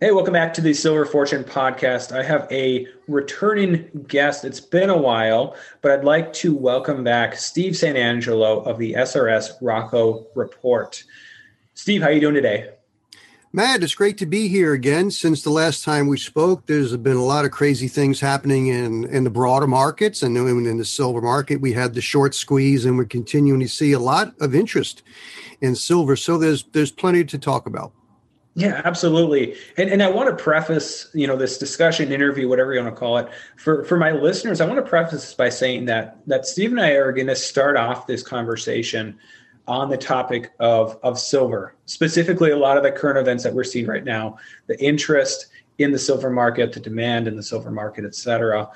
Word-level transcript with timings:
Hey, 0.00 0.12
welcome 0.12 0.34
back 0.34 0.54
to 0.54 0.60
the 0.60 0.74
Silver 0.74 1.04
Fortune 1.04 1.42
podcast. 1.42 2.16
I 2.16 2.22
have 2.22 2.46
a 2.52 2.86
returning 3.08 4.04
guest. 4.06 4.44
It's 4.44 4.60
been 4.60 4.90
a 4.90 4.96
while, 4.96 5.56
but 5.82 5.90
I'd 5.90 6.04
like 6.04 6.32
to 6.34 6.54
welcome 6.54 7.02
back 7.02 7.34
Steve 7.34 7.76
St. 7.76 7.96
Angelo 7.96 8.60
of 8.60 8.78
the 8.78 8.92
SRS 8.92 9.54
Rocco 9.60 10.28
Report. 10.36 11.02
Steve, 11.74 12.02
how 12.02 12.10
are 12.10 12.12
you 12.12 12.20
doing 12.20 12.36
today? 12.36 12.70
Matt, 13.52 13.82
it's 13.82 13.96
great 13.96 14.16
to 14.18 14.26
be 14.26 14.46
here 14.46 14.72
again. 14.72 15.10
Since 15.10 15.42
the 15.42 15.50
last 15.50 15.82
time 15.82 16.06
we 16.06 16.16
spoke, 16.16 16.66
there's 16.66 16.96
been 16.96 17.16
a 17.16 17.24
lot 17.24 17.44
of 17.44 17.50
crazy 17.50 17.88
things 17.88 18.20
happening 18.20 18.68
in, 18.68 19.04
in 19.06 19.24
the 19.24 19.30
broader 19.30 19.66
markets 19.66 20.22
and 20.22 20.36
in 20.36 20.78
the 20.78 20.84
silver 20.84 21.20
market. 21.20 21.60
We 21.60 21.72
had 21.72 21.94
the 21.94 22.00
short 22.00 22.36
squeeze, 22.36 22.84
and 22.84 22.96
we're 22.96 23.06
continuing 23.06 23.58
to 23.58 23.68
see 23.68 23.90
a 23.90 23.98
lot 23.98 24.32
of 24.40 24.54
interest 24.54 25.02
in 25.60 25.74
silver. 25.74 26.14
So 26.14 26.38
there's 26.38 26.62
there's 26.70 26.92
plenty 26.92 27.24
to 27.24 27.36
talk 27.36 27.66
about. 27.66 27.90
Yeah, 28.58 28.82
absolutely. 28.84 29.54
And 29.76 29.88
and 29.88 30.02
I 30.02 30.10
want 30.10 30.36
to 30.36 30.42
preface, 30.42 31.08
you 31.14 31.28
know, 31.28 31.36
this 31.36 31.58
discussion, 31.58 32.10
interview, 32.10 32.48
whatever 32.48 32.74
you 32.74 32.82
want 32.82 32.92
to 32.92 32.98
call 32.98 33.18
it, 33.18 33.28
for 33.56 33.84
for 33.84 33.96
my 33.96 34.10
listeners. 34.10 34.60
I 34.60 34.66
want 34.66 34.84
to 34.84 34.90
preface 34.90 35.20
this 35.20 35.34
by 35.34 35.48
saying 35.48 35.84
that 35.84 36.18
that 36.26 36.44
Steve 36.44 36.72
and 36.72 36.80
I 36.80 36.90
are 36.94 37.12
going 37.12 37.28
to 37.28 37.36
start 37.36 37.76
off 37.76 38.08
this 38.08 38.20
conversation 38.20 39.16
on 39.68 39.90
the 39.90 39.96
topic 39.96 40.50
of 40.58 40.98
of 41.04 41.20
silver, 41.20 41.76
specifically 41.86 42.50
a 42.50 42.56
lot 42.56 42.76
of 42.76 42.82
the 42.82 42.90
current 42.90 43.16
events 43.16 43.44
that 43.44 43.54
we're 43.54 43.62
seeing 43.62 43.86
right 43.86 44.02
now, 44.02 44.38
the 44.66 44.82
interest 44.82 45.46
in 45.78 45.92
the 45.92 45.98
silver 45.98 46.28
market, 46.28 46.72
the 46.72 46.80
demand 46.80 47.28
in 47.28 47.36
the 47.36 47.42
silver 47.44 47.70
market, 47.70 48.04
et 48.04 48.16
cetera. 48.16 48.68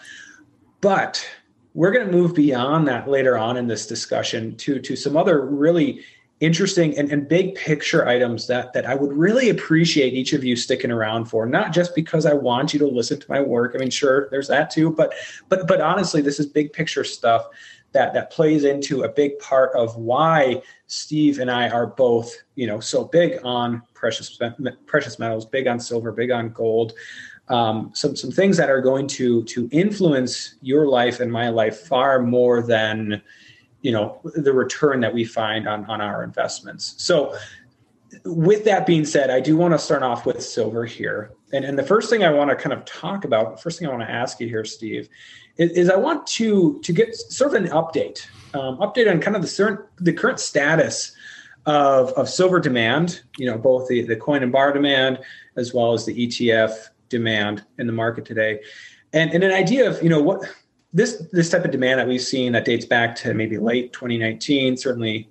But 0.80 1.26
we're 1.74 1.90
going 1.90 2.06
to 2.06 2.12
move 2.12 2.36
beyond 2.36 2.86
that 2.86 3.08
later 3.08 3.36
on 3.36 3.56
in 3.56 3.66
this 3.66 3.88
discussion 3.88 4.54
to 4.58 4.78
to 4.78 4.94
some 4.94 5.16
other 5.16 5.44
really 5.44 6.04
interesting 6.42 6.98
and, 6.98 7.10
and 7.12 7.28
big 7.28 7.54
picture 7.54 8.06
items 8.06 8.48
that 8.48 8.72
that 8.72 8.84
I 8.84 8.96
would 8.96 9.12
really 9.12 9.48
appreciate 9.48 10.12
each 10.12 10.32
of 10.32 10.42
you 10.42 10.56
sticking 10.56 10.90
around 10.90 11.26
for. 11.26 11.46
Not 11.46 11.72
just 11.72 11.94
because 11.94 12.26
I 12.26 12.34
want 12.34 12.72
you 12.72 12.80
to 12.80 12.86
listen 12.86 13.20
to 13.20 13.30
my 13.30 13.40
work. 13.40 13.72
I 13.74 13.78
mean, 13.78 13.90
sure, 13.90 14.28
there's 14.30 14.48
that 14.48 14.68
too, 14.68 14.90
but 14.90 15.14
but 15.48 15.68
but 15.68 15.80
honestly, 15.80 16.20
this 16.20 16.40
is 16.40 16.46
big 16.46 16.72
picture 16.72 17.04
stuff 17.04 17.46
that 17.92 18.12
that 18.14 18.30
plays 18.30 18.64
into 18.64 19.04
a 19.04 19.08
big 19.08 19.38
part 19.38 19.74
of 19.76 19.96
why 19.96 20.60
Steve 20.88 21.38
and 21.38 21.50
I 21.50 21.68
are 21.68 21.86
both, 21.86 22.34
you 22.56 22.66
know, 22.66 22.80
so 22.80 23.04
big 23.04 23.38
on 23.44 23.82
precious 23.94 24.38
precious 24.86 25.18
metals, 25.20 25.46
big 25.46 25.68
on 25.68 25.78
silver, 25.78 26.10
big 26.10 26.32
on 26.32 26.50
gold. 26.50 26.94
Um, 27.48 27.90
some 27.94 28.16
some 28.16 28.32
things 28.32 28.56
that 28.56 28.68
are 28.68 28.80
going 28.80 29.06
to 29.08 29.44
to 29.44 29.68
influence 29.70 30.56
your 30.60 30.88
life 30.88 31.20
and 31.20 31.30
my 31.30 31.50
life 31.50 31.82
far 31.86 32.20
more 32.20 32.62
than 32.62 33.22
you 33.82 33.92
know 33.92 34.20
the 34.34 34.52
return 34.52 35.00
that 35.00 35.12
we 35.12 35.24
find 35.24 35.68
on 35.68 35.84
on 35.86 36.00
our 36.00 36.24
investments. 36.24 36.94
So 36.98 37.36
with 38.26 38.62
that 38.66 38.84
being 38.84 39.06
said 39.06 39.30
i 39.30 39.40
do 39.40 39.56
want 39.56 39.72
to 39.72 39.78
start 39.78 40.02
off 40.02 40.26
with 40.26 40.42
silver 40.42 40.84
here. 40.84 41.32
And, 41.54 41.64
and 41.64 41.78
the 41.78 41.82
first 41.82 42.10
thing 42.10 42.22
i 42.22 42.30
want 42.30 42.50
to 42.50 42.56
kind 42.56 42.74
of 42.74 42.84
talk 42.84 43.24
about 43.24 43.56
the 43.56 43.62
first 43.62 43.78
thing 43.78 43.88
i 43.88 43.90
want 43.90 44.02
to 44.02 44.10
ask 44.10 44.38
you 44.38 44.46
here 44.46 44.66
steve 44.66 45.08
is, 45.56 45.70
is 45.70 45.88
i 45.88 45.96
want 45.96 46.26
to 46.26 46.78
to 46.80 46.92
get 46.92 47.16
sort 47.16 47.54
of 47.54 47.62
an 47.62 47.70
update 47.70 48.26
um, 48.52 48.76
update 48.78 49.10
on 49.10 49.18
kind 49.18 49.34
of 49.34 49.40
the 49.40 49.48
current 49.48 49.80
the 49.96 50.12
current 50.12 50.38
status 50.38 51.12
of, 51.64 52.10
of 52.10 52.28
silver 52.28 52.60
demand 52.60 53.22
you 53.38 53.46
know 53.46 53.56
both 53.56 53.88
the, 53.88 54.02
the 54.02 54.16
coin 54.16 54.42
and 54.42 54.52
bar 54.52 54.74
demand 54.74 55.18
as 55.56 55.72
well 55.72 55.94
as 55.94 56.04
the 56.04 56.26
etf 56.26 56.90
demand 57.12 57.64
in 57.78 57.86
the 57.86 57.92
market 57.92 58.24
today. 58.24 58.60
And, 59.12 59.32
and 59.32 59.44
an 59.44 59.52
idea 59.52 59.88
of 59.88 60.02
you 60.02 60.08
know 60.08 60.20
what 60.20 60.42
this 60.92 61.26
this 61.32 61.50
type 61.50 61.64
of 61.64 61.70
demand 61.70 62.00
that 62.00 62.08
we've 62.08 62.20
seen 62.20 62.52
that 62.52 62.64
dates 62.64 62.84
back 62.84 63.14
to 63.16 63.34
maybe 63.34 63.58
late 63.58 63.92
2019, 63.92 64.76
certainly 64.76 65.28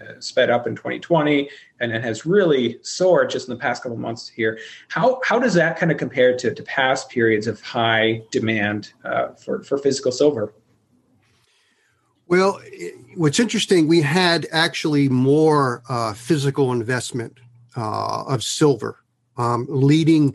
uh, 0.00 0.20
sped 0.20 0.50
up 0.50 0.66
in 0.66 0.76
2020, 0.76 1.48
and 1.80 1.92
has 1.92 2.26
really 2.26 2.78
soared 2.82 3.30
just 3.30 3.48
in 3.48 3.54
the 3.54 3.60
past 3.60 3.82
couple 3.82 3.96
months 3.96 4.28
here. 4.28 4.58
How 4.88 5.20
how 5.24 5.38
does 5.38 5.54
that 5.54 5.78
kind 5.78 5.90
of 5.90 5.98
compare 5.98 6.36
to, 6.36 6.54
to 6.54 6.62
past 6.64 7.08
periods 7.08 7.46
of 7.46 7.60
high 7.60 8.22
demand 8.30 8.92
uh, 9.04 9.28
for 9.28 9.62
for 9.62 9.78
physical 9.78 10.12
silver? 10.12 10.52
Well, 12.28 12.60
what's 13.16 13.38
interesting, 13.38 13.88
we 13.88 14.00
had 14.00 14.46
actually 14.52 15.08
more 15.08 15.82
uh, 15.88 16.14
physical 16.14 16.72
investment 16.72 17.38
uh, 17.76 18.24
of 18.26 18.42
silver, 18.42 19.04
um, 19.36 19.66
leading 19.68 20.34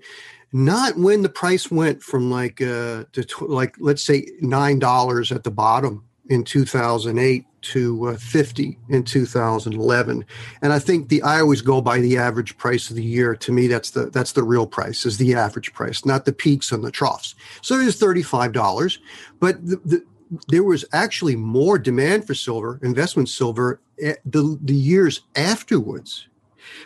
not 0.57 0.97
when 0.97 1.21
the 1.21 1.29
price 1.29 1.69
went 1.69 2.01
from 2.01 2.31
like 2.31 2.61
uh 2.61 3.03
to 3.11 3.23
tw- 3.23 3.49
like 3.49 3.75
let's 3.79 4.03
say 4.03 4.25
nine 4.41 4.79
dollars 4.79 5.31
at 5.31 5.43
the 5.43 5.51
bottom 5.51 6.03
in 6.29 6.43
2008 6.43 7.45
to 7.61 8.07
uh, 8.07 8.17
50 8.17 8.77
in 8.89 9.03
2011 9.03 10.25
and 10.61 10.73
i 10.73 10.79
think 10.79 11.09
the 11.09 11.21
i 11.21 11.39
always 11.39 11.61
go 11.61 11.79
by 11.79 11.99
the 11.99 12.17
average 12.17 12.57
price 12.57 12.89
of 12.89 12.95
the 12.95 13.03
year. 13.03 13.35
To 13.35 13.51
me 13.51 13.67
that's 13.67 13.91
the 13.91 14.09
that's 14.09 14.31
the 14.31 14.43
real 14.43 14.65
price 14.65 15.05
is 15.05 15.17
the 15.17 15.35
average 15.35 15.73
price 15.73 16.05
not 16.05 16.25
the 16.25 16.33
peaks 16.33 16.71
and 16.71 16.83
the 16.83 16.91
troughs. 16.91 17.35
So 17.61 17.75
it 17.75 17.87
is 17.87 17.99
$35 17.99 18.97
but 19.39 19.63
the, 19.65 19.75
the 19.85 20.05
there 20.49 20.63
was 20.63 20.83
actually 20.91 21.37
more 21.37 21.79
demand 21.79 22.27
for 22.27 22.33
silver, 22.33 22.81
investment 22.83 23.29
silver, 23.29 23.79
the, 23.97 24.59
the 24.61 24.75
years 24.75 25.21
afterwards. 25.37 26.27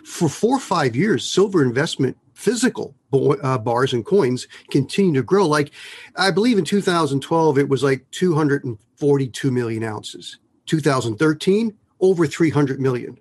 For 0.06 0.30
four 0.30 0.58
or 0.58 0.60
five 0.60 0.96
years, 0.96 1.28
silver 1.28 1.64
investment 1.64 2.18
physical 2.36 2.94
uh, 3.14 3.58
bars 3.58 3.94
and 3.94 4.06
coins 4.06 4.48
continue 4.70 5.14
to 5.14 5.24
grow. 5.24 5.48
Like, 5.48 5.72
I 6.16 6.32
believe 6.32 6.58
in 6.58 6.66
2012, 6.66 7.58
it 7.58 7.70
was 7.70 7.84
like 7.84 8.10
242 8.12 9.52
million 9.52 9.84
ounces. 9.84 10.38
2013, 10.66 11.78
over 12.00 12.28
300 12.28 12.80
million. 12.80 13.18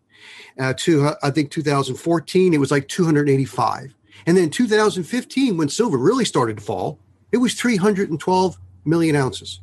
Uh, 0.58 0.74
to, 0.76 1.12
I 1.22 1.30
think 1.30 1.50
2014, 1.50 2.52
it 2.52 2.58
was 2.58 2.70
like 2.70 2.88
285. 2.88 3.94
And 4.26 4.36
then 4.36 4.50
2015, 4.50 5.56
when 5.56 5.68
silver 5.68 5.96
really 5.96 6.24
started 6.24 6.58
to 6.58 6.62
fall, 6.62 6.98
it 7.32 7.38
was 7.38 7.54
312 7.54 8.58
million 8.84 9.16
ounces. 9.16 9.60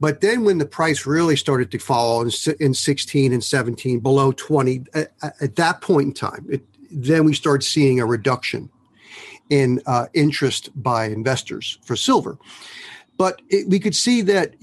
But 0.00 0.20
then 0.20 0.44
when 0.44 0.58
the 0.58 0.66
price 0.66 1.06
really 1.06 1.36
started 1.36 1.70
to 1.70 1.78
fall 1.78 2.22
in, 2.22 2.30
in 2.60 2.74
16 2.74 3.32
and 3.32 3.44
17, 3.44 4.00
below 4.00 4.32
20, 4.32 4.84
at, 4.94 5.12
at 5.22 5.56
that 5.56 5.80
point 5.80 6.08
in 6.08 6.12
time, 6.14 6.46
it, 6.50 6.62
then 6.90 7.24
we 7.24 7.34
start 7.34 7.62
seeing 7.62 8.00
a 8.00 8.06
reduction 8.06 8.70
in 9.50 9.80
uh, 9.86 10.06
interest 10.14 10.70
by 10.82 11.06
investors 11.06 11.78
for 11.82 11.96
silver. 11.96 12.38
But 13.16 13.42
it, 13.48 13.68
we 13.68 13.78
could 13.78 13.94
see 13.94 14.22
that 14.22 14.54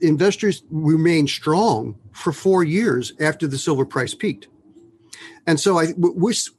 investors 0.00 0.62
remained 0.70 1.30
strong 1.30 1.96
for 2.12 2.32
four 2.32 2.62
years 2.62 3.12
after 3.20 3.46
the 3.46 3.58
silver 3.58 3.84
price 3.84 4.14
peaked. 4.14 4.48
And 5.46 5.60
so 5.60 5.78
I, 5.78 5.88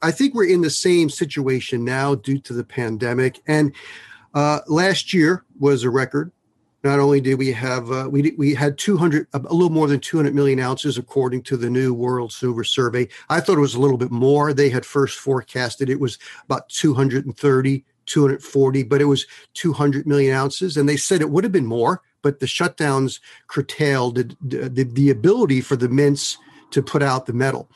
I 0.02 0.10
think 0.10 0.34
we're 0.34 0.48
in 0.48 0.60
the 0.60 0.70
same 0.70 1.10
situation 1.10 1.84
now 1.84 2.14
due 2.14 2.38
to 2.40 2.52
the 2.52 2.64
pandemic. 2.64 3.40
And 3.46 3.74
uh, 4.34 4.60
last 4.68 5.12
year 5.12 5.44
was 5.58 5.82
a 5.82 5.90
record 5.90 6.30
not 6.86 7.00
only 7.00 7.20
did 7.20 7.34
we 7.34 7.52
have 7.52 7.90
uh, 7.90 8.08
we 8.10 8.32
we 8.38 8.54
had 8.54 8.78
200 8.78 9.26
a 9.34 9.38
little 9.38 9.70
more 9.70 9.88
than 9.88 10.00
200 10.00 10.34
million 10.34 10.60
ounces 10.60 10.96
according 10.96 11.42
to 11.42 11.56
the 11.56 11.68
new 11.68 11.92
World 11.92 12.32
Silver 12.32 12.64
Survey. 12.64 13.08
I 13.28 13.40
thought 13.40 13.58
it 13.58 13.60
was 13.60 13.74
a 13.74 13.80
little 13.80 13.98
bit 13.98 14.10
more. 14.10 14.52
They 14.52 14.68
had 14.68 14.86
first 14.86 15.18
forecasted 15.18 15.90
it 15.90 16.00
was 16.00 16.18
about 16.44 16.68
230, 16.68 17.84
240, 18.06 18.82
but 18.84 19.00
it 19.00 19.06
was 19.06 19.26
200 19.54 20.06
million 20.06 20.34
ounces, 20.34 20.76
and 20.76 20.88
they 20.88 20.96
said 20.96 21.20
it 21.20 21.30
would 21.30 21.44
have 21.44 21.52
been 21.52 21.66
more, 21.66 22.02
but 22.22 22.40
the 22.40 22.46
shutdowns 22.46 23.20
curtailed 23.48 24.16
the, 24.16 24.68
the, 24.68 24.84
the 24.84 25.10
ability 25.10 25.60
for 25.60 25.76
the 25.76 25.88
mints 25.88 26.38
to 26.70 26.82
put 26.82 27.02
out 27.02 27.26
the 27.26 27.32
metal, 27.32 27.68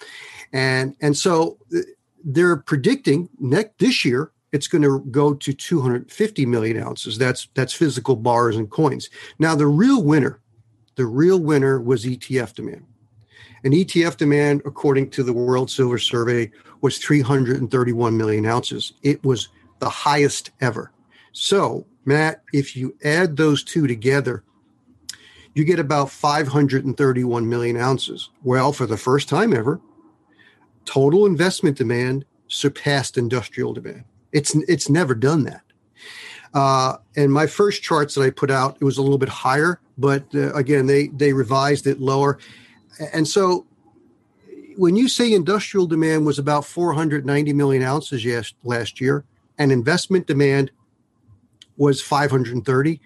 and 0.53 0.95
and 1.01 1.17
so 1.17 1.59
uh, 1.77 1.81
they're 2.25 2.57
predicting 2.57 3.29
next 3.39 3.79
this 3.79 4.05
year 4.05 4.31
it's 4.53 4.69
going 4.69 4.83
to 4.83 5.01
go 5.11 5.35
to 5.35 5.53
250 5.53 6.47
million 6.47 6.83
ounces. 6.83 7.19
That's 7.19 7.49
that's 7.55 7.73
physical 7.73 8.17
bars 8.17 8.57
and 8.57 8.71
coins. 8.71 9.11
Now 9.39 9.55
the 9.55 9.67
real 9.67 10.03
winner, 10.03 10.41
the 10.97 11.07
real 11.07 11.39
winner 11.41 11.81
was 11.81 12.05
ETF 12.05 12.55
demand. 12.55 12.87
And 13.63 13.75
ETF 13.75 14.17
demand, 14.17 14.63
according 14.65 15.11
to 15.11 15.23
the 15.23 15.33
World 15.33 15.71
Silver 15.71 15.99
Survey, 15.99 16.51
was 16.81 16.99
331 16.99 18.17
million 18.17 18.47
ounces. 18.47 18.95
It 19.03 19.23
was 19.23 19.49
the 19.81 19.91
highest 19.91 20.51
ever. 20.61 20.93
So, 21.33 21.87
Matt, 22.05 22.43
if 22.53 22.75
you 22.75 22.97
add 23.05 23.37
those 23.37 23.63
two 23.63 23.87
together, 23.87 24.45
you 25.55 25.65
get 25.65 25.79
about 25.79 26.11
531 26.11 27.49
million 27.49 27.77
ounces. 27.77 28.31
Well, 28.43 28.73
for 28.73 28.87
the 28.87 28.97
first 28.97 29.29
time 29.29 29.53
ever, 29.53 29.81
total 30.85 31.27
investment 31.27 31.77
demand 31.77 32.25
surpassed 32.49 33.19
industrial 33.19 33.75
demand. 33.75 34.05
It's 34.33 34.55
it's 34.55 34.89
never 34.89 35.15
done 35.15 35.45
that. 35.45 35.63
Uh, 36.53 36.97
and 37.17 37.33
my 37.33 37.47
first 37.47 37.83
charts 37.83 38.15
that 38.15 38.23
I 38.23 38.31
put 38.31 38.51
out, 38.51 38.77
it 38.81 38.85
was 38.85 38.99
a 38.99 39.03
little 39.03 39.19
bit 39.19 39.29
higher, 39.29 39.81
but 39.99 40.25
uh, 40.35 40.53
again, 40.55 40.87
they 40.87 41.09
they 41.09 41.33
revised 41.33 41.87
it 41.87 42.01
lower. 42.01 42.39
And 43.13 43.27
so, 43.27 43.67
when 44.77 44.97
you 44.97 45.09
say 45.09 45.33
industrial 45.33 45.87
demand 45.87 46.27
was 46.27 46.39
about 46.39 46.65
490 46.65 47.53
million 47.53 47.83
ounces 47.83 48.25
yes, 48.25 48.53
last 48.65 49.01
year, 49.01 49.25
and 49.59 49.71
investment 49.71 50.27
demand 50.27 50.71
was 51.77 52.03
530, 52.03 53.01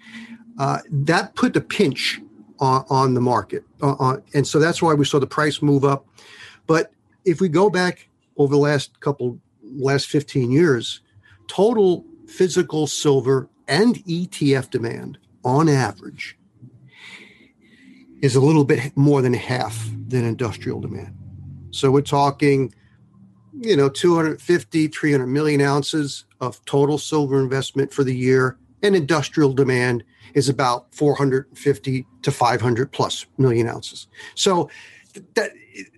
uh, 0.57 0.79
that 0.89 1.35
put 1.35 1.55
a 1.55 1.61
pinch 1.61 2.19
on, 2.59 2.85
on 2.89 3.13
the 3.13 3.21
market, 3.21 3.63
uh, 3.81 4.17
and 4.33 4.45
so 4.47 4.59
that's 4.59 4.81
why 4.81 4.93
we 4.93 5.05
saw 5.05 5.19
the 5.19 5.27
price 5.27 5.61
move 5.61 5.85
up. 5.85 6.07
But 6.65 6.91
if 7.25 7.41
we 7.41 7.49
go 7.49 7.69
back 7.69 8.07
over 8.37 8.51
the 8.51 8.59
last 8.59 8.99
couple 9.01 9.39
last 9.63 10.07
15 10.07 10.51
years, 10.51 11.01
total 11.47 12.05
physical 12.27 12.87
silver 12.87 13.49
and 13.67 13.95
ETF 14.05 14.69
demand 14.69 15.17
on 15.43 15.69
average 15.69 16.37
is 18.21 18.35
a 18.35 18.41
little 18.41 18.63
bit 18.63 18.95
more 18.95 19.21
than 19.21 19.33
half 19.33 19.89
than 20.07 20.25
industrial 20.25 20.81
demand. 20.81 21.15
So 21.71 21.91
we're 21.91 22.01
talking, 22.01 22.73
you 23.59 23.75
know, 23.75 23.89
250, 23.89 24.87
300 24.87 25.27
million 25.27 25.61
ounces 25.61 26.25
of 26.41 26.63
total 26.65 26.97
silver 26.97 27.39
investment 27.39 27.93
for 27.93 28.03
the 28.03 28.15
year, 28.15 28.57
and 28.81 28.95
industrial 28.95 29.53
demand 29.53 30.03
is 30.33 30.49
about 30.49 30.93
450 30.93 32.07
to 32.21 32.31
500 32.31 32.91
plus 32.91 33.25
million 33.37 33.67
ounces. 33.67 34.07
So 34.35 34.69
that, 35.35 35.51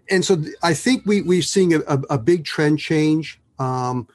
and 0.10 0.24
so 0.24 0.44
I 0.64 0.74
think 0.74 1.06
we 1.06 1.22
we're 1.22 1.42
seeing 1.42 1.74
a, 1.74 1.80
a, 1.88 2.02
a 2.12 2.18
big 2.18 2.46
trend 2.46 2.80
change. 2.80 3.40
Um, 3.60 4.08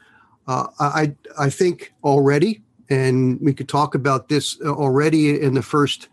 uh, 0.46 0.66
I 0.80 1.14
I 1.38 1.50
think 1.50 1.92
already, 2.02 2.62
and 2.90 3.40
we 3.40 3.54
could 3.54 3.68
talk 3.68 3.94
about 3.94 4.28
this 4.28 4.60
already 4.60 5.40
in 5.40 5.54
the 5.54 5.62
first 5.62 6.08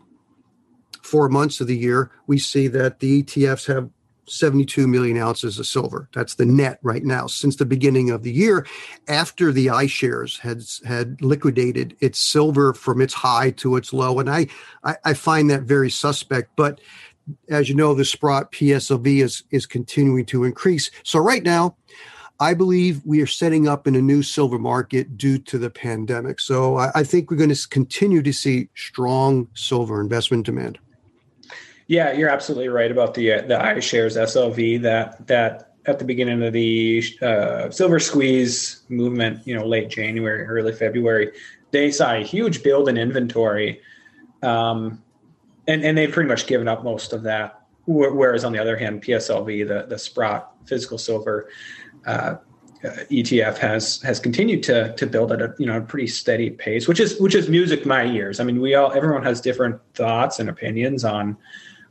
four 1.02 1.28
months 1.28 1.60
of 1.60 1.66
the 1.66 1.76
year. 1.76 2.10
We 2.26 2.38
see 2.38 2.68
that 2.68 3.00
the 3.00 3.22
ETFs 3.22 3.66
have 3.66 3.90
72 4.30 4.86
million 4.86 5.18
ounces 5.18 5.58
of 5.58 5.66
silver. 5.66 6.08
That's 6.14 6.36
the 6.36 6.46
net 6.46 6.78
right 6.82 7.04
now 7.04 7.26
since 7.26 7.56
the 7.56 7.64
beginning 7.64 8.10
of 8.10 8.22
the 8.22 8.32
year, 8.32 8.66
after 9.08 9.50
the 9.50 9.66
iShares 9.66 10.38
had 10.38 10.62
had 10.88 11.20
liquidated 11.20 11.96
its 12.00 12.18
silver 12.18 12.72
from 12.72 13.00
its 13.00 13.12
high 13.12 13.50
to 13.52 13.76
its 13.76 13.92
low, 13.92 14.18
and 14.20 14.30
I 14.30 14.46
I, 14.84 14.96
I 15.04 15.14
find 15.14 15.50
that 15.50 15.62
very 15.62 15.90
suspect. 15.90 16.50
But 16.56 16.80
as 17.48 17.68
you 17.68 17.74
know, 17.74 17.94
the 17.94 18.04
Sprott 18.04 18.52
PSLV 18.52 19.22
is 19.22 19.42
is 19.50 19.66
continuing 19.66 20.24
to 20.26 20.44
increase. 20.44 20.90
So 21.02 21.18
right 21.18 21.42
now, 21.42 21.76
I 22.40 22.54
believe 22.54 23.04
we 23.04 23.20
are 23.20 23.26
setting 23.26 23.68
up 23.68 23.86
in 23.86 23.94
a 23.94 24.00
new 24.00 24.22
silver 24.22 24.58
market 24.58 25.18
due 25.18 25.38
to 25.38 25.58
the 25.58 25.68
pandemic. 25.68 26.40
So 26.40 26.78
I, 26.78 26.90
I 26.94 27.04
think 27.04 27.30
we're 27.30 27.36
going 27.36 27.54
to 27.54 27.68
continue 27.68 28.22
to 28.22 28.32
see 28.32 28.70
strong 28.74 29.46
silver 29.54 30.00
investment 30.00 30.46
demand. 30.46 30.78
Yeah, 31.86 32.12
you're 32.12 32.30
absolutely 32.30 32.68
right 32.68 32.90
about 32.90 33.14
the 33.14 33.32
uh, 33.32 33.42
the 33.42 33.56
iShares 33.56 34.16
SLV 34.16 34.80
that 34.82 35.26
that 35.26 35.74
at 35.86 35.98
the 35.98 36.04
beginning 36.04 36.42
of 36.42 36.52
the 36.52 37.02
uh, 37.20 37.68
silver 37.70 37.98
squeeze 37.98 38.82
movement, 38.88 39.46
you 39.46 39.54
know, 39.54 39.66
late 39.66 39.90
January, 39.90 40.44
early 40.44 40.72
February, 40.72 41.32
they 41.72 41.90
saw 41.90 42.14
a 42.14 42.22
huge 42.22 42.62
build 42.62 42.88
in 42.88 42.96
inventory, 42.96 43.80
um, 44.42 45.02
and 45.66 45.84
and 45.84 45.98
they've 45.98 46.12
pretty 46.12 46.28
much 46.28 46.46
given 46.46 46.68
up 46.68 46.84
most 46.84 47.12
of 47.12 47.24
that. 47.24 47.60
Whereas 47.86 48.44
on 48.44 48.52
the 48.52 48.60
other 48.60 48.76
hand, 48.76 49.02
PSLV, 49.02 49.66
the 49.66 49.86
the 49.88 49.98
Sprott 49.98 50.52
physical 50.66 50.96
silver, 50.96 51.48
uh, 52.06 52.36
ETF 52.82 53.58
has 53.58 54.00
has 54.02 54.18
continued 54.18 54.62
to 54.62 54.94
to 54.94 55.06
build 55.06 55.32
at 55.32 55.42
a 55.42 55.54
you 55.58 55.66
know 55.66 55.76
a 55.76 55.80
pretty 55.80 56.06
steady 56.06 56.50
pace, 56.50 56.88
which 56.88 57.00
is 57.00 57.20
which 57.20 57.34
is 57.34 57.48
music 57.48 57.84
my 57.84 58.06
ears. 58.06 58.40
I 58.40 58.44
mean, 58.44 58.60
we 58.60 58.74
all 58.74 58.92
everyone 58.92 59.22
has 59.22 59.40
different 59.40 59.78
thoughts 59.94 60.38
and 60.38 60.48
opinions 60.48 61.04
on 61.04 61.36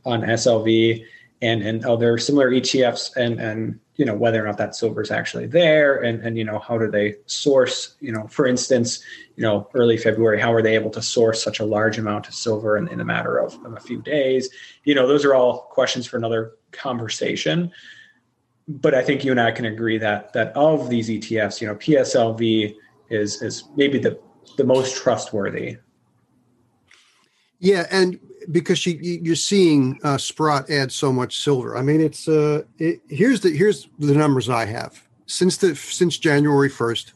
on 0.04 0.22
SLV 0.22 1.04
and 1.42 1.62
and 1.62 1.84
other 1.84 2.18
similar 2.18 2.50
ETFs, 2.50 3.14
and 3.14 3.40
and 3.40 3.78
you 3.94 4.04
know 4.04 4.14
whether 4.14 4.42
or 4.42 4.46
not 4.46 4.58
that 4.58 4.74
silver 4.74 5.00
is 5.00 5.12
actually 5.12 5.46
there, 5.46 6.02
and 6.02 6.26
and 6.26 6.36
you 6.36 6.42
know 6.42 6.58
how 6.58 6.76
do 6.76 6.90
they 6.90 7.14
source? 7.26 7.94
You 8.00 8.10
know, 8.10 8.26
for 8.26 8.46
instance, 8.48 9.00
you 9.36 9.44
know 9.44 9.68
early 9.74 9.96
February, 9.96 10.40
how 10.40 10.52
are 10.52 10.62
they 10.62 10.74
able 10.74 10.90
to 10.90 11.02
source 11.02 11.40
such 11.40 11.60
a 11.60 11.64
large 11.64 11.98
amount 11.98 12.26
of 12.26 12.34
silver 12.34 12.76
in, 12.76 12.88
in 12.88 12.98
a 13.00 13.04
matter 13.04 13.36
of, 13.36 13.54
of 13.64 13.74
a 13.74 13.80
few 13.80 14.02
days? 14.02 14.50
You 14.82 14.96
know, 14.96 15.06
those 15.06 15.24
are 15.24 15.34
all 15.34 15.68
questions 15.70 16.04
for 16.04 16.16
another 16.16 16.54
conversation 16.72 17.70
but 18.70 18.94
I 18.94 19.02
think 19.02 19.24
you 19.24 19.32
and 19.32 19.40
I 19.40 19.50
can 19.50 19.64
agree 19.64 19.98
that 19.98 20.32
that 20.32 20.56
of 20.56 20.88
these 20.88 21.08
ETFs, 21.08 21.60
you 21.60 21.66
know, 21.66 21.74
PSLV 21.74 22.74
is 23.10 23.42
is 23.42 23.64
maybe 23.76 23.98
the 23.98 24.18
the 24.56 24.64
most 24.64 24.96
trustworthy. 24.96 25.78
Yeah, 27.58 27.86
and 27.90 28.18
because 28.50 28.84
you, 28.86 28.98
you're 29.22 29.34
seeing 29.34 29.98
uh, 30.02 30.16
Sprott 30.16 30.70
add 30.70 30.92
so 30.92 31.12
much 31.12 31.38
silver. 31.38 31.76
I 31.76 31.82
mean, 31.82 32.00
it's 32.00 32.28
uh, 32.28 32.62
it, 32.78 33.00
here's 33.08 33.40
the 33.40 33.50
here's 33.50 33.88
the 33.98 34.14
numbers 34.14 34.48
I 34.48 34.66
have 34.66 35.02
since 35.26 35.56
the 35.56 35.74
since 35.74 36.16
January 36.16 36.68
first 36.68 37.12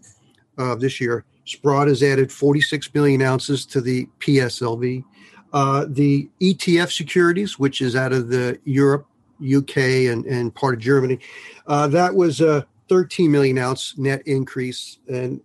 of 0.58 0.80
this 0.80 1.00
year. 1.00 1.24
Sprott 1.46 1.88
has 1.88 2.02
added 2.02 2.32
46 2.32 2.92
million 2.94 3.22
ounces 3.22 3.66
to 3.66 3.80
the 3.80 4.08
PSLV. 4.20 5.04
Uh, 5.52 5.84
the 5.88 6.28
ETF 6.40 6.90
securities, 6.90 7.58
which 7.58 7.80
is 7.80 7.94
out 7.94 8.12
of 8.12 8.28
the 8.28 8.58
Europe 8.64 9.06
UK 9.44 9.76
and, 10.10 10.24
and 10.26 10.54
part 10.54 10.74
of 10.74 10.80
Germany. 10.80 11.18
Uh, 11.66 11.86
that 11.88 12.14
was 12.14 12.40
a 12.40 12.66
13 12.88 13.30
million 13.30 13.58
ounce 13.58 13.96
net 13.98 14.22
increase, 14.26 14.98
and 15.08 15.40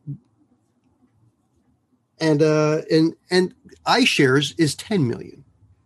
and 2.20 2.42
uh, 2.42 2.82
and 2.92 3.16
and 3.32 3.54
iShares 3.86 4.54
is 4.58 4.76
10 4.76 5.08
million. 5.08 5.44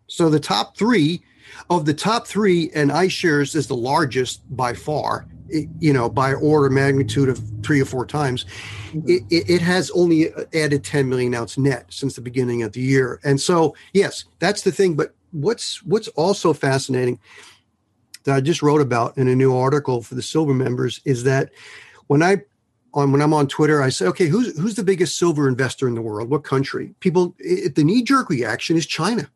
So 0.08 0.30
the 0.30 0.40
top 0.40 0.78
three 0.78 1.24
of 1.70 1.86
the 1.86 1.94
top 1.94 2.28
three, 2.28 2.72
and 2.76 2.92
iShares 2.92 3.56
is 3.56 3.68
the 3.68 3.76
largest 3.76 4.42
by 4.56 4.74
far. 4.74 5.26
It, 5.50 5.68
you 5.80 5.94
know, 5.94 6.10
by 6.10 6.34
order 6.34 6.70
magnitude 6.70 7.30
of 7.30 7.40
three 7.64 7.82
or 7.82 7.86
four 7.86 8.06
times, 8.06 8.46
mm-hmm. 8.92 9.08
it, 9.08 9.24
it, 9.30 9.62
has 9.62 9.92
only 9.92 10.30
added 10.54 10.84
10 10.84 11.08
million 11.08 11.36
ounce 11.36 11.58
net 11.58 11.86
since 11.90 12.16
the 12.16 12.22
beginning 12.22 12.64
of 12.64 12.72
the 12.72 12.82
year. 12.82 13.20
And 13.24 13.40
so, 13.40 13.76
yes, 13.94 14.26
that's 14.40 14.64
the 14.64 14.72
thing. 14.72 14.96
But 14.96 15.14
what's 15.32 15.84
what's 15.84 16.08
also 16.10 16.54
fascinating 16.54 17.20
that 18.24 18.36
I 18.36 18.42
just 18.42 18.62
wrote 18.62 18.82
about 18.82 19.18
in 19.18 19.28
a 19.28 19.36
new 19.36 19.56
article 19.56 20.02
for 20.02 20.16
the 20.16 20.22
silver 20.22 20.54
members 20.54 21.00
is 21.06 21.24
that 21.24 21.52
when 22.08 22.24
I 22.24 22.44
on 22.94 23.12
when 23.12 23.22
I'm 23.22 23.34
on 23.34 23.48
Twitter, 23.48 23.82
I 23.82 23.90
say, 23.90 24.06
okay, 24.08 24.28
who's 24.28 24.58
who's 24.60 24.76
the 24.76 24.84
biggest 24.84 25.18
silver 25.18 25.48
investor 25.48 25.88
in 25.88 25.96
the 25.96 26.02
world? 26.02 26.30
What 26.30 26.44
country? 26.44 26.94
People, 27.00 27.36
it, 27.40 27.76
the 27.76 27.84
knee 27.84 28.04
jerk 28.04 28.30
reaction 28.30 28.78
is 28.78 28.86
China. 28.86 29.30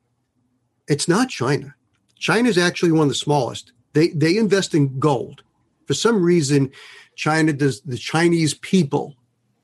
It's 0.88 1.08
not 1.08 1.30
China. 1.30 1.76
China 2.18 2.50
is 2.50 2.58
actually 2.58 2.92
one 2.92 3.04
of 3.04 3.10
the 3.10 3.16
smallest. 3.16 3.74
They 3.94 4.10
they 4.10 4.38
invest 4.38 4.76
in 4.76 5.00
gold. 5.00 5.44
For 5.86 5.94
some 5.94 6.22
reason, 6.22 6.72
China 7.16 7.54
does. 7.54 7.82
The 7.82 7.98
Chinese 7.98 8.54
people, 8.54 9.16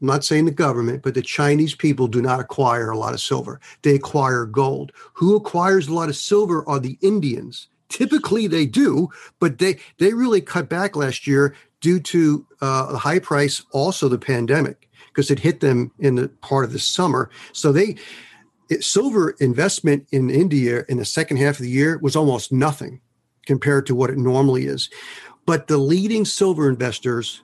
I'm 0.01 0.07
not 0.07 0.23
saying 0.23 0.45
the 0.45 0.51
government, 0.51 1.03
but 1.03 1.13
the 1.13 1.21
Chinese 1.21 1.75
people 1.75 2.07
do 2.07 2.21
not 2.21 2.39
acquire 2.39 2.89
a 2.89 2.97
lot 2.97 3.13
of 3.13 3.21
silver. 3.21 3.59
They 3.83 3.95
acquire 3.95 4.45
gold. 4.45 4.91
Who 5.13 5.35
acquires 5.35 5.87
a 5.87 5.93
lot 5.93 6.09
of 6.09 6.15
silver 6.15 6.67
are 6.67 6.79
the 6.79 6.97
Indians 7.01 7.67
Typically, 7.89 8.47
they 8.47 8.65
do, 8.65 9.09
but 9.39 9.59
they 9.59 9.77
they 9.99 10.13
really 10.13 10.41
cut 10.41 10.69
back 10.69 10.95
last 10.95 11.27
year 11.27 11.55
due 11.81 11.99
to 11.99 12.45
uh, 12.61 12.91
the 12.91 12.97
high 12.97 13.19
price, 13.19 13.63
also 13.71 14.07
the 14.07 14.17
pandemic, 14.17 14.89
because 15.07 15.29
it 15.29 15.39
hit 15.39 15.59
them 15.59 15.91
in 15.99 16.15
the 16.15 16.29
part 16.41 16.65
of 16.65 16.71
the 16.71 16.79
summer. 16.79 17.29
So 17.51 17.71
they 17.71 17.97
it, 18.69 18.83
silver 18.83 19.35
investment 19.39 20.07
in 20.11 20.29
India 20.29 20.85
in 20.89 20.97
the 20.97 21.05
second 21.05 21.37
half 21.37 21.59
of 21.59 21.63
the 21.63 21.69
year 21.69 21.99
was 22.01 22.15
almost 22.15 22.51
nothing 22.51 23.01
compared 23.45 23.85
to 23.87 23.95
what 23.95 24.09
it 24.09 24.17
normally 24.17 24.65
is. 24.65 24.89
But 25.45 25.67
the 25.67 25.77
leading 25.77 26.25
silver 26.25 26.69
investors 26.69 27.43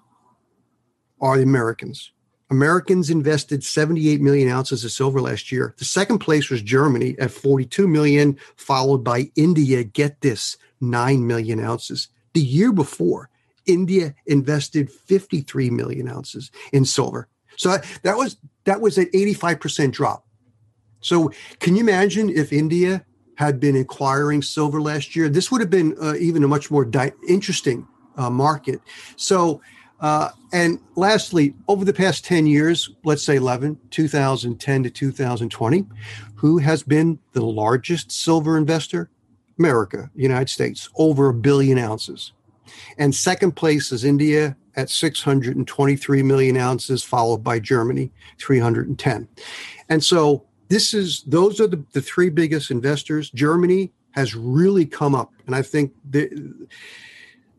are 1.22 1.38
the 1.38 1.43
Americans. 1.43 2.12
Americans 2.50 3.10
invested 3.10 3.63
78 3.63 4.22
million 4.22 4.50
ounces 4.50 4.84
of 4.84 4.91
silver 4.91 5.22
last 5.22 5.51
year. 5.51 5.75
The 5.77 5.86
second 5.86 6.20
place 6.20 6.50
was 6.50 6.62
Germany 6.62 7.15
at 7.20 7.32
42 7.32 7.88
million, 7.88 8.38
followed 8.56 9.03
by 9.03 9.32
India. 9.36 9.84
Get 9.84 10.22
this, 10.22 10.58
9 10.82 11.25
million 11.25 11.60
ounces. 11.60 12.08
The 12.34 12.41
year 12.41 12.72
before, 12.72 13.29
India 13.65 14.15
invested 14.25 14.91
53 14.91 15.70
million 15.70 16.10
ounces 16.10 16.51
in 16.74 16.86
silver. 16.86 17.27
So 17.56 17.77
that 18.03 18.18
was 18.18 18.38
that 18.63 18.82
was 18.82 18.98
an 18.98 19.06
85% 19.13 19.91
drop. 19.91 20.25
So 21.01 21.32
can 21.60 21.75
you 21.75 21.82
imagine 21.82 22.29
if 22.29 22.51
India 22.53 23.06
had 23.36 23.60
been 23.60 23.75
acquiring 23.75 24.41
silver 24.41 24.82
last 24.82 25.15
year? 25.15 25.29
This 25.29 25.51
would 25.51 25.62
have 25.62 25.70
been 25.70 25.96
uh, 26.01 26.15
even 26.15 26.44
a 26.44 26.48
much 26.48 26.72
more 26.72 26.86
di- 26.86 27.12
interesting 27.27 27.88
uh, 28.18 28.29
market. 28.29 28.82
So 29.15 29.62
uh, 30.01 30.29
and 30.51 30.79
lastly, 30.96 31.53
over 31.68 31.86
the 31.86 31.94
past 31.94 32.25
10 32.25 32.48
years, 32.48 32.89
let's 33.03 33.24
say 33.24 33.36
11, 33.36 33.79
2010 33.91 34.84
to 34.84 34.89
2020, 34.89 35.86
who 36.36 36.58
has 36.58 36.84
been 36.84 37.20
the 37.34 37.46
largest 37.46 38.12
silver 38.12 38.58
investor? 38.58 39.10
America, 39.60 40.10
United 40.15 40.50
States, 40.50 40.89
over 40.96 41.29
a 41.29 41.34
billion 41.34 41.77
ounces. 41.77 42.32
And 42.98 43.13
second 43.13 43.58
place 43.58 43.91
is 43.91 44.06
India 44.06 44.56
at 44.75 44.89
623 44.89 46.24
million 46.24 46.56
ounces, 46.56 47.03
followed 47.03 47.44
by 47.44 47.60
Germany, 47.60 48.12
310. 48.39 49.27
And 49.89 50.03
so 50.03 50.46
this 50.70 50.94
is 50.94 51.24
those 51.24 51.60
are 51.60 51.68
the, 51.68 51.84
the 51.91 52.01
three 52.01 52.29
biggest 52.29 52.72
investors. 52.72 53.29
Germany 53.32 53.91
has 54.12 54.36
really 54.36 54.86
come 54.86 55.13
up, 55.13 55.34
and 55.46 55.56
I 55.56 55.62
think 55.62 55.94
the, 56.10 56.29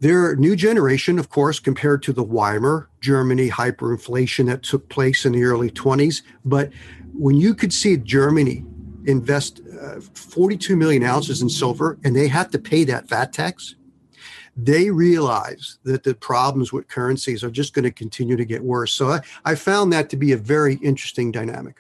their 0.01 0.35
new 0.37 0.57
generation, 0.57 1.19
of 1.19 1.29
course, 1.29 1.61
compared 1.61 2.03
to 2.05 2.13
the 2.13 2.25
Weimar 2.25 2.89
Germany 3.01 3.51
hyperinflation 3.51 4.47
that 4.47 4.63
took 4.63 4.89
place 4.89 5.27
in 5.27 5.33
the 5.33 5.45
early 5.45 5.71
20s. 5.71 6.23
But 6.45 6.71
when 7.13 7.37
you 7.37 7.55
could 7.55 7.73
see 7.73 7.99
Germany 7.99 8.65
invest 9.07 9.61
uh, 9.81 10.01
42 10.01 10.77
million 10.77 11.03
ounces 11.03 11.43
in 11.43 11.49
silver 11.49 11.99
and 12.05 12.17
they 12.17 12.29
have 12.29 12.51
to 12.51 12.59
pay 12.59 12.85
that 12.85 13.09
VAT 13.09 13.33
tax, 13.33 13.77
they 14.57 14.91
realize 14.91 15.79
that 15.85 16.03
the 16.03 16.15
problems 16.15 16.73
with 16.73 16.89
currencies 16.89 17.45
are 17.45 17.51
just 17.51 17.75
going 17.75 17.85
to 17.85 17.91
continue 17.91 18.37
to 18.37 18.45
get 18.45 18.63
worse. 18.63 18.93
So 18.93 19.11
I, 19.11 19.21
I 19.45 19.55
found 19.55 19.93
that 19.93 20.11
to 20.11 20.17
be 20.17 20.33
a 20.33 20.37
very 20.37 20.75
interesting 20.77 21.31
dynamic. 21.31 21.77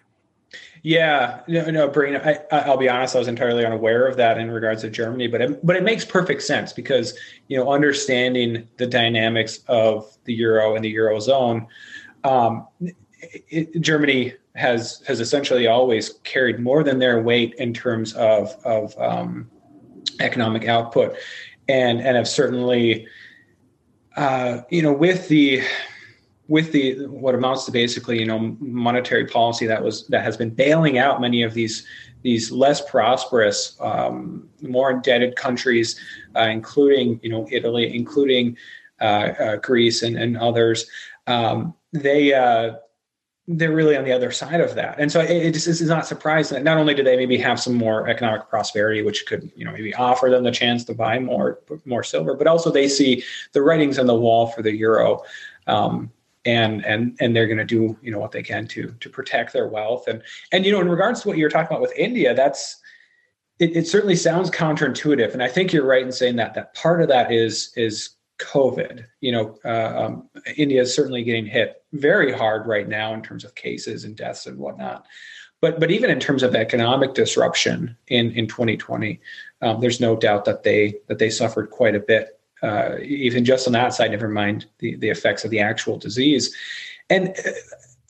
Yeah, 0.82 1.40
no, 1.46 1.70
no. 1.70 1.92
I, 1.92 2.38
I'll 2.52 2.76
be 2.76 2.88
honest. 2.88 3.14
I 3.14 3.18
was 3.18 3.28
entirely 3.28 3.66
unaware 3.66 4.06
of 4.06 4.16
that 4.16 4.38
in 4.38 4.50
regards 4.50 4.82
to 4.82 4.90
Germany, 4.90 5.26
but 5.26 5.40
it, 5.42 5.66
but 5.66 5.76
it 5.76 5.82
makes 5.82 6.04
perfect 6.04 6.42
sense 6.42 6.72
because 6.72 7.18
you 7.48 7.58
know 7.58 7.70
understanding 7.70 8.66
the 8.78 8.86
dynamics 8.86 9.60
of 9.68 10.16
the 10.24 10.32
euro 10.32 10.76
and 10.76 10.84
the 10.84 10.94
eurozone, 10.94 11.66
um, 12.24 12.66
it, 12.80 13.78
Germany 13.80 14.34
has 14.54 15.02
has 15.06 15.20
essentially 15.20 15.66
always 15.66 16.14
carried 16.24 16.60
more 16.60 16.82
than 16.82 16.98
their 16.98 17.20
weight 17.20 17.54
in 17.58 17.74
terms 17.74 18.14
of 18.14 18.54
of 18.64 18.98
um, 18.98 19.50
economic 20.20 20.66
output, 20.66 21.14
and 21.68 22.00
and 22.00 22.16
have 22.16 22.28
certainly, 22.28 23.06
uh, 24.16 24.62
you 24.70 24.80
know, 24.80 24.92
with 24.92 25.28
the 25.28 25.62
with 26.50 26.72
the 26.72 27.06
what 27.06 27.36
amounts 27.36 27.64
to 27.64 27.70
basically 27.70 28.18
you 28.18 28.26
know 28.26 28.56
monetary 28.58 29.24
policy 29.24 29.66
that 29.66 29.82
was 29.82 30.06
that 30.08 30.24
has 30.24 30.36
been 30.36 30.50
bailing 30.50 30.98
out 30.98 31.20
many 31.20 31.44
of 31.44 31.54
these 31.54 31.86
these 32.22 32.50
less 32.50 32.82
prosperous, 32.90 33.78
um, 33.80 34.48
more 34.60 34.90
indebted 34.90 35.36
countries, 35.36 35.98
uh, 36.36 36.40
including 36.40 37.20
you 37.22 37.30
know 37.30 37.46
Italy, 37.50 37.94
including 37.96 38.56
uh, 39.00 39.32
uh, 39.38 39.56
Greece 39.56 40.02
and, 40.02 40.16
and 40.16 40.36
others. 40.36 40.86
Um, 41.28 41.72
they 41.92 42.34
uh, 42.34 42.74
they're 43.46 43.72
really 43.72 43.96
on 43.96 44.04
the 44.04 44.12
other 44.12 44.32
side 44.32 44.60
of 44.60 44.74
that. 44.74 44.98
And 44.98 45.10
so 45.10 45.20
it, 45.20 45.30
it 45.30 45.54
just 45.54 45.68
is 45.68 45.80
not 45.82 46.06
surprising 46.06 46.56
that 46.56 46.64
not 46.64 46.78
only 46.78 46.94
do 46.94 47.04
they 47.04 47.16
maybe 47.16 47.38
have 47.38 47.60
some 47.60 47.74
more 47.74 48.08
economic 48.08 48.48
prosperity, 48.48 49.02
which 49.02 49.26
could, 49.26 49.50
you 49.56 49.64
know, 49.64 49.72
maybe 49.72 49.94
offer 49.94 50.30
them 50.30 50.44
the 50.44 50.52
chance 50.52 50.84
to 50.84 50.94
buy 50.94 51.18
more, 51.18 51.60
more 51.84 52.04
silver, 52.04 52.34
but 52.34 52.46
also 52.46 52.70
they 52.70 52.86
see 52.86 53.24
the 53.52 53.62
writings 53.62 53.98
on 53.98 54.06
the 54.06 54.14
wall 54.14 54.48
for 54.48 54.62
the 54.62 54.72
euro. 54.72 55.22
Um, 55.66 56.12
and 56.44 56.84
and 56.84 57.16
and 57.20 57.36
they're 57.36 57.46
going 57.46 57.58
to 57.58 57.64
do 57.64 57.98
you 58.02 58.10
know 58.10 58.18
what 58.18 58.32
they 58.32 58.42
can 58.42 58.66
to 58.66 58.94
to 59.00 59.10
protect 59.10 59.52
their 59.52 59.68
wealth 59.68 60.08
and 60.08 60.22
and 60.52 60.64
you 60.64 60.72
know 60.72 60.80
in 60.80 60.88
regards 60.88 61.20
to 61.20 61.28
what 61.28 61.36
you're 61.36 61.50
talking 61.50 61.68
about 61.68 61.82
with 61.82 61.92
India 61.96 62.34
that's 62.34 62.80
it, 63.58 63.76
it 63.76 63.86
certainly 63.86 64.16
sounds 64.16 64.50
counterintuitive 64.50 65.32
and 65.32 65.42
I 65.42 65.48
think 65.48 65.72
you're 65.72 65.84
right 65.84 66.02
in 66.02 66.12
saying 66.12 66.36
that 66.36 66.54
that 66.54 66.74
part 66.74 67.02
of 67.02 67.08
that 67.08 67.30
is 67.30 67.72
is 67.76 68.16
COVID. 68.40 69.04
You 69.20 69.32
know, 69.32 69.58
uh, 69.64 70.04
um, 70.04 70.28
India 70.56 70.80
is 70.80 70.94
certainly 70.94 71.22
getting 71.22 71.46
hit 71.46 71.84
very 71.92 72.32
hard 72.32 72.66
right 72.66 72.88
now 72.88 73.14
in 73.14 73.22
terms 73.22 73.44
of 73.44 73.54
cases 73.54 74.04
and 74.04 74.16
deaths 74.16 74.46
and 74.46 74.58
whatnot. 74.58 75.06
But 75.60 75.78
but 75.78 75.90
even 75.90 76.10
in 76.10 76.18
terms 76.18 76.42
of 76.42 76.54
economic 76.54 77.14
disruption 77.14 77.96
in 78.08 78.32
in 78.32 78.48
2020, 78.48 79.20
um, 79.62 79.80
there's 79.80 80.00
no 80.00 80.16
doubt 80.16 80.46
that 80.46 80.62
they 80.62 80.96
that 81.06 81.18
they 81.18 81.30
suffered 81.30 81.70
quite 81.70 81.94
a 81.94 82.00
bit. 82.00 82.39
Uh, 82.62 82.96
even 83.02 83.44
just 83.44 83.66
on 83.66 83.72
that 83.72 83.94
side, 83.94 84.10
never 84.10 84.28
mind 84.28 84.66
the 84.78 84.96
the 84.96 85.08
effects 85.08 85.44
of 85.44 85.50
the 85.50 85.60
actual 85.60 85.96
disease. 85.96 86.54
And 87.08 87.30
uh, 87.30 87.50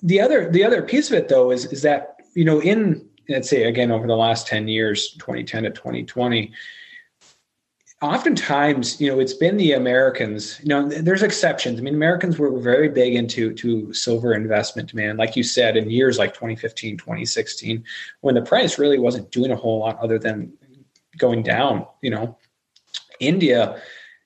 the 0.03 0.21
other 0.21 0.51
the 0.51 0.65
other 0.65 0.83
piece 0.83 1.11
of 1.11 1.17
it 1.17 1.29
though 1.29 1.51
is 1.51 1.67
is 1.67 1.83
that 1.83 2.17
you 2.35 2.45
know 2.45 2.61
in 2.61 3.07
let's 3.29 3.49
say 3.49 3.65
again 3.65 3.91
over 3.91 4.07
the 4.07 4.17
last 4.17 4.47
10 4.49 4.67
years 4.67 5.13
2010 5.19 5.65
to 5.65 5.71
2020 5.71 6.53
oftentimes, 8.03 9.01
you 9.01 9.11
know, 9.11 9.21
it's 9.21 9.35
been 9.35 9.57
the 9.57 9.73
Americans. 9.73 10.59
You 10.63 10.69
know, 10.69 10.89
there's 10.89 11.23
exceptions. 11.23 11.79
I 11.79 11.83
mean, 11.83 11.95
Americans 11.95 12.39
were 12.39 12.59
very 12.59 12.89
big 12.89 13.15
into 13.15 13.53
to 13.55 13.93
silver 13.93 14.33
investment 14.33 14.91
demand, 14.91 15.19
like 15.19 15.37
you 15.37 15.43
said, 15.43 15.77
in 15.77 15.91
years 15.91 16.19
like 16.19 16.33
2015, 16.33 16.97
2016, 16.97 17.85
when 18.23 18.35
the 18.35 18.43
price 18.43 18.79
really 18.79 18.99
wasn't 18.99 19.31
doing 19.31 19.51
a 19.51 19.57
whole 19.57 19.81
lot 19.81 19.99
other 19.99 20.19
than 20.19 20.53
going 21.19 21.43
down. 21.43 21.87
You 22.01 22.11
know, 22.11 22.39
India 23.21 23.81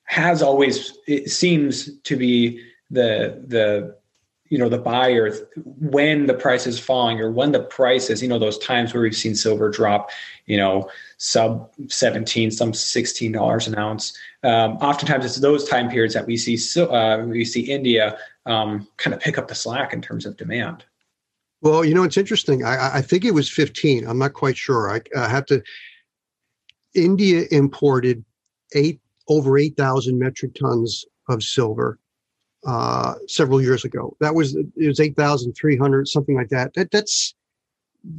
has 0.04 0.42
always 0.42 0.98
it 1.06 1.30
seems 1.30 1.98
to 2.02 2.16
be 2.16 2.62
the 2.90 3.42
the 3.46 3.96
you 4.50 4.58
know 4.58 4.68
the 4.68 4.78
buyer 4.78 5.34
when 5.56 6.26
the 6.26 6.34
price 6.34 6.66
is 6.66 6.78
falling 6.78 7.18
or 7.18 7.30
when 7.30 7.52
the 7.52 7.62
price 7.62 8.10
is 8.10 8.22
you 8.22 8.28
know 8.28 8.38
those 8.38 8.58
times 8.58 8.92
where 8.92 9.02
we've 9.02 9.16
seen 9.16 9.34
silver 9.34 9.70
drop 9.70 10.10
you 10.46 10.56
know 10.56 10.88
sub 11.16 11.72
17 11.88 12.50
some 12.50 12.72
16 12.72 13.32
dollars 13.32 13.66
an 13.66 13.76
ounce. 13.76 14.16
Um, 14.42 14.72
oftentimes 14.76 15.24
it's 15.24 15.36
those 15.36 15.66
time 15.66 15.88
periods 15.88 16.14
that 16.14 16.26
we 16.26 16.36
see 16.36 16.56
so 16.56 16.86
uh, 16.94 17.24
we 17.26 17.44
see 17.44 17.62
india 17.62 18.18
um, 18.46 18.86
kind 18.98 19.14
of 19.14 19.20
pick 19.20 19.38
up 19.38 19.48
the 19.48 19.54
slack 19.54 19.94
in 19.94 20.02
terms 20.02 20.26
of 20.26 20.36
demand. 20.36 20.84
Well 21.62 21.84
you 21.84 21.94
know 21.94 22.02
it's 22.02 22.18
interesting. 22.18 22.62
I, 22.62 22.98
I 22.98 23.02
think 23.02 23.24
it 23.24 23.32
was 23.32 23.50
15 23.50 24.06
i'm 24.06 24.18
not 24.18 24.34
quite 24.34 24.56
sure. 24.56 24.90
I, 24.90 25.00
I 25.16 25.28
have 25.28 25.46
to 25.46 25.62
india 26.94 27.46
imported 27.50 28.24
eight 28.74 29.00
over 29.28 29.58
8000 29.58 30.18
metric 30.18 30.54
tons 30.54 31.04
of 31.28 31.42
silver 31.42 31.98
uh, 32.66 33.14
several 33.26 33.60
years 33.60 33.84
ago. 33.84 34.16
That 34.20 34.34
was 34.34 34.54
it 34.54 34.88
was 34.88 35.00
eight 35.00 35.16
thousand 35.16 35.52
three 35.52 35.76
hundred 35.76 36.08
something 36.08 36.36
like 36.36 36.48
that. 36.48 36.74
That 36.74 36.90
that's 36.90 37.34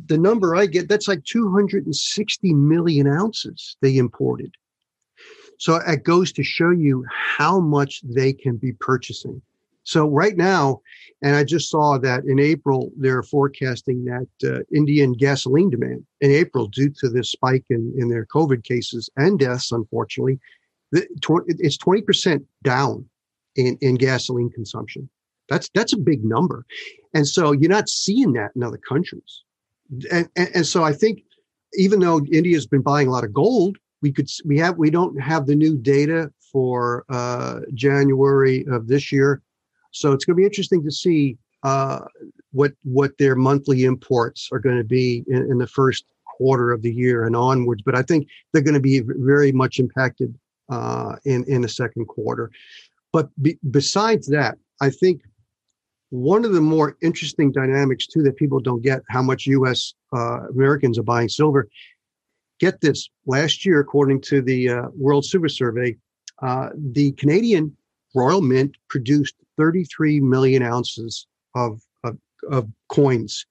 the 0.08 0.18
number 0.18 0.56
I 0.56 0.66
get. 0.66 0.90
That's 0.90 1.08
like 1.08 1.24
two 1.24 1.52
hundred 1.52 1.86
and 1.86 1.96
sixty 1.96 2.54
million 2.54 3.08
ounces 3.08 3.78
they 3.82 3.98
imported. 3.98 4.54
So 5.58 5.78
it 5.78 6.04
goes 6.04 6.32
to 6.34 6.44
show 6.44 6.72
you 6.72 7.06
how 7.10 7.60
much 7.60 8.02
they 8.04 8.34
can 8.34 8.58
be 8.58 8.74
purchasing. 8.74 9.42
So 9.84 10.08
right 10.08 10.36
now, 10.36 10.82
and 11.22 11.36
I 11.36 11.44
just 11.44 11.70
saw 11.70 11.98
that 12.00 12.24
in 12.26 12.40
April 12.40 12.92
they're 12.98 13.24
forecasting 13.24 14.04
that 14.06 14.28
uh, 14.44 14.64
Indian 14.76 15.14
gasoline 15.14 15.70
demand 15.70 16.06
in 16.22 16.32
April, 16.32 16.68
due 16.68 16.90
to 17.00 17.10
this 17.10 17.32
spike 17.32 17.66
in 17.70 17.94
in 17.98 18.10
their 18.10 18.26
COVID 18.26 18.64
cases 18.64 19.10
and 19.16 19.40
deaths, 19.40 19.72
unfortunately, 19.72 20.40
it's 20.92 21.78
twenty 21.78 22.02
percent 22.02 22.44
down 22.64 23.06
in, 23.56 23.78
in 23.82 23.96
gasoline 23.96 24.50
consumption. 24.50 25.10
That's 25.50 25.70
that's 25.74 25.94
a 25.94 25.98
big 25.98 26.24
number, 26.24 26.66
and 27.14 27.28
so 27.28 27.52
you're 27.52 27.70
not 27.70 27.90
seeing 27.90 28.34
that 28.34 28.52
in 28.56 28.64
other 28.64 28.80
countries. 28.90 29.44
And, 30.12 30.28
and, 30.36 30.50
and 30.56 30.66
so 30.66 30.84
I 30.84 30.94
think 30.94 31.22
even 31.76 32.00
though 32.00 32.22
India's 32.32 32.66
been 32.66 32.82
buying 32.82 33.08
a 33.08 33.12
lot 33.12 33.24
of 33.24 33.34
gold, 33.34 33.78
we 34.02 34.12
could 34.12 34.30
we 34.46 34.58
have 34.58 34.78
we 34.78 34.90
don't 34.90 35.20
have 35.22 35.46
the 35.46 35.56
new 35.56 35.78
data 35.78 36.32
for 36.52 37.06
uh, 37.10 37.60
January 37.74 38.66
of 38.72 38.88
this 38.88 39.12
year, 39.12 39.42
so 39.92 40.12
it's 40.12 40.26
going 40.26 40.36
to 40.36 40.40
be 40.40 40.46
interesting 40.46 40.84
to 40.84 40.92
see 40.92 41.38
uh, 41.64 42.00
what 42.52 42.74
what 42.84 43.18
their 43.18 43.36
monthly 43.36 43.86
imports 43.86 44.50
are 44.52 44.60
going 44.60 44.78
to 44.78 44.84
be 44.84 45.24
in, 45.28 45.52
in, 45.52 45.58
the 45.58 45.68
first 45.68 46.06
quarter 46.38 46.72
of 46.72 46.82
the 46.82 46.94
year 46.94 47.26
and 47.26 47.36
onwards. 47.36 47.82
But 47.84 47.96
I 47.96 48.04
think 48.04 48.28
they're 48.52 48.62
going 48.62 48.76
to 48.76 48.80
be 48.80 49.02
very 49.04 49.52
much 49.52 49.80
impacted 49.80 50.38
uh, 50.70 51.16
in 51.26 51.44
in 51.46 51.62
the 51.62 51.70
second 51.70 52.06
quarter. 52.08 52.52
But 53.12 53.30
be, 53.42 53.58
besides 53.72 54.28
that, 54.28 54.58
I 54.82 54.90
think 54.90 55.22
one 56.10 56.46
of 56.46 56.54
the 56.54 56.62
more 56.62 56.98
interesting 57.02 57.52
dynamics 57.52 58.08
too 58.08 58.24
that 58.24 58.36
people 58.36 58.60
don't 58.60 58.82
get 58.82 59.02
how 59.10 59.22
much 59.22 59.48
U.S. 59.48 59.94
Uh, 60.14 60.48
Americans 60.50 60.98
are 60.98 61.04
buying 61.04 61.30
silver. 61.30 61.68
Get 62.60 62.82
this: 62.82 63.10
last 63.26 63.66
year, 63.66 63.80
according 63.80 64.22
to 64.22 64.42
the 64.42 64.70
uh, 64.70 64.88
World 64.96 65.26
Silver 65.26 65.50
Survey, 65.50 65.98
uh, 66.42 66.70
the 66.76 67.12
Canadian 67.14 67.76
Royal 68.14 68.42
Mint 68.42 68.76
produced 68.90 69.36
33 69.58 70.20
million 70.22 70.64
ounces 70.64 71.28
of, 71.54 71.82
of, 72.04 72.18
of 72.50 72.70
coins, 72.90 73.46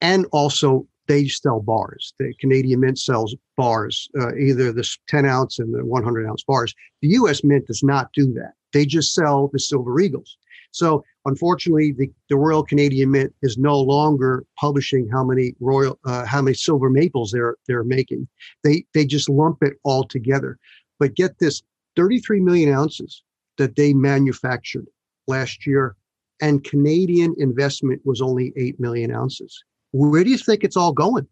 and 0.00 0.26
also 0.32 0.86
they 1.06 1.28
sell 1.28 1.60
bars. 1.60 2.14
The 2.18 2.32
Canadian 2.40 2.80
Mint 2.80 2.98
sells 2.98 3.34
bars, 3.56 4.08
uh, 4.18 4.34
either 4.36 4.72
the 4.72 4.88
10 5.08 5.26
ounce 5.26 5.58
and 5.58 5.74
the 5.74 5.84
100 5.84 6.26
ounce 6.26 6.44
bars. 6.44 6.74
The 7.02 7.08
U.S. 7.08 7.44
Mint 7.44 7.66
does 7.66 7.82
not 7.82 8.10
do 8.14 8.32
that. 8.34 8.52
They 8.72 8.86
just 8.86 9.14
sell 9.14 9.48
the 9.52 9.58
Silver 9.58 10.00
Eagles. 10.00 10.36
So 10.74 11.04
unfortunately, 11.24 11.92
the, 11.92 12.10
the 12.28 12.36
Royal 12.36 12.64
Canadian 12.64 13.12
Mint 13.12 13.32
is 13.42 13.56
no 13.56 13.78
longer 13.78 14.44
publishing 14.58 15.08
how 15.08 15.22
many 15.22 15.54
royal 15.60 16.00
uh, 16.04 16.26
how 16.26 16.42
many 16.42 16.54
silver 16.54 16.90
maples 16.90 17.30
they're 17.30 17.56
they're 17.68 17.84
making. 17.84 18.26
They 18.64 18.84
they 18.92 19.06
just 19.06 19.28
lump 19.28 19.62
it 19.62 19.74
all 19.84 20.02
together. 20.04 20.58
But 20.98 21.14
get 21.14 21.38
this, 21.38 21.62
33 21.96 22.40
million 22.40 22.72
ounces 22.72 23.22
that 23.58 23.76
they 23.76 23.92
manufactured 23.92 24.86
last 25.28 25.64
year, 25.64 25.96
and 26.40 26.64
Canadian 26.64 27.36
investment 27.38 28.00
was 28.04 28.20
only 28.20 28.52
8 28.56 28.80
million 28.80 29.12
ounces. 29.12 29.62
Where 29.94 30.24
do 30.24 30.30
you 30.30 30.38
think 30.38 30.64
it's 30.64 30.76
all 30.76 30.92
going? 30.92 31.26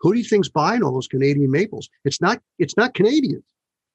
Who 0.00 0.12
do 0.12 0.18
you 0.18 0.24
think's 0.24 0.48
buying 0.48 0.82
all 0.82 0.92
those 0.92 1.08
Canadian 1.08 1.50
maples? 1.50 1.88
It's 2.04 2.20
not 2.20 2.42
it's 2.58 2.76
not 2.76 2.94
Canadians. 2.94 3.44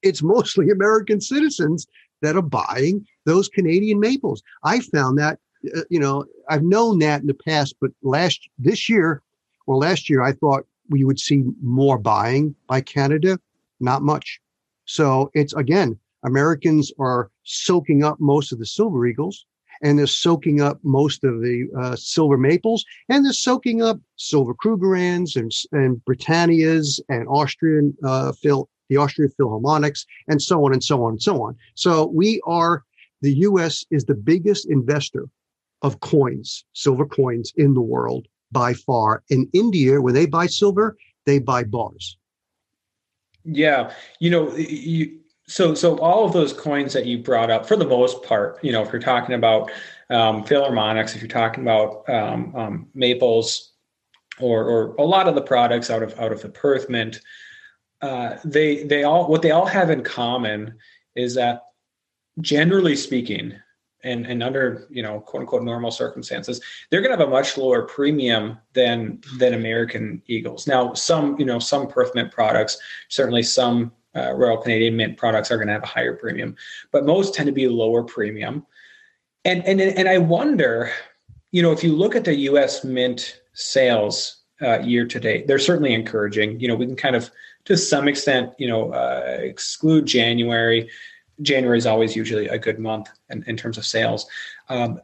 It's 0.02 0.24
mostly 0.24 0.70
American 0.72 1.22
citizens 1.22 1.86
that 2.22 2.36
are 2.36 2.42
buying 2.42 3.06
those 3.26 3.48
Canadian 3.48 4.00
maples. 4.00 4.42
I 4.64 4.80
found 4.80 5.20
that, 5.20 5.38
uh, 5.76 5.82
you 5.92 6.00
know, 6.00 6.26
I've 6.50 6.64
known 6.64 6.98
that 7.00 7.22
in 7.22 7.28
the 7.28 7.36
past, 7.36 7.76
but 7.80 7.92
last 8.02 8.50
this 8.58 8.90
year 8.90 9.22
or 9.68 9.78
last 9.78 10.10
year, 10.10 10.24
I 10.24 10.32
thought 10.32 10.66
we 10.90 11.04
would 11.04 11.20
see 11.20 11.44
more 11.62 12.00
buying 12.00 12.56
by 12.66 12.82
Canada. 12.82 13.38
Not 13.80 14.02
much. 14.02 14.40
So 14.86 15.30
it's 15.36 15.54
again, 15.54 16.00
Americans 16.24 16.92
are 16.98 17.30
soaking 17.44 18.04
up 18.04 18.20
most 18.20 18.52
of 18.52 18.58
the 18.58 18.66
silver 18.66 19.06
eagles 19.06 19.46
and 19.82 19.98
they're 19.98 20.08
soaking 20.08 20.62
up 20.62 20.80
most 20.84 21.24
of 21.24 21.42
the 21.42 21.68
uh, 21.80 21.96
silver 21.96 22.38
maples, 22.38 22.86
and 23.10 23.26
they're 23.26 23.34
soaking 23.34 23.82
up 23.82 24.00
silver 24.16 24.54
Krugerrands 24.54 25.36
and 25.36 25.52
and 25.72 26.02
Britannias 26.06 27.00
and 27.10 27.28
Austrian 27.28 27.96
uh, 28.04 28.32
Phil, 28.34 28.70
the 28.90 28.98
Austrian 28.98 29.32
Philharmonics, 29.40 30.06
and 30.28 30.42
so 30.42 30.66
on 30.66 30.74
and 30.74 30.84
so 30.84 31.04
on 31.04 31.14
and 31.14 31.22
so 31.22 31.44
on. 31.44 31.56
So 31.76 32.08
we 32.08 32.42
are 32.46 32.84
the 33.22 33.34
U.S. 33.34 33.86
is 33.90 34.06
the 34.06 34.16
biggest 34.16 34.70
investor 34.70 35.28
of 35.82 36.00
coins, 36.00 36.66
silver 36.74 37.06
coins 37.06 37.52
in 37.56 37.74
the 37.74 37.82
world 37.82 38.28
by 38.52 38.74
far. 38.74 39.24
In 39.30 39.50
India, 39.54 40.02
when 40.02 40.14
they 40.14 40.26
buy 40.26 40.48
silver, 40.48 40.96
they 41.26 41.40
buy 41.40 41.64
bars. 41.64 42.18
Yeah, 43.44 43.94
you 44.20 44.30
know, 44.30 44.56
you 44.56 45.20
so 45.48 45.74
so 45.74 45.98
all 46.00 46.26
of 46.26 46.34
those 46.34 46.52
coins 46.52 46.94
that 46.94 47.06
you 47.06 47.20
brought 47.20 47.50
up, 47.50 47.66
for 47.66 47.78
the 47.78 47.88
most 47.88 48.22
part, 48.24 48.60
you 48.64 48.72
know, 48.72 48.84
if 48.84 48.92
you're 48.92 49.02
talking 49.02 49.36
about 49.36 49.72
um, 50.10 50.44
Philharmonics, 50.44 51.16
if 51.16 51.22
you're 51.22 51.30
talking 51.30 51.64
about 51.64 52.08
um, 52.10 52.56
um, 52.56 52.88
Maples, 52.94 53.72
or 54.40 54.66
or 54.66 54.96
a 54.96 55.04
lot 55.04 55.28
of 55.28 55.36
the 55.36 55.42
products 55.42 55.90
out 55.90 56.04
of 56.04 56.18
out 56.20 56.34
of 56.34 56.42
the 56.42 56.50
Perth 56.50 56.90
Mint, 56.90 57.22
uh, 58.02 58.36
they 58.44 58.84
they 58.84 59.04
all 59.04 59.28
what 59.30 59.42
they 59.42 59.52
all 59.52 59.66
have 59.66 59.90
in 59.90 60.04
common 60.04 60.76
is 61.16 61.36
that 61.36 61.64
generally 62.42 62.96
speaking, 62.96 63.54
and, 64.04 64.26
and 64.26 64.44
under 64.44 64.86
you 64.90 65.02
know 65.02 65.22
quote 65.22 65.42
unquote 65.42 65.64
normal 65.64 65.92
circumstances, 65.92 66.62
they're 66.90 67.02
going 67.02 67.12
to 67.12 67.18
have 67.18 67.28
a 67.28 67.32
much 67.32 67.58
lower 67.58 67.84
premium 67.84 68.58
than 68.74 69.22
than 69.38 69.54
American 69.54 70.22
Eagles. 70.28 70.68
Now, 70.68 70.94
some 70.94 71.40
you 71.40 71.46
know 71.46 71.60
some 71.60 71.88
Perth 71.88 72.14
Mint 72.16 72.34
products, 72.34 72.80
certainly 73.08 73.44
some 73.44 73.94
uh, 74.16 74.34
Royal 74.34 74.58
Canadian 74.58 74.96
Mint 74.96 75.18
products 75.18 75.52
are 75.52 75.58
going 75.58 75.68
to 75.68 75.74
have 75.74 75.84
a 75.84 75.88
higher 75.88 76.16
premium, 76.16 76.56
but 76.92 77.06
most 77.06 77.34
tend 77.34 77.48
to 77.48 77.54
be 77.54 77.68
lower 77.68 78.04
premium. 78.04 78.66
And 79.46 79.64
and 79.66 79.80
and 79.80 80.10
I 80.10 80.18
wonder, 80.18 80.92
you 81.52 81.62
know, 81.62 81.72
if 81.72 81.84
you 81.84 81.96
look 81.96 82.16
at 82.16 82.26
the 82.26 82.36
U.S. 82.36 82.84
Mint 82.84 83.42
sales 83.54 84.44
uh, 84.62 84.80
year 84.80 85.06
to 85.06 85.20
date, 85.20 85.48
they're 85.48 85.60
certainly 85.60 85.94
encouraging. 85.94 86.60
You 86.60 86.68
know, 86.68 86.76
we 86.76 86.86
can 86.86 86.96
kind 86.96 87.16
of 87.16 87.30
to 87.66 87.78
some 87.78 88.08
extent, 88.08 88.54
you 88.58 88.68
know, 88.68 88.94
uh, 88.94 89.38
exclude 89.42 90.06
January. 90.06 90.90
January 91.42 91.78
is 91.78 91.86
always 91.86 92.16
usually 92.16 92.48
a 92.48 92.58
good 92.58 92.80
month 92.80 93.10
in, 93.30 93.44
in 93.44 93.58
terms 93.58 93.78
of 93.78 93.86
sales. 93.86 94.26
Um, 94.70 95.02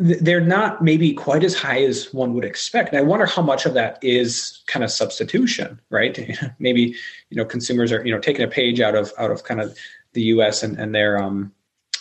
they're 0.00 0.40
not 0.40 0.82
maybe 0.82 1.12
quite 1.12 1.44
as 1.44 1.54
high 1.54 1.82
as 1.84 2.12
one 2.14 2.32
would 2.32 2.44
expect. 2.44 2.88
And 2.88 2.98
I 2.98 3.02
wonder 3.02 3.26
how 3.26 3.42
much 3.42 3.66
of 3.66 3.74
that 3.74 3.98
is 4.00 4.62
kind 4.66 4.82
of 4.82 4.90
substitution, 4.90 5.78
right? 5.90 6.18
maybe 6.58 6.94
you 7.28 7.36
know 7.36 7.44
consumers 7.44 7.92
are 7.92 8.04
you 8.04 8.12
know 8.12 8.20
taking 8.20 8.42
a 8.42 8.48
page 8.48 8.80
out 8.80 8.94
of 8.94 9.12
out 9.18 9.30
of 9.30 9.44
kind 9.44 9.60
of 9.60 9.76
the 10.14 10.22
U.S. 10.22 10.62
and 10.62 10.78
and 10.78 10.94
their 10.94 11.22
um 11.22 11.52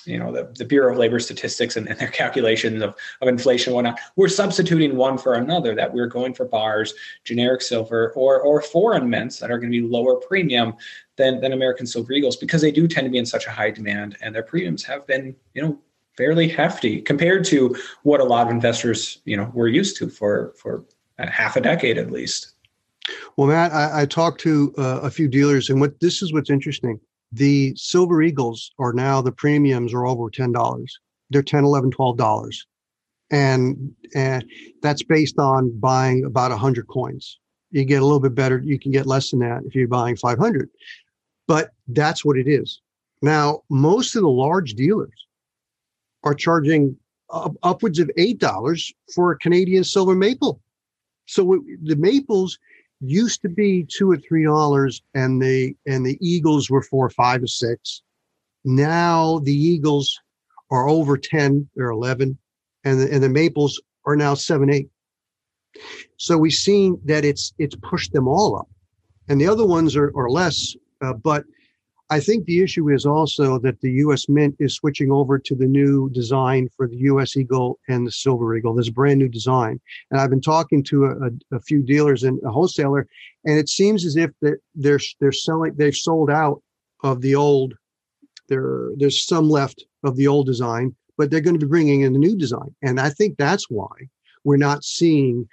you 0.05 0.17
know 0.17 0.31
the, 0.31 0.49
the 0.57 0.63
Bureau 0.63 0.93
of 0.93 0.97
Labor 0.97 1.19
Statistics 1.19 1.75
and, 1.75 1.89
and 1.89 1.99
their 1.99 2.07
calculations 2.21 2.81
of, 2.81 2.95
of 3.21 3.27
inflation 3.27 3.71
and 3.71 3.75
whatnot. 3.75 3.99
We're 4.15 4.29
substituting 4.29 4.95
one 4.95 5.17
for 5.17 5.33
another. 5.33 5.75
That 5.75 5.93
we're 5.93 6.07
going 6.07 6.33
for 6.33 6.45
bars, 6.45 6.93
generic 7.25 7.61
silver, 7.61 8.13
or 8.15 8.39
or 8.39 8.61
foreign 8.61 9.09
mints 9.09 9.39
that 9.39 9.51
are 9.51 9.59
going 9.59 9.73
to 9.73 9.81
be 9.81 9.85
lower 9.85 10.15
premium 10.15 10.73
than 11.17 11.41
than 11.41 11.51
American 11.51 11.85
silver 11.85 12.13
eagles 12.13 12.37
because 12.37 12.61
they 12.61 12.71
do 12.71 12.87
tend 12.87 13.03
to 13.03 13.11
be 13.11 13.17
in 13.17 13.25
such 13.25 13.45
a 13.45 13.51
high 13.51 13.71
demand 13.71 14.15
and 14.21 14.33
their 14.33 14.43
premiums 14.43 14.85
have 14.85 15.05
been 15.05 15.35
you 15.53 15.61
know 15.61 15.77
fairly 16.19 16.49
hefty 16.49 17.01
compared 17.01 17.45
to 17.45 17.73
what 18.03 18.19
a 18.19 18.25
lot 18.25 18.45
of 18.45 18.51
investors, 18.51 19.21
you 19.23 19.38
know, 19.38 19.49
were 19.53 19.69
used 19.69 19.95
to 19.95 20.09
for 20.09 20.53
for 20.57 20.83
half 21.17 21.55
a 21.55 21.61
decade 21.61 21.97
at 21.97 22.11
least. 22.11 22.55
Well, 23.38 23.47
Matt, 23.47 23.71
I, 23.71 24.01
I 24.01 24.05
talked 24.05 24.41
to 24.41 24.73
uh, 24.77 24.99
a 25.01 25.10
few 25.10 25.29
dealers, 25.29 25.69
and 25.69 25.79
what 25.79 25.97
this 26.01 26.21
is 26.21 26.34
what's 26.34 26.49
interesting. 26.49 26.99
The 27.32 27.73
Silver 27.77 28.21
Eagles 28.21 28.71
are 28.79 28.91
now 28.91 29.21
the 29.21 29.32
premiums 29.32 29.93
are 29.93 30.05
over 30.05 30.29
ten 30.29 30.51
dollars. 30.51 30.99
They're 31.29 31.41
10 31.41 31.63
11 31.63 31.91
12 31.91 32.17
dollars 32.17 32.67
and 33.32 33.93
and 34.15 34.43
that's 34.82 35.03
based 35.03 35.38
on 35.38 35.71
buying 35.79 36.25
about 36.25 36.49
100 36.49 36.88
coins 36.88 37.38
you 37.69 37.86
get 37.86 38.01
a 38.01 38.03
little 38.03 38.19
bit 38.19 38.34
better 38.34 38.60
you 38.65 38.79
can 38.79 38.91
get 38.91 39.05
less 39.05 39.29
than 39.29 39.39
that 39.39 39.62
if 39.67 39.75
you're 39.75 39.88
buying 39.88 40.15
500 40.15 40.67
but 41.47 41.69
that's 41.89 42.25
what 42.25 42.39
it 42.39 42.47
is 42.47 42.82
now 43.21 43.62
most 43.69 44.15
of 44.15 44.23
the 44.23 44.27
large 44.27 44.73
dealers 44.73 45.27
are 46.23 46.34
charging 46.34 46.95
up, 47.32 47.55
upwards 47.63 47.99
of 47.99 48.10
eight 48.17 48.39
dollars 48.39 48.93
for 49.13 49.32
a 49.32 49.38
Canadian 49.38 49.84
silver 49.84 50.15
maple. 50.15 50.62
So 51.25 51.53
it, 51.53 51.62
the 51.84 51.95
maples 51.95 52.58
used 53.01 53.41
to 53.43 53.49
be 53.49 53.86
two 53.88 54.12
or 54.12 54.17
three 54.17 54.43
dollars, 54.43 55.01
and 55.13 55.41
the 55.41 55.75
and 55.86 56.05
the 56.05 56.17
eagles 56.21 56.69
were 56.69 56.82
for 56.82 57.10
five 57.10 57.43
or 57.43 57.47
six. 57.47 58.01
Now 58.65 59.39
the 59.39 59.53
eagles 59.53 60.19
are 60.71 60.89
over 60.89 61.17
ten 61.17 61.69
or 61.77 61.89
eleven, 61.89 62.38
and 62.84 62.99
the, 62.99 63.13
and 63.13 63.23
the 63.23 63.29
maples 63.29 63.82
are 64.05 64.15
now 64.15 64.34
seven 64.34 64.69
eight. 64.73 64.89
So 66.17 66.38
we've 66.38 66.51
seen 66.51 66.99
that 67.05 67.23
it's 67.23 67.53
it's 67.58 67.75
pushed 67.75 68.12
them 68.12 68.27
all 68.27 68.58
up, 68.58 68.67
and 69.29 69.39
the 69.39 69.47
other 69.47 69.65
ones 69.65 69.95
are, 69.95 70.12
are 70.15 70.29
less. 70.29 70.75
Uh, 71.01 71.13
but 71.13 71.45
I 72.12 72.19
think 72.19 72.45
the 72.45 72.62
issue 72.62 72.89
is 72.89 73.06
also 73.06 73.60
that 73.60 73.82
the 73.82 73.91
U.S. 74.04 74.28
Mint 74.28 74.56
is 74.58 74.74
switching 74.74 75.12
over 75.12 75.38
to 75.38 75.54
the 75.54 75.67
new 75.67 76.10
design 76.10 76.67
for 76.76 76.88
the 76.88 76.98
U.S. 76.98 77.38
Eagle 77.38 77.80
and 77.88 78.06
the 78.06 78.12
Silver 78.12 78.56
Eagle. 78.56 78.80
A 78.80 78.91
brand 78.91 79.19
new 79.19 79.28
design, 79.28 79.80
and 80.10 80.19
I've 80.19 80.32
been 80.32 80.41
talking 80.41 80.84
to 80.86 81.06
a, 81.06 81.56
a 81.56 81.60
few 81.60 81.84
dealers 81.84 82.24
and 82.24 82.41
a 82.43 82.52
wholesaler, 82.52 83.08
and 83.45 83.60
it 83.60 83.69
seems 83.69 84.06
as 84.06 84.15
if 84.15 84.32
they're 84.41 84.60
they're, 84.74 85.00
they're 85.19 85.32
selling 85.32 85.76
they've 85.76 85.95
sold 85.95 86.32
out 86.32 86.62
of 87.04 87.22
the 87.22 87.36
old. 87.36 87.76
There 88.48 88.89
there's 88.98 89.28
some 89.28 89.48
left 89.48 89.86
of 90.04 90.15
the 90.15 90.28
old 90.28 90.48
design, 90.48 90.95
but 91.17 91.30
they're 91.30 91.41
going 91.41 91.60
to 91.60 91.65
be 91.65 91.69
bringing 91.69 92.02
in 92.02 92.13
the 92.13 92.19
new 92.19 92.36
design, 92.36 92.74
and 92.82 93.00
I 93.00 93.10
think 93.12 93.38
that's 93.38 93.69
why 93.69 93.93
we're 94.43 94.58
not 94.58 94.84
seeing 94.84 95.48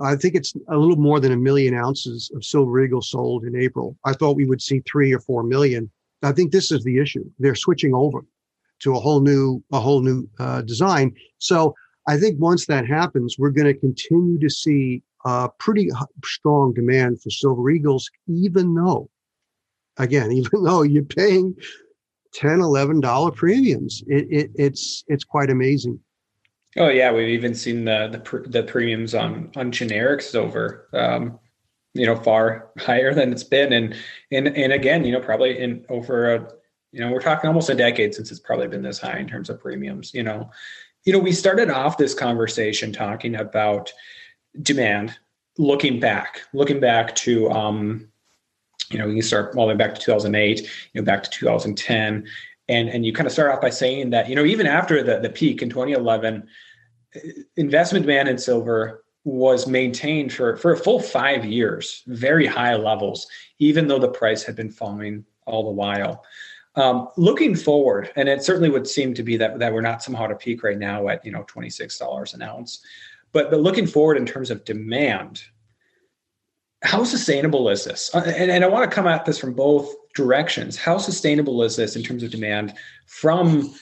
I 0.00 0.16
think 0.16 0.34
it's 0.34 0.54
a 0.68 0.76
little 0.76 0.96
more 0.96 1.20
than 1.20 1.32
a 1.32 1.36
million 1.36 1.74
ounces 1.74 2.30
of 2.34 2.44
silver 2.44 2.80
eagle 2.80 3.02
sold 3.02 3.44
in 3.44 3.56
April. 3.56 3.96
I 4.04 4.12
thought 4.12 4.36
we 4.36 4.46
would 4.46 4.62
see 4.62 4.80
three 4.80 5.12
or 5.12 5.20
four 5.20 5.42
million. 5.42 5.90
I 6.22 6.32
think 6.32 6.52
this 6.52 6.70
is 6.70 6.84
the 6.84 6.98
issue. 6.98 7.24
They're 7.38 7.54
switching 7.54 7.94
over 7.94 8.24
to 8.80 8.94
a 8.94 9.00
whole 9.00 9.20
new 9.20 9.62
a 9.72 9.80
whole 9.80 10.02
new 10.02 10.28
uh, 10.38 10.62
design. 10.62 11.14
So 11.38 11.74
I 12.08 12.16
think 12.16 12.40
once 12.40 12.66
that 12.66 12.86
happens, 12.86 13.36
we're 13.38 13.50
going 13.50 13.72
to 13.72 13.78
continue 13.78 14.38
to 14.40 14.50
see 14.50 15.02
uh, 15.24 15.48
pretty 15.58 15.88
strong 16.24 16.74
demand 16.74 17.22
for 17.22 17.30
silver 17.30 17.70
eagles, 17.70 18.10
even 18.26 18.74
though, 18.74 19.08
again, 19.98 20.32
even 20.40 20.64
though 20.64 20.82
you're 20.82 21.04
paying 21.04 21.54
10 22.32 22.60
11 22.60 23.00
dollar 23.00 23.30
premiums 23.30 24.02
it, 24.06 24.26
it, 24.30 24.50
it's 24.54 25.04
it's 25.08 25.24
quite 25.24 25.50
amazing 25.50 25.98
oh 26.78 26.88
yeah 26.88 27.12
we've 27.12 27.28
even 27.28 27.54
seen 27.54 27.84
the 27.84 28.08
the, 28.08 28.48
the 28.48 28.62
premiums 28.62 29.14
on 29.14 29.50
on 29.56 29.70
generic 29.70 30.22
silver 30.22 30.88
um, 30.94 31.38
you 31.94 32.06
know 32.06 32.16
far 32.16 32.70
higher 32.78 33.14
than 33.14 33.32
it's 33.32 33.44
been. 33.44 33.72
And 33.72 33.94
and 34.30 34.48
and 34.48 34.72
again 34.72 35.04
you 35.04 35.12
know 35.12 35.20
probably 35.20 35.58
in 35.58 35.84
over 35.88 36.34
a 36.34 36.52
you 36.92 37.00
know 37.00 37.10
we're 37.10 37.20
talking 37.20 37.48
almost 37.48 37.70
a 37.70 37.74
decade 37.74 38.14
since 38.14 38.30
it's 38.30 38.40
probably 38.40 38.68
been 38.68 38.82
this 38.82 38.98
high 38.98 39.18
in 39.18 39.28
terms 39.28 39.50
of 39.50 39.60
premiums 39.60 40.12
you 40.14 40.22
know. 40.22 40.50
You 41.04 41.12
know 41.12 41.18
we 41.18 41.32
started 41.32 41.68
off 41.68 41.98
this 41.98 42.14
conversation 42.14 42.92
talking 42.92 43.34
about 43.34 43.92
demand 44.60 45.18
looking 45.58 45.98
back 45.98 46.42
looking 46.54 46.80
back 46.80 47.14
to 47.16 47.50
um 47.50 48.08
you 48.90 48.98
know 48.98 49.06
you 49.06 49.22
start 49.22 49.56
all 49.56 49.66
the 49.66 49.72
way 49.72 49.76
back 49.76 49.94
to 49.94 50.00
2008 50.00 50.60
you 50.60 50.68
know 50.94 51.04
back 51.04 51.22
to 51.22 51.30
2010 51.30 52.26
and 52.68 52.88
and 52.88 53.04
you 53.04 53.12
kind 53.12 53.26
of 53.26 53.32
start 53.32 53.50
off 53.50 53.60
by 53.60 53.70
saying 53.70 54.10
that 54.10 54.28
you 54.28 54.34
know 54.34 54.44
even 54.44 54.66
after 54.66 55.02
the 55.02 55.18
the 55.18 55.30
peak 55.30 55.62
in 55.62 55.68
2011 55.68 56.46
investment 57.56 58.06
demand 58.06 58.28
in 58.28 58.38
silver 58.38 59.01
was 59.24 59.66
maintained 59.66 60.32
for, 60.32 60.56
for 60.56 60.72
a 60.72 60.76
full 60.76 61.00
five 61.00 61.44
years, 61.44 62.02
very 62.06 62.46
high 62.46 62.74
levels, 62.74 63.26
even 63.58 63.86
though 63.86 63.98
the 63.98 64.08
price 64.08 64.42
had 64.42 64.56
been 64.56 64.70
falling 64.70 65.24
all 65.46 65.64
the 65.64 65.70
while. 65.70 66.24
Um, 66.74 67.08
looking 67.16 67.54
forward, 67.54 68.10
and 68.16 68.28
it 68.28 68.42
certainly 68.42 68.70
would 68.70 68.88
seem 68.88 69.14
to 69.14 69.22
be 69.22 69.36
that, 69.36 69.58
that 69.58 69.72
we're 69.72 69.82
not 69.82 70.02
somehow 70.02 70.24
at 70.24 70.30
a 70.30 70.36
peak 70.36 70.62
right 70.62 70.78
now 70.78 71.08
at 71.08 71.24
you 71.24 71.30
know 71.30 71.44
twenty 71.46 71.68
six 71.68 71.98
dollars 71.98 72.32
an 72.32 72.40
ounce, 72.40 72.82
but 73.32 73.50
but 73.50 73.60
looking 73.60 73.86
forward 73.86 74.16
in 74.16 74.24
terms 74.24 74.50
of 74.50 74.64
demand, 74.64 75.42
how 76.82 77.04
sustainable 77.04 77.68
is 77.68 77.84
this? 77.84 78.10
Uh, 78.14 78.22
and, 78.24 78.50
and 78.50 78.64
I 78.64 78.68
want 78.68 78.90
to 78.90 78.94
come 78.94 79.06
at 79.06 79.26
this 79.26 79.38
from 79.38 79.52
both 79.52 79.94
directions. 80.14 80.76
How 80.76 80.96
sustainable 80.96 81.62
is 81.62 81.76
this 81.76 81.94
in 81.94 82.02
terms 82.02 82.22
of 82.22 82.30
demand 82.30 82.72
from 83.06 83.74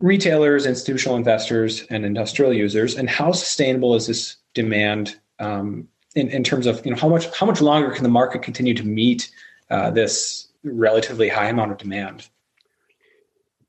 retailers, 0.00 0.66
institutional 0.66 1.16
investors, 1.16 1.84
and 1.90 2.04
industrial 2.04 2.52
users, 2.52 2.96
and 2.96 3.08
how 3.08 3.32
sustainable 3.32 3.94
is 3.94 4.06
this 4.06 4.36
demand 4.54 5.16
um, 5.38 5.88
in, 6.14 6.28
in 6.28 6.44
terms 6.44 6.66
of 6.66 6.84
you 6.84 6.92
know 6.92 6.98
how 6.98 7.08
much 7.08 7.26
how 7.38 7.46
much 7.46 7.60
longer 7.60 7.90
can 7.90 8.02
the 8.02 8.08
market 8.08 8.42
continue 8.42 8.74
to 8.74 8.84
meet 8.84 9.30
uh, 9.70 9.90
this 9.90 10.48
relatively 10.64 11.28
high 11.28 11.48
amount 11.48 11.72
of 11.72 11.78
demand? 11.78 12.28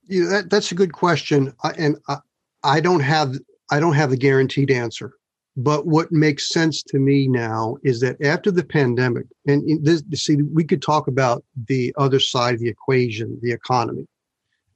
Yeah, 0.07 0.25
that, 0.29 0.49
that's 0.49 0.71
a 0.71 0.75
good 0.75 0.93
question, 0.93 1.53
I, 1.63 1.71
and 1.71 1.97
I, 2.07 2.17
I 2.63 2.79
don't 2.79 3.01
have 3.01 3.35
I 3.71 3.79
don't 3.79 3.95
have 3.95 4.11
a 4.11 4.17
guaranteed 4.17 4.71
answer. 4.71 5.13
But 5.59 5.87
what 5.87 6.11
makes 6.11 6.49
sense 6.49 6.83
to 6.83 6.99
me 6.99 7.27
now 7.27 7.77
is 7.83 7.99
that 8.01 8.23
after 8.23 8.51
the 8.51 8.63
pandemic, 8.63 9.25
and 9.47 9.83
this, 9.83 10.03
see, 10.13 10.35
we 10.35 10.63
could 10.63 10.83
talk 10.83 11.07
about 11.07 11.43
the 11.67 11.95
other 11.97 12.19
side 12.19 12.53
of 12.53 12.59
the 12.59 12.69
equation, 12.69 13.39
the 13.41 13.51
economy, 13.51 14.07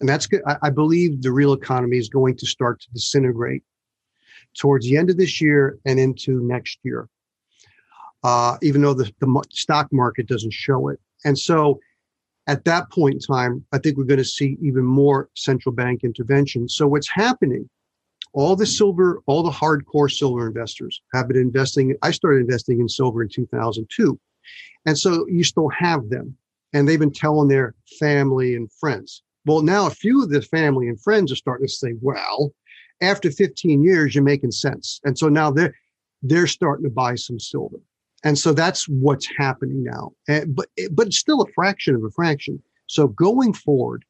and 0.01 0.09
that's 0.09 0.27
good. 0.27 0.41
I, 0.45 0.57
I 0.63 0.69
believe 0.69 1.21
the 1.21 1.31
real 1.31 1.53
economy 1.53 1.97
is 1.97 2.09
going 2.09 2.35
to 2.37 2.45
start 2.45 2.81
to 2.81 2.91
disintegrate 2.91 3.63
towards 4.57 4.85
the 4.85 4.97
end 4.97 5.09
of 5.09 5.17
this 5.17 5.39
year 5.39 5.79
and 5.85 5.99
into 5.99 6.41
next 6.43 6.79
year. 6.83 7.07
Uh, 8.23 8.57
even 8.61 8.81
though 8.81 8.93
the, 8.93 9.11
the 9.19 9.43
stock 9.49 9.87
market 9.91 10.27
doesn't 10.27 10.53
show 10.53 10.89
it, 10.89 10.99
and 11.23 11.37
so 11.37 11.79
at 12.47 12.65
that 12.65 12.91
point 12.91 13.13
in 13.15 13.19
time, 13.19 13.65
I 13.71 13.77
think 13.77 13.97
we're 13.97 14.03
going 14.03 14.17
to 14.17 14.25
see 14.25 14.57
even 14.61 14.83
more 14.83 15.29
central 15.35 15.73
bank 15.73 16.03
intervention. 16.03 16.67
So 16.67 16.87
what's 16.87 17.09
happening 17.09 17.69
all 18.33 18.55
the 18.55 18.65
silver, 18.65 19.21
all 19.25 19.43
the 19.43 19.51
hardcore 19.51 20.09
silver 20.09 20.47
investors 20.47 21.01
have 21.13 21.27
been 21.27 21.37
investing. 21.37 21.95
I 22.01 22.11
started 22.11 22.41
investing 22.41 22.79
in 22.79 22.87
silver 22.87 23.21
in 23.21 23.29
2002. 23.29 24.17
And 24.85 24.97
so 24.97 25.27
you 25.27 25.43
still 25.43 25.69
have 25.69 26.09
them 26.09 26.35
and 26.73 26.87
they've 26.87 26.99
been 26.99 27.11
telling 27.11 27.49
their 27.49 27.75
family 27.99 28.55
and 28.55 28.71
friends. 28.71 29.23
Well, 29.45 29.61
now 29.61 29.87
a 29.87 29.91
few 29.91 30.23
of 30.23 30.29
the 30.29 30.41
family 30.41 30.87
and 30.87 31.01
friends 31.01 31.31
are 31.31 31.35
starting 31.35 31.67
to 31.67 31.73
say, 31.73 31.93
well, 32.01 32.53
after 33.01 33.31
15 33.31 33.83
years, 33.83 34.13
you're 34.13 34.23
making 34.23 34.51
sense. 34.51 34.99
And 35.03 35.17
so 35.17 35.27
now 35.27 35.51
they're, 35.51 35.75
they're 36.21 36.47
starting 36.47 36.83
to 36.83 36.91
buy 36.91 37.15
some 37.15 37.39
silver. 37.39 37.77
And 38.23 38.37
so 38.37 38.53
that's 38.53 38.87
what's 38.87 39.27
happening 39.37 39.83
now. 39.83 40.11
And, 40.27 40.55
but, 40.55 40.67
eh, 40.77 40.87
but 40.91 41.07
it's 41.07 41.17
still 41.17 41.41
a 41.41 41.51
fraction 41.53 41.95
of 41.95 42.03
a 42.03 42.11
fraction. 42.11 42.61
So 42.85 43.07
going 43.07 43.53
forward, 43.53 44.05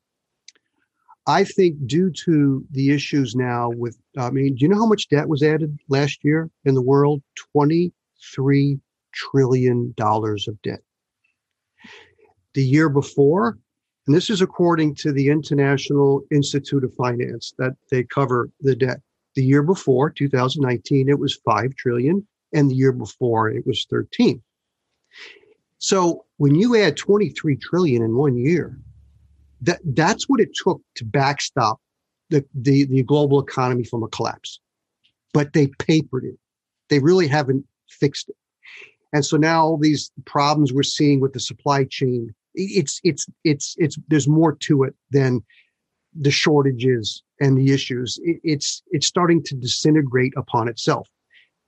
I 1.27 1.43
think 1.43 1.87
due 1.87 2.11
to 2.25 2.65
the 2.71 2.91
issues 2.91 3.35
now 3.35 3.69
with, 3.69 3.97
I 4.17 4.31
mean, 4.31 4.55
do 4.55 4.65
you 4.65 4.67
know 4.67 4.79
how 4.79 4.87
much 4.87 5.07
debt 5.07 5.29
was 5.29 5.43
added 5.43 5.77
last 5.87 6.23
year 6.23 6.49
in 6.65 6.75
the 6.75 6.81
world? 6.81 7.21
$23 7.55 8.79
trillion 9.13 9.93
of 9.97 10.61
debt. 10.63 10.81
The 12.53 12.63
year 12.63 12.89
before, 12.89 13.57
and 14.07 14.15
this 14.15 14.29
is 14.29 14.41
according 14.41 14.95
to 14.95 15.11
the 15.11 15.29
International 15.29 16.23
Institute 16.31 16.83
of 16.83 16.93
Finance 16.95 17.53
that 17.57 17.75
they 17.89 18.03
cover 18.03 18.49
the 18.61 18.75
debt. 18.75 18.99
The 19.35 19.43
year 19.43 19.63
before, 19.63 20.09
2019, 20.09 21.07
it 21.07 21.19
was 21.19 21.39
5 21.45 21.75
trillion, 21.75 22.27
and 22.53 22.69
the 22.69 22.75
year 22.75 22.91
before 22.91 23.49
it 23.49 23.65
was 23.65 23.85
13. 23.89 24.41
So 25.77 26.25
when 26.37 26.55
you 26.55 26.75
add 26.75 26.97
23 26.97 27.55
trillion 27.57 28.03
in 28.03 28.15
one 28.15 28.37
year, 28.37 28.77
that 29.61 29.79
that's 29.83 30.27
what 30.27 30.39
it 30.39 30.49
took 30.53 30.81
to 30.95 31.05
backstop 31.05 31.79
the, 32.29 32.43
the, 32.53 32.85
the 32.85 33.03
global 33.03 33.39
economy 33.39 33.83
from 33.83 34.03
a 34.03 34.07
collapse. 34.07 34.59
But 35.33 35.53
they 35.53 35.67
papered 35.67 36.25
it. 36.25 36.37
They 36.89 36.99
really 36.99 37.27
haven't 37.27 37.65
fixed 37.87 38.29
it. 38.29 38.35
And 39.13 39.25
so 39.25 39.37
now 39.37 39.63
all 39.63 39.77
these 39.77 40.11
problems 40.25 40.73
we're 40.73 40.83
seeing 40.83 41.19
with 41.19 41.33
the 41.33 41.39
supply 41.39 41.85
chain, 41.85 42.33
it's 42.55 42.99
it's 43.03 43.27
it's 43.43 43.75
it's 43.77 43.97
there's 44.07 44.27
more 44.27 44.55
to 44.55 44.83
it 44.83 44.95
than 45.11 45.43
the 46.19 46.31
shortages 46.31 47.23
and 47.39 47.57
the 47.57 47.71
issues. 47.71 48.19
It, 48.23 48.39
it's 48.43 48.83
it's 48.91 49.07
starting 49.07 49.43
to 49.43 49.55
disintegrate 49.55 50.33
upon 50.37 50.67
itself. 50.67 51.07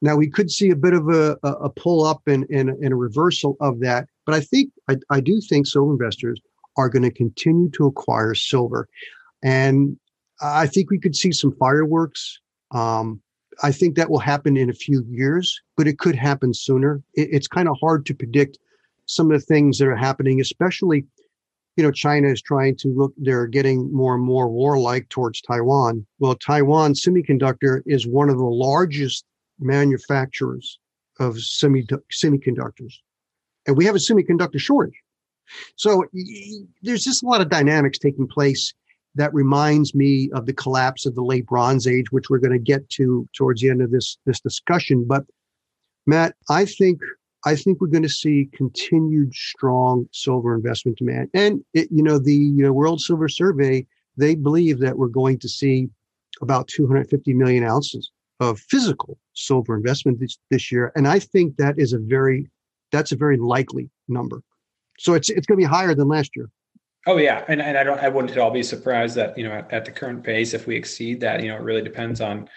Now 0.02 0.17
we 0.17 0.30
could 0.30 0.52
see 0.52 0.69
a 0.69 0.76
bit 0.76 0.93
of 0.93 1.08
a, 1.08 1.38
a 1.43 1.69
pull 1.69 2.04
up 2.04 2.22
and, 2.28 2.46
and, 2.50 2.69
and 2.69 2.91
a 2.91 2.96
reversal 2.96 3.56
of 3.62 3.80
that, 3.80 4.08
but 4.26 4.36
I 4.36 4.41
think 4.41 4.72
I, 4.89 4.98
I 5.10 5.22
do 5.22 5.39
think 5.39 5.65
so 5.65 5.89
investors 5.89 6.41
are 6.76 6.89
going 6.89 7.04
to 7.04 7.12
continue 7.12 7.69
to 7.72 7.86
acquire 7.86 8.34
silver. 8.34 8.89
And 9.43 9.98
I 10.41 10.67
think 10.67 10.89
we 10.89 11.00
could 11.00 11.15
see 11.15 11.32
some 11.32 11.56
fireworks. 11.56 12.39
Um, 12.72 13.22
I 13.62 13.72
think 13.72 13.96
that 13.96 14.10
will 14.10 14.19
happen 14.19 14.58
in 14.58 14.69
a 14.69 14.74
few 14.74 15.06
years, 15.08 15.62
but 15.78 15.88
it 15.88 16.00
could 16.00 16.15
happen 16.15 16.54
sooner. 16.54 17.02
It, 17.13 17.30
it's 17.32 17.48
kind 17.48 17.69
of 17.69 17.78
hard 17.80 18.06
to 18.08 18.13
predict 18.13 18.58
some 19.06 19.32
of 19.32 19.39
the 19.39 19.46
things 19.46 19.78
that 19.78 19.88
are 19.88 19.96
happening, 19.96 20.39
especially, 20.39 21.06
you 21.76 21.84
know, 21.84 21.92
China 21.92 22.30
is 22.30 22.42
trying 22.42 22.76
to 22.78 22.88
look, 22.89 23.13
they're 23.18 23.48
getting 23.48 23.92
more 23.94 24.16
and 24.16 24.24
more 24.24 24.50
warlike 24.50 25.10
towards 25.10 25.42
Taiwan. 25.42 26.06
Well, 26.20 26.36
Taiwan 26.36 26.94
Semiconductor 26.94 27.82
is 27.86 28.08
one 28.08 28.30
of 28.30 28.38
the 28.38 28.44
largest 28.44 29.26
manufacturers 29.60 30.80
of 31.20 31.39
semi, 31.39 31.84
semiconductors. 31.84 32.94
And 33.68 33.78
we 33.78 33.86
have 33.86 33.96
a 33.96 34.00
semiconductor 34.00 34.60
shortage. 34.60 35.00
So 35.76 36.06
there's 36.82 37.04
just 37.04 37.24
a 37.24 37.26
lot 37.26 37.42
of 37.42 37.50
dynamics 37.50 37.98
taking 37.98 38.28
place 38.28 38.74
that 39.16 39.34
reminds 39.34 39.94
me 39.94 40.30
of 40.34 40.46
the 40.46 40.54
collapse 40.54 41.06
of 41.06 41.16
the 41.16 41.24
late 41.24 41.46
Bronze 41.46 41.86
Age, 41.86 42.12
which 42.12 42.30
we're 42.30 42.39
going 42.39 42.58
to 42.58 42.60
get 42.60 42.89
to 42.92 43.28
towards 43.36 43.62
the 43.62 43.70
end 43.70 43.82
of 43.82 43.92
this 43.92 44.18
this 44.26 44.39
discussion. 44.39 45.06
But 45.08 45.26
Matt, 46.06 46.36
I 46.50 46.66
think 46.66 47.00
I 47.45 47.56
think 47.56 47.82
we're 47.82 47.88
going 47.88 48.03
to 48.03 48.10
see 48.10 48.49
continued 48.53 49.34
strong 49.34 50.08
silver 50.12 50.56
investment 50.56 50.97
demand, 50.97 51.29
and 51.34 51.63
it, 51.73 51.89
you 51.91 52.03
know 52.03 52.17
the 52.17 52.34
you 52.34 52.63
know, 52.63 52.73
World 52.73 53.01
Silver 53.01 53.27
Survey 53.27 53.86
they 54.15 54.36
believe 54.36 54.79
that 54.79 54.97
we're 54.97 55.08
going 55.08 55.39
to 55.39 55.49
see 55.49 55.89
about 56.41 56.67
250 56.67 57.34
million 57.34 57.63
ounces 57.63 58.12
of 58.39 58.60
physical 58.60 59.17
silver 59.34 59.75
investment 59.75 60.19
this, 60.19 60.38
this 60.51 60.71
year, 60.71 60.91
and 60.95 61.08
I 61.08 61.19
think 61.19 61.58
that 61.58 61.75
is 61.77 61.93
a 61.93 61.99
very 61.99 62.49
that's 62.91 63.12
a 63.12 63.15
very 63.15 63.38
likely 63.38 63.89
number. 64.08 64.41
So 64.99 65.13
it's 65.13 65.29
it's 65.29 65.45
going 65.45 65.60
to 65.60 65.65
be 65.65 65.69
higher 65.69 65.95
than 65.95 66.08
last 66.08 66.36
year. 66.36 66.49
Oh 67.06 67.17
yeah, 67.17 67.43
and 67.47 67.62
and 67.62 67.77
I 67.77 67.84
don't 67.84 67.99
I 67.99 68.08
wouldn't 68.08 68.32
at 68.32 68.38
all 68.38 68.51
be 68.51 68.63
surprised 68.63 69.15
that 69.15 69.38
you 69.38 69.43
know 69.43 69.51
at, 69.51 69.71
at 69.73 69.86
the 69.86 69.91
current 69.91 70.23
pace 70.23 70.53
if 70.53 70.67
we 70.67 70.75
exceed 70.75 71.19
that 71.21 71.41
you 71.41 71.49
know 71.49 71.56
it 71.56 71.62
really 71.62 71.82
depends 71.82 72.21
on 72.21 72.47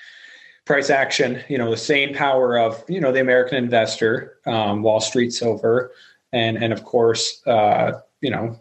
price 0.66 0.90
action. 0.90 1.42
You 1.48 1.57
know 1.57 1.70
the 1.70 1.76
same 1.79 2.14
power 2.14 2.59
of 2.59 2.85
you 2.88 3.00
know 3.00 3.12
the 3.12 3.20
American 3.20 3.57
investor, 3.57 4.38
um, 4.44 4.83
Wall 4.83 5.00
Street 5.00 5.33
silver, 5.33 5.92
and 6.33 6.62
and 6.62 6.74
of 6.74 6.85
course 6.85 7.46
uh, 7.46 8.00
you 8.20 8.31
know 8.31 8.61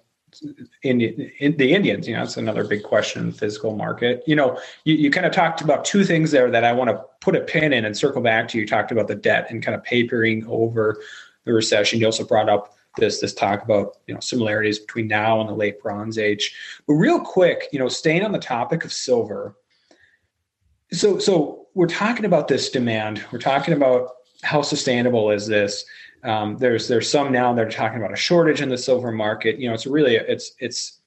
Indian, 0.84 1.32
in 1.40 1.58
the 1.58 1.74
Indians, 1.74 2.08
you 2.08 2.16
know, 2.16 2.24
it's 2.24 2.38
another 2.38 2.64
big 2.64 2.84
question 2.84 3.24
in 3.24 3.32
the 3.32 3.38
physical 3.38 3.76
market. 3.76 4.24
You 4.28 4.36
know, 4.36 4.60
you, 4.84 4.96
you 4.96 5.12
kind 5.12 5.26
of 5.26 5.32
talked 5.32 5.62
about 5.62 5.86
two 5.86 6.04
things 6.04 6.32
there 6.32 6.52
that 6.52 6.64
I 6.64 6.74
want 6.74 6.90
to 6.90 7.02
put 7.22 7.36
a 7.36 7.42
pin 7.42 7.74
in 7.74 7.86
and 7.86 7.96
circle 7.96 8.22
back 8.22 8.48
to. 8.50 8.58
You 8.58 8.68
talked 8.68 8.92
about 8.92 9.08
the 9.08 9.16
debt 9.16 9.48
and 9.50 9.64
kind 9.64 9.76
of 9.76 9.84
papering 9.84 10.46
over 10.48 11.02
the 11.46 11.54
recession. 11.54 12.00
You 12.00 12.08
also 12.08 12.26
brought 12.26 12.50
up 12.50 12.76
this 12.98 13.20
this 13.20 13.34
talk 13.34 13.64
about 13.64 13.98
you 14.08 14.14
know 14.14 14.20
similarities 14.20 14.80
between 14.80 15.08
now 15.08 15.40
and 15.40 15.50
the 15.50 15.54
late 15.54 15.82
Bronze 15.82 16.18
Age. 16.18 16.56
But 16.88 16.94
real 16.94 17.20
quick, 17.20 17.68
you 17.72 17.80
know, 17.80 17.88
staying 17.88 18.24
on 18.24 18.32
the 18.32 18.40
topic 18.40 18.84
of 18.86 18.92
silver. 18.92 19.56
So 20.92 21.20
so 21.20 21.65
we're 21.76 21.88
talking 21.88 22.26
about 22.26 22.48
this 22.48 22.70
demand. 22.70 23.24
We're 23.32 23.40
talking 23.40 23.74
about 23.74 24.12
how 24.42 24.62
sustainable 24.62 25.30
is 25.30 25.46
this. 25.46 25.86
Um, 26.24 26.58
there's 26.58 26.88
there's 26.88 27.10
some 27.10 27.32
now 27.32 27.54
that 27.54 27.66
are 27.66 27.70
talking 27.70 28.00
about 28.00 28.14
a 28.14 28.18
shortage 28.18 28.62
in 28.62 28.70
the 28.70 28.78
silver 28.78 29.12
market. 29.12 29.60
You 29.60 29.68
know, 29.68 29.76
it's 29.76 29.86
really 29.86 30.16
it's 30.16 30.54
it's 30.60 31.00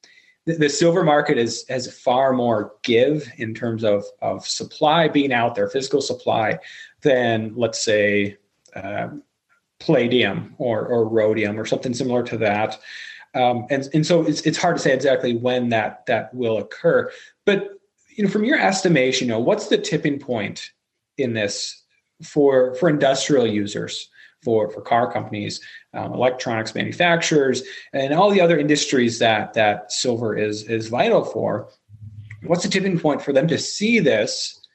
the, 0.44 0.68
silver 0.68 1.02
market 1.02 1.38
is 1.38 1.66
has 1.68 1.92
far 2.00 2.32
more 2.32 2.74
give 2.84 3.28
in 3.38 3.54
terms 3.54 3.82
of 3.82 4.04
of 4.22 4.46
supply 4.46 5.08
being 5.08 5.32
out 5.32 5.56
there, 5.56 5.68
physical 5.68 6.00
supply, 6.00 6.58
than 7.00 7.52
let's 7.56 7.82
say 7.82 8.36
um, 8.76 9.22
palladium 9.80 10.54
or, 10.58 10.86
or 10.86 11.08
rhodium 11.08 11.58
or 11.58 11.64
something 11.64 11.94
similar 11.94 12.22
to 12.24 12.36
that. 12.38 12.78
Um, 13.34 13.66
and, 13.70 13.88
and 13.94 14.06
so 14.06 14.22
it's, 14.22 14.40
it's 14.42 14.58
hard 14.58 14.76
to 14.76 14.82
say 14.82 14.92
exactly 14.92 15.36
when 15.36 15.68
that, 15.68 16.06
that 16.06 16.32
will 16.34 16.58
occur. 16.58 17.10
But 17.44 17.77
you 18.18 18.24
know, 18.24 18.30
from 18.30 18.44
your 18.44 18.58
estimation, 18.58 19.28
you 19.28 19.32
know, 19.32 19.38
what's 19.38 19.68
the 19.68 19.78
tipping 19.78 20.18
point 20.18 20.72
in 21.18 21.34
this 21.34 21.84
for, 22.24 22.74
for 22.74 22.88
industrial 22.88 23.46
users, 23.46 24.10
for, 24.42 24.68
for 24.72 24.80
car 24.80 25.10
companies, 25.10 25.60
um, 25.94 26.12
electronics 26.12 26.74
manufacturers, 26.74 27.62
and 27.92 28.12
all 28.12 28.30
the 28.30 28.40
other 28.40 28.58
industries 28.58 29.20
that, 29.20 29.54
that 29.54 29.92
silver 29.92 30.36
is, 30.36 30.64
is 30.64 30.88
vital 30.88 31.24
for? 31.24 31.70
What's 32.42 32.64
the 32.64 32.68
tipping 32.68 32.98
point 32.98 33.22
for 33.22 33.32
them 33.32 33.46
to 33.46 33.58
see 33.58 34.00
this, 34.00 34.66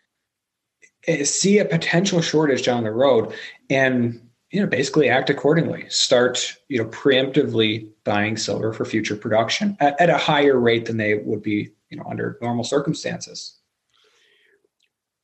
eh, 1.08 1.25
see 1.25 1.60
a 1.60 1.65
potential 1.65 2.21
shortage 2.21 2.63
down 2.63 2.86
the 2.86 2.91
road, 2.91 3.34
and 3.69 4.21
you 4.51 4.62
know 4.62 4.67
basically 4.67 5.10
act 5.10 5.32
accordingly 5.32 5.84
start 5.89 6.56
you 6.69 6.77
know 6.77 6.88
preemptively 6.89 7.89
buying 8.03 8.38
silver 8.38 8.71
for 8.71 8.86
future 8.86 9.15
production 9.15 9.75
at, 9.79 9.99
at, 9.99 10.12
a 10.12 10.17
higher 10.17 10.60
rate 10.60 10.86
than 10.86 10.97
they 10.97 11.15
would 11.15 11.41
be 11.41 11.71
you 11.93 11.99
know 11.99 12.10
under 12.10 12.38
normal 12.41 12.63
circumstances. 12.63 13.60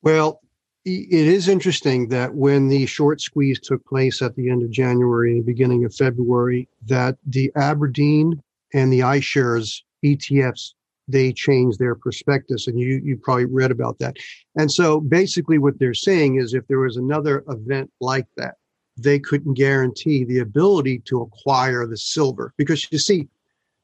Well 0.04 0.42
it 0.86 1.28
is 1.28 1.50
interesting 1.50 2.08
that 2.08 2.34
when 2.36 2.70
the 2.70 2.86
short 2.86 3.20
squeeze 3.20 3.60
took 3.60 3.86
place 3.86 4.22
at 4.22 4.36
the 4.36 4.50
end 4.50 4.64
of 4.64 4.70
january 4.72 5.34
and 5.34 5.46
beginning 5.46 5.84
of 5.84 5.94
february 5.94 6.70
that 6.86 7.18
the 7.28 7.52
aberdeen 7.58 8.42
and 8.74 8.92
the 8.92 9.02
iShares 9.02 9.82
etfs 10.06 10.74
they 11.10 11.34
changed 11.34 11.80
their 11.80 11.96
prospectus 11.96 12.68
and 12.68 12.80
you 12.80 13.02
you 13.04 13.18
probably 13.18 13.46
read 13.46 13.72
about 13.72 13.98
that. 14.00 14.16
And 14.56 14.72
so 14.72 15.02
basically 15.02 15.58
what 15.58 15.80
they're 15.80 15.94
saying 15.94 16.36
is 16.36 16.54
if 16.54 16.68
there 16.68 16.80
was 16.80 16.98
another 16.98 17.44
event 17.50 17.92
like 18.00 18.28
that 18.38 18.56
they 18.96 19.18
couldn't 19.18 19.56
guarantee 19.56 20.24
the 20.24 20.40
ability 20.40 21.00
to 21.06 21.22
acquire 21.22 21.88
the 21.88 21.98
silver. 21.98 22.54
Because 22.58 22.88
you 22.92 23.00
see 23.00 23.28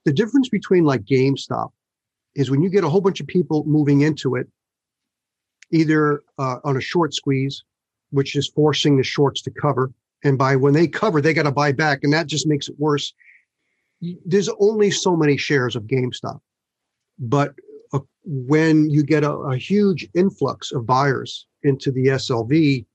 the 0.04 0.14
difference 0.14 0.50
between 0.50 0.84
like 0.84 1.04
GameStop 1.04 1.72
is 2.36 2.52
when 2.52 2.62
you 2.62 2.70
get 2.70 2.84
a 2.84 2.90
whole 2.90 3.02
bunch 3.02 3.22
of 3.22 3.28
people 3.28 3.64
moving 3.66 4.02
into 4.02 4.36
it, 4.36 4.48
either 5.72 6.24
uh, 6.38 6.58
on 6.64 6.78
a 6.78 6.82
short 6.82 7.14
squeeze, 7.14 7.64
which 8.12 8.36
is 8.36 8.48
forcing 8.48 8.98
the 8.98 9.04
shorts 9.04 9.42
to 9.44 9.52
cover, 9.52 9.92
and 10.24 10.38
by 10.38 10.56
when 10.56 10.74
they 10.74 10.88
cover, 10.88 11.22
they 11.22 11.34
got 11.34 11.44
to 11.44 11.52
buy 11.52 11.72
back, 11.72 12.00
and 12.04 12.14
that 12.14 12.28
just 12.28 12.48
makes 12.48 12.68
it 12.68 12.76
worse. 12.78 13.14
There's 14.26 14.50
only 14.60 14.92
so 14.92 15.16
many 15.16 15.38
shares 15.38 15.76
of 15.76 15.84
GameStop, 15.84 16.40
but 17.20 17.54
uh, 17.94 18.00
when 18.24 18.90
you 18.90 19.04
get 19.04 19.24
a, 19.24 19.32
a 19.32 19.58
huge 19.58 20.08
influx 20.14 20.72
of 20.72 20.86
buyers 20.86 21.48
into 21.64 21.92
the 21.92 22.08
SLV, 22.08 22.86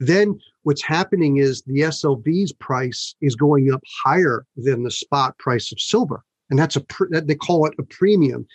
then 0.00 0.38
what's 0.62 0.82
happening 0.82 1.38
is 1.38 1.62
the 1.62 1.80
SLV's 1.80 2.52
price 2.52 3.14
is 3.20 3.34
going 3.34 3.72
up 3.72 3.82
higher 4.04 4.46
than 4.56 4.84
the 4.84 4.90
spot 4.90 5.36
price 5.38 5.72
of 5.72 5.80
silver, 5.80 6.22
and 6.50 6.58
that's 6.58 6.76
a 6.76 6.84
that 7.10 7.26
they 7.26 7.34
call 7.34 7.66
it 7.66 7.74
a 7.78 7.82
premium, 7.82 8.46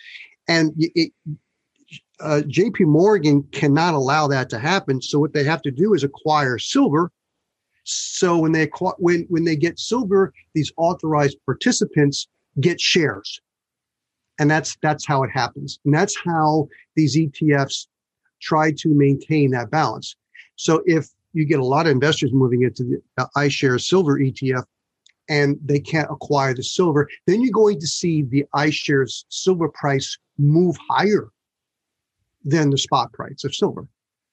and 0.48 0.72
it, 0.76 1.12
uh, 2.20 2.42
J.P. 2.46 2.84
Morgan 2.84 3.42
cannot 3.52 3.94
allow 3.94 4.26
that 4.28 4.48
to 4.50 4.58
happen. 4.58 5.02
So 5.02 5.18
what 5.18 5.32
they 5.32 5.44
have 5.44 5.62
to 5.62 5.70
do 5.70 5.94
is 5.94 6.04
acquire 6.04 6.58
silver. 6.58 7.10
So 7.84 8.38
when 8.38 8.52
they 8.52 8.62
acquire, 8.62 8.94
when 8.98 9.26
when 9.28 9.44
they 9.44 9.56
get 9.56 9.78
silver, 9.78 10.32
these 10.54 10.72
authorized 10.76 11.36
participants 11.44 12.28
get 12.60 12.80
shares, 12.80 13.40
and 14.38 14.50
that's 14.50 14.76
that's 14.82 15.06
how 15.06 15.22
it 15.22 15.30
happens, 15.30 15.80
and 15.84 15.94
that's 15.94 16.16
how 16.16 16.68
these 16.96 17.16
ETFs 17.16 17.86
try 18.40 18.72
to 18.72 18.88
maintain 18.88 19.50
that 19.50 19.70
balance. 19.70 20.16
So 20.56 20.82
if 20.86 21.08
you 21.32 21.44
get 21.44 21.58
a 21.58 21.64
lot 21.64 21.86
of 21.86 21.92
investors 21.92 22.32
moving 22.32 22.62
into 22.62 22.84
the 23.16 23.28
iShares 23.36 23.82
Silver 23.82 24.18
ETF, 24.18 24.64
and 25.28 25.58
they 25.64 25.80
can't 25.80 26.10
acquire 26.10 26.54
the 26.54 26.62
silver, 26.62 27.08
then 27.26 27.40
you're 27.40 27.52
going 27.52 27.80
to 27.80 27.86
see 27.86 28.22
the 28.22 28.44
iShares 28.54 29.24
silver 29.28 29.68
price 29.68 30.18
move 30.38 30.76
higher 30.88 31.30
than 32.44 32.70
the 32.70 32.78
spot 32.78 33.12
price 33.12 33.44
of 33.44 33.54
silver. 33.54 33.86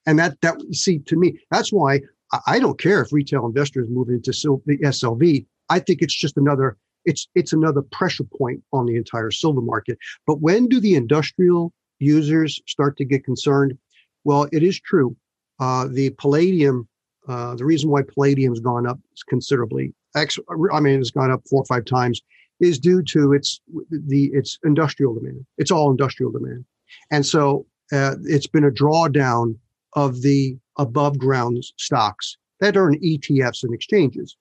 And 0.06 0.20
that 0.20 0.40
that 0.42 0.58
see 0.72 1.00
to 1.00 1.16
me, 1.16 1.40
that's 1.52 1.72
why 1.72 2.02
I 2.48 2.60
don't 2.60 2.80
care 2.80 3.02
if 3.02 3.12
retail 3.12 3.46
investors 3.46 3.88
move 3.90 4.10
into 4.10 4.32
the 4.66 4.78
SLV. 4.78 5.46
I 5.70 5.80
think 5.80 6.02
it's 6.02 6.16
just 6.16 6.38
another 6.38 6.78
it's 7.06 7.28
it's 7.36 7.54
another 7.54 7.82
pressure 7.82 8.24
point 8.24 8.64
on 8.74 8.86
the 8.86 8.96
entire 8.96 9.32
silver 9.32 9.62
market. 9.62 9.98
But 10.28 10.42
when 10.42 10.68
do 10.68 10.80
the 10.80 10.96
industrial 10.96 11.74
users 12.00 12.60
start 12.68 12.98
to 12.98 13.06
get 13.06 13.24
concerned? 13.24 13.78
Well, 14.24 14.48
it 14.52 14.64
is 14.64 14.80
true. 14.80 15.16
Uh, 15.60 15.88
the 15.88 16.10
palladium, 16.12 16.88
uh, 17.28 17.56
the 17.56 17.66
reason 17.66 17.90
why 17.90 18.02
palladium's 18.02 18.60
gone 18.60 18.88
up 18.88 19.00
considerably, 19.30 19.94
I 20.16 20.80
mean, 20.80 21.00
it's 21.00 21.12
gone 21.12 21.32
up 21.32 21.48
four 21.50 21.62
or 21.62 21.66
five 21.66 21.86
times, 21.86 22.22
is 22.60 22.80
due 22.80 23.02
to 23.04 23.34
its 23.34 23.62
the 23.90 24.26
its 24.34 24.60
industrial 24.64 25.14
demand. 25.14 25.46
It's 25.58 25.72
all 25.72 25.90
industrial 25.92 26.32
demand, 26.32 26.66
and 27.12 27.26
so 27.26 27.66
uh, 27.92 28.16
it's 28.24 28.48
been 28.48 28.66
a 28.66 28.72
drawdown 28.72 29.58
of 29.94 30.22
the 30.22 30.58
above 30.78 31.18
ground 31.18 31.64
stocks 31.78 32.38
that 32.60 32.78
are 32.78 32.90
in 32.90 33.00
ETFs 33.00 33.64
and 33.64 33.74
exchanges. 33.74 34.38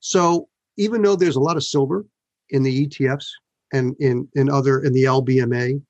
So 0.00 0.48
even 0.76 1.02
though 1.02 1.16
there's 1.16 1.36
a 1.36 1.40
lot 1.40 1.56
of 1.56 1.64
silver 1.64 2.06
in 2.50 2.62
the 2.62 2.86
ETFs 2.86 3.26
and 3.72 3.94
in, 4.00 4.28
in 4.34 4.50
other 4.50 4.82
in 4.82 4.92
the 4.92 5.04
LBMA, 5.04 5.82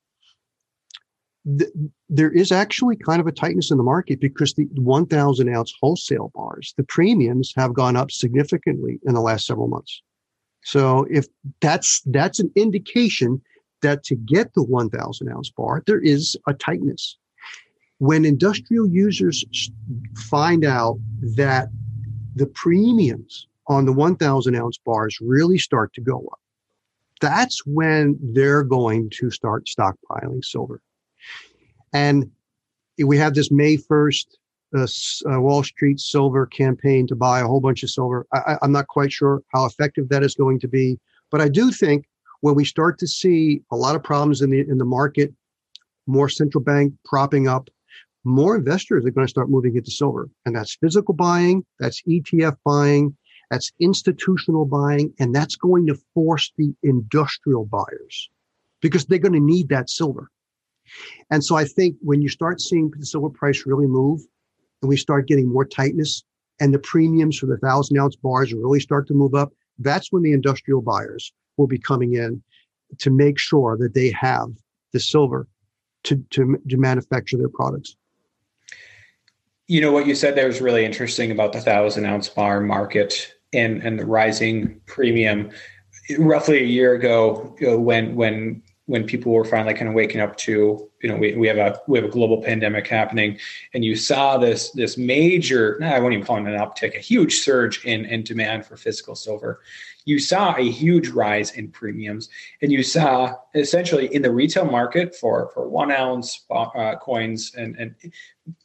th- 1.58 1.70
there 2.08 2.30
is 2.30 2.52
actually 2.52 2.96
kind 2.96 3.20
of 3.20 3.26
a 3.26 3.32
tightness 3.32 3.70
in 3.70 3.76
the 3.76 3.84
market 3.84 4.20
because 4.20 4.54
the 4.54 4.66
1,000 4.74 5.54
ounce 5.54 5.72
wholesale 5.80 6.30
bars, 6.34 6.74
the 6.76 6.84
premiums 6.84 7.52
have 7.56 7.74
gone 7.74 7.96
up 7.96 8.10
significantly 8.10 9.00
in 9.06 9.14
the 9.14 9.20
last 9.20 9.46
several 9.46 9.68
months. 9.68 10.02
So 10.64 11.06
if 11.10 11.26
that's 11.60 12.00
that's 12.06 12.40
an 12.40 12.50
indication 12.56 13.42
that 13.82 14.02
to 14.04 14.16
get 14.16 14.54
the 14.54 14.62
1000 14.62 15.28
ounce 15.28 15.50
bar, 15.50 15.82
there 15.86 16.00
is 16.00 16.36
a 16.48 16.54
tightness. 16.54 17.18
When 17.98 18.24
industrial 18.24 18.88
users 18.88 19.44
find 20.16 20.64
out 20.64 20.98
that 21.36 21.68
the 22.34 22.46
premiums 22.46 23.46
on 23.68 23.84
the 23.84 23.92
1000 23.92 24.54
ounce 24.56 24.78
bars 24.78 25.18
really 25.20 25.58
start 25.58 25.92
to 25.94 26.00
go 26.00 26.26
up, 26.32 26.40
that's 27.20 27.64
when 27.66 28.18
they're 28.20 28.64
going 28.64 29.10
to 29.10 29.30
start 29.30 29.66
stockpiling 29.66 30.44
silver. 30.44 30.80
And 31.94 32.30
we 32.98 33.16
have 33.16 33.34
this 33.34 33.50
May 33.50 33.76
1st 33.76 34.26
uh, 34.76 34.86
uh, 35.32 35.40
Wall 35.40 35.62
Street 35.62 36.00
silver 36.00 36.46
campaign 36.46 37.06
to 37.06 37.14
buy 37.14 37.40
a 37.40 37.46
whole 37.46 37.60
bunch 37.60 37.82
of 37.82 37.90
silver. 37.90 38.26
I, 38.32 38.56
I'm 38.60 38.72
not 38.72 38.88
quite 38.88 39.12
sure 39.12 39.42
how 39.54 39.64
effective 39.64 40.08
that 40.08 40.24
is 40.24 40.34
going 40.34 40.58
to 40.60 40.68
be, 40.68 40.98
but 41.30 41.40
I 41.40 41.48
do 41.48 41.70
think 41.70 42.06
when 42.40 42.56
we 42.56 42.64
start 42.64 42.98
to 42.98 43.06
see 43.06 43.62
a 43.70 43.76
lot 43.76 43.96
of 43.96 44.02
problems 44.02 44.42
in 44.42 44.50
the 44.50 44.60
in 44.60 44.78
the 44.78 44.84
market, 44.84 45.32
more 46.06 46.28
central 46.28 46.62
bank 46.62 46.92
propping 47.04 47.48
up, 47.48 47.70
more 48.24 48.56
investors 48.56 49.06
are 49.06 49.10
going 49.10 49.26
to 49.26 49.30
start 49.30 49.48
moving 49.48 49.76
into 49.76 49.90
silver. 49.90 50.28
And 50.44 50.56
that's 50.56 50.74
physical 50.74 51.14
buying, 51.14 51.64
that's 51.78 52.02
ETF 52.02 52.56
buying, 52.64 53.16
that's 53.50 53.72
institutional 53.80 54.64
buying, 54.64 55.14
and 55.20 55.34
that's 55.34 55.56
going 55.56 55.86
to 55.86 55.96
force 56.14 56.52
the 56.58 56.74
industrial 56.82 57.66
buyers 57.66 58.30
because 58.80 59.04
they're 59.04 59.18
going 59.18 59.32
to 59.32 59.40
need 59.40 59.68
that 59.68 59.88
silver. 59.88 60.30
And 61.30 61.44
so 61.44 61.56
I 61.56 61.64
think 61.64 61.96
when 62.00 62.22
you 62.22 62.28
start 62.28 62.60
seeing 62.60 62.90
the 62.96 63.06
silver 63.06 63.30
price 63.30 63.64
really 63.66 63.86
move 63.86 64.20
and 64.82 64.88
we 64.88 64.96
start 64.96 65.26
getting 65.26 65.48
more 65.48 65.64
tightness 65.64 66.22
and 66.60 66.72
the 66.72 66.78
premiums 66.78 67.38
for 67.38 67.46
the 67.46 67.56
thousand 67.58 67.98
ounce 67.98 68.16
bars 68.16 68.52
really 68.52 68.80
start 68.80 69.06
to 69.08 69.14
move 69.14 69.34
up, 69.34 69.52
that's 69.78 70.12
when 70.12 70.22
the 70.22 70.32
industrial 70.32 70.82
buyers 70.82 71.32
will 71.56 71.66
be 71.66 71.78
coming 71.78 72.14
in 72.14 72.42
to 72.98 73.10
make 73.10 73.38
sure 73.38 73.76
that 73.78 73.94
they 73.94 74.10
have 74.10 74.48
the 74.92 75.00
silver 75.00 75.48
to, 76.04 76.16
to, 76.30 76.60
to 76.68 76.76
manufacture 76.76 77.36
their 77.36 77.48
products. 77.48 77.96
You 79.66 79.80
know, 79.80 79.92
what 79.92 80.06
you 80.06 80.14
said 80.14 80.36
there 80.36 80.46
was 80.46 80.60
really 80.60 80.84
interesting 80.84 81.30
about 81.30 81.52
the 81.52 81.60
thousand 81.60 82.04
ounce 82.04 82.28
bar 82.28 82.60
market 82.60 83.34
and, 83.52 83.82
and 83.82 83.98
the 83.98 84.04
rising 84.04 84.80
premium. 84.86 85.50
Roughly 86.18 86.58
a 86.58 86.66
year 86.66 86.92
ago, 86.92 87.56
uh, 87.66 87.78
when 87.78 88.14
when 88.14 88.62
when 88.86 89.04
people 89.04 89.32
were 89.32 89.44
finally 89.44 89.74
kind 89.74 89.88
of 89.88 89.94
waking 89.94 90.20
up 90.20 90.36
to 90.36 90.90
you 91.02 91.08
know 91.08 91.16
we, 91.16 91.34
we 91.34 91.46
have 91.46 91.56
a 91.56 91.80
we 91.86 91.98
have 91.98 92.06
a 92.06 92.12
global 92.12 92.42
pandemic 92.42 92.86
happening 92.86 93.38
and 93.72 93.84
you 93.84 93.96
saw 93.96 94.36
this 94.36 94.70
this 94.72 94.98
major 94.98 95.78
i 95.82 95.98
won't 95.98 96.12
even 96.12 96.24
call 96.24 96.36
it 96.36 96.40
an 96.40 96.58
uptick 96.58 96.94
a 96.94 97.00
huge 97.00 97.40
surge 97.40 97.84
in 97.84 98.04
in 98.04 98.22
demand 98.22 98.64
for 98.66 98.76
physical 98.76 99.14
silver. 99.14 99.60
You 100.06 100.18
saw 100.18 100.54
a 100.56 100.70
huge 100.70 101.08
rise 101.08 101.52
in 101.52 101.68
premiums 101.68 102.28
and 102.60 102.70
you 102.70 102.82
saw 102.82 103.36
essentially 103.54 104.14
in 104.14 104.20
the 104.20 104.30
retail 104.30 104.66
market 104.66 105.14
for 105.14 105.50
for 105.54 105.66
one 105.66 105.90
ounce 105.90 106.44
uh, 106.50 106.96
coins 106.96 107.54
and 107.56 107.74
and 107.76 107.94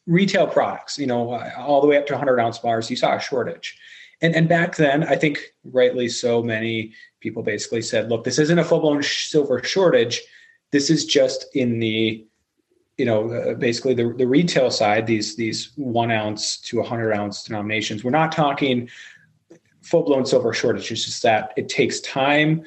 retail 0.06 0.48
products 0.48 0.98
you 0.98 1.08
know 1.08 1.34
all 1.58 1.80
the 1.80 1.88
way 1.88 1.98
up 1.98 2.06
to 2.08 2.14
100 2.14 2.40
ounce 2.40 2.58
bars 2.58 2.90
you 2.90 2.98
saw 2.98 3.16
a 3.16 3.20
shortage 3.22 3.78
and 4.22 4.36
and 4.36 4.48
back 4.48 4.76
then 4.76 5.04
i 5.04 5.16
think 5.16 5.54
rightly 5.64 6.08
so 6.08 6.42
many 6.42 6.94
people 7.20 7.44
basically 7.44 7.82
said 7.82 8.10
look 8.10 8.24
this 8.24 8.40
isn't 8.40 8.60
a 8.60 8.64
full-blown 8.64 9.02
silver 9.02 9.62
shortage 9.64 10.22
this 10.72 10.90
is 10.90 11.06
just 11.06 11.46
in 11.56 11.80
the 11.80 12.26
you 12.98 13.06
know 13.06 13.32
uh, 13.32 13.54
basically 13.56 13.94
the, 13.94 14.14
the 14.18 14.28
retail 14.28 14.70
side 14.70 15.08
these 15.08 15.36
these 15.36 15.72
one 15.76 16.12
ounce 16.12 16.58
to 16.58 16.78
100 16.78 17.14
ounce 17.14 17.44
denominations 17.44 18.04
we're 18.04 18.12
not 18.12 18.32
talking 18.32 18.90
full 19.82 20.04
blown 20.04 20.26
silver 20.26 20.54
shortage. 20.54 20.92
It's 20.92 21.06
just 21.06 21.24
that 21.24 21.54
it 21.58 21.70
takes 21.70 22.00
time 22.02 22.64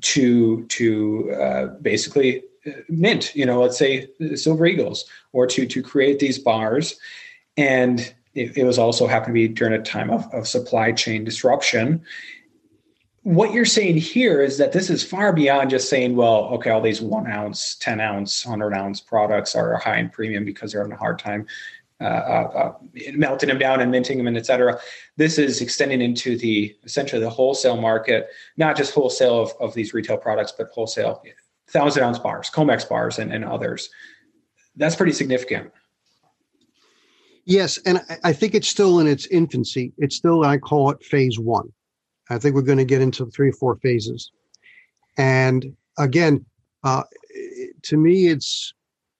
to 0.00 0.64
to 0.64 1.32
uh, 1.32 1.66
basically 1.82 2.42
uh, 2.66 2.70
mint. 2.88 3.34
You 3.34 3.46
know, 3.46 3.60
let's 3.60 3.78
say 3.78 4.08
silver 4.34 4.66
eagles, 4.66 5.04
or 5.32 5.46
to 5.46 5.66
to 5.66 5.82
create 5.82 6.18
these 6.18 6.38
bars, 6.38 6.98
and 7.56 8.14
it, 8.38 8.56
it 8.58 8.64
was 8.64 8.78
also 8.78 9.06
happened 9.06 9.34
to 9.34 9.40
be 9.40 9.48
during 9.48 9.74
a 9.74 9.82
time 9.82 10.10
of, 10.10 10.32
of 10.32 10.46
supply 10.46 10.92
chain 10.92 11.24
disruption. 11.24 12.02
What 13.22 13.52
you're 13.52 13.64
saying 13.64 13.96
here 13.96 14.40
is 14.40 14.58
that 14.58 14.72
this 14.72 14.88
is 14.88 15.02
far 15.02 15.32
beyond 15.32 15.70
just 15.70 15.90
saying, 15.90 16.16
well, 16.16 16.44
okay, 16.54 16.70
all 16.70 16.80
these 16.80 17.00
one 17.00 17.30
ounce, 17.30 17.76
10 17.80 18.00
ounce, 18.00 18.46
100 18.46 18.72
ounce 18.74 19.00
products 19.00 19.54
are 19.54 19.76
high 19.76 19.98
in 19.98 20.08
premium 20.08 20.44
because 20.44 20.72
they're 20.72 20.80
having 20.80 20.94
a 20.94 20.98
hard 20.98 21.18
time 21.18 21.46
uh, 22.00 22.04
uh, 22.04 22.50
uh, 22.54 22.72
melting 23.14 23.48
them 23.48 23.58
down 23.58 23.80
and 23.80 23.90
minting 23.90 24.18
them 24.18 24.28
and 24.28 24.36
et 24.36 24.46
cetera. 24.46 24.78
This 25.16 25.36
is 25.36 25.60
extending 25.60 26.00
into 26.00 26.38
the 26.38 26.76
essentially 26.84 27.20
the 27.20 27.28
wholesale 27.28 27.76
market, 27.76 28.28
not 28.56 28.76
just 28.76 28.94
wholesale 28.94 29.42
of, 29.42 29.52
of 29.58 29.74
these 29.74 29.92
retail 29.92 30.16
products, 30.16 30.52
but 30.52 30.68
wholesale 30.68 31.24
thousand 31.66 32.04
ounce 32.04 32.20
bars, 32.20 32.50
Comex 32.50 32.88
bars, 32.88 33.18
and, 33.18 33.32
and 33.32 33.44
others. 33.44 33.90
That's 34.76 34.94
pretty 34.94 35.12
significant. 35.12 35.72
Yes, 37.48 37.78
and 37.86 38.02
I 38.24 38.34
think 38.34 38.54
it's 38.54 38.68
still 38.68 39.00
in 39.00 39.06
its 39.06 39.26
infancy. 39.28 39.94
It's 39.96 40.16
still, 40.16 40.44
I 40.44 40.58
call 40.58 40.90
it 40.90 41.02
phase 41.02 41.38
one. 41.38 41.72
I 42.28 42.36
think 42.36 42.54
we're 42.54 42.60
going 42.60 42.76
to 42.76 42.84
get 42.84 43.00
into 43.00 43.24
three 43.24 43.48
or 43.48 43.54
four 43.54 43.76
phases. 43.76 44.30
And 45.16 45.74
again, 45.98 46.44
uh, 46.84 47.04
to 47.84 47.96
me, 47.96 48.28
it's 48.28 48.74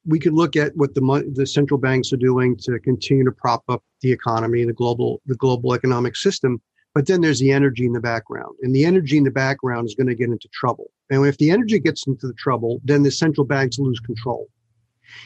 we 0.04 0.18
could 0.18 0.34
look 0.34 0.56
at 0.56 0.76
what 0.76 0.94
the 0.94 1.32
the 1.34 1.46
central 1.46 1.80
banks 1.80 2.12
are 2.12 2.18
doing 2.18 2.54
to 2.58 2.78
continue 2.80 3.24
to 3.24 3.32
prop 3.32 3.64
up 3.70 3.82
the 4.02 4.12
economy, 4.12 4.62
the 4.62 4.74
global 4.74 5.22
the 5.24 5.34
global 5.36 5.72
economic 5.72 6.14
system. 6.14 6.60
But 6.94 7.06
then 7.06 7.22
there's 7.22 7.40
the 7.40 7.52
energy 7.52 7.86
in 7.86 7.94
the 7.94 8.00
background, 8.00 8.56
and 8.60 8.74
the 8.74 8.84
energy 8.84 9.16
in 9.16 9.24
the 9.24 9.30
background 9.30 9.86
is 9.86 9.94
going 9.94 10.06
to 10.06 10.14
get 10.14 10.28
into 10.28 10.48
trouble. 10.52 10.90
And 11.08 11.26
if 11.26 11.38
the 11.38 11.50
energy 11.50 11.78
gets 11.78 12.06
into 12.06 12.26
the 12.26 12.34
trouble, 12.34 12.82
then 12.84 13.04
the 13.04 13.10
central 13.10 13.46
banks 13.46 13.78
lose 13.78 14.00
control 14.00 14.48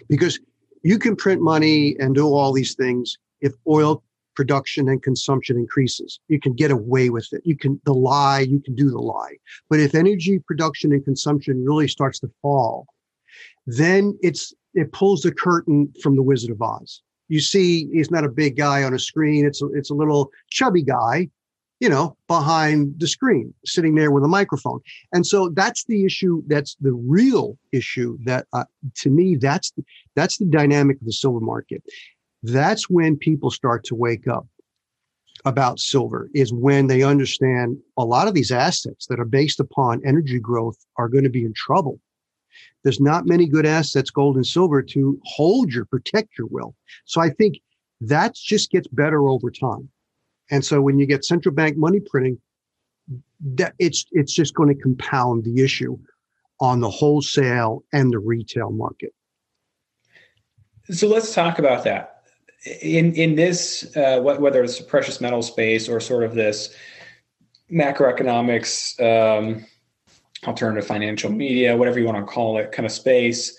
because 0.08 0.38
you 0.83 0.99
can 0.99 1.16
print 1.16 1.40
money 1.40 1.97
and 1.99 2.14
do 2.14 2.27
all 2.27 2.53
these 2.53 2.75
things 2.75 3.16
if 3.40 3.53
oil 3.66 4.03
production 4.35 4.88
and 4.88 5.03
consumption 5.03 5.57
increases. 5.57 6.18
You 6.29 6.40
can 6.40 6.55
get 6.55 6.71
away 6.71 7.11
with 7.11 7.29
it. 7.33 7.42
You 7.45 7.57
can, 7.57 7.81
the 7.85 7.92
lie, 7.92 8.40
you 8.40 8.61
can 8.61 8.75
do 8.75 8.90
the 8.90 8.99
lie. 8.99 9.37
But 9.68 9.81
if 9.81 9.95
energy 9.95 10.38
production 10.38 10.92
and 10.92 11.05
consumption 11.05 11.64
really 11.64 11.88
starts 11.88 12.18
to 12.21 12.31
fall, 12.40 12.87
then 13.66 14.18
it's, 14.23 14.53
it 14.75 14.92
pulls 14.92 15.23
the 15.23 15.33
curtain 15.33 15.92
from 16.03 16.16
the 16.16 16.23
Wizard 16.23 16.51
of 16.51 16.62
Oz. 16.62 17.03
You 17.29 17.40
see, 17.40 17.88
he's 17.92 18.11
not 18.11 18.25
a 18.25 18.29
big 18.29 18.57
guy 18.57 18.83
on 18.83 18.95
a 18.95 18.99
screen. 18.99 19.47
It's 19.47 19.62
a, 19.62 19.66
it's 19.75 19.90
a 19.90 19.95
little 19.95 20.31
chubby 20.51 20.83
guy, 20.83 21.29
you 21.83 21.88
know, 21.88 22.16
behind 22.29 22.95
the 22.99 23.09
screen, 23.09 23.53
sitting 23.66 23.97
there 23.97 24.12
with 24.12 24.25
a 24.25 24.29
microphone. 24.29 24.81
And 25.12 25.27
so 25.27 25.49
that's 25.49 25.85
the 25.85 26.05
issue. 26.05 26.42
That's 26.47 26.77
the 26.81 26.92
real 26.92 27.59
issue 27.73 28.18
that, 28.25 28.47
uh, 28.53 28.64
to 29.03 29.11
me, 29.11 29.37
that's, 29.37 29.73
that's 30.14 30.38
the 30.38 30.47
dynamic 30.47 31.01
of 31.01 31.07
the 31.07 31.12
silver 31.12 31.40
market 31.40 31.83
that's 32.42 32.90
when 32.90 33.16
people 33.16 33.51
start 33.51 33.85
to 33.85 33.95
wake 33.95 34.27
up 34.27 34.47
about 35.45 35.81
silver 35.81 36.29
is 36.35 36.53
when 36.53 36.87
they 36.87 37.03
understand 37.03 37.79
a 37.97 38.05
lot 38.05 38.29
of 38.29 38.35
these 38.35 38.51
assets 38.53 39.07
that 39.07 39.18
are 39.18 39.25
based 39.25 39.61
upon 39.61 40.05
energy 40.05 40.38
growth 40.38 40.77
are 40.97 41.09
going 41.09 41.25
to 41.25 41.31
be 41.31 41.45
in 41.45 41.53
trouble. 41.55 42.01
There's 42.83 43.01
not 43.01 43.27
many 43.27 43.47
good 43.47 43.66
assets, 43.66 44.11
gold 44.11 44.37
and 44.37 44.47
silver, 44.47 44.83
to 44.83 45.21
hold 45.25 45.73
your, 45.73 45.85
protect 45.85 46.37
your 46.37 46.49
will. 46.49 46.75
So 47.05 47.21
I 47.21 47.31
think 47.31 47.61
that 48.01 48.35
just 48.35 48.71
gets 48.71 48.88
better 48.88 49.29
over 49.29 49.51
time. 49.51 49.88
And 50.50 50.64
so 50.64 50.81
when 50.81 50.98
you 50.98 51.07
get 51.07 51.24
central 51.24 51.55
bank 51.55 51.76
money 51.76 52.00
printing, 52.00 52.38
that 53.55 53.74
it's 53.78 54.07
it's 54.12 54.33
just 54.33 54.55
going 54.55 54.68
to 54.68 54.81
compound 54.81 55.44
the 55.44 55.62
issue 55.62 55.98
on 56.61 56.81
the 56.81 56.90
wholesale 56.90 57.85
and 57.92 58.12
the 58.12 58.18
retail 58.18 58.70
market. 58.70 59.12
So 60.90 61.09
let's 61.09 61.35
talk 61.35 61.59
about 61.59 61.85
that 61.85 62.22
in 62.81 63.14
in 63.14 63.35
this 63.35 63.96
uh, 63.96 64.20
whether 64.20 64.62
it's 64.62 64.81
precious 64.81 65.20
metal 65.20 65.42
space 65.42 65.88
or 65.88 66.00
sort 66.00 66.24
of 66.24 66.35
this 66.35 66.74
macroeconomics 67.70 69.00
um, 69.00 69.66
alternative 70.46 70.87
financial 70.87 71.31
media 71.31 71.76
whatever 71.76 71.98
you 71.98 72.05
want 72.05 72.18
to 72.18 72.24
call 72.24 72.59
it 72.59 72.70
kind 72.72 72.87
of 72.87 72.92
space 72.92 73.57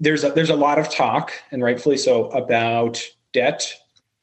there's 0.00 0.22
a, 0.22 0.30
there's 0.30 0.50
a 0.50 0.56
lot 0.56 0.78
of 0.78 0.90
talk 0.90 1.32
and 1.50 1.62
rightfully 1.62 1.96
so 1.96 2.28
about 2.30 3.02
debt 3.32 3.74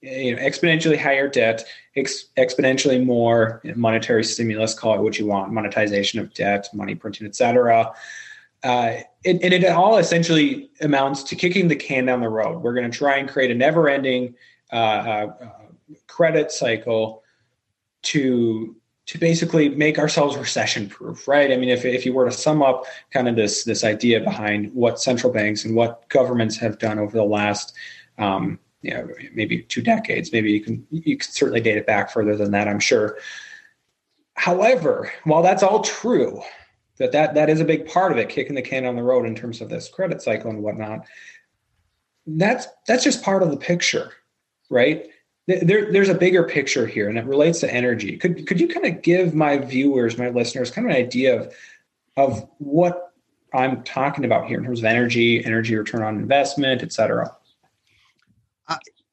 you 0.02 0.36
know 0.36 0.42
exponentially 0.42 0.98
higher 0.98 1.28
debt 1.28 1.66
ex- 1.96 2.26
exponentially 2.38 3.04
more 3.04 3.62
monetary 3.76 4.24
stimulus 4.24 4.74
call 4.74 4.96
it 4.96 5.02
what 5.02 5.20
you 5.20 5.26
want 5.26 5.52
monetization 5.52 6.20
of 6.20 6.34
debt 6.34 6.70
money 6.74 6.96
printing 6.96 7.28
etc 7.28 7.94
uh, 8.64 8.98
and, 9.26 9.42
and, 9.42 9.54
it 9.54 9.66
all 9.66 9.98
essentially 9.98 10.70
amounts 10.82 11.24
to 11.24 11.36
kicking 11.36 11.70
the 11.70 11.78
can 11.78 12.06
down 12.06 12.20
the 12.20 12.28
road. 12.28 12.62
We're 12.62 12.74
going 12.74 12.92
to 12.92 12.98
try 12.98 13.16
and 13.16 13.30
create 13.30 13.52
a 13.52 13.56
never-ending 13.56 14.36
uh, 14.72 14.76
uh, 14.76 15.50
credit 16.08 16.52
cycle 16.52 17.24
to 18.02 18.76
to 19.06 19.18
basically 19.18 19.70
make 19.70 19.98
ourselves 19.98 20.38
recession-proof, 20.38 21.28
right? 21.28 21.52
I 21.52 21.58
mean, 21.58 21.70
if 21.70 21.86
if 21.86 22.06
you 22.06 22.14
were 22.14 22.26
to 22.26 22.32
sum 22.32 22.62
up 22.62 22.86
kind 23.12 23.30
of 23.30 23.36
this 23.36 23.64
this 23.64 23.84
idea 23.84 24.20
behind 24.20 24.74
what 24.74 25.00
central 25.00 25.32
banks 25.32 25.64
and 25.64 25.74
what 25.74 26.08
governments 26.10 26.58
have 26.58 26.80
done 26.80 27.00
over 27.00 27.16
the 27.16 27.24
last 27.24 27.74
um, 28.18 28.60
you 28.82 28.94
know 28.94 29.08
maybe 29.34 29.64
two 29.64 29.82
decades, 29.82 30.32
maybe 30.32 30.52
you 30.52 30.62
can 30.62 30.86
you 30.90 31.18
can 31.18 31.32
certainly 31.32 31.62
date 31.62 31.78
it 31.78 31.88
back 31.88 32.12
further 32.12 32.36
than 32.36 32.52
that, 32.52 32.68
I'm 32.68 32.80
sure. 32.80 33.18
However, 34.36 35.12
while 35.26 35.44
that's 35.44 35.64
all 35.64 35.82
true, 35.82 36.42
that 36.98 37.12
that 37.12 37.34
that 37.34 37.50
is 37.50 37.60
a 37.60 37.66
big 37.66 37.88
part 37.88 38.12
of 38.12 38.18
it, 38.18 38.30
kicking 38.30 38.56
the 38.56 38.62
can 38.62 38.86
on 38.86 38.96
the 38.96 39.04
road 39.04 39.26
in 39.26 39.36
terms 39.36 39.62
of 39.62 39.70
this 39.70 39.90
credit 39.90 40.22
cycle 40.22 40.50
and 40.50 40.64
whatnot. 40.64 41.06
That's 42.26 42.68
that's 42.88 43.04
just 43.04 43.24
part 43.24 43.44
of 43.44 43.52
the 43.52 43.58
picture, 43.58 44.14
right? 44.70 45.08
There, 45.48 45.92
there's 45.92 46.10
a 46.10 46.14
bigger 46.14 46.44
picture 46.44 46.86
here, 46.86 47.10
and 47.10 47.18
it 47.18 47.26
relates 47.26 47.60
to 47.62 47.74
energy. 47.74 48.18
Could 48.18 48.46
could 48.46 48.62
you 48.62 48.68
kind 48.68 48.86
of 48.86 49.02
give 49.02 49.34
my 49.34 49.58
viewers, 49.58 50.18
my 50.18 50.30
listeners, 50.30 50.70
kind 50.70 50.88
of 50.88 50.96
an 50.96 51.02
idea 51.02 51.40
of 51.40 51.54
of 52.16 52.48
what 52.60 53.14
I'm 53.54 53.84
talking 53.84 54.26
about 54.26 54.48
here 54.48 54.60
in 54.60 54.64
terms 54.64 54.80
of 54.80 54.86
energy, 54.86 55.44
energy 55.44 55.76
return 55.76 56.04
on 56.04 56.18
investment, 56.18 56.84
et 56.84 56.94
cetera? 56.94 57.36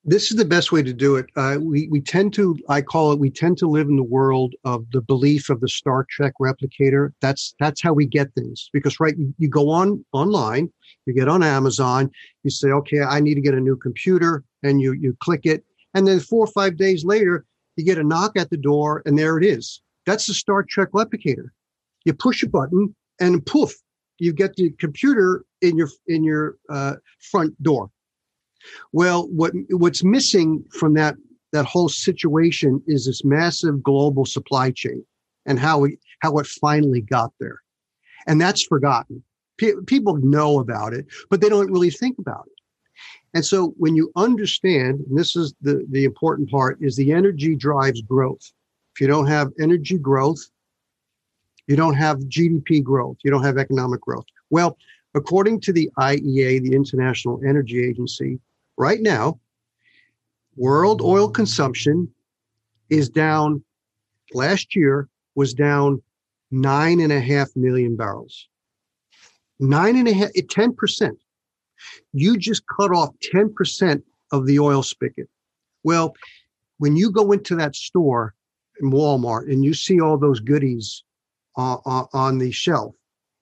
This 0.08 0.30
is 0.30 0.36
the 0.36 0.44
best 0.44 0.70
way 0.70 0.84
to 0.84 0.92
do 0.92 1.16
it. 1.16 1.26
Uh, 1.34 1.58
we 1.60 1.88
we 1.88 2.00
tend 2.00 2.32
to, 2.34 2.56
I 2.68 2.80
call 2.80 3.10
it, 3.10 3.18
we 3.18 3.28
tend 3.28 3.58
to 3.58 3.66
live 3.68 3.88
in 3.88 3.96
the 3.96 4.04
world 4.04 4.54
of 4.64 4.88
the 4.92 5.00
belief 5.00 5.50
of 5.50 5.60
the 5.60 5.68
Star 5.68 6.06
Trek 6.08 6.34
replicator. 6.40 7.10
That's 7.20 7.54
that's 7.58 7.82
how 7.82 7.92
we 7.92 8.06
get 8.06 8.32
things 8.34 8.70
because 8.72 9.00
right, 9.00 9.18
you, 9.18 9.34
you 9.38 9.48
go 9.48 9.68
on 9.68 10.04
online, 10.12 10.72
you 11.06 11.12
get 11.12 11.28
on 11.28 11.42
Amazon, 11.42 12.08
you 12.44 12.50
say, 12.50 12.68
okay, 12.68 13.00
I 13.00 13.18
need 13.18 13.34
to 13.34 13.40
get 13.40 13.54
a 13.54 13.60
new 13.60 13.76
computer, 13.76 14.44
and 14.62 14.80
you 14.80 14.92
you 14.92 15.16
click 15.20 15.40
it, 15.44 15.64
and 15.92 16.06
then 16.06 16.20
four 16.20 16.44
or 16.44 16.52
five 16.52 16.76
days 16.76 17.04
later, 17.04 17.44
you 17.74 17.84
get 17.84 17.98
a 17.98 18.04
knock 18.04 18.38
at 18.38 18.50
the 18.50 18.56
door, 18.56 19.02
and 19.06 19.18
there 19.18 19.36
it 19.36 19.44
is. 19.44 19.82
That's 20.06 20.26
the 20.26 20.34
Star 20.34 20.62
Trek 20.62 20.90
replicator. 20.94 21.48
You 22.04 22.14
push 22.14 22.44
a 22.44 22.48
button, 22.48 22.94
and 23.20 23.44
poof, 23.44 23.72
you 24.18 24.32
get 24.32 24.54
the 24.54 24.70
computer 24.78 25.44
in 25.62 25.76
your 25.76 25.88
in 26.06 26.22
your 26.22 26.58
uh, 26.70 26.94
front 27.18 27.60
door 27.60 27.90
well, 28.92 29.28
what 29.28 29.52
what's 29.70 30.04
missing 30.04 30.64
from 30.70 30.94
that 30.94 31.16
that 31.52 31.64
whole 31.64 31.88
situation 31.88 32.82
is 32.86 33.06
this 33.06 33.24
massive 33.24 33.82
global 33.82 34.26
supply 34.26 34.70
chain 34.70 35.04
and 35.46 35.58
how 35.58 35.78
we 35.78 35.98
how 36.20 36.36
it 36.38 36.46
finally 36.46 37.00
got 37.00 37.32
there, 37.40 37.62
and 38.26 38.40
that's 38.40 38.64
forgotten. 38.64 39.22
P- 39.58 39.74
people 39.86 40.16
know 40.16 40.58
about 40.58 40.92
it, 40.92 41.06
but 41.30 41.40
they 41.40 41.48
don't 41.48 41.70
really 41.70 41.90
think 41.90 42.18
about 42.18 42.44
it. 42.46 42.56
And 43.34 43.44
so 43.44 43.74
when 43.76 43.94
you 43.94 44.10
understand, 44.16 45.00
and 45.08 45.18
this 45.18 45.36
is 45.36 45.54
the, 45.60 45.86
the 45.90 46.04
important 46.04 46.50
part, 46.50 46.78
is 46.80 46.96
the 46.96 47.12
energy 47.12 47.54
drives 47.54 48.00
growth. 48.02 48.52
If 48.94 49.00
you 49.00 49.06
don't 49.06 49.26
have 49.26 49.52
energy 49.60 49.98
growth, 49.98 50.40
you 51.66 51.76
don't 51.76 51.94
have 51.94 52.18
GDP 52.20 52.82
growth, 52.82 53.18
you 53.24 53.30
don't 53.30 53.42
have 53.42 53.58
economic 53.58 54.00
growth. 54.00 54.24
Well, 54.50 54.78
according 55.16 55.58
to 55.62 55.72
the 55.72 55.90
IEA, 55.98 56.62
the 56.62 56.74
International 56.74 57.40
Energy 57.44 57.82
Agency, 57.82 58.38
right 58.76 59.00
now, 59.00 59.40
world 60.56 61.00
oil 61.00 61.28
consumption 61.28 62.08
is 62.90 63.08
down, 63.08 63.64
last 64.34 64.76
year 64.76 65.08
was 65.34 65.54
down 65.54 66.02
nine 66.50 67.00
and 67.00 67.12
a 67.12 67.20
half 67.20 67.48
million 67.56 67.96
barrels. 67.96 68.48
Nine 69.58 69.96
and 69.96 70.06
a 70.06 70.12
half, 70.12 70.32
10%. 70.32 71.16
You 72.12 72.36
just 72.36 72.62
cut 72.66 72.92
off 72.92 73.14
10% 73.34 74.02
of 74.32 74.46
the 74.46 74.58
oil 74.58 74.82
spigot. 74.82 75.28
Well, 75.82 76.14
when 76.76 76.94
you 76.94 77.10
go 77.10 77.32
into 77.32 77.56
that 77.56 77.74
store 77.74 78.34
in 78.80 78.90
Walmart 78.90 79.50
and 79.50 79.64
you 79.64 79.72
see 79.72 79.98
all 79.98 80.18
those 80.18 80.40
goodies 80.40 81.02
uh, 81.56 81.78
uh, 81.86 82.04
on 82.12 82.36
the 82.36 82.50
shelf, 82.50 82.94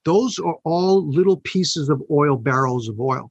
those 0.04 0.38
are 0.38 0.56
all 0.64 1.08
little 1.08 1.38
pieces 1.38 1.88
of 1.88 2.02
oil, 2.10 2.36
barrels 2.36 2.88
of 2.88 3.00
oil. 3.00 3.30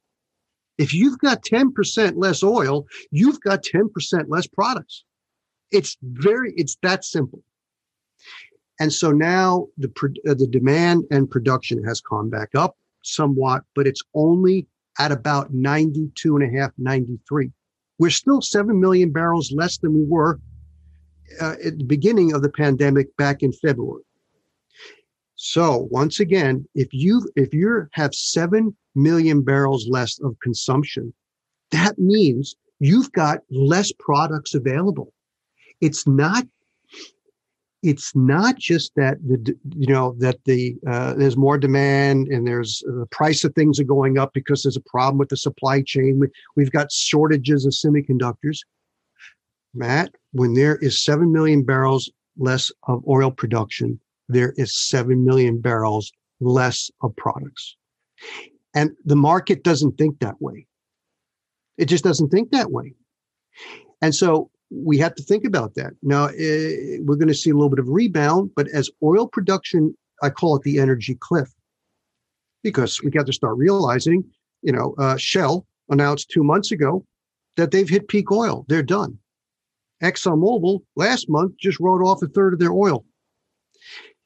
If 0.77 0.93
you've 0.93 1.19
got 1.19 1.43
10% 1.43 2.13
less 2.15 2.43
oil, 2.43 2.85
you've 3.11 3.39
got 3.41 3.63
10% 3.63 4.25
less 4.27 4.47
products. 4.47 5.03
It's 5.71 5.97
very, 6.01 6.53
it's 6.55 6.77
that 6.81 7.05
simple. 7.05 7.43
And 8.79 8.91
so 8.91 9.11
now 9.11 9.67
the, 9.77 9.89
uh, 10.27 10.33
the 10.33 10.47
demand 10.47 11.03
and 11.11 11.29
production 11.29 11.83
has 11.83 12.01
come 12.01 12.29
back 12.29 12.49
up 12.55 12.75
somewhat, 13.03 13.63
but 13.75 13.85
it's 13.85 14.01
only 14.15 14.67
at 14.99 15.11
about 15.11 15.53
92 15.53 16.37
and 16.37 16.55
a 16.55 16.59
half, 16.59 16.71
93. 16.77 17.51
We're 17.99 18.09
still 18.09 18.41
7 18.41 18.79
million 18.79 19.11
barrels 19.11 19.51
less 19.51 19.77
than 19.77 19.93
we 19.93 20.03
were 20.05 20.39
uh, 21.39 21.55
at 21.63 21.77
the 21.77 21.85
beginning 21.85 22.33
of 22.33 22.41
the 22.41 22.49
pandemic 22.49 23.15
back 23.17 23.43
in 23.43 23.51
February. 23.53 24.03
So 25.45 25.89
once 25.91 26.21
again, 26.21 26.65
if 26.73 26.87
you 26.93 27.29
if 27.35 27.53
you 27.53 27.85
have 27.91 28.15
7 28.15 28.73
million 28.95 29.41
barrels 29.41 29.89
less 29.89 30.17
of 30.21 30.37
consumption, 30.41 31.13
that 31.71 31.99
means 31.99 32.55
you've 32.79 33.11
got 33.11 33.39
less 33.51 33.91
products 33.99 34.53
available. 34.53 35.11
It's 35.81 36.07
not 36.07 36.47
it's 37.81 38.15
not 38.15 38.55
just 38.55 38.93
that 38.95 39.17
the 39.21 39.53
you 39.75 39.87
know 39.87 40.15
that 40.19 40.39
the 40.45 40.77
uh, 40.87 41.15
there's 41.15 41.35
more 41.35 41.57
demand 41.57 42.29
and 42.29 42.47
there's 42.47 42.81
uh, 42.87 42.99
the 42.99 43.07
price 43.07 43.43
of 43.43 43.53
things 43.53 43.81
are 43.81 43.95
going 43.95 44.17
up 44.17 44.31
because 44.33 44.63
there's 44.63 44.77
a 44.77 44.89
problem 44.89 45.17
with 45.17 45.27
the 45.27 45.35
supply 45.35 45.81
chain. 45.81 46.19
We, 46.19 46.27
we've 46.55 46.71
got 46.71 46.89
shortages 46.89 47.65
of 47.65 47.73
semiconductors. 47.73 48.59
Matt, 49.73 50.15
when 50.31 50.53
there 50.53 50.77
is 50.77 51.03
seven 51.03 51.33
million 51.33 51.63
barrels 51.63 52.09
less 52.37 52.71
of 52.87 53.03
oil 53.09 53.29
production, 53.29 53.99
there 54.33 54.53
is 54.57 54.75
seven 54.75 55.25
million 55.25 55.61
barrels 55.61 56.11
less 56.39 56.91
of 57.01 57.15
products. 57.15 57.75
And 58.75 58.91
the 59.05 59.15
market 59.15 59.63
doesn't 59.63 59.97
think 59.97 60.19
that 60.19 60.41
way. 60.41 60.67
It 61.77 61.85
just 61.85 62.03
doesn't 62.03 62.29
think 62.29 62.51
that 62.51 62.71
way. 62.71 62.93
And 64.01 64.13
so 64.13 64.49
we 64.69 64.97
have 64.97 65.15
to 65.15 65.23
think 65.23 65.45
about 65.45 65.75
that. 65.75 65.93
Now, 66.01 66.25
uh, 66.25 66.99
we're 67.01 67.15
going 67.15 67.27
to 67.27 67.33
see 67.33 67.51
a 67.51 67.53
little 67.53 67.69
bit 67.69 67.79
of 67.79 67.87
rebound, 67.87 68.51
but 68.55 68.67
as 68.69 68.89
oil 69.01 69.27
production, 69.27 69.95
I 70.21 70.29
call 70.29 70.55
it 70.55 70.63
the 70.63 70.79
energy 70.79 71.15
cliff 71.19 71.49
because 72.63 73.01
we 73.03 73.11
got 73.11 73.25
to 73.27 73.33
start 73.33 73.57
realizing, 73.57 74.23
you 74.61 74.71
know, 74.71 74.95
uh, 74.97 75.17
Shell 75.17 75.65
announced 75.89 76.29
two 76.29 76.43
months 76.43 76.71
ago 76.71 77.05
that 77.57 77.71
they've 77.71 77.89
hit 77.89 78.07
peak 78.07 78.31
oil. 78.31 78.65
They're 78.67 78.83
done. 78.83 79.19
ExxonMobil 80.01 80.81
last 80.95 81.29
month 81.29 81.53
just 81.59 81.79
wrote 81.79 82.03
off 82.03 82.21
a 82.23 82.27
third 82.27 82.53
of 82.53 82.59
their 82.59 82.73
oil. 82.73 83.05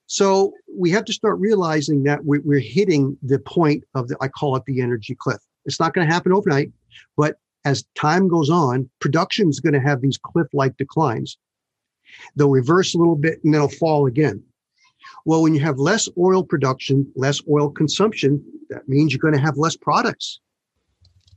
So 0.08 0.54
we 0.74 0.90
have 0.92 1.06
to 1.06 1.14
start 1.14 1.40
realizing 1.40 2.04
that 2.04 2.22
we're 2.24 2.60
hitting 2.60 3.18
the 3.22 3.40
point 3.40 3.84
of 3.94 4.08
the, 4.08 4.18
I 4.22 4.30
call 4.30 4.56
it 4.56 4.64
the 4.66 4.82
energy 4.82 5.16
cliff. 5.16 5.40
It's 5.66 5.80
not 5.80 5.94
going 5.94 6.08
to 6.08 6.14
happen 6.14 6.32
overnight, 6.32 6.72
but 7.18 7.38
as 7.66 7.84
time 7.96 8.30
goes 8.30 8.50
on, 8.50 8.90
production 9.02 9.50
is 9.50 9.60
going 9.60 9.74
to 9.74 9.82
have 9.82 10.00
these 10.00 10.18
cliff 10.18 10.48
like 10.54 10.78
declines. 10.78 11.38
They'll 12.38 12.50
reverse 12.50 12.96
a 12.96 12.98
little 12.98 13.18
bit 13.18 13.44
and 13.44 13.54
they'll 13.54 13.68
fall 13.68 14.08
again. 14.08 14.42
Well, 15.26 15.42
when 15.42 15.54
you 15.54 15.60
have 15.60 15.78
less 15.78 16.08
oil 16.18 16.42
production, 16.42 17.12
less 17.18 17.42
oil 17.50 17.70
consumption, 17.70 18.42
that 18.70 18.88
means 18.88 19.12
you're 19.12 19.20
going 19.20 19.34
to 19.34 19.42
have 19.42 19.58
less 19.58 19.76
products, 19.76 20.40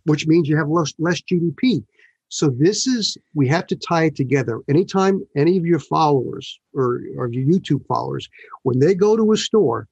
which 0.05 0.29
means 0.29 0.49
you 0.49 0.57
have 0.57 0.69
less, 0.69 0.95
less 1.01 1.21
GDP. 1.21 1.85
So 2.31 2.49
this 2.49 2.87
is, 2.87 3.19
we 3.35 3.49
have 3.49 3.67
to 3.67 3.77
tie 3.77 4.05
it 4.05 4.17
together. 4.17 4.61
Anytime 4.69 5.27
any 5.37 5.59
of 5.59 5.67
your 5.67 5.81
followers 5.81 6.59
or, 6.73 7.01
or 7.17 7.29
your 7.29 7.47
YouTube 7.47 7.85
followers, 7.87 8.29
when 8.63 8.79
they 8.79 8.95
go 8.95 9.17
to 9.17 9.33
a 9.33 9.37
store, 9.37 9.89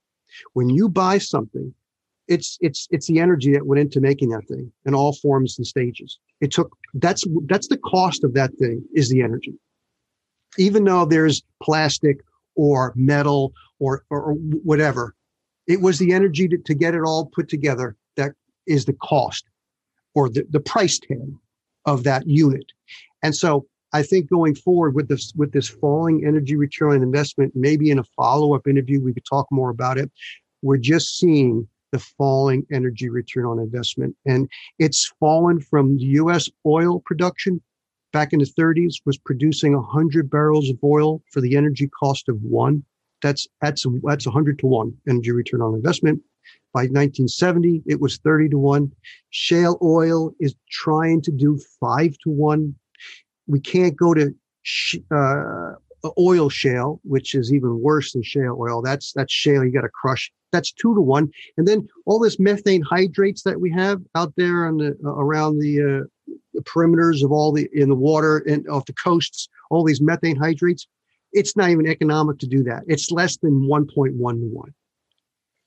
when 0.53 0.70
you 0.70 0.89
buy 0.89 1.18
something, 1.18 1.74
it's 2.28 2.59
it's 2.61 2.86
it's 2.91 3.07
the 3.07 3.18
energy 3.18 3.53
that 3.53 3.66
went 3.66 3.80
into 3.80 4.01
making 4.01 4.28
that 4.28 4.47
thing 4.47 4.70
in 4.84 4.95
all 4.95 5.14
forms 5.14 5.59
and 5.59 5.66
stages. 5.66 6.18
It 6.41 6.53
took 6.53 6.76
that's 6.95 7.24
that's 7.47 7.68
the 7.68 7.78
cost 7.78 8.22
of 8.22 8.34
that 8.34 8.53
thing 8.59 8.84
is 8.95 9.09
the 9.09 9.22
energy. 9.22 9.55
Even 10.59 10.84
though 10.84 11.07
there's 11.07 11.43
plastic 11.62 12.18
or 12.55 12.93
metal 12.95 13.55
or 13.78 14.05
or, 14.11 14.34
whatever, 14.62 15.14
it 15.66 15.80
was 15.80 15.99
the 15.99 16.12
energy 16.12 16.47
to, 16.49 16.59
to 16.59 16.74
get 16.74 16.95
it 16.95 17.01
all 17.01 17.26
put 17.26 17.49
together 17.49 17.97
that 18.16 18.32
is 18.66 18.84
the 18.84 18.93
cost 19.03 19.47
or 20.14 20.28
the, 20.28 20.45
the 20.51 20.61
price 20.61 20.99
tag 20.99 21.32
of 21.89 22.05
that 22.05 22.26
unit. 22.26 22.66
And 23.22 23.34
so 23.34 23.66
I 23.93 24.03
think 24.03 24.28
going 24.28 24.55
forward 24.55 24.95
with 24.95 25.09
this 25.09 25.32
with 25.34 25.53
this 25.53 25.68
falling 25.68 26.24
energy 26.26 26.57
return 26.57 26.93
on 26.93 27.03
investment, 27.03 27.53
maybe 27.55 27.91
in 27.91 27.99
a 27.99 28.05
follow-up 28.16 28.66
interview 28.66 29.01
we 29.01 29.14
could 29.14 29.24
talk 29.24 29.47
more 29.51 29.70
about 29.70 29.99
it. 29.99 30.11
We're 30.62 30.76
just 30.76 31.18
seeing 31.18 31.66
the 31.91 31.99
falling 31.99 32.66
energy 32.70 33.09
return 33.09 33.47
on 33.47 33.59
investment. 33.59 34.14
And 34.26 34.49
it's 34.78 35.11
fallen 35.18 35.61
from 35.61 35.97
the 35.97 36.05
US 36.22 36.49
oil 36.66 37.01
production 37.07 37.62
back 38.12 38.32
in 38.32 38.41
the 38.41 38.53
30s 38.59 38.97
was 39.07 39.18
producing 39.18 39.74
100 39.74 40.30
barrels 40.30 40.68
of 40.68 40.78
oil 40.84 41.22
for 41.32 41.41
the 41.41 41.57
energy 41.57 41.89
cost 41.89 42.28
of 42.28 42.36
one. 42.43 42.84
That's 43.22 43.49
that's 43.62 43.84
that's 44.03 44.26
100 44.26 44.59
to 44.61 44.66
1 44.66 44.97
energy 45.09 45.32
return 45.32 45.62
on 45.62 45.74
investment. 45.74 46.20
By 46.73 46.83
1970, 46.83 47.83
it 47.87 48.01
was 48.01 48.19
30 48.19 48.51
to 48.51 48.59
1. 48.59 48.93
Shale 49.31 49.79
oil 49.83 50.33
is 50.39 50.55
trying 50.71 51.23
to 51.23 51.33
do 51.33 51.59
5 51.81 52.16
to 52.25 52.31
1. 52.31 52.75
We 53.47 53.61
can't 53.61 53.97
go 53.97 54.12
to 54.14 54.35
sh- 54.62 54.97
uh, 55.11 55.73
oil 56.19 56.49
shale, 56.49 57.01
which 57.05 57.35
is 57.35 57.53
even 57.53 57.81
worse 57.81 58.12
than 58.12 58.23
shale 58.23 58.57
oil. 58.59 58.83
That's 58.83 59.12
that's 59.12 59.33
shale. 59.33 59.64
You 59.64 59.73
got 59.73 59.83
to 59.83 59.89
crush. 59.89 60.31
That's 60.53 60.73
two 60.73 60.95
to 60.95 61.01
one. 61.01 61.31
And 61.57 61.66
then 61.69 61.89
all 62.07 62.19
this 62.19 62.39
methane 62.39 62.83
hydrates 62.83 63.43
that 63.43 63.61
we 63.61 63.71
have 63.73 64.01
out 64.14 64.33
there 64.37 64.66
on 64.66 64.79
the 64.79 64.97
uh, 65.05 65.11
around 65.11 65.59
the, 65.59 65.81
uh, 65.83 66.35
the 66.55 66.62
perimeters 66.62 67.25
of 67.25 67.33
all 67.33 67.53
the 67.53 67.69
in 67.73 67.89
the 67.89 67.95
water 67.95 68.39
and 68.49 68.66
off 68.69 68.87
the 68.87 68.95
coasts, 68.95 69.49
all 69.71 69.85
these 69.85 70.01
methane 70.01 70.37
hydrates. 70.37 70.87
It's 71.33 71.57
not 71.57 71.71
even 71.71 71.87
economic 71.87 72.39
to 72.39 72.47
do 72.47 72.62
that. 72.64 72.85
It's 72.87 73.11
less 73.11 73.37
than 73.37 73.69
1.1 73.69 74.16
to 74.16 74.23
one. 74.23 74.75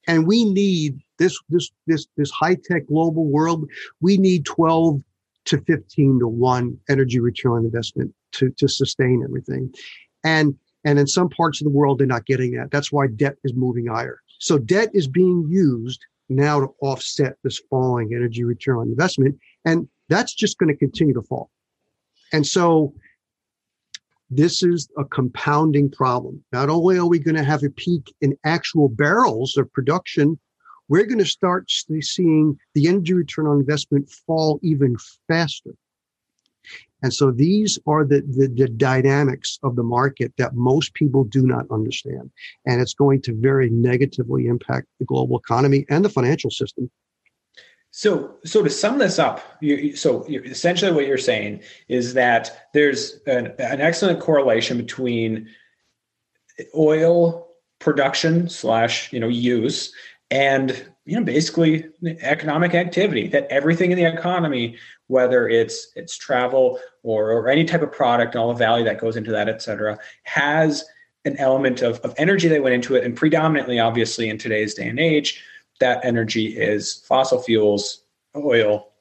And 0.08 0.28
we 0.28 0.46
need 0.46 1.00
this 1.20 1.38
this 1.50 1.72
this 1.88 2.08
this 2.18 2.32
high 2.32 2.58
tech 2.64 2.88
global 2.88 3.26
world. 3.26 3.70
We 4.00 4.18
need 4.18 4.46
12 4.46 5.02
to 5.46 5.58
15 5.62 6.20
to 6.20 6.28
one 6.28 6.78
energy 6.90 7.20
return 7.20 7.54
on 7.54 7.66
investment 7.66 8.14
to 8.34 8.50
to 8.52 8.68
sustain 8.68 9.24
everything. 9.24 9.74
And 10.24 10.56
and 10.84 10.98
in 10.98 11.08
some 11.08 11.30
parts 11.30 11.62
of 11.62 11.66
the 11.66 11.72
world, 11.72 12.00
they're 12.00 12.08
not 12.08 12.26
getting 12.26 12.52
that. 12.54 12.72
That's 12.72 12.92
why 12.92 13.08
debt 13.08 13.36
is 13.44 13.54
moving 13.54 13.88
higher. 13.88 14.22
So 14.40 14.58
debt 14.58 14.90
is 14.94 15.08
being 15.08 15.48
used 15.50 16.04
now 16.30 16.60
to 16.60 16.74
offset 16.82 17.36
this 17.44 17.62
falling 17.70 18.14
energy 18.16 18.44
return 18.44 18.78
on 18.78 18.88
investment. 18.88 19.38
And 19.66 19.88
that's 20.10 20.34
just 20.34 20.58
going 20.58 20.70
to 20.70 20.78
continue 20.78 21.14
to 21.14 21.22
fall. 21.22 21.52
And 22.34 22.48
so 22.48 22.94
this 24.32 24.64
is 24.64 24.88
a 24.98 25.04
compounding 25.04 25.92
problem. 25.92 26.42
Not 26.54 26.70
only 26.70 26.98
are 26.98 27.06
we 27.06 27.20
going 27.20 27.36
to 27.36 27.44
have 27.44 27.64
a 27.64 27.70
peak 27.70 28.14
in 28.22 28.38
actual 28.46 28.88
barrels 28.88 29.58
of 29.58 29.72
production, 29.74 30.40
we're 30.88 31.06
going 31.06 31.20
to 31.20 31.26
start 31.26 31.70
seeing 31.70 32.58
the 32.74 32.88
energy 32.88 33.14
return 33.14 33.46
on 33.46 33.60
investment 33.60 34.10
fall 34.10 34.60
even 34.64 34.96
faster. 35.28 35.72
And 37.04 37.14
so 37.14 37.32
these 37.32 37.80
are 37.88 38.06
the, 38.06 38.22
the, 38.22 38.48
the, 38.48 38.70
dynamics 38.70 39.58
of 39.64 39.76
the 39.76 39.84
market 39.84 40.34
that 40.38 40.54
most 40.54 40.94
people 40.94 41.24
do 41.24 41.48
not 41.48 41.66
understand. 41.72 42.30
And 42.66 42.80
it's 42.80 42.94
going 42.94 43.24
to 43.24 43.34
very 43.34 43.70
negatively 43.72 44.46
impact 44.46 44.88
the 45.00 45.06
global 45.06 45.40
economy 45.40 45.86
and 45.90 46.06
the 46.06 46.10
financial 46.10 46.52
system. 46.52 46.92
So, 47.92 48.38
so 48.46 48.64
to 48.64 48.70
sum 48.70 49.00
this 49.00 49.20
up, 49.20 49.42
you, 49.60 49.96
so 49.98 50.24
essentially 50.24 50.94
what 50.94 51.06
you're 51.06 51.18
saying 51.18 51.62
is 51.90 52.14
that 52.14 52.70
there's 52.74 53.20
an, 53.28 53.48
an 53.60 53.82
excellent 53.82 54.22
correlation 54.22 54.78
between 54.78 55.50
oil 56.76 57.52
production 57.80 58.48
slash 58.48 59.12
you 59.12 59.20
know 59.20 59.28
use 59.28 59.92
and 60.30 60.86
you 61.06 61.18
know 61.18 61.24
basically 61.24 61.86
economic 62.22 62.76
activity 62.76 63.28
that 63.28 63.48
everything 63.50 63.92
in 63.92 63.98
the 63.98 64.06
economy 64.06 64.78
whether 65.08 65.50
it's 65.50 65.92
it's 65.96 66.16
travel 66.16 66.80
or, 67.02 67.32
or 67.32 67.50
any 67.50 67.66
type 67.66 67.82
of 67.82 67.92
product 67.92 68.36
and 68.36 68.42
all 68.42 68.50
the 68.50 68.60
value 68.60 68.86
that 68.86 69.00
goes 69.00 69.18
into 69.18 69.32
that 69.32 69.50
et 69.50 69.64
cetera 69.64 69.98
has 70.24 70.86
an 71.26 71.36
element 71.38 71.82
of, 71.82 72.00
of 72.02 72.14
energy 72.18 72.48
that 72.48 72.62
went 72.62 72.76
into 72.76 72.96
it 72.96 73.04
and 73.04 73.18
predominantly 73.18 73.80
obviously 73.80 74.30
in 74.30 74.38
today's 74.38 74.76
day 74.76 74.88
and 74.88 75.00
age 75.00 75.44
that 75.82 76.04
energy 76.06 76.58
is 76.58 77.04
fossil 77.06 77.42
fuels 77.42 78.04
oil 78.36 78.94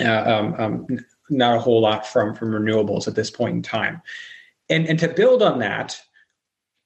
uh, 0.00 0.24
um, 0.26 0.54
um, 0.58 0.86
not 1.30 1.56
a 1.56 1.60
whole 1.60 1.80
lot 1.80 2.06
from 2.06 2.34
from 2.34 2.50
renewables 2.50 3.06
at 3.06 3.14
this 3.14 3.30
point 3.30 3.54
in 3.54 3.62
time 3.62 4.02
and 4.68 4.86
and 4.86 4.98
to 4.98 5.08
build 5.08 5.42
on 5.42 5.60
that 5.60 6.00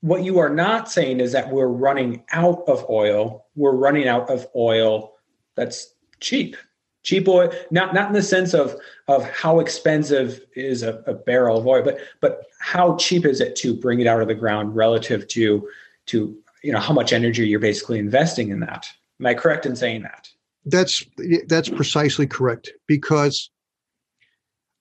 what 0.01 0.25
you 0.25 0.39
are 0.39 0.49
not 0.49 0.91
saying 0.91 1.21
is 1.21 1.33
that 1.33 1.51
we're 1.51 1.67
running 1.67 2.25
out 2.33 2.63
of 2.67 2.89
oil. 2.89 3.47
We're 3.55 3.77
running 3.77 4.09
out 4.09 4.31
of 4.31 4.47
oil 4.57 5.13
that's 5.57 5.95
cheap. 6.21 6.57
Cheap 7.03 7.29
oil, 7.29 7.51
not 7.71 7.95
not 7.95 8.09
in 8.09 8.13
the 8.13 8.23
sense 8.23 8.53
of 8.53 8.77
of 9.09 9.25
how 9.31 9.61
expensive 9.61 10.41
is 10.55 10.83
a, 10.83 11.03
a 11.07 11.15
barrel 11.15 11.59
of 11.59 11.67
oil, 11.67 11.83
but 11.83 11.99
but 12.21 12.45
how 12.61 12.97
cheap 12.97 13.25
is 13.25 13.41
it 13.41 13.57
to 13.57 13.75
bring 13.75 14.01
it 14.01 14.07
out 14.07 14.21
of 14.21 14.29
the 14.29 14.35
ground 14.35 14.77
relative 14.77 15.27
to 15.29 15.67
to 16.07 16.37
you 16.63 16.73
know 16.73 16.79
how 16.79 16.93
much 16.93 17.15
energy 17.15 17.49
you're 17.49 17.59
basically 17.59 17.99
investing 17.99 18.51
in 18.51 18.61
that. 18.61 18.87
Am 19.21 19.27
I 19.27 19.35
correct 19.35 19.67
in 19.67 19.77
saying 19.77 20.03
that? 20.03 20.29
That's 20.65 21.05
that's 21.47 21.69
precisely 21.69 22.27
correct 22.27 22.73
because 22.87 23.51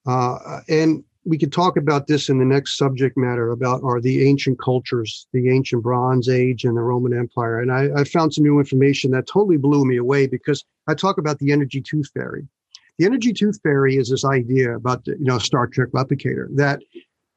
uh, 0.08 0.62
and 0.68 1.04
we 1.26 1.38
could 1.38 1.52
talk 1.52 1.78
about 1.78 2.08
this 2.08 2.30
in 2.30 2.40
the 2.40 2.46
next 2.46 2.78
subject 2.78 3.18
matter 3.18 3.52
about 3.52 3.84
are 3.84 4.02
the 4.02 4.28
ancient 4.28 4.60
cultures, 4.60 5.28
the 5.34 5.50
ancient 5.50 5.84
Bronze 5.84 6.30
Age 6.30 6.64
and 6.64 6.76
the 6.76 6.82
Roman 6.82 7.18
Empire. 7.18 7.60
And 7.60 7.72
I, 7.72 7.90
I, 7.96 8.04
found 8.06 8.34
some 8.34 8.44
new 8.44 8.58
information 8.58 9.12
that 9.12 9.28
totally 9.28 9.58
blew 9.58 9.86
me 9.86 9.98
away 9.98 10.26
because 10.26 10.64
I 10.88 10.96
talk 10.96 11.18
about 11.18 11.38
the 11.40 11.52
energy 11.52 11.82
tooth 11.82 12.10
fairy. 12.14 12.48
The 12.98 13.06
energy 13.06 13.34
tooth 13.34 13.60
fairy 13.62 13.98
is 13.98 14.10
this 14.10 14.26
idea 14.26 14.76
about 14.76 15.06
the, 15.06 15.12
you 15.12 15.26
know 15.26 15.38
Star 15.38 15.68
Trek 15.68 15.90
replicator 15.90 16.48
that 16.56 16.82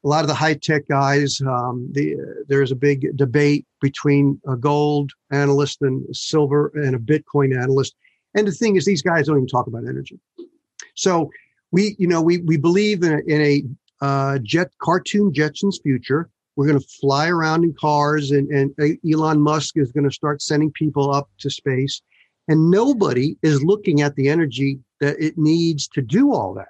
a 0.03 0.07
lot 0.07 0.21
of 0.21 0.27
the 0.27 0.33
high 0.33 0.55
tech 0.55 0.87
guys, 0.87 1.41
um, 1.41 1.87
the, 1.91 2.15
there's 2.47 2.71
a 2.71 2.75
big 2.75 3.15
debate 3.15 3.65
between 3.81 4.39
a 4.47 4.55
gold 4.55 5.11
analyst 5.31 5.81
and 5.81 6.03
silver 6.15 6.71
and 6.75 6.95
a 6.95 6.99
Bitcoin 6.99 7.57
analyst. 7.57 7.95
And 8.35 8.47
the 8.47 8.51
thing 8.51 8.75
is, 8.75 8.85
these 8.85 9.01
guys 9.01 9.27
don't 9.27 9.37
even 9.37 9.47
talk 9.47 9.67
about 9.67 9.87
energy. 9.87 10.19
So 10.95 11.29
we, 11.71 11.95
you 11.99 12.07
know, 12.07 12.21
we 12.21 12.39
we 12.39 12.57
believe 12.57 13.03
in 13.03 13.13
a, 13.13 13.21
in 13.33 13.41
a 13.41 14.05
uh, 14.05 14.39
jet 14.43 14.71
cartoon 14.81 15.31
Jetsons 15.31 15.81
future. 15.81 16.29
We're 16.55 16.67
going 16.67 16.79
to 16.79 16.87
fly 17.01 17.29
around 17.29 17.63
in 17.63 17.73
cars, 17.79 18.29
and, 18.31 18.47
and 18.49 18.99
Elon 19.09 19.41
Musk 19.41 19.77
is 19.77 19.91
going 19.91 20.03
to 20.03 20.13
start 20.13 20.41
sending 20.41 20.71
people 20.71 21.13
up 21.13 21.29
to 21.39 21.49
space. 21.49 22.01
And 22.47 22.69
nobody 22.69 23.37
is 23.41 23.63
looking 23.63 24.01
at 24.01 24.15
the 24.15 24.27
energy 24.29 24.79
that 24.99 25.15
it 25.19 25.37
needs 25.37 25.87
to 25.89 26.01
do 26.01 26.33
all 26.33 26.53
that. 26.55 26.67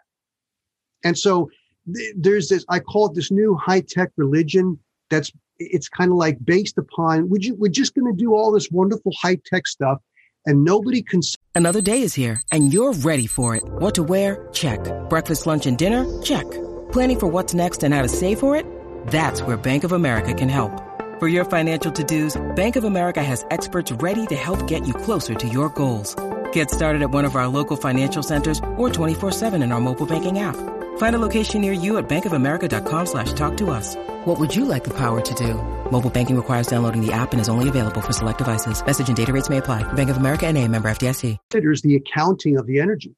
And 1.04 1.18
so 1.18 1.50
there's 1.86 2.50
this, 2.50 2.66
I 2.70 2.80
call 2.80 3.08
it 3.08 3.16
this 3.16 3.32
new 3.32 3.56
high 3.56 3.82
tech 3.82 4.12
religion 4.18 4.80
that's, 5.10 5.32
it's 5.58 5.90
kind 5.90 6.12
of 6.12 6.18
like 6.18 6.44
based 6.44 6.78
upon, 6.78 7.30
would 7.30 7.46
you, 7.46 7.56
we're 7.56 7.70
just 7.70 7.94
going 7.96 8.12
to 8.12 8.18
do 8.18 8.34
all 8.34 8.52
this 8.52 8.70
wonderful 8.72 9.12
high 9.22 9.38
tech 9.46 9.68
stuff 9.68 10.00
and 10.46 10.64
nobody 10.64 11.02
can. 11.02 11.22
Another 11.56 11.82
day 11.82 12.02
is 12.02 12.14
here 12.14 12.42
and 12.52 12.74
you're 12.74 12.94
ready 12.94 13.28
for 13.28 13.56
it. 13.56 13.64
What 13.64 13.96
to 13.96 14.04
wear? 14.04 14.48
Check. 14.52 14.80
Breakfast, 15.10 15.46
lunch, 15.46 15.66
and 15.66 15.78
dinner? 15.78 16.22
Check. 16.22 16.50
Planning 16.92 17.20
for 17.20 17.28
what's 17.28 17.54
next 17.54 17.84
and 17.84 17.94
how 17.94 18.02
to 18.02 18.08
save 18.08 18.40
for 18.40 18.56
it? 18.56 18.66
That's 19.08 19.42
where 19.42 19.58
Bank 19.58 19.84
of 19.84 19.92
America 19.92 20.34
can 20.34 20.50
help. 20.50 20.72
For 21.20 21.28
your 21.28 21.46
financial 21.46 21.92
to-dos, 21.92 22.42
Bank 22.56 22.76
of 22.76 22.84
America 22.84 23.24
has 23.24 23.46
experts 23.52 23.92
ready 23.92 24.26
to 24.28 24.36
help 24.36 24.68
get 24.68 24.88
you 24.88 24.94
closer 24.94 25.36
to 25.36 25.48
your 25.48 25.70
goals. 25.70 26.16
Get 26.52 26.70
started 26.72 27.02
at 27.02 27.12
one 27.12 27.26
of 27.26 27.36
our 27.36 27.48
local 27.48 27.78
financial 27.78 28.24
centers 28.24 28.60
or 28.78 28.90
24-7 28.90 29.64
in 29.64 29.72
our 29.72 29.80
mobile 29.80 30.06
banking 30.06 30.40
app. 30.40 30.56
Find 30.98 31.16
a 31.16 31.20
location 31.20 31.62
near 31.62 31.74
you 31.74 31.98
at 31.98 32.10
bankofamerica.com 32.10 33.06
slash 33.06 33.34
talk 33.34 33.58
to 33.58 33.70
us. 33.70 33.96
What 34.26 34.40
would 34.40 34.56
you 34.56 34.66
like 34.66 34.84
the 34.84 34.94
power 34.98 35.22
to 35.22 35.34
do? 35.36 35.54
Mobile 35.92 36.10
banking 36.10 36.36
requires 36.36 36.66
downloading 36.66 37.06
the 37.06 37.14
app 37.14 37.34
and 37.34 37.40
is 37.40 37.50
only 37.50 37.70
available 37.70 38.02
for 38.02 38.14
select 38.14 38.40
devices. 38.40 38.84
Message 38.84 39.08
and 39.08 39.16
data 39.16 39.32
rates 39.32 39.50
may 39.50 39.60
apply. 39.60 39.84
Bank 39.94 40.10
of 40.10 40.18
America 40.18 40.48
and 40.48 40.58
a 40.58 40.68
member 40.68 40.90
FDIC. 40.90 41.38
There's 41.52 41.84
the 41.84 41.96
accounting 41.96 42.58
of 42.58 42.66
the 42.66 42.80
energy. 42.80 43.16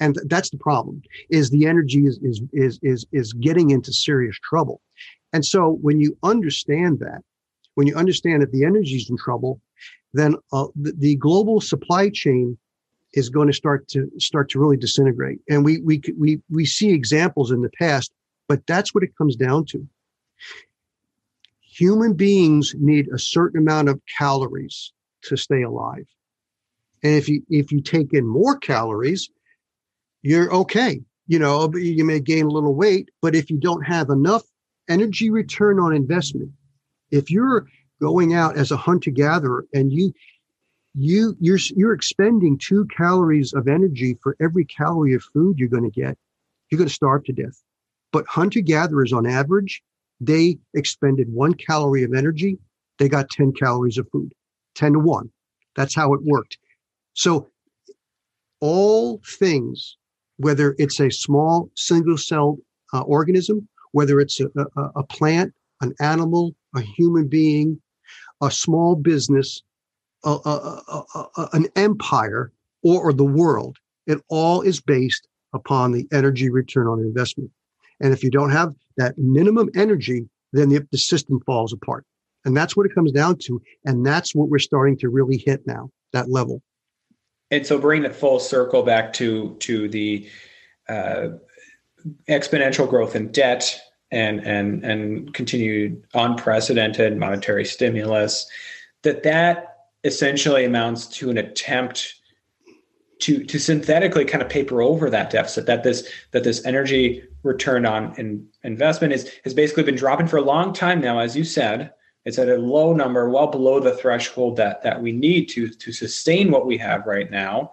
And 0.00 0.18
that's 0.26 0.50
the 0.50 0.58
problem 0.58 1.02
is 1.28 1.50
the 1.50 1.66
energy 1.66 2.06
is, 2.06 2.18
is, 2.22 2.40
is, 2.52 2.78
is, 2.82 3.06
is 3.12 3.32
getting 3.32 3.70
into 3.70 3.92
serious 3.92 4.38
trouble. 4.38 4.80
And 5.32 5.44
so 5.44 5.78
when 5.82 6.00
you 6.00 6.16
understand 6.22 7.00
that, 7.00 7.22
when 7.74 7.86
you 7.86 7.94
understand 7.94 8.42
that 8.42 8.52
the 8.52 8.64
energy 8.64 8.96
is 8.96 9.10
in 9.10 9.16
trouble, 9.16 9.60
then 10.12 10.36
uh, 10.52 10.66
the, 10.74 10.92
the, 10.92 11.16
global 11.16 11.60
supply 11.60 12.10
chain 12.10 12.58
is 13.14 13.28
going 13.28 13.46
to 13.46 13.52
start 13.52 13.88
to 13.88 14.10
start 14.18 14.50
to 14.50 14.60
really 14.60 14.76
disintegrate. 14.76 15.40
And 15.48 15.64
we 15.64 15.80
we 15.80 16.00
we 16.18 16.40
we 16.50 16.66
see 16.66 16.90
examples 16.90 17.50
in 17.50 17.62
the 17.62 17.70
past, 17.70 18.12
but 18.48 18.66
that's 18.66 18.94
what 18.94 19.04
it 19.04 19.16
comes 19.16 19.36
down 19.36 19.64
to. 19.66 19.86
Human 21.60 22.14
beings 22.14 22.74
need 22.78 23.08
a 23.08 23.18
certain 23.18 23.60
amount 23.60 23.88
of 23.88 24.00
calories 24.18 24.92
to 25.22 25.36
stay 25.36 25.62
alive. 25.62 26.06
And 27.02 27.14
if 27.14 27.28
you 27.28 27.42
if 27.48 27.72
you 27.72 27.80
take 27.80 28.12
in 28.12 28.26
more 28.26 28.56
calories, 28.56 29.30
you're 30.22 30.52
okay. 30.52 31.00
You 31.26 31.38
know, 31.38 31.70
you 31.74 32.04
may 32.04 32.20
gain 32.20 32.46
a 32.46 32.50
little 32.50 32.74
weight, 32.74 33.10
but 33.20 33.34
if 33.34 33.50
you 33.50 33.58
don't 33.58 33.82
have 33.82 34.08
enough 34.08 34.42
energy 34.88 35.30
return 35.30 35.78
on 35.78 35.94
investment, 35.94 36.50
if 37.10 37.30
you're 37.30 37.66
going 38.00 38.34
out 38.34 38.56
as 38.56 38.70
a 38.70 38.76
hunter 38.76 39.10
gatherer 39.10 39.66
and 39.74 39.92
you 39.92 40.12
you 40.98 41.36
you're 41.38 41.58
you're 41.76 41.92
expending 41.92 42.58
two 42.58 42.86
calories 42.86 43.52
of 43.52 43.68
energy 43.68 44.18
for 44.20 44.36
every 44.40 44.64
calorie 44.64 45.14
of 45.14 45.22
food 45.22 45.58
you're 45.58 45.68
going 45.68 45.88
to 45.88 46.00
get. 46.00 46.18
You're 46.70 46.78
going 46.78 46.88
to 46.88 46.94
starve 46.94 47.24
to 47.24 47.32
death. 47.32 47.62
But 48.12 48.26
hunter 48.26 48.60
gatherers 48.60 49.12
on 49.12 49.26
average 49.26 49.82
they 50.20 50.58
expended 50.74 51.32
one 51.32 51.54
calorie 51.54 52.02
of 52.02 52.12
energy 52.12 52.58
they 52.98 53.08
got 53.08 53.30
10 53.30 53.52
calories 53.52 53.98
of 53.98 54.08
food 54.10 54.32
10 54.74 54.94
to 54.94 54.98
1 54.98 55.30
that's 55.76 55.94
how 55.94 56.12
it 56.14 56.20
worked. 56.24 56.58
So 57.14 57.48
all 58.60 59.20
things 59.24 59.96
whether 60.38 60.74
it's 60.78 61.00
a 61.00 61.10
small 61.10 61.70
single 61.76 62.18
celled 62.18 62.58
uh, 62.92 63.02
organism 63.02 63.68
whether 63.92 64.18
it's 64.18 64.40
a, 64.40 64.48
a, 64.76 64.82
a 64.96 65.02
plant 65.04 65.54
an 65.80 65.94
animal 66.00 66.56
a 66.74 66.80
human 66.80 67.28
being 67.28 67.80
a 68.42 68.50
small 68.50 68.96
business 68.96 69.62
a, 70.24 70.30
a, 70.30 71.04
a, 71.36 71.48
an 71.52 71.66
empire 71.76 72.52
or, 72.82 73.08
or 73.08 73.12
the 73.12 73.24
world. 73.24 73.76
It 74.06 74.20
all 74.28 74.62
is 74.62 74.80
based 74.80 75.26
upon 75.52 75.92
the 75.92 76.06
energy 76.12 76.50
return 76.50 76.86
on 76.86 77.00
investment. 77.00 77.50
And 78.00 78.12
if 78.12 78.22
you 78.22 78.30
don't 78.30 78.50
have 78.50 78.74
that 78.96 79.18
minimum 79.18 79.70
energy, 79.74 80.28
then 80.52 80.68
the, 80.68 80.86
the 80.92 80.98
system 80.98 81.40
falls 81.46 81.72
apart. 81.72 82.04
And 82.44 82.56
that's 82.56 82.76
what 82.76 82.86
it 82.86 82.94
comes 82.94 83.12
down 83.12 83.38
to. 83.42 83.60
And 83.84 84.06
that's 84.06 84.34
what 84.34 84.48
we're 84.48 84.58
starting 84.58 84.96
to 84.98 85.08
really 85.08 85.36
hit 85.36 85.66
now, 85.66 85.90
that 86.12 86.30
level. 86.30 86.62
And 87.50 87.66
so 87.66 87.78
bringing 87.78 88.04
it 88.04 88.14
full 88.14 88.40
circle 88.40 88.82
back 88.82 89.12
to 89.14 89.56
to 89.60 89.88
the 89.88 90.28
uh, 90.88 91.28
exponential 92.28 92.88
growth 92.88 93.16
in 93.16 93.32
debt 93.32 93.80
and 94.10 94.40
and 94.40 94.84
and 94.84 95.34
continued 95.34 96.04
unprecedented 96.14 97.16
monetary 97.16 97.64
stimulus, 97.64 98.46
that 99.02 99.22
that 99.22 99.77
essentially 100.08 100.64
amounts 100.64 101.06
to 101.06 101.30
an 101.30 101.38
attempt 101.38 102.14
to 103.20 103.44
to 103.44 103.58
synthetically 103.58 104.24
kind 104.24 104.42
of 104.42 104.48
paper 104.48 104.80
over 104.82 105.10
that 105.10 105.30
deficit 105.30 105.66
that 105.66 105.84
this 105.84 106.08
that 106.32 106.44
this 106.44 106.64
energy 106.64 107.22
return 107.42 107.86
on 107.86 108.14
in, 108.16 108.46
investment 108.64 109.12
is 109.12 109.30
has 109.44 109.54
basically 109.54 109.82
been 109.82 109.94
dropping 109.94 110.26
for 110.26 110.38
a 110.38 110.42
long 110.42 110.72
time 110.72 111.00
now 111.00 111.18
as 111.20 111.36
you 111.36 111.44
said. 111.44 111.92
It's 112.24 112.38
at 112.38 112.48
a 112.48 112.56
low 112.56 112.92
number 112.92 113.30
well 113.30 113.46
below 113.46 113.80
the 113.80 113.96
threshold 113.96 114.56
that 114.56 114.82
that 114.82 115.00
we 115.00 115.12
need 115.12 115.46
to 115.50 115.68
to 115.68 115.92
sustain 115.92 116.50
what 116.50 116.66
we 116.66 116.78
have 116.78 117.06
right 117.06 117.30
now. 117.30 117.72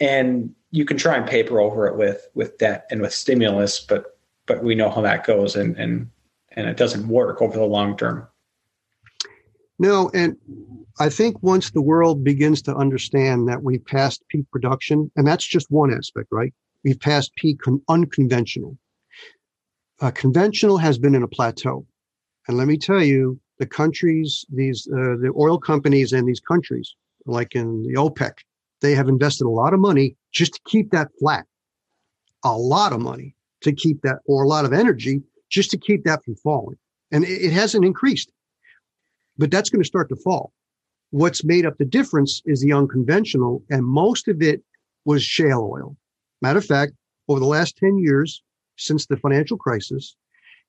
And 0.00 0.54
you 0.70 0.84
can 0.84 0.96
try 0.96 1.16
and 1.16 1.26
paper 1.26 1.60
over 1.60 1.86
it 1.86 1.96
with 1.96 2.28
with 2.34 2.58
debt 2.58 2.86
and 2.90 3.00
with 3.00 3.12
stimulus 3.12 3.80
but 3.80 4.18
but 4.46 4.62
we 4.62 4.74
know 4.74 4.90
how 4.90 5.00
that 5.02 5.26
goes 5.26 5.56
and 5.56 5.76
and 5.76 6.10
and 6.52 6.68
it 6.68 6.76
doesn't 6.76 7.06
work 7.08 7.42
over 7.42 7.58
the 7.58 7.64
long 7.64 7.96
term. 7.96 8.26
No 9.78 10.10
and 10.14 10.36
I 10.98 11.08
think 11.08 11.42
once 11.42 11.70
the 11.70 11.82
world 11.82 12.24
begins 12.24 12.62
to 12.62 12.74
understand 12.74 13.48
that 13.48 13.62
we've 13.62 13.84
passed 13.84 14.26
peak 14.28 14.50
production, 14.50 15.10
and 15.16 15.26
that's 15.26 15.46
just 15.46 15.70
one 15.70 15.92
aspect, 15.92 16.28
right? 16.30 16.52
We've 16.84 16.98
passed 16.98 17.34
peak 17.36 17.60
con- 17.60 17.82
unconventional. 17.88 18.76
Uh, 20.00 20.10
conventional 20.10 20.78
has 20.78 20.98
been 20.98 21.14
in 21.14 21.22
a 21.22 21.28
plateau. 21.28 21.86
And 22.48 22.56
let 22.56 22.66
me 22.66 22.78
tell 22.78 23.02
you, 23.02 23.38
the 23.58 23.66
countries, 23.66 24.44
these, 24.50 24.88
uh, 24.92 25.16
the 25.20 25.32
oil 25.38 25.58
companies 25.58 26.12
and 26.12 26.26
these 26.26 26.40
countries, 26.40 26.94
like 27.26 27.54
in 27.54 27.82
the 27.82 27.94
OPEC, 27.94 28.32
they 28.80 28.94
have 28.94 29.08
invested 29.08 29.44
a 29.44 29.50
lot 29.50 29.74
of 29.74 29.80
money 29.80 30.16
just 30.32 30.54
to 30.54 30.60
keep 30.66 30.90
that 30.90 31.08
flat. 31.18 31.46
A 32.44 32.56
lot 32.56 32.94
of 32.94 33.00
money 33.00 33.34
to 33.60 33.72
keep 33.72 34.00
that, 34.02 34.20
or 34.24 34.42
a 34.42 34.48
lot 34.48 34.64
of 34.64 34.72
energy 34.72 35.22
just 35.50 35.70
to 35.72 35.78
keep 35.78 36.04
that 36.04 36.24
from 36.24 36.36
falling. 36.36 36.78
And 37.12 37.24
it, 37.24 37.42
it 37.42 37.52
hasn't 37.52 37.84
increased, 37.84 38.32
but 39.36 39.50
that's 39.50 39.68
going 39.68 39.82
to 39.82 39.86
start 39.86 40.08
to 40.08 40.16
fall. 40.16 40.52
What's 41.10 41.44
made 41.44 41.66
up 41.66 41.78
the 41.78 41.84
difference 41.84 42.40
is 42.46 42.60
the 42.60 42.72
unconventional, 42.72 43.64
and 43.70 43.84
most 43.84 44.28
of 44.28 44.42
it 44.42 44.62
was 45.04 45.22
shale 45.22 45.68
oil. 45.72 45.96
Matter 46.40 46.58
of 46.58 46.64
fact, 46.64 46.92
over 47.28 47.40
the 47.40 47.46
last 47.46 47.76
10 47.76 47.98
years, 47.98 48.42
since 48.76 49.06
the 49.06 49.16
financial 49.16 49.56
crisis, 49.56 50.16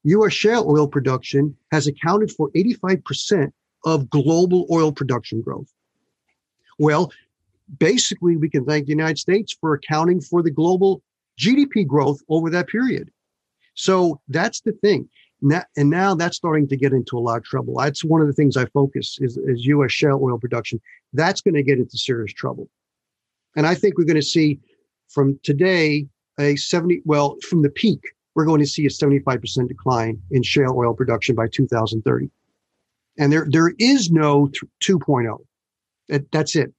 U.S. 0.04 0.34
shale 0.34 0.66
oil 0.68 0.88
production 0.88 1.56
has 1.72 1.88
accounted 1.88 2.32
for 2.32 2.50
85% 2.52 3.52
of 3.86 4.10
global 4.10 4.68
oil 4.72 4.92
production 4.92 5.42
growth. 5.42 5.72
Well, 6.80 7.12
basically, 7.78 8.36
we 8.36 8.50
can 8.50 8.66
thank 8.66 8.86
the 8.86 8.92
United 8.92 9.20
States 9.20 9.56
for 9.60 9.74
accounting 9.74 10.22
for 10.22 10.42
the 10.42 10.52
global 10.52 11.04
GDP 11.40 11.86
growth 11.86 12.20
over 12.30 12.50
that 12.50 12.68
period. 12.68 13.12
So 13.76 14.20
that's 14.28 14.62
the 14.62 14.74
thing 14.74 15.08
and 15.42 15.90
now 15.90 16.14
that's 16.14 16.38
starting 16.38 16.68
to 16.68 16.78
get 16.78 16.94
into 16.94 17.18
a 17.18 17.20
lot 17.20 17.38
of 17.38 17.44
trouble. 17.44 17.76
That's 17.78 18.04
one 18.04 18.22
of 18.22 18.28
the 18.28 18.34
things 18.34 18.58
I 18.58 18.66
focus 18.66 19.18
is, 19.22 19.38
is 19.38 19.66
U.S. 19.66 19.92
shale 19.92 20.20
oil 20.22 20.38
production. 20.38 20.80
That's 21.14 21.42
going 21.42 21.56
to 21.56 21.64
get 21.64 21.80
into 21.80 21.98
serious 21.98 22.34
trouble. 22.34 22.70
And 23.56 23.66
I 23.66 23.76
think 23.76 23.98
we're 23.98 24.06
going 24.06 24.16
to 24.16 24.22
see 24.22 24.60
from 25.10 25.40
today 25.44 26.08
a 26.40 26.56
70, 26.56 27.02
well, 27.06 27.38
from 27.48 27.64
the 27.64 27.70
peak, 27.70 28.02
we're 28.36 28.46
going 28.46 28.62
to 28.62 28.68
see 28.68 28.86
a 28.86 28.90
75% 28.90 29.68
decline 29.68 30.22
in 30.32 30.44
shale 30.44 30.74
oil 30.78 30.94
production 30.94 31.36
by 31.36 31.48
2030. 31.48 32.30
And 33.18 33.32
there, 33.32 33.48
there 33.50 33.74
is 33.78 34.12
no 34.12 34.50
2.0. 34.84 35.38
That, 36.08 36.32
that's 36.32 36.56
it. 36.56 36.74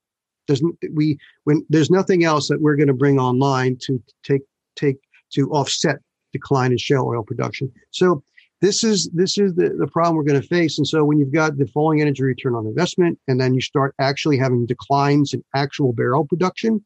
There's 0.49 0.63
we 0.93 1.19
when 1.45 1.65
there's 1.69 1.91
nothing 1.91 2.25
else 2.25 2.49
that 2.49 2.61
we're 2.61 2.75
going 2.75 2.89
to 2.89 2.95
bring 2.95 3.19
online 3.19 3.79
to 3.83 4.03
take 4.25 4.43
take 4.75 4.97
to 5.35 5.49
offset 5.51 5.99
decline 6.33 6.73
in 6.73 6.79
shale 6.79 7.05
oil 7.07 7.23
production. 7.23 7.71
So 7.91 8.25
this 8.63 8.85
is 8.85 9.11
this 9.13 9.37
is 9.37 9.55
the, 9.57 9.71
the 9.71 9.89
problem 9.89 10.17
we're 10.17 10.23
going 10.23 10.41
to 10.41 10.47
face. 10.47 10.79
And 10.79 10.87
so 10.87 11.05
when 11.05 11.19
you've 11.19 11.33
got 11.33 11.59
the 11.59 11.67
falling 11.67 12.01
energy 12.01 12.23
return 12.23 12.55
on 12.55 12.65
investment, 12.65 13.19
and 13.27 13.41
then 13.41 13.55
you 13.55 13.61
start 13.61 13.93
actually 13.99 14.39
having 14.39 14.65
declines 14.67 15.35
in 15.35 15.45
actual 15.55 15.93
barrel 15.93 16.25
production, 16.25 16.83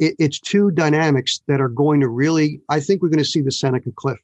it, 0.00 0.16
it's 0.18 0.40
two 0.40 0.72
dynamics 0.72 1.40
that 1.46 1.60
are 1.60 1.68
going 1.68 2.00
to 2.00 2.08
really. 2.08 2.60
I 2.68 2.80
think 2.80 3.00
we're 3.00 3.08
going 3.08 3.20
to 3.20 3.24
see 3.24 3.40
the 3.40 3.52
Seneca 3.52 3.92
cliff, 3.94 4.18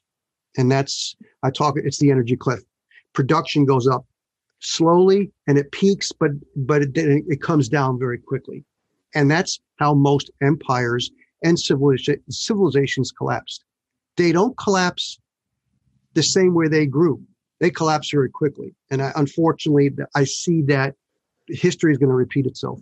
and 0.59 0.71
that's 0.71 1.15
I 1.45 1.51
talk. 1.51 1.77
It's 1.77 1.99
the 1.99 2.11
energy 2.11 2.37
cliff. 2.37 2.61
Production 3.15 3.65
goes 3.65 3.87
up 3.87 4.05
slowly 4.59 5.31
and 5.47 5.59
it 5.59 5.71
peaks, 5.71 6.11
but 6.11 6.33
but 6.57 6.83
it, 6.83 6.91
it 6.97 7.41
comes 7.41 7.69
down 7.69 7.97
very 7.97 8.19
quickly, 8.19 8.65
and 9.15 9.31
that's 9.31 9.61
how 9.77 9.95
most 9.95 10.33
empires 10.43 11.13
and 11.45 11.57
civilizations 11.59 13.13
collapsed. 13.13 13.65
They 14.17 14.33
don't 14.33 14.59
collapse 14.59 15.21
the 16.15 16.23
same 16.23 16.55
way 16.55 16.69
they 16.69 16.87
grew. 16.87 17.23
They 17.61 17.71
collapse 17.71 18.11
very 18.11 18.31
quickly. 18.31 18.75
And 18.91 19.03
I, 19.03 19.13
unfortunately, 19.15 19.91
I 20.15 20.25
see 20.25 20.63
that 20.63 20.95
history 21.49 21.93
is 21.93 21.99
going 21.99 22.11
to 22.11 22.15
repeat 22.15 22.47
itself. 22.47 22.81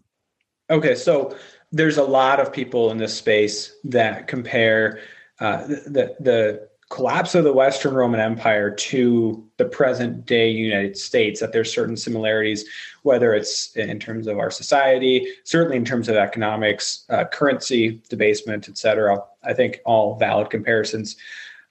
Okay, 0.71 0.95
so 0.95 1.37
there's 1.73 1.99
a 1.99 2.05
lot 2.05 2.41
of 2.41 2.53
people 2.53 2.91
in 2.91 2.99
this 2.99 3.17
space 3.17 3.75
that 3.85 4.27
compare 4.27 5.01
uh, 5.41 5.67
the 5.67 6.17
the 6.21 6.69
collapse 6.91 7.37
of 7.37 7.45
the 7.45 7.53
Western 7.53 7.95
Roman 7.95 8.19
Empire 8.21 8.71
to 8.71 9.47
the 9.59 9.65
present 9.65 10.27
day 10.27 10.51
United 10.51 10.97
States. 10.97 11.41
That 11.41 11.53
there's 11.53 11.73
certain 11.73 11.97
similarities, 11.97 12.65
whether 13.03 13.35
it's 13.35 13.75
in 13.77 13.99
terms 13.99 14.27
of 14.27 14.39
our 14.39 14.51
society, 14.51 15.27
certainly 15.45 15.77
in 15.77 15.85
terms 15.85 16.09
of 16.09 16.17
economics, 16.17 17.05
uh, 17.11 17.25
currency 17.25 18.01
debasement, 18.09 18.69
et 18.69 18.79
cetera. 18.79 19.23
I 19.43 19.53
think 19.55 19.81
all 19.85 20.19
valid 20.19 20.51
comparisons. 20.51 21.17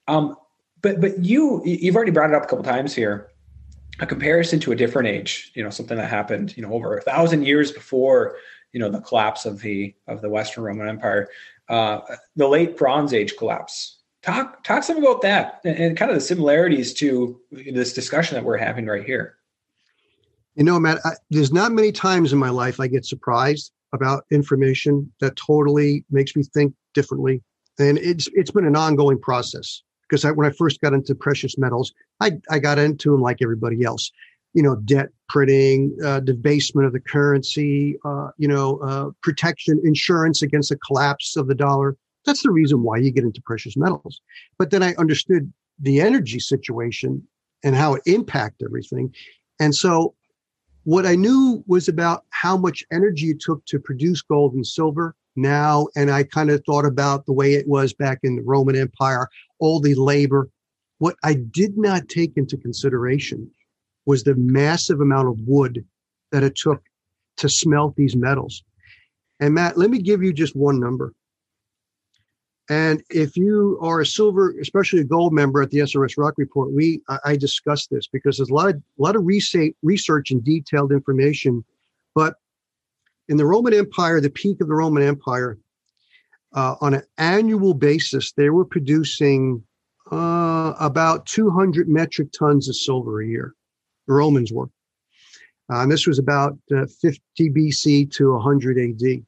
Um, 0.07 0.35
but 0.81 1.01
but 1.01 1.19
you 1.23 1.61
you've 1.65 1.95
already 1.95 2.11
brought 2.11 2.29
it 2.29 2.35
up 2.35 2.43
a 2.43 2.47
couple 2.47 2.63
times 2.63 2.93
here. 2.93 3.31
A 4.01 4.05
comparison 4.05 4.61
to 4.61 4.71
a 4.71 4.75
different 4.75 5.09
age, 5.09 5.51
you 5.55 5.63
know, 5.63 5.69
something 5.69 5.97
that 5.97 6.09
happened, 6.09 6.55
you 6.55 6.63
know, 6.63 6.71
over 6.71 6.97
a 6.97 7.01
thousand 7.01 7.45
years 7.45 7.71
before, 7.71 8.37
you 8.71 8.79
know, 8.79 8.89
the 8.89 9.01
collapse 9.01 9.45
of 9.45 9.59
the 9.59 9.93
of 10.07 10.21
the 10.21 10.29
Western 10.29 10.63
Roman 10.63 10.87
Empire, 10.87 11.27
uh, 11.67 11.99
the 12.35 12.47
late 12.47 12.77
Bronze 12.77 13.13
Age 13.13 13.35
collapse. 13.37 13.97
Talk 14.21 14.63
talk 14.63 14.83
some 14.83 14.97
about 14.97 15.21
that 15.23 15.59
and, 15.65 15.77
and 15.77 15.97
kind 15.97 16.11
of 16.11 16.15
the 16.15 16.21
similarities 16.21 16.93
to 16.95 17.39
this 17.51 17.93
discussion 17.93 18.35
that 18.35 18.43
we're 18.43 18.57
having 18.57 18.85
right 18.85 19.03
here. 19.03 19.35
You 20.55 20.63
know, 20.63 20.79
Matt, 20.79 20.99
I, 21.05 21.11
there's 21.29 21.51
not 21.51 21.71
many 21.71 21.91
times 21.91 22.33
in 22.33 22.39
my 22.39 22.49
life 22.49 22.79
I 22.79 22.87
get 22.87 23.05
surprised 23.05 23.71
about 23.93 24.25
information 24.31 25.11
that 25.19 25.35
totally 25.35 26.05
makes 26.09 26.35
me 26.35 26.43
think 26.43 26.73
differently, 26.93 27.41
and 27.79 27.97
it's 27.97 28.29
it's 28.33 28.51
been 28.51 28.65
an 28.65 28.75
ongoing 28.77 29.19
process. 29.19 29.83
Because 30.09 30.25
I, 30.25 30.31
when 30.31 30.47
I 30.47 30.51
first 30.51 30.81
got 30.81 30.93
into 30.93 31.13
precious 31.13 31.57
metals, 31.57 31.93
I 32.19 32.31
I 32.49 32.59
got 32.59 32.79
into 32.79 33.11
them 33.11 33.21
like 33.21 33.37
everybody 33.41 33.83
else, 33.83 34.11
you 34.53 34.63
know, 34.63 34.75
debt 34.77 35.09
printing, 35.27 35.95
uh, 36.03 36.19
debasement 36.21 36.87
of 36.87 36.93
the 36.93 36.99
currency, 36.99 37.97
uh, 38.03 38.29
you 38.37 38.47
know, 38.47 38.79
uh, 38.79 39.09
protection, 39.21 39.79
insurance 39.83 40.41
against 40.41 40.69
the 40.69 40.77
collapse 40.77 41.35
of 41.37 41.47
the 41.47 41.55
dollar. 41.55 41.95
That's 42.25 42.43
the 42.43 42.51
reason 42.51 42.83
why 42.83 42.97
you 42.97 43.11
get 43.11 43.23
into 43.23 43.41
precious 43.41 43.77
metals. 43.77 44.21
But 44.57 44.71
then 44.71 44.83
I 44.83 44.93
understood 44.95 45.51
the 45.79 46.01
energy 46.01 46.39
situation 46.39 47.25
and 47.63 47.75
how 47.75 47.95
it 47.95 48.01
impacted 48.05 48.67
everything. 48.67 49.13
And 49.59 49.75
so 49.75 50.15
what 50.83 51.05
I 51.05 51.15
knew 51.15 51.63
was 51.67 51.87
about 51.87 52.25
how 52.31 52.57
much 52.57 52.83
energy 52.91 53.29
it 53.29 53.39
took 53.39 53.65
to 53.65 53.79
produce 53.79 54.21
gold 54.21 54.53
and 54.53 54.65
silver 54.65 55.15
now. 55.41 55.87
And 55.95 56.11
I 56.11 56.23
kind 56.23 56.49
of 56.49 56.63
thought 56.65 56.85
about 56.85 57.25
the 57.25 57.33
way 57.33 57.53
it 57.53 57.67
was 57.67 57.93
back 57.93 58.19
in 58.23 58.35
the 58.35 58.43
Roman 58.43 58.75
Empire, 58.75 59.27
all 59.59 59.79
the 59.79 59.95
labor. 59.95 60.49
What 60.99 61.15
I 61.23 61.33
did 61.33 61.77
not 61.77 62.09
take 62.09 62.33
into 62.35 62.57
consideration 62.57 63.49
was 64.05 64.23
the 64.23 64.35
massive 64.35 65.01
amount 65.01 65.27
of 65.27 65.39
wood 65.47 65.85
that 66.31 66.43
it 66.43 66.55
took 66.55 66.81
to 67.37 67.49
smelt 67.49 67.95
these 67.95 68.15
metals. 68.15 68.63
And 69.39 69.53
Matt, 69.53 69.77
let 69.77 69.89
me 69.89 69.99
give 69.99 70.21
you 70.21 70.33
just 70.33 70.55
one 70.55 70.79
number. 70.79 71.13
And 72.69 73.01
if 73.09 73.35
you 73.35 73.79
are 73.81 73.99
a 73.99 74.05
silver, 74.05 74.53
especially 74.61 74.99
a 74.99 75.05
gold 75.05 75.33
member 75.33 75.61
at 75.61 75.71
the 75.71 75.79
SRSrocco 75.79 76.33
Report, 76.37 76.71
we 76.71 77.01
I, 77.09 77.19
I 77.25 77.35
discuss 77.35 77.87
this 77.87 78.07
because 78.07 78.37
there's 78.37 78.51
a 78.51 78.53
lot 78.53 78.69
of 78.69 78.75
a 78.75 79.01
lot 79.01 79.15
of 79.15 79.25
research, 79.25 79.73
research 79.81 80.29
and 80.29 80.43
detailed 80.43 80.91
information. 80.91 81.65
But 82.13 82.35
in 83.29 83.37
the 83.37 83.45
Roman 83.45 83.73
Empire, 83.73 84.19
the 84.19 84.29
peak 84.29 84.59
of 84.59 84.67
the 84.67 84.73
Roman 84.73 85.03
Empire, 85.03 85.57
uh, 86.53 86.75
on 86.81 86.95
an 86.95 87.03
annual 87.19 87.75
basis, 87.75 88.31
they 88.31 88.49
were 88.49 88.65
producing 88.65 89.63
uh, 90.11 90.73
about 90.79 91.27
200 91.27 91.87
metric 91.87 92.29
tons 92.37 92.67
of 92.67 92.75
silver 92.75 93.21
a 93.21 93.27
year. 93.27 93.53
The 94.07 94.13
Romans 94.13 94.51
were. 94.51 94.69
Uh, 95.71 95.83
and 95.83 95.91
this 95.91 96.07
was 96.07 96.17
about 96.17 96.57
uh, 96.75 96.87
50 96.99 97.21
BC 97.51 98.11
to 98.13 98.33
100 98.33 98.79
AD. 98.79 99.23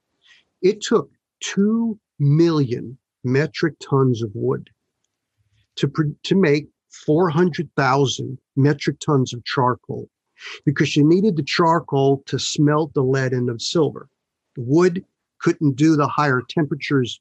It 0.64 0.82
took 0.82 1.12
2 1.41 1.99
million 2.18 2.97
metric 3.24 3.76
tons 3.80 4.24
of 4.24 4.32
wood 4.34 4.72
to, 5.76 5.91
to 6.24 6.36
make 6.36 6.68
400,000 7.06 8.39
metric 8.56 8.99
tons 8.99 9.32
of 9.32 9.45
charcoal 9.45 10.10
because 10.66 10.96
you 10.96 11.08
needed 11.08 11.36
the 11.36 11.44
charcoal 11.44 12.24
to 12.28 12.39
smelt 12.39 12.94
the 12.94 13.04
lead 13.04 13.34
and 13.34 13.48
the 13.48 13.60
silver. 13.60 14.10
The 14.56 14.62
wood 14.62 15.06
couldn't 15.39 15.76
do 15.76 15.96
the 15.96 16.08
higher 16.08 16.42
temperatures. 16.48 17.20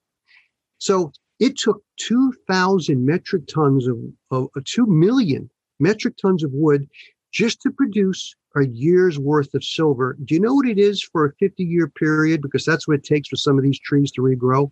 So 0.79 1.13
it 1.39 1.57
took 1.57 1.83
2,000 1.97 3.05
metric 3.05 3.47
tons 3.47 3.87
of, 3.87 3.99
of 4.31 4.49
uh, 4.57 4.61
2 4.65 4.87
million 4.87 5.51
metric 5.79 6.17
tons 6.17 6.45
of 6.45 6.53
wood 6.53 6.89
just 7.33 7.63
to 7.63 7.71
produce 7.71 8.35
a 8.57 8.67
year's 8.67 9.19
worth 9.19 9.55
of 9.55 9.65
silver. 9.65 10.17
Do 10.25 10.35
you 10.35 10.41
know 10.41 10.55
what 10.55 10.69
it 10.69 10.79
is 10.79 11.03
for 11.03 11.25
a 11.25 11.33
50 11.35 11.65
year 11.65 11.89
period? 11.89 12.43
Because 12.43 12.65
that's 12.65 12.87
what 12.87 12.99
it 12.99 13.05
takes 13.05 13.29
for 13.29 13.37
some 13.37 13.57
of 13.57 13.65
these 13.65 13.79
trees 13.79 14.11
to 14.13 14.23
regrow. 14.23 14.71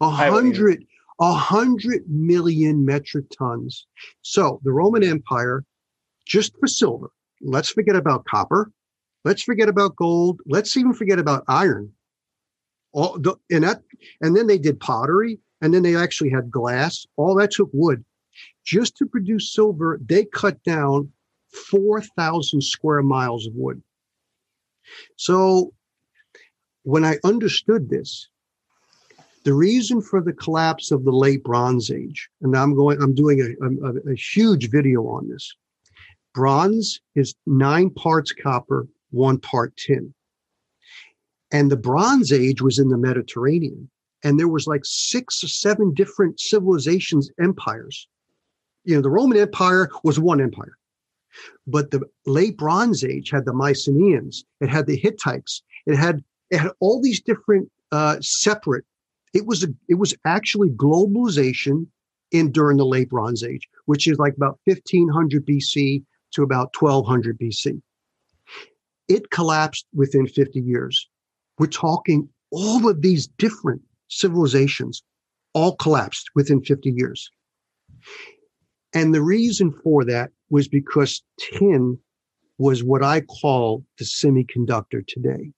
A 0.00 0.08
hundred, 0.08 0.84
a 1.20 1.32
hundred 1.32 2.08
million 2.08 2.84
metric 2.84 3.26
tons. 3.36 3.86
So 4.22 4.60
the 4.62 4.72
Roman 4.72 5.02
Empire, 5.02 5.64
just 6.28 6.52
for 6.60 6.66
silver, 6.68 7.10
let's 7.40 7.70
forget 7.70 7.96
about 7.96 8.26
copper. 8.26 8.70
Let's 9.24 9.42
forget 9.42 9.68
about 9.68 9.96
gold. 9.96 10.40
Let's 10.46 10.76
even 10.76 10.92
forget 10.92 11.18
about 11.18 11.42
iron. 11.48 11.92
All 12.92 13.18
the, 13.18 13.34
and 13.50 13.64
that, 13.64 13.82
and 14.20 14.36
then 14.36 14.46
they 14.46 14.58
did 14.58 14.78
pottery, 14.78 15.40
and 15.60 15.74
then 15.74 15.82
they 15.82 15.96
actually 15.96 16.30
had 16.30 16.50
glass. 16.50 17.06
All 17.16 17.34
that 17.36 17.50
took 17.50 17.70
wood. 17.72 18.04
Just 18.64 18.96
to 18.98 19.06
produce 19.06 19.52
silver, 19.52 19.98
they 20.04 20.24
cut 20.24 20.62
down 20.62 21.10
4,000 21.70 22.60
square 22.62 23.02
miles 23.02 23.46
of 23.46 23.54
wood. 23.54 23.82
So 25.16 25.72
when 26.82 27.04
I 27.04 27.18
understood 27.24 27.90
this, 27.90 28.28
the 29.44 29.54
reason 29.54 30.00
for 30.00 30.20
the 30.20 30.32
collapse 30.32 30.90
of 30.90 31.04
the 31.04 31.12
late 31.12 31.42
Bronze 31.42 31.90
Age, 31.90 32.28
and 32.42 32.56
I'm 32.56 32.74
going, 32.74 33.00
I'm 33.02 33.14
doing 33.14 33.40
a, 33.40 33.86
a, 33.86 34.12
a 34.12 34.14
huge 34.14 34.70
video 34.70 35.06
on 35.06 35.28
this. 35.28 35.54
Bronze 36.34 37.00
is 37.14 37.34
nine 37.46 37.90
parts 37.90 38.32
copper, 38.32 38.86
one 39.10 39.38
part 39.38 39.76
tin. 39.76 40.14
And 41.50 41.70
the 41.70 41.76
Bronze 41.76 42.32
Age 42.32 42.60
was 42.60 42.78
in 42.78 42.88
the 42.88 42.98
Mediterranean. 42.98 43.90
And 44.22 44.38
there 44.38 44.48
was 44.48 44.66
like 44.66 44.82
six 44.84 45.42
or 45.42 45.48
seven 45.48 45.94
different 45.94 46.40
civilizations, 46.40 47.30
empires. 47.40 48.08
You 48.84 48.96
know, 48.96 49.02
the 49.02 49.10
Roman 49.10 49.38
Empire 49.38 49.88
was 50.02 50.18
one 50.18 50.40
empire. 50.40 50.76
But 51.66 51.90
the 51.90 52.02
late 52.26 52.56
Bronze 52.58 53.04
Age 53.04 53.30
had 53.30 53.44
the 53.44 53.52
Mycenaeans, 53.52 54.44
it 54.60 54.68
had 54.68 54.86
the 54.86 54.96
Hittites, 54.96 55.62
it 55.86 55.96
had 55.96 56.24
it 56.50 56.58
had 56.58 56.72
all 56.80 57.00
these 57.00 57.20
different 57.20 57.70
uh, 57.92 58.16
separate 58.20 58.84
it 59.34 59.46
was 59.46 59.64
a, 59.64 59.68
it 59.88 59.94
was 59.94 60.14
actually 60.24 60.70
globalization 60.70 61.86
in 62.30 62.52
during 62.52 62.76
the 62.76 62.86
late 62.86 63.08
Bronze 63.08 63.42
Age, 63.42 63.68
which 63.86 64.06
is 64.06 64.18
like 64.18 64.36
about 64.36 64.58
1500 64.64 65.46
BC 65.46 66.04
to 66.32 66.42
about 66.42 66.74
1200 66.78 67.38
BC. 67.38 67.80
It 69.08 69.30
collapsed 69.30 69.86
within 69.94 70.26
50 70.26 70.60
years. 70.60 71.08
We're 71.58 71.66
talking 71.66 72.28
all 72.50 72.88
of 72.88 73.02
these 73.02 73.26
different 73.38 73.82
civilizations 74.08 75.02
all 75.54 75.76
collapsed 75.76 76.30
within 76.34 76.62
50 76.62 76.90
years. 76.90 77.30
And 78.94 79.14
the 79.14 79.22
reason 79.22 79.72
for 79.72 80.04
that 80.04 80.30
was 80.50 80.68
because 80.68 81.22
tin 81.40 81.98
was 82.58 82.82
what 82.82 83.02
I 83.02 83.20
call 83.22 83.84
the 83.98 84.04
semiconductor 84.04 85.06
today. 85.06 85.52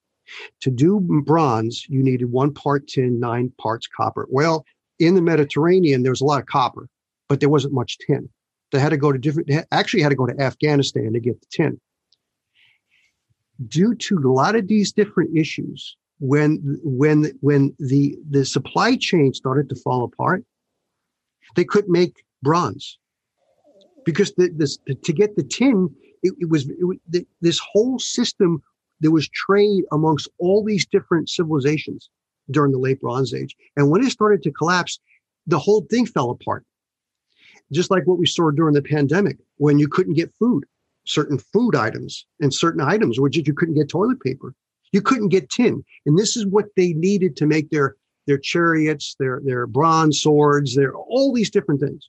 To 0.61 0.71
do 0.71 1.01
bronze, 1.25 1.87
you 1.89 2.03
needed 2.03 2.31
one 2.31 2.53
part 2.53 2.87
tin, 2.87 3.18
nine 3.18 3.53
parts 3.59 3.89
copper. 3.89 4.27
Well, 4.31 4.64
in 4.99 5.14
the 5.14 5.23
Mediterranean, 5.23 6.03
there 6.03 6.12
was 6.12 6.21
a 6.21 6.27
lot 6.27 6.41
of 6.41 6.47
copper, 6.47 6.89
but 7.29 7.41
there 7.41 7.49
wasn't 7.49 7.75
much 7.75 7.99
tin. 8.07 8.29
They 8.73 8.79
had 8.79 8.91
to 8.91 8.97
go 8.97 9.12
to 9.12 9.18
different, 9.18 9.49
they 9.49 9.62
actually 9.73 10.03
had 10.03 10.11
to 10.11 10.16
go 10.16 10.27
to 10.27 10.41
Afghanistan 10.41 11.12
to 11.12 11.21
get 11.21 11.41
the 11.41 11.47
tin. 11.51 11.81
Due 13.66 13.95
to 13.95 14.18
a 14.18 14.33
lot 14.33 14.55
of 14.55 14.68
these 14.68 14.93
different 14.93 15.37
issues, 15.37 15.97
when 16.18 16.79
when 16.83 17.33
when 17.41 17.75
the 17.79 18.16
the 18.29 18.45
supply 18.45 18.97
chain 18.97 19.33
started 19.35 19.68
to 19.68 19.75
fall 19.75 20.05
apart, 20.05 20.45
they 21.57 21.64
couldn't 21.64 21.93
make 21.93 22.25
bronze 22.43 22.99
because 24.05 24.33
the, 24.35 24.51
this, 24.55 24.79
to 25.05 25.12
get 25.12 25.37
the 25.37 25.43
tin, 25.43 25.91
it, 26.23 26.35
it 26.39 26.49
was 26.49 26.68
it, 27.12 27.27
this 27.41 27.61
whole 27.73 27.99
system 27.99 28.62
there 29.01 29.11
was 29.11 29.29
trade 29.31 29.85
amongst 29.93 30.29
all 30.39 30.62
these 30.62 30.87
different 30.87 31.29
civilizations 31.29 32.11
during 32.51 32.73
the 32.73 32.79
late 32.79 33.01
Bronze 33.01 33.33
Age. 33.33 33.57
And 33.77 33.91
when 33.91 34.05
it 34.05 34.11
started 34.11 34.43
to 34.43 34.53
collapse, 34.53 35.01
the 35.47 35.59
whole 35.59 35.87
thing 35.91 36.07
fell 36.07 36.31
apart. 36.31 36.64
Just 37.73 37.91
like 37.91 38.07
what 38.07 38.18
we 38.18 38.27
saw 38.27 38.51
during 38.51 38.75
the 38.75 38.83
pandemic, 38.83 39.39
when 39.59 39.79
you 39.79 39.89
couldn't 39.89 40.14
get 40.14 40.35
food, 40.39 40.64
certain 41.05 41.39
food 41.39 41.75
items 41.77 42.27
and 42.41 42.53
certain 42.53 42.81
items, 42.81 43.21
which 43.21 43.37
you 43.37 43.55
couldn't 43.55 43.77
get 43.77 43.89
toilet 43.89 44.21
paper, 44.21 44.55
you 44.93 45.01
couldn't 45.01 45.29
get 45.29 45.51
tin. 45.51 45.85
And 46.07 46.18
this 46.18 46.37
is 46.37 46.47
what 46.47 46.66
they 46.77 46.93
needed 46.93 47.37
to 47.37 47.47
make 47.47 47.71
their 47.71 47.97
their 48.27 48.39
chariots, 48.39 49.16
their 49.18 49.41
their 49.45 49.66
bronze 49.66 50.21
swords, 50.21 50.75
their 50.75 50.95
all 50.95 51.33
these 51.33 51.51
different 51.51 51.81
things. 51.81 52.09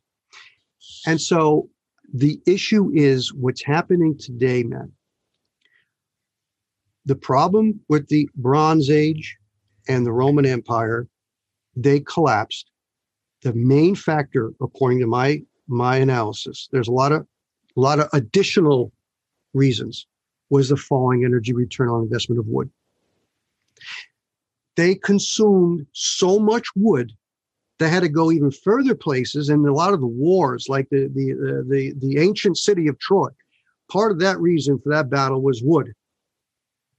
And 1.06 1.20
so 1.22 1.70
the 2.14 2.40
issue 2.46 2.92
is 2.94 3.34
what's 3.34 3.64
happening 3.64 4.18
today, 4.18 4.64
man, 4.64 4.92
the 7.06 7.16
problem 7.16 7.80
with 7.88 8.08
the 8.08 8.30
Bronze 8.36 8.90
Age 8.90 9.38
and 9.88 10.06
the 10.06 10.12
Roman 10.12 10.46
Empire, 10.46 11.08
they 11.76 12.00
collapsed. 12.02 12.70
The 13.42 13.54
main 13.54 13.96
factor, 13.96 14.54
according 14.62 15.00
to 15.00 15.08
my 15.08 15.42
my 15.72 15.98
analysis, 15.98 16.70
there's 16.72 16.90
a 16.90 16.94
lot 16.94 17.12
of 17.14 17.28
a 17.78 17.80
lot 17.80 18.00
of 18.00 18.10
additional 18.14 18.92
reasons, 19.54 20.08
was 20.50 20.70
the 20.70 20.78
falling 20.78 21.26
energy 21.26 21.54
return 21.54 21.90
on 21.90 22.04
investment 22.04 22.40
of 22.40 22.48
wood. 22.48 22.70
They 24.76 24.96
consumed 24.96 25.88
so 25.94 26.40
much 26.40 26.68
wood 26.76 27.14
They 27.80 27.90
had 27.90 28.04
to 28.04 28.10
go 28.10 28.32
even 28.32 28.52
further 28.52 28.96
places, 28.96 29.50
and 29.50 29.66
a 29.68 29.74
lot 29.74 29.94
of 29.94 30.02
the 30.02 30.08
wars, 30.08 30.68
like 30.70 30.88
the 30.92 31.10
the 31.14 31.34
the 31.34 31.66
the, 31.68 31.94
the 31.98 32.20
ancient 32.20 32.58
city 32.58 32.88
of 32.88 33.00
Troy, 33.00 33.30
part 33.92 34.12
of 34.12 34.20
that 34.20 34.40
reason 34.40 34.80
for 34.80 34.90
that 34.90 35.10
battle 35.10 35.42
was 35.42 35.64
wood. 35.64 35.92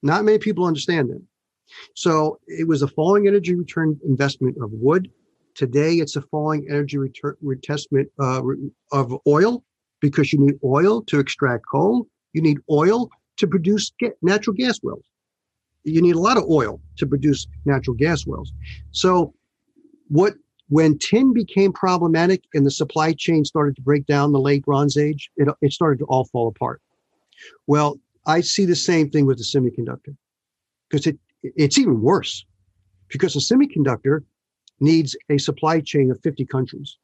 Not 0.02 0.24
many 0.24 0.38
people 0.38 0.64
understand 0.64 1.10
that. 1.10 1.22
So 1.94 2.40
it 2.48 2.66
was 2.66 2.82
a 2.82 2.88
falling 2.88 3.28
energy 3.28 3.54
return 3.54 3.98
investment 4.04 4.56
of 4.60 4.72
wood. 4.72 5.08
Today, 5.54 5.94
it's 5.96 6.16
a 6.16 6.22
falling 6.22 6.66
energy 6.68 6.98
return 6.98 7.36
retestment 7.42 8.08
uh, 8.18 8.42
of 8.92 9.14
oil 9.26 9.62
because 10.00 10.32
you 10.32 10.40
need 10.40 10.58
oil 10.64 11.02
to 11.02 11.18
extract 11.18 11.64
coal. 11.70 12.06
You 12.32 12.42
need 12.42 12.58
oil 12.70 13.10
to 13.36 13.46
produce 13.46 13.92
natural 14.22 14.54
gas 14.54 14.80
wells. 14.82 15.04
You 15.84 16.00
need 16.00 16.14
a 16.14 16.20
lot 16.20 16.36
of 16.36 16.44
oil 16.48 16.80
to 16.96 17.06
produce 17.06 17.46
natural 17.64 17.96
gas 17.96 18.26
wells. 18.26 18.52
So, 18.92 19.34
what 20.08 20.34
when 20.68 20.96
tin 20.98 21.34
became 21.34 21.72
problematic 21.72 22.44
and 22.54 22.64
the 22.64 22.70
supply 22.70 23.12
chain 23.12 23.44
started 23.44 23.76
to 23.76 23.82
break 23.82 24.06
down 24.06 24.32
the 24.32 24.40
late 24.40 24.64
Bronze 24.64 24.96
Age, 24.96 25.30
it, 25.36 25.48
it 25.60 25.72
started 25.72 25.98
to 25.98 26.06
all 26.06 26.24
fall 26.26 26.48
apart. 26.48 26.80
Well, 27.66 27.98
I 28.26 28.40
see 28.40 28.64
the 28.64 28.76
same 28.76 29.10
thing 29.10 29.26
with 29.26 29.38
the 29.38 29.44
semiconductor 29.44 30.16
because 30.88 31.06
it 31.06 31.18
it's 31.42 31.76
even 31.78 32.00
worse 32.00 32.46
because 33.08 33.34
a 33.36 33.40
semiconductor 33.40 34.20
needs 34.82 35.16
a 35.30 35.38
supply 35.38 35.80
chain 35.80 36.10
of 36.10 36.20
50 36.22 36.44
countries 36.46 36.98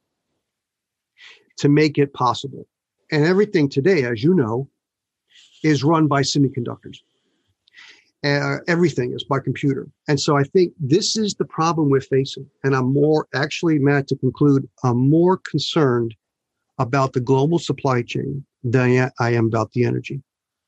to 1.57 1.69
make 1.69 1.97
it 1.97 2.13
possible. 2.13 2.67
And 3.11 3.25
everything 3.25 3.69
today, 3.69 4.03
as 4.03 4.23
you 4.23 4.33
know, 4.33 4.69
is 5.63 5.83
run 5.83 6.07
by 6.07 6.21
semiconductors. 6.21 6.97
Uh, 8.23 8.57
everything 8.67 9.13
is 9.13 9.23
by 9.23 9.39
computer. 9.39 9.87
And 10.07 10.19
so 10.19 10.37
I 10.37 10.43
think 10.43 10.73
this 10.77 11.15
is 11.15 11.35
the 11.35 11.45
problem 11.45 11.89
we're 11.89 12.01
facing. 12.01 12.45
And 12.63 12.75
I'm 12.75 12.93
more, 12.93 13.27
actually, 13.33 13.79
Matt, 13.79 14.07
to 14.09 14.15
conclude, 14.17 14.67
I'm 14.83 15.09
more 15.09 15.37
concerned 15.37 16.13
about 16.79 17.13
the 17.13 17.21
global 17.21 17.59
supply 17.59 18.01
chain 18.01 18.45
than 18.63 19.09
I 19.19 19.33
am 19.33 19.45
about 19.47 19.71
the 19.71 19.85
energy. 19.85 20.21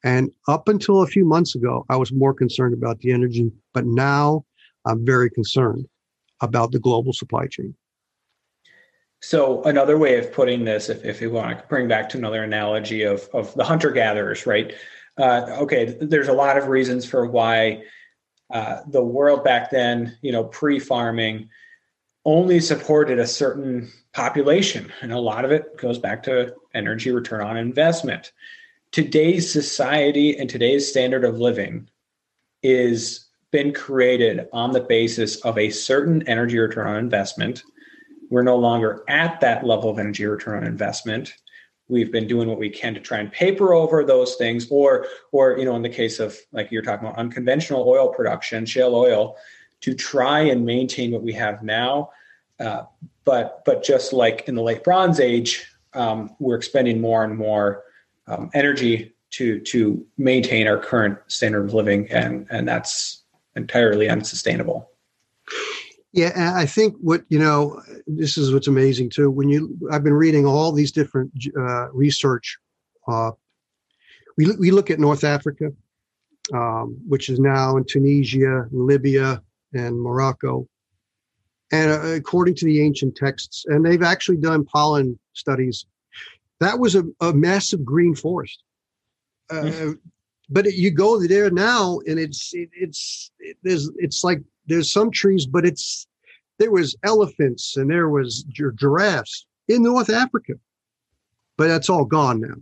And 0.03 0.31
up 0.47 0.67
until 0.67 1.01
a 1.01 1.07
few 1.07 1.25
months 1.25 1.55
ago, 1.55 1.85
I 1.89 1.97
was 1.97 2.11
more 2.11 2.33
concerned 2.33 2.73
about 2.73 2.99
the 2.99 3.11
energy, 3.11 3.51
but 3.73 3.85
now 3.85 4.45
I'm 4.85 5.05
very 5.05 5.29
concerned 5.29 5.85
about 6.41 6.71
the 6.71 6.79
global 6.79 7.13
supply 7.13 7.47
chain. 7.47 7.75
So 9.21 9.63
another 9.63 9.97
way 9.97 10.17
of 10.17 10.33
putting 10.33 10.65
this, 10.65 10.89
if, 10.89 11.05
if 11.05 11.21
you 11.21 11.29
want 11.29 11.59
to 11.59 11.65
bring 11.67 11.87
back 11.87 12.09
to 12.09 12.17
another 12.17 12.43
analogy 12.43 13.03
of, 13.03 13.29
of 13.33 13.53
the 13.53 13.63
hunter 13.63 13.91
gatherers, 13.91 14.47
right? 14.47 14.73
Uh, 15.17 15.45
okay, 15.59 15.95
there's 16.01 16.27
a 16.27 16.33
lot 16.33 16.57
of 16.57 16.67
reasons 16.67 17.05
for 17.05 17.27
why 17.27 17.83
uh, 18.51 18.81
the 18.87 19.03
world 19.03 19.43
back 19.43 19.69
then, 19.69 20.17
you 20.21 20.31
know, 20.31 20.43
pre-farming, 20.43 21.49
only 22.25 22.59
supported 22.59 23.19
a 23.19 23.27
certain 23.27 23.91
population, 24.13 24.91
and 25.01 25.11
a 25.11 25.19
lot 25.19 25.45
of 25.45 25.51
it 25.51 25.77
goes 25.77 25.97
back 25.97 26.23
to 26.23 26.53
energy 26.73 27.11
return 27.11 27.41
on 27.41 27.57
investment 27.57 28.31
today's 28.91 29.51
society 29.51 30.37
and 30.37 30.49
today's 30.49 30.87
standard 30.87 31.23
of 31.23 31.39
living 31.39 31.89
is 32.61 33.27
been 33.51 33.73
created 33.73 34.47
on 34.53 34.71
the 34.71 34.81
basis 34.81 35.37
of 35.41 35.57
a 35.57 35.69
certain 35.69 36.27
energy 36.27 36.57
return 36.57 36.87
on 36.87 36.97
investment. 36.97 37.63
We're 38.29 38.43
no 38.43 38.55
longer 38.55 39.03
at 39.09 39.41
that 39.41 39.65
level 39.65 39.89
of 39.89 39.99
energy 39.99 40.25
return 40.25 40.63
on 40.63 40.63
investment. 40.63 41.33
We've 41.89 42.11
been 42.11 42.27
doing 42.27 42.47
what 42.47 42.57
we 42.57 42.69
can 42.69 42.93
to 42.93 43.01
try 43.01 43.19
and 43.19 43.29
paper 43.29 43.73
over 43.73 44.05
those 44.05 44.35
things, 44.35 44.67
or, 44.71 45.07
or 45.33 45.57
you 45.57 45.65
know, 45.65 45.75
in 45.75 45.81
the 45.81 45.89
case 45.89 46.19
of 46.19 46.37
like 46.53 46.71
you're 46.71 46.81
talking 46.81 47.05
about 47.05 47.19
unconventional 47.19 47.83
oil 47.85 48.07
production, 48.07 48.65
shale 48.65 48.95
oil, 48.95 49.35
to 49.81 49.93
try 49.93 50.39
and 50.39 50.65
maintain 50.65 51.11
what 51.11 51.21
we 51.21 51.33
have 51.33 51.61
now. 51.61 52.11
Uh, 52.59 52.83
but 53.25 53.63
but 53.65 53.83
just 53.83 54.13
like 54.13 54.47
in 54.47 54.55
the 54.55 54.61
late 54.61 54.83
Bronze 54.83 55.19
Age, 55.19 55.67
um, 55.93 56.35
we're 56.39 56.55
expending 56.55 57.01
more 57.01 57.25
and 57.25 57.37
more 57.37 57.83
um, 58.27 58.49
energy 58.53 59.13
to 59.31 59.59
to 59.61 60.05
maintain 60.17 60.67
our 60.67 60.77
current 60.77 61.17
standard 61.27 61.65
of 61.65 61.73
living, 61.73 62.07
and 62.09 62.47
and 62.49 62.67
that's 62.67 63.20
entirely 63.55 64.09
unsustainable. 64.09 64.89
Yeah, 66.13 66.53
I 66.55 66.65
think 66.65 66.95
what 66.99 67.23
you 67.29 67.39
know, 67.39 67.81
this 68.05 68.37
is 68.37 68.53
what's 68.53 68.67
amazing 68.67 69.09
too. 69.09 69.31
When 69.31 69.49
you, 69.49 69.77
I've 69.91 70.03
been 70.03 70.13
reading 70.13 70.45
all 70.45 70.71
these 70.71 70.91
different 70.91 71.31
uh, 71.57 71.91
research. 71.91 72.57
Uh, 73.07 73.31
we 74.37 74.51
we 74.57 74.71
look 74.71 74.89
at 74.91 74.99
North 74.99 75.23
Africa, 75.23 75.71
um, 76.53 76.97
which 77.07 77.29
is 77.29 77.39
now 77.39 77.77
in 77.77 77.85
Tunisia, 77.85 78.67
Libya, 78.71 79.41
and 79.73 79.99
Morocco, 79.99 80.67
and 81.71 81.91
uh, 81.91 82.07
according 82.07 82.55
to 82.55 82.65
the 82.65 82.81
ancient 82.81 83.15
texts, 83.15 83.65
and 83.67 83.85
they've 83.85 84.03
actually 84.03 84.37
done 84.37 84.65
pollen 84.65 85.17
studies 85.33 85.85
that 86.61 86.79
was 86.79 86.95
a, 86.95 87.03
a 87.19 87.33
massive 87.33 87.83
green 87.83 88.15
forest. 88.15 88.63
Uh, 89.49 89.55
mm-hmm. 89.55 89.91
But 90.51 90.67
it, 90.67 90.75
you 90.75 90.91
go 90.91 91.19
there 91.19 91.49
now, 91.49 91.99
and 92.05 92.19
it's 92.19 92.53
it, 92.53 92.69
it's 92.73 93.31
it, 93.39 93.57
there's 93.63 93.89
it's 93.97 94.23
like 94.23 94.41
there's 94.67 94.91
some 94.91 95.09
trees, 95.09 95.45
but 95.45 95.65
it's 95.65 96.07
there 96.59 96.71
was 96.71 96.95
elephants 97.03 97.77
and 97.77 97.89
there 97.89 98.09
was 98.09 98.43
giraffes 98.77 99.45
in 99.67 99.83
North 99.83 100.09
Africa, 100.09 100.53
but 101.57 101.67
that's 101.67 101.89
all 101.89 102.05
gone 102.05 102.41
now. 102.41 102.55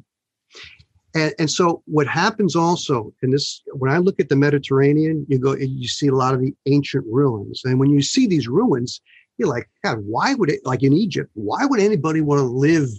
And, 1.15 1.33
and 1.39 1.51
so 1.51 1.81
what 1.85 2.07
happens 2.07 2.55
also 2.55 3.13
in 3.23 3.31
this, 3.31 3.61
when 3.73 3.91
I 3.91 3.97
look 3.97 4.19
at 4.19 4.29
the 4.29 4.35
Mediterranean, 4.35 5.25
you 5.27 5.39
go, 5.39 5.55
you 5.55 5.87
see 5.87 6.07
a 6.07 6.15
lot 6.15 6.33
of 6.33 6.39
the 6.39 6.53
ancient 6.67 7.05
ruins. 7.07 7.61
And 7.65 7.79
when 7.79 7.89
you 7.89 8.01
see 8.01 8.27
these 8.27 8.47
ruins, 8.47 9.01
you're 9.37 9.49
like, 9.49 9.69
God, 9.83 9.99
why 10.05 10.35
would 10.35 10.49
it, 10.49 10.65
like 10.65 10.83
in 10.83 10.93
Egypt, 10.93 11.31
why 11.33 11.65
would 11.65 11.79
anybody 11.79 12.21
want 12.21 12.39
to 12.39 12.43
live 12.43 12.89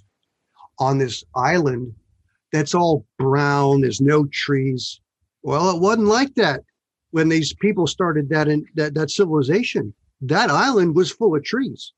on 0.78 0.98
this 0.98 1.22
island 1.36 1.94
that's 2.52 2.74
all 2.74 3.06
brown. 3.18 3.80
There's 3.80 4.00
no 4.00 4.26
trees. 4.32 5.00
Well, 5.42 5.70
it 5.74 5.80
wasn't 5.80 6.08
like 6.08 6.34
that 6.34 6.62
when 7.10 7.28
these 7.28 7.54
people 7.54 7.86
started 7.86 8.28
that 8.30 8.48
in 8.48 8.64
that, 8.74 8.94
that 8.94 9.10
civilization. 9.10 9.94
That 10.22 10.50
island 10.50 10.94
was 10.94 11.10
full 11.10 11.34
of 11.34 11.44
trees. 11.44 11.92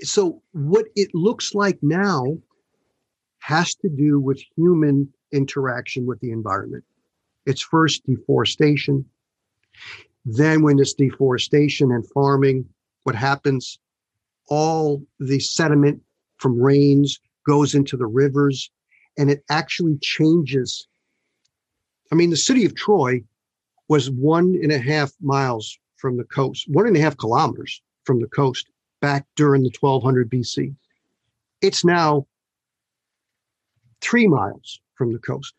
So 0.00 0.42
what 0.52 0.86
it 0.96 1.10
looks 1.14 1.54
like 1.54 1.78
now 1.82 2.38
has 3.40 3.74
to 3.76 3.88
do 3.88 4.18
with 4.18 4.40
human 4.56 5.12
interaction 5.32 6.06
with 6.06 6.20
the 6.20 6.30
environment. 6.30 6.84
It's 7.46 7.62
first 7.62 8.04
deforestation. 8.06 9.04
Then 10.24 10.62
when 10.62 10.78
it's 10.78 10.94
deforestation 10.94 11.90
and 11.90 12.08
farming, 12.10 12.64
what 13.02 13.14
happens? 13.14 13.78
All 14.48 15.02
the 15.18 15.40
sediment 15.40 16.02
from 16.38 16.60
rains 16.60 17.20
goes 17.46 17.74
into 17.74 17.96
the 17.96 18.06
rivers 18.06 18.70
and 19.18 19.30
it 19.30 19.44
actually 19.50 19.98
changes. 20.00 20.86
I 22.10 22.14
mean, 22.14 22.30
the 22.30 22.36
city 22.36 22.64
of 22.64 22.74
Troy 22.74 23.22
was 23.88 24.10
one 24.10 24.58
and 24.62 24.72
a 24.72 24.78
half 24.78 25.12
miles 25.20 25.78
from 25.96 26.16
the 26.16 26.24
coast, 26.24 26.66
one 26.68 26.86
and 26.86 26.96
a 26.96 27.00
half 27.00 27.16
kilometers 27.16 27.82
from 28.04 28.20
the 28.20 28.28
coast 28.28 28.68
back 29.00 29.26
during 29.36 29.62
the 29.62 29.72
1200 29.78 30.30
BC. 30.30 30.74
It's 31.60 31.84
now 31.84 32.26
three 34.00 34.26
miles 34.26 34.80
from 34.94 35.12
the 35.12 35.18
coast. 35.18 35.54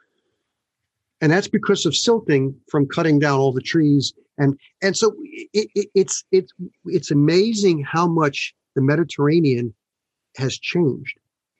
And 1.21 1.31
that's 1.31 1.47
because 1.47 1.85
of 1.85 1.95
silting 1.95 2.55
from 2.69 2.87
cutting 2.87 3.19
down 3.19 3.39
all 3.39 3.53
the 3.53 3.61
trees. 3.61 4.13
And, 4.37 4.59
and 4.81 4.97
so 4.97 5.15
it, 5.53 5.69
it, 5.75 5.87
it's, 5.95 6.25
it's, 6.31 6.51
it's 6.85 7.11
amazing 7.11 7.83
how 7.83 8.07
much 8.07 8.53
the 8.75 8.81
Mediterranean 8.81 9.73
has 10.35 10.57
changed 10.57 11.17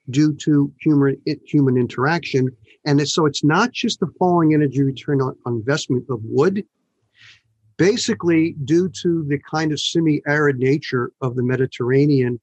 due 0.10 0.34
to 0.34 0.72
human 0.80 1.22
human 1.46 1.78
interaction. 1.78 2.50
And 2.86 3.08
so 3.08 3.26
it's 3.26 3.44
not 3.44 3.72
just 3.72 4.00
the 4.00 4.12
falling 4.20 4.54
energy 4.54 4.84
return 4.84 5.22
on, 5.22 5.36
on 5.46 5.54
investment 5.56 6.06
of 6.10 6.20
wood. 6.24 6.66
Basically, 7.78 8.56
due 8.66 8.90
to 9.02 9.24
the 9.28 9.40
kind 9.50 9.72
of 9.72 9.80
semi-arid 9.80 10.60
nature 10.60 11.12
of 11.22 11.36
the 11.36 11.44
Mediterranean, 11.44 12.40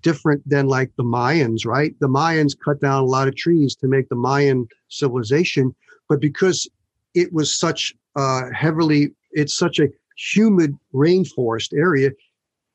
different 0.00 0.46
than 0.48 0.66
like 0.66 0.90
the 0.96 1.04
Mayans, 1.04 1.66
right? 1.66 1.94
The 2.00 2.08
Mayans 2.08 2.56
cut 2.64 2.80
down 2.80 3.02
a 3.02 3.06
lot 3.06 3.28
of 3.28 3.36
trees 3.36 3.74
to 3.76 3.88
make 3.88 4.08
the 4.08 4.16
Mayan 4.16 4.68
civilization, 4.88 5.74
but 6.08 6.20
because 6.20 6.68
it 7.14 7.32
was 7.32 7.58
such 7.58 7.94
uh, 8.16 8.42
heavily, 8.54 9.10
it's 9.32 9.56
such 9.56 9.78
a 9.78 9.88
humid 10.16 10.76
rainforest 10.94 11.72
area, 11.76 12.10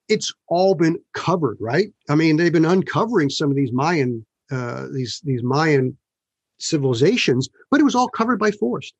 it's 0.08 0.34
all 0.48 0.76
been 0.76 0.98
covered, 1.14 1.58
right? 1.60 1.92
I 2.10 2.16
mean, 2.16 2.38
they've 2.38 2.54
been 2.54 2.66
uncovering 2.66 3.30
some 3.30 3.50
of 3.50 3.56
these 3.56 3.72
Mayan, 3.72 4.26
uh, 4.52 4.88
these 4.92 5.22
these 5.24 5.44
Mayan 5.44 5.98
civilizations, 6.58 7.50
but 7.72 7.80
it 7.80 7.84
was 7.84 7.96
all 7.96 8.10
covered 8.10 8.40
by 8.40 8.52
forest 8.52 8.94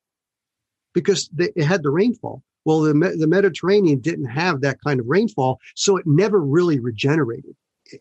because 0.92 1.28
they, 1.32 1.50
it 1.56 1.64
had 1.64 1.82
the 1.82 1.90
rainfall. 1.90 2.42
Well, 2.64 2.80
the 2.80 2.92
the 2.92 3.28
Mediterranean 3.28 4.00
didn't 4.00 4.26
have 4.26 4.60
that 4.60 4.78
kind 4.84 4.98
of 4.98 5.06
rainfall, 5.06 5.60
so 5.74 5.96
it 5.96 6.06
never 6.06 6.40
really 6.40 6.80
regenerated, 6.80 7.54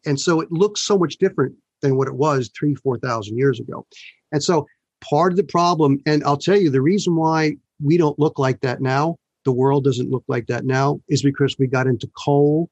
and 0.05 0.19
so 0.19 0.41
it 0.41 0.51
looks 0.51 0.81
so 0.81 0.97
much 0.97 1.17
different 1.17 1.55
than 1.81 1.97
what 1.97 2.07
it 2.07 2.15
was 2.15 2.49
three, 2.57 2.73
four 2.75 2.97
thousand 2.97 3.37
years 3.37 3.59
ago. 3.59 3.85
And 4.31 4.43
so, 4.43 4.65
part 5.01 5.31
of 5.31 5.37
the 5.37 5.43
problem, 5.43 5.99
and 6.05 6.23
I'll 6.23 6.37
tell 6.37 6.57
you, 6.57 6.71
the 6.71 6.81
reason 6.81 7.15
why 7.15 7.57
we 7.83 7.97
don't 7.97 8.17
look 8.17 8.39
like 8.39 8.61
that 8.61 8.81
now, 8.81 9.17
the 9.43 9.51
world 9.51 9.83
doesn't 9.83 10.09
look 10.09 10.23
like 10.27 10.47
that 10.47 10.65
now, 10.65 10.99
is 11.07 11.21
because 11.21 11.57
we 11.59 11.67
got 11.67 11.85
into 11.85 12.09
coal 12.17 12.69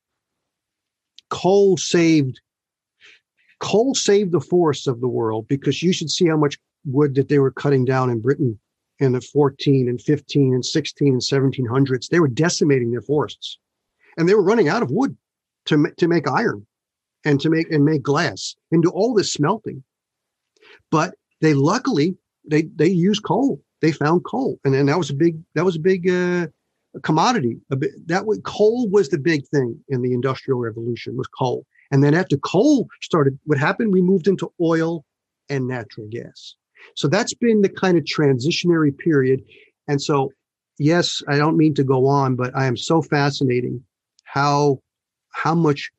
coal 1.29 1.77
saved 1.77 2.39
coal 3.59 3.95
saved 3.95 4.31
the 4.31 4.41
forests 4.41 4.87
of 4.87 4.99
the 4.99 5.07
world 5.07 5.47
because 5.47 5.81
you 5.81 5.93
should 5.93 6.09
see 6.09 6.27
how 6.27 6.37
much 6.37 6.57
wood 6.85 7.15
that 7.15 7.29
they 7.29 7.39
were 7.39 7.51
cutting 7.51 7.85
down 7.85 8.09
in 8.09 8.19
Britain 8.19 8.59
in 8.99 9.13
the 9.13 9.21
14 9.21 9.87
and 9.87 10.01
15 10.01 10.53
and 10.53 10.65
16 10.65 11.07
and 11.07 11.21
1700s. 11.21 12.09
They 12.09 12.19
were 12.19 12.27
decimating 12.27 12.91
their 12.91 13.01
forests, 13.01 13.57
and 14.17 14.27
they 14.27 14.35
were 14.35 14.43
running 14.43 14.67
out 14.67 14.83
of 14.83 14.91
wood 14.91 15.15
to 15.65 15.91
to 15.97 16.07
make 16.07 16.27
iron 16.27 16.65
and 17.25 17.39
to 17.41 17.49
make 17.49 17.71
and 17.71 17.85
make 17.85 18.03
glass 18.03 18.55
and 18.71 18.83
do 18.83 18.89
all 18.89 19.13
this 19.13 19.31
smelting. 19.31 19.83
But 20.91 21.15
they 21.41 21.53
luckily 21.53 22.17
they 22.49 22.63
they 22.75 22.89
used 22.89 23.23
coal. 23.23 23.61
They 23.81 23.91
found 23.91 24.23
coal, 24.23 24.59
and 24.63 24.73
then 24.73 24.85
that 24.85 24.97
was 24.97 25.09
a 25.09 25.13
big 25.13 25.37
that 25.55 25.65
was 25.65 25.75
a 25.75 25.79
big 25.79 26.09
uh, 26.09 26.47
commodity. 27.01 27.57
That 27.69 28.25
was, 28.25 28.39
coal 28.43 28.87
was 28.89 29.09
the 29.09 29.17
big 29.17 29.47
thing 29.47 29.79
in 29.89 30.01
the 30.01 30.13
industrial 30.13 30.59
revolution 30.59 31.17
was 31.17 31.27
coal. 31.27 31.65
And 31.91 32.03
then 32.03 32.13
after 32.13 32.37
coal 32.37 32.87
started, 33.01 33.37
what 33.45 33.57
happened? 33.57 33.93
We 33.93 34.01
moved 34.01 34.27
into 34.27 34.51
oil 34.61 35.03
and 35.49 35.67
natural 35.67 36.07
gas. 36.09 36.55
So 36.95 37.07
that's 37.07 37.33
been 37.33 37.61
the 37.61 37.69
kind 37.69 37.97
of 37.97 38.03
transitionary 38.03 38.95
period. 38.97 39.41
And 39.87 40.01
so, 40.01 40.31
yes, 40.79 41.21
I 41.27 41.37
don't 41.37 41.57
mean 41.57 41.73
to 41.75 41.83
go 41.83 42.07
on, 42.07 42.35
but 42.35 42.55
I 42.55 42.65
am 42.65 42.77
so 42.77 43.01
fascinating 43.01 43.83
how 44.23 44.79
how 45.33 45.55
much 45.55 45.89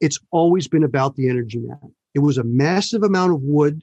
it's 0.00 0.18
always 0.30 0.68
been 0.68 0.84
about 0.84 1.16
the 1.16 1.28
energy 1.28 1.58
map. 1.58 1.78
It 2.14 2.20
was 2.20 2.38
a 2.38 2.44
massive 2.44 3.02
amount 3.02 3.32
of 3.32 3.42
wood 3.42 3.82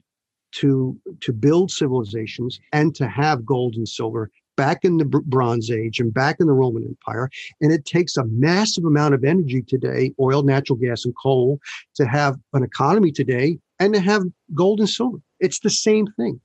to 0.52 0.98
to 1.20 1.32
build 1.32 1.70
civilizations 1.70 2.60
and 2.72 2.94
to 2.94 3.08
have 3.08 3.44
gold 3.44 3.74
and 3.74 3.88
silver 3.88 4.30
back 4.56 4.84
in 4.84 4.98
the 4.98 5.04
Bronze 5.04 5.70
Age 5.70 6.00
and 6.00 6.12
back 6.12 6.36
in 6.40 6.46
the 6.46 6.52
Roman 6.52 6.84
Empire. 6.84 7.30
And 7.60 7.72
it 7.72 7.84
takes 7.84 8.16
a 8.16 8.24
massive 8.24 8.84
amount 8.84 9.14
of 9.14 9.24
energy 9.24 9.62
today, 9.62 10.12
oil, 10.20 10.42
natural 10.42 10.76
gas, 10.76 11.04
and 11.04 11.14
coal, 11.16 11.60
to 11.94 12.06
have 12.06 12.36
an 12.52 12.62
economy 12.62 13.12
today 13.12 13.58
and 13.78 13.94
to 13.94 14.00
have 14.00 14.24
gold 14.54 14.80
and 14.80 14.88
silver. 14.88 15.18
It's 15.40 15.60
the 15.60 15.70
same 15.70 16.06
thing. 16.18 16.40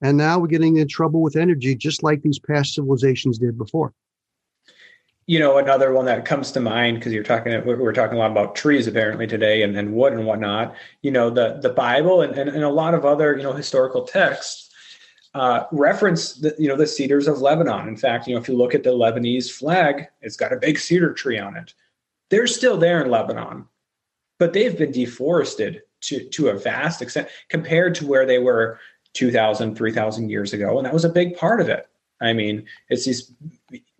And 0.00 0.16
now 0.16 0.38
we're 0.38 0.48
getting 0.48 0.78
in 0.78 0.88
trouble 0.88 1.22
with 1.22 1.36
energy, 1.36 1.76
just 1.76 2.02
like 2.02 2.22
these 2.22 2.38
past 2.38 2.74
civilizations 2.74 3.38
did 3.38 3.56
before 3.56 3.92
you 5.26 5.38
know 5.38 5.58
another 5.58 5.92
one 5.92 6.04
that 6.06 6.24
comes 6.24 6.50
to 6.52 6.60
mind 6.60 6.98
because 6.98 7.12
you're 7.12 7.22
talking 7.22 7.52
we're 7.64 7.92
talking 7.92 8.16
a 8.16 8.18
lot 8.18 8.30
about 8.30 8.54
trees 8.54 8.86
apparently 8.86 9.26
today 9.26 9.62
and, 9.62 9.76
and 9.76 9.92
wood 9.92 10.12
and 10.12 10.26
whatnot 10.26 10.74
you 11.02 11.10
know 11.10 11.30
the 11.30 11.58
the 11.62 11.68
bible 11.68 12.22
and, 12.22 12.36
and, 12.36 12.50
and 12.50 12.64
a 12.64 12.68
lot 12.68 12.94
of 12.94 13.04
other 13.04 13.36
you 13.36 13.42
know 13.42 13.52
historical 13.52 14.02
texts 14.02 14.71
uh, 15.34 15.64
reference 15.72 16.34
the 16.34 16.54
you 16.58 16.68
know 16.68 16.76
the 16.76 16.86
cedars 16.86 17.26
of 17.26 17.40
lebanon 17.40 17.88
in 17.88 17.96
fact 17.96 18.26
you 18.26 18.34
know 18.34 18.40
if 18.40 18.48
you 18.48 18.56
look 18.56 18.74
at 18.74 18.82
the 18.82 18.90
lebanese 18.90 19.50
flag 19.50 20.06
it's 20.20 20.36
got 20.36 20.52
a 20.52 20.58
big 20.58 20.78
cedar 20.78 21.12
tree 21.12 21.38
on 21.38 21.56
it 21.56 21.72
they're 22.30 22.46
still 22.46 22.76
there 22.76 23.02
in 23.02 23.10
lebanon 23.10 23.66
but 24.38 24.52
they've 24.52 24.76
been 24.76 24.92
deforested 24.92 25.82
to 26.00 26.28
to 26.28 26.48
a 26.48 26.58
vast 26.58 27.00
extent 27.00 27.28
compared 27.48 27.94
to 27.94 28.06
where 28.06 28.26
they 28.26 28.38
were 28.38 28.78
2000 29.14 29.74
3000 29.74 30.28
years 30.28 30.52
ago 30.52 30.76
and 30.76 30.86
that 30.86 30.92
was 30.92 31.04
a 31.04 31.08
big 31.08 31.36
part 31.36 31.60
of 31.60 31.68
it 31.68 31.88
I 32.22 32.32
mean, 32.32 32.66
it's 32.88 33.04
these 33.04 33.32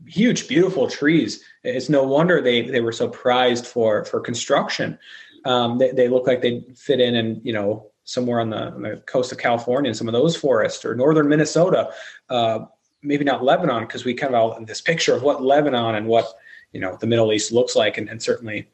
huge, 0.07 0.47
beautiful 0.47 0.89
trees. 0.89 1.45
It's 1.65 1.89
no 1.89 2.05
wonder 2.05 2.41
they 2.41 2.63
they 2.63 2.81
were 2.81 2.93
so 2.93 3.09
prized 3.09 3.67
for 3.67 4.05
for 4.05 4.21
construction. 4.21 4.99
Um, 5.45 5.79
they, 5.79 5.91
they 5.91 6.09
look 6.09 6.27
like 6.27 6.41
they 6.41 6.65
fit 6.77 7.01
in 7.01 7.17
and 7.17 7.45
you 7.45 7.53
know 7.53 7.91
somewhere 8.05 8.41
on 8.41 8.51
the, 8.51 8.57
on 8.57 8.83
the 8.83 8.97
coast 9.07 9.33
of 9.33 9.39
California 9.39 9.89
and 9.89 9.97
some 9.97 10.09
of 10.09 10.13
those 10.13 10.37
forests 10.37 10.85
or 10.85 10.95
northern 10.95 11.29
Minnesota. 11.29 11.91
Uh, 12.29 12.61
maybe 13.03 13.25
not 13.25 13.45
Lebanon 13.45 13.87
because 13.87 14.05
we 14.05 14.15
kind 14.15 14.35
of 14.35 14.59
have 14.59 14.67
this 14.67 14.81
picture 14.81 15.15
of 15.15 15.23
what 15.23 15.43
Lebanon 15.43 15.97
and 15.97 16.07
what 16.07 16.33
you 16.73 16.81
know 16.81 16.97
the 17.01 17.07
Middle 17.07 17.33
East 17.33 17.53
looks 17.53 17.77
like, 17.77 17.99
and, 17.99 18.09
and 18.09 18.23
certainly 18.23 18.69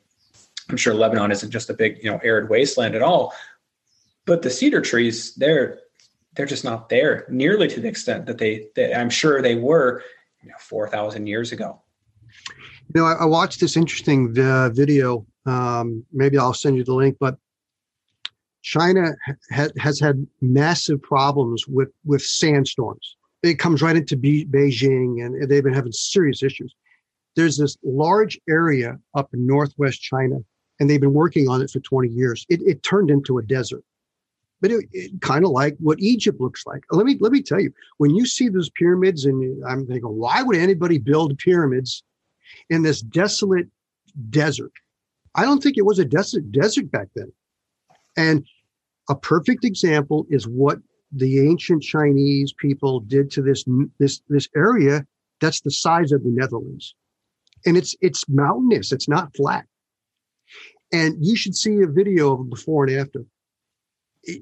I'm 0.68 0.76
sure 0.76 0.94
Lebanon 0.94 1.32
isn't 1.32 1.50
just 1.50 1.70
a 1.70 1.74
big 1.74 1.98
you 2.02 2.10
know 2.10 2.20
arid 2.22 2.48
wasteland 2.48 2.94
at 2.94 3.02
all. 3.02 3.32
But 4.24 4.42
the 4.42 4.50
cedar 4.50 4.80
trees, 4.80 5.34
they're 5.34 5.80
they're 6.34 6.46
just 6.46 6.64
not 6.64 6.88
there 6.88 7.26
nearly 7.28 7.68
to 7.68 7.80
the 7.80 7.88
extent 7.88 8.26
that 8.26 8.38
they 8.38 8.68
that 8.76 8.98
I'm 8.98 9.10
sure 9.10 9.42
they 9.42 9.56
were 9.56 10.02
you 10.42 10.48
know, 10.48 10.56
4,000 10.60 11.26
years 11.26 11.52
ago. 11.52 11.80
You 12.94 13.00
know, 13.00 13.06
I, 13.06 13.14
I 13.14 13.24
watched 13.24 13.60
this 13.60 13.76
interesting 13.76 14.38
uh, 14.38 14.70
video. 14.70 15.26
Um, 15.46 16.04
maybe 16.12 16.38
I'll 16.38 16.54
send 16.54 16.76
you 16.76 16.84
the 16.84 16.94
link, 16.94 17.16
but 17.18 17.36
China 18.62 19.12
ha- 19.50 19.68
has 19.78 20.00
had 20.00 20.26
massive 20.40 21.00
problems 21.02 21.66
with 21.66 21.90
with 22.04 22.22
sandstorms. 22.22 23.16
It 23.42 23.58
comes 23.58 23.82
right 23.82 23.96
into 23.96 24.16
Be- 24.16 24.46
Beijing, 24.46 25.24
and 25.24 25.48
they've 25.48 25.62
been 25.62 25.74
having 25.74 25.92
serious 25.92 26.42
issues. 26.42 26.74
There's 27.36 27.56
this 27.56 27.76
large 27.84 28.38
area 28.48 28.98
up 29.14 29.32
in 29.32 29.46
northwest 29.46 30.02
China, 30.02 30.38
and 30.80 30.90
they've 30.90 31.00
been 31.00 31.14
working 31.14 31.48
on 31.48 31.62
it 31.62 31.70
for 31.70 31.78
20 31.78 32.08
years. 32.08 32.44
It, 32.48 32.60
it 32.62 32.82
turned 32.82 33.10
into 33.10 33.38
a 33.38 33.42
desert 33.42 33.84
but 34.60 34.70
it, 34.70 34.86
it 34.92 35.20
kind 35.20 35.44
of 35.44 35.50
like 35.50 35.76
what 35.78 36.00
Egypt 36.00 36.40
looks 36.40 36.66
like. 36.66 36.82
Let 36.90 37.06
me 37.06 37.16
let 37.20 37.32
me 37.32 37.42
tell 37.42 37.60
you, 37.60 37.72
when 37.98 38.14
you 38.14 38.26
see 38.26 38.48
those 38.48 38.70
pyramids, 38.70 39.24
and 39.24 39.64
I'm 39.64 39.86
thinking, 39.86 40.08
why 40.08 40.42
would 40.42 40.56
anybody 40.56 40.98
build 40.98 41.38
pyramids 41.38 42.02
in 42.70 42.82
this 42.82 43.00
desolate 43.00 43.68
desert? 44.30 44.72
I 45.34 45.44
don't 45.44 45.62
think 45.62 45.76
it 45.76 45.86
was 45.86 45.98
a 45.98 46.04
desert 46.04 46.50
desert 46.50 46.90
back 46.90 47.08
then. 47.14 47.32
And 48.18 48.44
a 49.08 49.14
perfect 49.14 49.64
example 49.64 50.26
is 50.28 50.46
what 50.46 50.78
the 51.12 51.48
ancient 51.48 51.82
Chinese 51.82 52.52
people 52.52 53.00
did 53.00 53.30
to 53.30 53.42
this 53.42 53.64
this 53.98 54.20
this 54.28 54.48
area 54.54 55.06
that's 55.40 55.60
the 55.60 55.70
size 55.70 56.10
of 56.12 56.24
the 56.24 56.30
Netherlands, 56.30 56.94
and 57.64 57.76
it's 57.76 57.94
it's 58.00 58.28
mountainous. 58.28 58.92
It's 58.92 59.08
not 59.08 59.34
flat. 59.36 59.66
And 60.92 61.16
you 61.24 61.36
should 61.36 61.54
see 61.54 61.80
a 61.80 61.86
video 61.86 62.34
of 62.34 62.50
before 62.50 62.84
and 62.84 62.98
after 62.98 63.24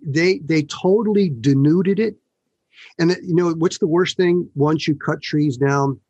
they 0.05 0.39
they 0.39 0.63
totally 0.63 1.29
denuded 1.29 2.01
it. 2.01 2.17
And 2.99 3.11
you 3.23 3.35
know 3.35 3.53
what's 3.53 3.79
the 3.79 3.87
worst 3.87 4.17
thing? 4.17 4.49
Once 4.55 4.89
you 4.89 4.97
cut 4.97 5.23
trees 5.23 5.57
down, 5.59 6.01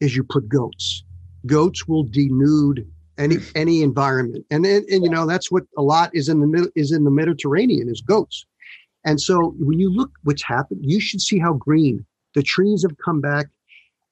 is 0.00 0.16
you 0.16 0.24
put 0.24 0.48
goats. 0.48 1.04
Goats 1.46 1.86
will 1.86 2.04
denude 2.04 2.86
any 3.18 3.36
any 3.54 3.82
environment, 3.82 4.46
and 4.50 4.64
and, 4.64 4.84
and 4.88 5.04
you 5.04 5.10
know 5.10 5.26
that's 5.26 5.50
what 5.50 5.64
a 5.76 5.82
lot 5.82 6.10
is 6.14 6.28
in 6.28 6.40
the 6.40 6.70
is 6.74 6.92
in 6.92 7.04
the 7.04 7.10
Mediterranean 7.10 7.88
is 7.88 8.00
goats. 8.00 8.46
And 9.04 9.20
so 9.20 9.54
when 9.58 9.78
you 9.78 9.90
look 9.90 10.10
what's 10.24 10.42
happened, 10.42 10.80
you 10.82 11.00
should 11.00 11.20
see 11.20 11.38
how 11.38 11.54
green 11.54 12.04
the 12.34 12.42
trees 12.42 12.82
have 12.82 12.96
come 13.04 13.20
back. 13.20 13.46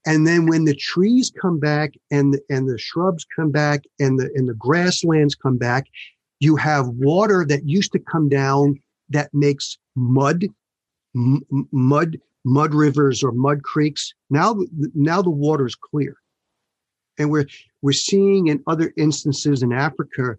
And 0.07 0.27
then 0.27 0.47
when 0.47 0.65
the 0.65 0.75
trees 0.75 1.33
come 1.41 1.59
back 1.59 1.95
and 2.11 2.39
and 2.49 2.69
the 2.69 2.79
shrubs 2.79 3.27
come 3.35 3.51
back 3.51 3.83
and 3.99 4.19
the 4.19 4.31
and 4.35 4.49
the 4.49 4.55
grasslands 4.55 5.35
come 5.35 5.59
back, 5.59 5.87
you 6.41 6.57
have 6.57 6.89
water 6.89 7.45
that 7.49 7.69
used 7.69 7.93
to 7.93 7.99
come 7.99 8.29
down 8.29 8.81
that 9.11 9.33
makes 9.33 9.79
mud, 9.95 10.45
m- 11.15 11.45
mud, 11.73 12.19
mud 12.45 12.75
rivers 12.75 13.23
or 13.23 13.33
mud 13.33 13.63
creeks. 13.63 14.13
Now, 14.31 14.57
now 14.95 15.23
the 15.23 15.31
water 15.31 15.67
is 15.67 15.75
clear, 15.75 16.17
and 17.19 17.31
we're 17.31 17.47
we're 17.87 17.93
seeing 17.93 18.49
in 18.49 18.61
other 18.67 18.93
instances 18.97 19.63
in 19.63 19.73
Africa 19.73 20.37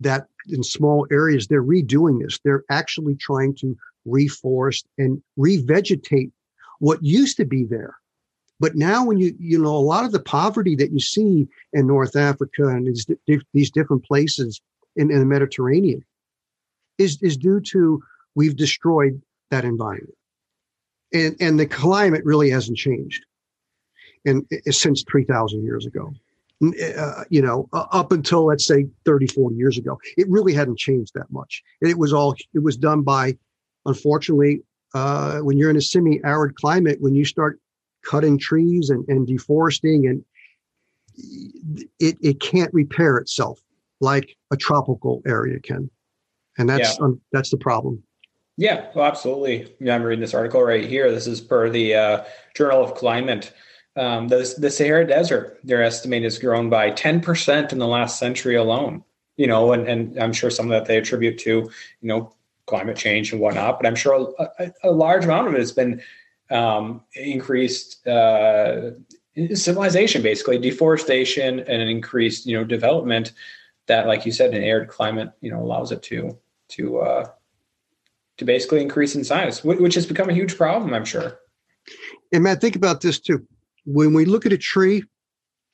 that 0.00 0.26
in 0.48 0.64
small 0.64 1.06
areas 1.12 1.46
they're 1.46 1.62
redoing 1.62 2.20
this. 2.20 2.40
They're 2.44 2.64
actually 2.68 3.14
trying 3.14 3.54
to 3.60 3.76
reforest 4.04 4.86
and 4.98 5.22
revegetate 5.38 6.32
what 6.80 6.98
used 7.00 7.36
to 7.36 7.44
be 7.44 7.62
there. 7.62 7.94
But 8.58 8.74
now, 8.74 9.04
when 9.04 9.18
you 9.18 9.36
you 9.38 9.62
know 9.62 9.76
a 9.76 9.88
lot 9.94 10.04
of 10.04 10.10
the 10.10 10.18
poverty 10.18 10.74
that 10.74 10.90
you 10.90 10.98
see 10.98 11.46
in 11.72 11.86
North 11.86 12.16
Africa 12.16 12.66
and 12.66 12.88
these, 12.88 13.06
these 13.54 13.70
different 13.70 14.04
places 14.04 14.60
in, 14.96 15.12
in 15.12 15.20
the 15.20 15.26
Mediterranean, 15.26 16.04
is, 16.98 17.22
is 17.22 17.36
due 17.36 17.60
to 17.72 18.02
we've 18.34 18.56
destroyed 18.56 19.22
that 19.52 19.64
environment. 19.64 20.18
And, 21.14 21.36
and 21.38 21.60
the 21.60 21.66
climate 21.66 22.24
really 22.24 22.50
hasn't 22.50 22.78
changed 22.78 23.24
in, 24.24 24.44
since 24.72 25.04
3,000 25.08 25.62
years 25.62 25.86
ago. 25.86 26.12
Uh, 26.62 27.24
you 27.30 27.40
know, 27.40 27.68
uh, 27.72 27.86
up 27.90 28.12
until 28.12 28.44
let's 28.44 28.66
say 28.66 28.86
30, 29.06 29.28
40 29.28 29.56
years 29.56 29.78
ago, 29.78 29.98
it 30.18 30.28
really 30.28 30.52
hadn't 30.52 30.78
changed 30.78 31.12
that 31.14 31.30
much. 31.30 31.62
It 31.80 31.96
was 31.96 32.12
all, 32.12 32.34
it 32.52 32.62
was 32.62 32.76
done 32.76 33.00
by, 33.00 33.38
unfortunately, 33.86 34.62
uh, 34.92 35.38
when 35.38 35.56
you're 35.56 35.70
in 35.70 35.76
a 35.76 35.80
semi 35.80 36.20
arid 36.22 36.56
climate, 36.56 36.98
when 37.00 37.14
you 37.14 37.24
start 37.24 37.58
cutting 38.04 38.36
trees 38.36 38.90
and, 38.90 39.08
and 39.08 39.26
deforesting 39.26 40.06
and 40.06 40.24
it, 41.98 42.18
it 42.20 42.40
can't 42.40 42.72
repair 42.74 43.16
itself 43.16 43.60
like 44.00 44.36
a 44.50 44.56
tropical 44.56 45.22
area 45.26 45.58
can 45.60 45.90
and 46.60 46.68
that's 46.68 46.98
yeah. 46.98 47.04
um, 47.04 47.20
that's 47.32 47.50
the 47.50 47.56
problem. 47.56 48.02
Yeah, 48.56 48.86
well, 48.94 49.06
absolutely. 49.06 49.74
Yeah, 49.80 49.94
I'm 49.94 50.02
reading 50.02 50.20
this 50.20 50.34
article 50.34 50.62
right 50.62 50.86
here. 50.86 51.10
This 51.10 51.26
is 51.26 51.40
per 51.40 51.70
the 51.70 51.94
uh, 51.94 52.24
Journal 52.54 52.84
of 52.84 52.94
Climate. 52.94 53.52
Um, 53.96 54.28
the, 54.28 54.54
the 54.58 54.70
Sahara 54.70 55.06
Desert, 55.06 55.58
their 55.64 55.82
estimate 55.82 56.22
has 56.22 56.38
grown 56.38 56.70
by 56.70 56.90
10% 56.90 57.72
in 57.72 57.78
the 57.78 57.86
last 57.86 58.18
century 58.18 58.54
alone. 58.54 59.04
You 59.36 59.46
know, 59.46 59.72
and, 59.72 59.88
and 59.88 60.18
I'm 60.22 60.32
sure 60.32 60.50
some 60.50 60.66
of 60.66 60.70
that 60.70 60.86
they 60.86 60.98
attribute 60.98 61.38
to, 61.38 61.50
you 61.50 61.70
know, 62.02 62.34
climate 62.66 62.96
change 62.96 63.32
and 63.32 63.40
whatnot. 63.40 63.78
But 63.78 63.86
I'm 63.86 63.96
sure 63.96 64.34
a, 64.38 64.72
a 64.84 64.90
large 64.90 65.24
amount 65.24 65.48
of 65.48 65.54
it 65.54 65.58
has 65.58 65.72
been 65.72 66.02
um, 66.50 67.02
increased 67.14 68.06
uh, 68.06 68.90
civilization, 69.54 70.22
basically 70.22 70.58
deforestation 70.58 71.60
and 71.60 71.82
an 71.82 71.88
increased, 71.88 72.46
you 72.46 72.56
know, 72.56 72.64
development 72.64 73.32
that, 73.86 74.06
like 74.06 74.26
you 74.26 74.32
said, 74.32 74.54
an 74.54 74.62
arid 74.62 74.88
climate, 74.88 75.32
you 75.40 75.50
know, 75.50 75.60
allows 75.60 75.90
it 75.92 76.02
to 76.04 76.38
to 76.68 76.98
uh, 76.98 77.26
to 78.38 78.44
basically 78.44 78.80
increase 78.80 79.14
in 79.14 79.24
size, 79.24 79.62
which 79.64 79.94
has 79.94 80.06
become 80.06 80.30
a 80.30 80.34
huge 80.34 80.56
problem, 80.56 80.94
I'm 80.94 81.04
sure. 81.04 81.38
And 82.32 82.44
Matt, 82.44 82.60
think 82.60 82.76
about 82.76 83.00
this 83.00 83.18
too. 83.18 83.46
When 83.86 84.12
we 84.12 84.24
look 84.24 84.46
at 84.46 84.52
a 84.52 84.58
tree, 84.58 85.04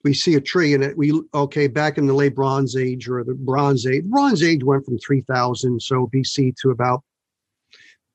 we 0.04 0.14
see 0.14 0.34
a 0.34 0.40
tree 0.40 0.74
and 0.74 0.84
it, 0.84 0.96
we 0.96 1.20
okay 1.34 1.66
back 1.66 1.98
in 1.98 2.06
the 2.06 2.14
late 2.14 2.34
Bronze 2.34 2.76
Age 2.76 3.08
or 3.08 3.24
the 3.24 3.34
Bronze 3.34 3.86
Age. 3.86 4.04
Bronze 4.04 4.42
Age 4.42 4.62
went 4.62 4.84
from 4.84 4.98
3000 4.98 5.82
so 5.82 6.08
BC 6.14 6.54
to 6.62 6.70
about 6.70 7.02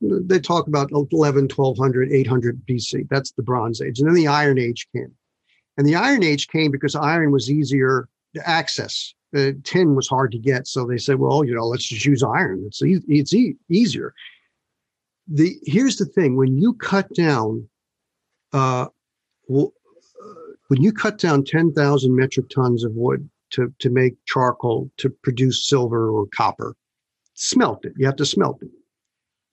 they 0.02 0.40
talk 0.40 0.68
about 0.68 0.90
11, 0.92 1.44
1200, 1.44 2.12
800 2.12 2.66
BC. 2.66 3.08
That's 3.10 3.32
the 3.34 3.44
Bronze 3.44 3.82
Age. 3.82 4.00
And 4.00 4.08
then 4.08 4.16
the 4.16 4.28
Iron 4.28 4.58
Age 4.58 4.88
came. 4.96 5.14
And 5.78 5.88
the 5.88 5.96
Iron 5.96 6.24
Age 6.24 6.48
came 6.48 6.72
because 6.72 6.96
iron 6.96 7.32
was 7.32 7.52
easier 7.52 8.08
to 8.36 8.50
access. 8.50 9.14
The 9.32 9.60
tin 9.64 9.96
was 9.96 10.08
hard 10.08 10.32
to 10.32 10.40
get. 10.40 10.68
So 10.68 10.86
they 10.86 10.98
said, 10.98 11.20
well, 11.20 11.44
you 11.44 11.54
know, 11.54 11.68
let's 11.68 11.86
just 11.86 12.06
use 12.06 12.24
iron. 12.24 12.64
It's, 12.66 12.82
e- 12.82 13.04
it's 13.08 13.34
e- 13.34 13.58
easier. 13.70 14.14
The, 15.28 15.56
here's 15.64 15.98
the 15.98 16.06
thing 16.06 16.36
when 16.36 16.58
you 16.58 16.74
cut 16.74 17.14
down, 17.14 17.70
uh, 18.54 18.88
well, 19.48 19.74
when 20.72 20.82
you 20.82 20.94
cut 20.94 21.18
down 21.18 21.44
10,000 21.44 22.16
metric 22.16 22.48
tons 22.50 22.86
of 22.86 22.94
wood 22.96 23.30
to, 23.50 23.74
to 23.80 23.90
make 23.90 24.16
charcoal 24.26 24.90
to 24.96 25.10
produce 25.10 25.68
silver 25.68 26.10
or 26.10 26.26
copper, 26.28 26.76
smelt 27.34 27.84
it. 27.84 27.94
You 27.98 28.06
have 28.06 28.16
to 28.16 28.26
smelt 28.26 28.64
it 28.64 28.70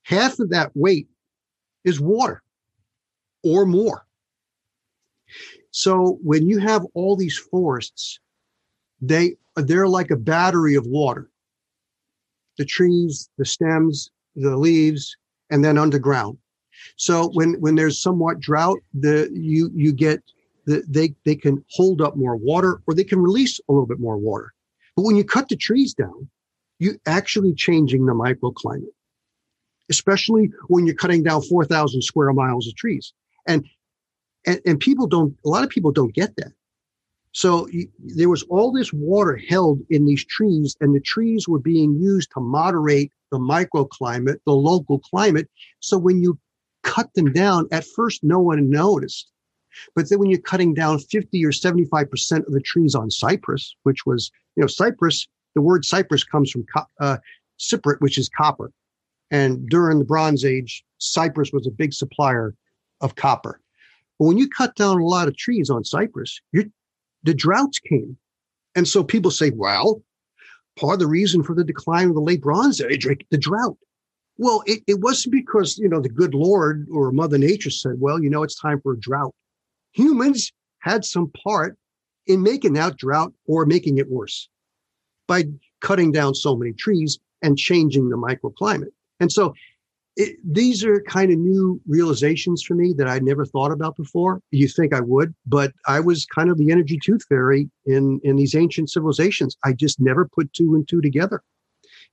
half 0.08 0.38
of 0.38 0.48
that 0.48 0.70
weight 0.74 1.06
is 1.84 2.00
water 2.00 2.42
or 3.44 3.66
more. 3.66 4.06
So 5.70 6.18
when 6.22 6.48
you 6.48 6.58
have 6.58 6.86
all 6.94 7.14
these 7.14 7.36
forests, 7.36 8.18
they 9.02 9.34
they're 9.56 9.88
like 9.88 10.10
a 10.10 10.16
battery 10.16 10.76
of 10.76 10.86
water. 10.86 11.28
The 12.56 12.64
trees, 12.64 13.28
the 13.36 13.44
stems, 13.44 14.10
the 14.34 14.56
leaves, 14.56 15.16
and 15.50 15.62
then 15.62 15.76
underground. 15.76 16.38
So 16.96 17.28
when 17.34 17.60
when 17.60 17.74
there's 17.74 18.00
somewhat 18.00 18.40
drought, 18.40 18.78
the 18.94 19.28
you 19.32 19.70
you 19.74 19.92
get 19.92 20.22
they 20.88 21.14
they 21.24 21.34
can 21.34 21.64
hold 21.70 22.00
up 22.00 22.16
more 22.16 22.36
water 22.36 22.80
or 22.86 22.94
they 22.94 23.04
can 23.04 23.20
release 23.20 23.60
a 23.68 23.72
little 23.72 23.86
bit 23.86 24.00
more 24.00 24.16
water. 24.16 24.52
But 24.96 25.02
when 25.02 25.16
you 25.16 25.24
cut 25.24 25.48
the 25.48 25.56
trees 25.56 25.94
down, 25.94 26.28
you're 26.78 26.98
actually 27.06 27.54
changing 27.54 28.06
the 28.06 28.12
microclimate 28.12 28.92
especially 29.90 30.50
when 30.68 30.86
you're 30.86 30.94
cutting 30.94 31.22
down 31.22 31.42
4,000 31.42 32.02
square 32.02 32.32
miles 32.32 32.66
of 32.66 32.74
trees. 32.76 33.12
And, 33.46 33.66
and, 34.46 34.60
and 34.66 34.80
people 34.80 35.06
don't, 35.06 35.36
a 35.44 35.48
lot 35.48 35.64
of 35.64 35.70
people 35.70 35.92
don't 35.92 36.14
get 36.14 36.36
that. 36.36 36.52
So 37.32 37.68
you, 37.68 37.88
there 37.98 38.28
was 38.28 38.42
all 38.44 38.72
this 38.72 38.92
water 38.92 39.36
held 39.48 39.80
in 39.90 40.06
these 40.06 40.24
trees, 40.24 40.76
and 40.80 40.94
the 40.94 41.00
trees 41.00 41.46
were 41.46 41.58
being 41.58 41.94
used 42.00 42.30
to 42.32 42.40
moderate 42.40 43.12
the 43.30 43.38
microclimate, 43.38 44.38
the 44.46 44.52
local 44.52 44.98
climate. 44.98 45.48
So 45.80 45.98
when 45.98 46.22
you 46.22 46.38
cut 46.82 47.12
them 47.14 47.32
down, 47.32 47.68
at 47.70 47.84
first 47.84 48.24
no 48.24 48.40
one 48.40 48.70
noticed. 48.70 49.30
But 49.94 50.08
then 50.08 50.18
when 50.18 50.30
you're 50.30 50.40
cutting 50.40 50.74
down 50.74 50.98
50 50.98 51.44
or 51.44 51.50
75% 51.50 52.46
of 52.46 52.52
the 52.52 52.60
trees 52.60 52.94
on 52.94 53.10
Cyprus, 53.10 53.74
which 53.82 54.06
was, 54.06 54.30
you 54.56 54.62
know, 54.62 54.66
Cyprus, 54.66 55.26
the 55.54 55.62
word 55.62 55.84
Cyprus 55.84 56.24
comes 56.24 56.50
from 56.50 56.64
uh, 57.00 57.18
cyprit, 57.56 58.00
which 58.00 58.18
is 58.18 58.28
copper. 58.28 58.70
And 59.30 59.68
during 59.68 59.98
the 59.98 60.04
Bronze 60.04 60.44
Age, 60.44 60.84
Cyprus 60.98 61.52
was 61.52 61.66
a 61.66 61.70
big 61.70 61.92
supplier 61.92 62.54
of 63.00 63.14
copper. 63.14 63.60
But 64.18 64.26
when 64.26 64.38
you 64.38 64.48
cut 64.48 64.74
down 64.74 65.00
a 65.00 65.06
lot 65.06 65.28
of 65.28 65.36
trees 65.36 65.70
on 65.70 65.84
Cyprus, 65.84 66.40
the 66.52 67.34
droughts 67.34 67.78
came. 67.78 68.16
And 68.74 68.86
so 68.86 69.02
people 69.02 69.30
say, 69.30 69.50
well, 69.50 70.02
part 70.78 70.94
of 70.94 70.98
the 71.00 71.06
reason 71.06 71.42
for 71.42 71.54
the 71.54 71.64
decline 71.64 72.08
of 72.08 72.14
the 72.14 72.20
late 72.20 72.40
Bronze 72.40 72.80
Age, 72.80 73.06
the 73.30 73.38
drought. 73.38 73.76
Well, 74.36 74.62
it, 74.66 74.82
it 74.86 75.00
wasn't 75.00 75.32
because, 75.32 75.78
you 75.78 75.88
know, 75.88 76.00
the 76.00 76.08
good 76.08 76.32
Lord 76.32 76.86
or 76.92 77.10
Mother 77.10 77.38
Nature 77.38 77.70
said, 77.70 77.94
well, 77.98 78.22
you 78.22 78.30
know, 78.30 78.44
it's 78.44 78.58
time 78.58 78.80
for 78.80 78.92
a 78.92 79.00
drought. 79.00 79.34
Humans 79.98 80.52
had 80.78 81.04
some 81.04 81.32
part 81.44 81.76
in 82.28 82.40
making 82.40 82.74
that 82.74 82.96
drought 82.96 83.32
or 83.46 83.66
making 83.66 83.98
it 83.98 84.08
worse 84.08 84.48
by 85.26 85.44
cutting 85.80 86.12
down 86.12 86.36
so 86.36 86.56
many 86.56 86.72
trees 86.72 87.18
and 87.42 87.58
changing 87.58 88.08
the 88.08 88.16
microclimate. 88.16 88.92
And 89.18 89.32
so 89.32 89.54
it, 90.16 90.36
these 90.44 90.84
are 90.84 91.00
kind 91.00 91.32
of 91.32 91.38
new 91.38 91.80
realizations 91.88 92.62
for 92.62 92.74
me 92.74 92.92
that 92.92 93.08
I 93.08 93.18
never 93.18 93.44
thought 93.44 93.72
about 93.72 93.96
before. 93.96 94.40
You 94.52 94.68
think 94.68 94.94
I 94.94 95.00
would, 95.00 95.34
but 95.46 95.72
I 95.88 95.98
was 95.98 96.26
kind 96.26 96.48
of 96.48 96.58
the 96.58 96.70
energy 96.70 96.98
tooth 97.02 97.24
fairy 97.28 97.68
in 97.84 98.20
in 98.22 98.36
these 98.36 98.54
ancient 98.54 98.90
civilizations. 98.90 99.56
I 99.64 99.72
just 99.72 99.98
never 99.98 100.28
put 100.28 100.52
two 100.52 100.76
and 100.76 100.86
two 100.88 101.00
together, 101.00 101.42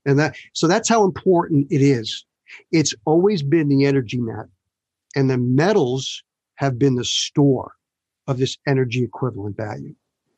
and 0.05 0.17
that 0.17 0.35
so 0.53 0.67
that's 0.67 0.89
how 0.89 1.03
important 1.03 1.67
it 1.71 1.81
is. 1.81 2.25
It's 2.71 2.95
always 3.05 3.43
been 3.43 3.69
the 3.69 3.85
energy 3.85 4.19
net, 4.19 4.47
and 5.15 5.29
the 5.29 5.37
metals 5.37 6.23
have 6.55 6.79
been 6.79 6.95
the 6.95 7.05
store 7.05 7.73
of 8.27 8.37
this 8.37 8.57
energy 8.67 9.03
equivalent 9.03 9.57
value. 9.57 9.93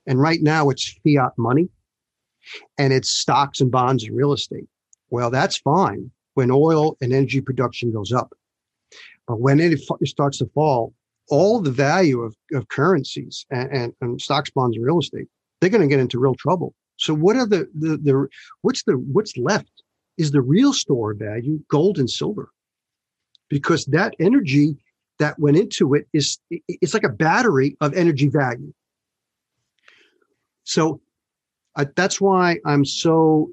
And 0.06 0.20
right 0.20 0.42
now, 0.42 0.70
it's 0.70 0.98
fiat 1.04 1.34
money, 1.38 1.70
and 2.78 2.94
it's 2.94 3.10
stocks 3.10 3.62
and 3.62 3.72
bonds 3.72 4.04
and 4.06 4.16
real 4.16 4.34
estate. 4.34 4.68
Well, 5.10 5.30
that's 5.30 5.58
fine 5.58 6.12
when 6.34 6.52
oil 6.52 6.98
and 7.02 7.14
energy 7.14 7.42
production 7.42 7.92
goes 7.92 8.12
up. 8.12 8.34
But 9.28 9.40
when 9.40 9.60
it 9.60 9.80
starts 10.06 10.38
to 10.38 10.46
fall, 10.54 10.94
all 11.30 11.60
the 11.60 11.72
value 11.72 12.22
of, 12.22 12.36
of 12.54 12.70
currencies 12.70 13.46
and, 13.50 13.70
and, 13.72 13.94
and 14.02 14.22
stocks, 14.22 14.50
bonds, 14.50 14.78
and 14.78 14.86
real 14.86 15.00
estate, 15.00 15.28
they're 15.60 15.70
going 15.70 15.82
to 15.82 15.88
get 15.88 16.00
into 16.00 16.20
real 16.20 16.36
trouble. 16.36 16.74
So 16.98 17.14
what 17.14 17.36
are 17.36 17.46
the, 17.46 17.70
the, 17.74 17.98
the, 17.98 18.28
what's 18.62 18.84
the, 18.84 18.94
what's 18.94 19.36
left 19.38 19.84
is 20.18 20.32
the 20.32 20.42
real 20.42 20.74
store 20.74 21.12
of 21.12 21.20
value, 21.20 21.60
gold 21.70 22.00
and 22.00 22.10
silver. 22.10 22.52
Because 23.50 23.86
that 23.86 24.14
energy 24.20 24.76
that 25.20 25.40
went 25.40 25.58
into 25.58 25.94
it 25.94 26.08
is, 26.14 26.40
it's 26.50 26.94
like 26.94 27.04
a 27.04 27.10
battery 27.10 27.76
of 27.82 27.94
energy 27.94 28.28
value. 28.28 28.74
So 30.64 31.02
uh, 31.76 31.86
that's 31.96 32.20
why 32.20 32.60
I'm 32.66 32.86
so 32.86 33.52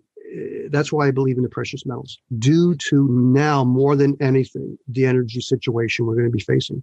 that's 0.70 0.92
why 0.92 1.06
I 1.06 1.10
believe 1.10 1.36
in 1.36 1.42
the 1.42 1.48
precious 1.48 1.86
metals, 1.86 2.18
due 2.38 2.74
to 2.74 3.06
now 3.08 3.64
more 3.64 3.94
than 3.94 4.16
anything, 4.20 4.76
the 4.88 5.06
energy 5.06 5.40
situation 5.40 6.06
we're 6.06 6.14
going 6.14 6.26
to 6.26 6.32
be 6.32 6.42
facing. 6.42 6.82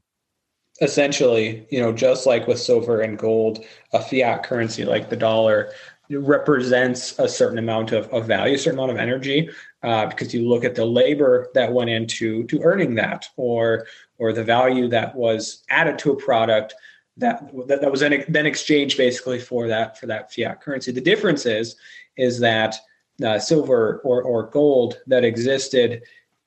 Essentially, 0.80 1.68
you 1.70 1.82
know, 1.82 1.92
just 1.92 2.26
like 2.26 2.48
with 2.48 2.60
silver 2.60 3.02
and 3.02 3.18
gold, 3.18 3.64
a 3.94 4.02
fiat 4.02 4.44
currency 4.44 4.86
like 4.86 5.10
the 5.10 5.18
dollar 5.18 5.72
represents 6.10 7.18
a 7.20 7.28
certain 7.28 7.58
amount 7.58 7.92
of, 7.92 8.08
of 8.14 8.26
value, 8.26 8.56
a 8.56 8.58
certain 8.58 8.80
amount 8.80 8.92
of 8.92 8.98
energy, 8.98 9.50
uh, 9.84 10.06
because 10.08 10.34
you 10.34 10.48
look 10.48 10.64
at 10.64 10.76
the 10.76 10.86
labor 10.86 11.50
that 11.54 11.74
went 11.74 11.90
into 11.90 12.44
to 12.46 12.62
earning 12.62 12.96
that, 12.96 13.28
or 13.38 13.88
or 14.18 14.34
the 14.34 14.44
value 14.44 14.88
that 14.88 15.16
was 15.16 15.64
added 15.70 15.98
to 16.00 16.12
a 16.12 16.16
product 16.16 16.76
that 17.18 17.52
that, 17.68 17.82
that 17.82 17.92
was 17.92 18.02
then 18.02 18.24
then 18.28 18.46
exchanged 18.46 18.98
basically 18.98 19.40
for 19.40 19.68
that 19.68 19.98
for 20.00 20.08
that 20.08 20.34
fiat 20.34 20.62
currency. 20.62 20.92
The 20.92 21.02
difference 21.02 21.46
is 21.46 21.76
is 22.18 22.40
that 22.40 22.76
uh, 23.24 23.40
silver 23.40 24.00
or, 24.04 24.22
or 24.24 24.48
gold 24.48 25.00
that 25.08 25.24
existed 25.24 26.04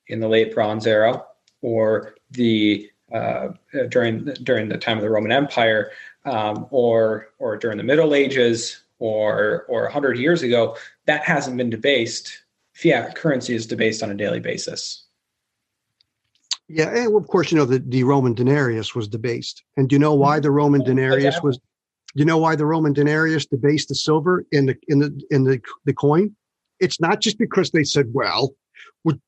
in 0.09 0.20
the 0.20 0.28
late 0.28 0.55
Bronze 0.55 0.87
Era 0.87 1.24
or 1.62 2.16
the 2.30 2.91
uh, 3.12 3.49
during 3.89 4.24
during 4.43 4.68
the 4.68 4.78
time 4.78 4.99
of 4.99 5.03
the 5.03 5.11
Roman 5.11 5.32
Empire 5.32 5.93
um, 6.24 6.66
or 6.70 7.28
or 7.39 7.57
during 7.57 7.78
the 7.78 7.85
Middle 7.85 8.14
Ages 8.14 8.82
or 8.99 9.64
or 9.68 9.82
100 9.85 10.18
years 10.18 10.43
ago, 10.43 10.76
that 11.07 11.24
hasn't 11.24 11.57
been 11.57 11.70
debased. 11.70 12.43
Fiat 12.75 13.14
currency 13.14 13.55
is 13.55 13.66
debased 13.66 14.03
on 14.03 14.11
a 14.11 14.14
daily 14.14 14.41
basis. 14.41 15.07
Yeah, 16.68 16.89
and 16.89 17.14
of 17.14 17.29
course, 17.29 17.53
you 17.53 17.59
know 17.59 17.66
the, 17.66 17.79
the 17.79 18.05
Roman 18.05 18.35
denarius 18.35 18.95
was 18.95 19.07
debased, 19.07 19.62
and 19.77 19.89
do 19.89 19.95
you 19.95 20.01
know 20.01 20.14
why 20.14 20.41
the 20.41 20.51
Roman 20.51 20.83
denarius 20.83 21.41
was? 21.43 21.59
Do 21.59 22.20
you 22.20 22.25
know 22.25 22.39
why 22.39 22.57
the 22.57 22.64
Roman 22.64 22.93
denarius 22.93 23.47
debased 23.47 23.89
the 23.89 23.95
silver 23.95 24.47
in 24.51 24.66
the 24.66 24.77
in 24.89 25.01
the 25.01 25.22
in 25.31 25.45
the 25.45 25.61
the 25.85 25.93
coin? 25.93 26.35
It's 26.81 27.01
not 27.01 27.20
just 27.20 27.39
because 27.39 27.70
they 27.70 27.85
said, 27.85 28.07
well, 28.12 28.55
we're, 29.05 29.18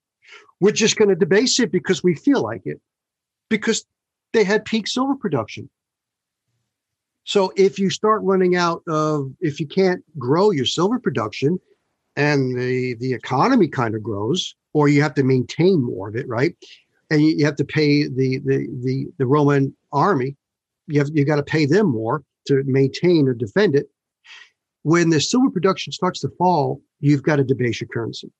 we're 0.60 0.72
just 0.72 0.96
going 0.96 1.08
to 1.10 1.14
debase 1.14 1.60
it 1.60 1.70
because 1.70 2.02
we 2.02 2.14
feel 2.14 2.42
like 2.42 2.62
it, 2.64 2.80
because 3.48 3.84
they 4.32 4.42
had 4.42 4.64
peak 4.64 4.88
silver 4.88 5.14
production. 5.14 5.70
So 7.24 7.52
if 7.56 7.78
you 7.78 7.90
start 7.90 8.22
running 8.22 8.56
out 8.56 8.82
of, 8.88 9.32
if 9.40 9.60
you 9.60 9.66
can't 9.66 10.02
grow 10.18 10.50
your 10.50 10.64
silver 10.64 10.98
production 10.98 11.58
and 12.16 12.58
the, 12.58 12.94
the 12.94 13.12
economy 13.12 13.68
kind 13.68 13.94
of 13.94 14.02
grows, 14.02 14.54
or 14.72 14.88
you 14.88 15.02
have 15.02 15.14
to 15.14 15.22
maintain 15.22 15.82
more 15.82 16.08
of 16.08 16.16
it, 16.16 16.26
right? 16.28 16.56
And 17.10 17.22
you, 17.22 17.44
have 17.44 17.56
to 17.56 17.64
pay 17.64 18.08
the, 18.08 18.40
the, 18.44 18.66
the, 18.82 19.06
the 19.18 19.26
Roman 19.26 19.76
army, 19.92 20.36
you 20.88 20.98
have, 20.98 21.10
you 21.12 21.24
got 21.24 21.36
to 21.36 21.42
pay 21.42 21.66
them 21.66 21.90
more 21.90 22.24
to 22.48 22.62
maintain 22.64 23.28
or 23.28 23.34
defend 23.34 23.76
it. 23.76 23.86
When 24.82 25.10
the 25.10 25.20
silver 25.20 25.50
production 25.50 25.92
starts 25.92 26.20
to 26.20 26.28
fall, 26.38 26.80
you've 27.00 27.22
got 27.22 27.36
to 27.36 27.44
debase 27.44 27.80
your 27.80 27.88
currency. 27.88 28.32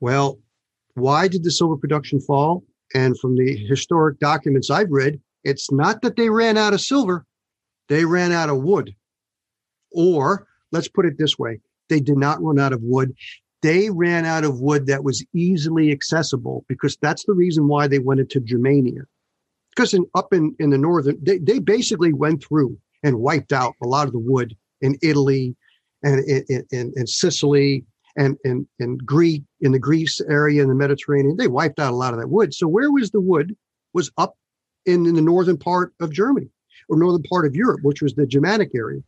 Well, 0.00 0.38
why 0.94 1.28
did 1.28 1.44
the 1.44 1.50
silver 1.50 1.76
production 1.76 2.20
fall? 2.20 2.64
And 2.94 3.18
from 3.18 3.36
the 3.36 3.56
historic 3.68 4.18
documents 4.18 4.70
I've 4.70 4.90
read, 4.90 5.20
it's 5.44 5.70
not 5.72 6.02
that 6.02 6.16
they 6.16 6.30
ran 6.30 6.56
out 6.56 6.74
of 6.74 6.80
silver, 6.80 7.24
they 7.88 8.04
ran 8.04 8.32
out 8.32 8.48
of 8.48 8.62
wood. 8.62 8.94
Or 9.92 10.46
let's 10.72 10.88
put 10.88 11.06
it 11.06 11.18
this 11.18 11.38
way 11.38 11.60
They 11.88 12.00
did 12.00 12.16
not 12.16 12.42
run 12.42 12.58
out 12.58 12.72
of 12.72 12.82
wood. 12.82 13.14
They 13.62 13.90
ran 13.90 14.24
out 14.24 14.44
of 14.44 14.60
wood 14.60 14.86
that 14.86 15.04
was 15.04 15.24
easily 15.34 15.90
accessible 15.90 16.64
because 16.68 16.96
that's 17.00 17.24
the 17.24 17.32
reason 17.32 17.68
why 17.68 17.88
they 17.88 17.98
went 17.98 18.20
into 18.20 18.40
Germania. 18.40 19.02
Because 19.74 19.92
in, 19.94 20.06
up 20.14 20.32
in, 20.32 20.54
in 20.58 20.70
the 20.70 20.78
northern, 20.78 21.18
they, 21.22 21.38
they 21.38 21.58
basically 21.58 22.12
went 22.12 22.44
through 22.44 22.78
and 23.02 23.20
wiped 23.20 23.52
out 23.52 23.74
a 23.82 23.86
lot 23.86 24.06
of 24.06 24.12
the 24.12 24.18
wood 24.18 24.56
in 24.80 24.96
Italy 25.02 25.54
and 26.02 26.20
in, 26.26 27.06
Sicily 27.06 27.84
and 28.16 28.36
in, 28.44 28.66
in 28.78 28.98
Greece, 28.98 29.42
in 29.60 29.72
the 29.72 29.78
Greece 29.78 30.20
area 30.28 30.62
in 30.62 30.68
the 30.68 30.74
Mediterranean. 30.74 31.36
They 31.36 31.48
wiped 31.48 31.78
out 31.78 31.92
a 31.92 31.96
lot 31.96 32.14
of 32.14 32.20
that 32.20 32.28
wood. 32.28 32.54
So 32.54 32.66
where 32.66 32.90
was 32.90 33.10
the 33.10 33.20
wood? 33.20 33.56
Was 33.92 34.10
up 34.18 34.36
in, 34.84 35.06
in 35.06 35.14
the 35.14 35.22
northern 35.22 35.56
part 35.56 35.92
of 36.00 36.12
Germany 36.12 36.48
or 36.88 36.98
northern 36.98 37.22
part 37.22 37.46
of 37.46 37.54
Europe, 37.54 37.80
which 37.82 38.02
was 38.02 38.14
the 38.14 38.26
Germanic 38.26 38.70
area. 38.74 39.00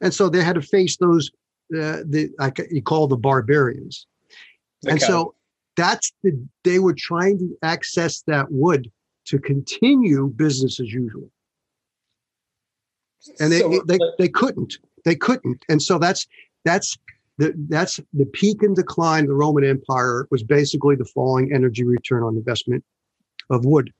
And 0.00 0.14
so 0.14 0.28
they 0.28 0.42
had 0.42 0.54
to 0.54 0.62
face 0.62 0.96
those 0.96 1.30
uh, 1.74 2.02
the 2.04 2.30
like 2.38 2.60
you 2.70 2.82
call 2.82 3.06
the 3.06 3.16
barbarians. 3.16 4.06
Okay. 4.84 4.92
And 4.92 5.02
so 5.02 5.34
that's 5.76 6.12
the 6.22 6.38
they 6.64 6.78
were 6.78 6.94
trying 6.94 7.38
to 7.38 7.56
access 7.62 8.22
that 8.22 8.50
wood 8.50 8.90
to 9.26 9.38
continue 9.38 10.28
business 10.28 10.80
as 10.80 10.92
usual. 10.92 11.30
And 13.40 13.52
they, 13.52 13.60
so, 13.60 13.82
they, 13.86 13.98
they 14.18 14.28
couldn't. 14.28 14.78
They 15.04 15.14
couldn't. 15.14 15.64
And 15.68 15.82
so 15.82 15.98
that's 15.98 16.26
that's 16.64 16.96
the 17.36 17.54
that's 17.68 18.00
the 18.12 18.26
peak 18.26 18.62
and 18.62 18.74
decline 18.74 19.24
of 19.24 19.28
the 19.28 19.34
Roman 19.34 19.64
Empire 19.64 20.26
was 20.30 20.42
basically 20.42 20.96
the 20.96 21.04
falling 21.04 21.52
energy 21.52 21.84
return 21.84 22.22
on 22.22 22.36
investment 22.36 22.84
of 23.50 23.64
wood. 23.64 23.92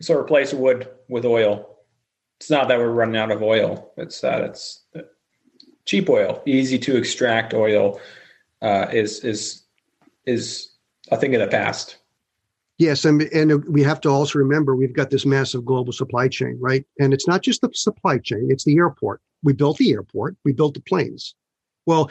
So 0.00 0.18
replace 0.18 0.52
wood 0.52 0.88
with 1.08 1.24
oil. 1.24 1.70
It's 2.40 2.50
not 2.50 2.68
that 2.68 2.78
we're 2.78 2.90
running 2.90 3.16
out 3.16 3.30
of 3.30 3.42
oil. 3.42 3.92
It's 3.96 4.20
that 4.20 4.42
it's 4.42 4.82
cheap 5.84 6.08
oil, 6.08 6.42
easy 6.46 6.78
to 6.78 6.96
extract 6.96 7.54
oil, 7.54 8.00
uh, 8.62 8.86
is 8.92 9.24
is 9.24 9.62
is 10.26 10.70
a 11.10 11.16
thing 11.16 11.34
of 11.34 11.40
the 11.40 11.48
past. 11.48 11.96
Yes, 12.78 13.04
and 13.04 13.22
and 13.22 13.64
we 13.66 13.82
have 13.82 14.00
to 14.02 14.08
also 14.08 14.38
remember 14.38 14.74
we've 14.74 14.94
got 14.94 15.10
this 15.10 15.26
massive 15.26 15.64
global 15.64 15.92
supply 15.92 16.28
chain, 16.28 16.58
right? 16.60 16.84
And 16.98 17.12
it's 17.12 17.28
not 17.28 17.42
just 17.42 17.60
the 17.60 17.70
supply 17.72 18.18
chain; 18.18 18.48
it's 18.50 18.64
the 18.64 18.76
airport. 18.76 19.20
We 19.42 19.52
built 19.52 19.76
the 19.76 19.92
airport, 19.92 20.36
we 20.44 20.52
built 20.52 20.74
the 20.74 20.80
planes. 20.80 21.34
Well, 21.86 22.10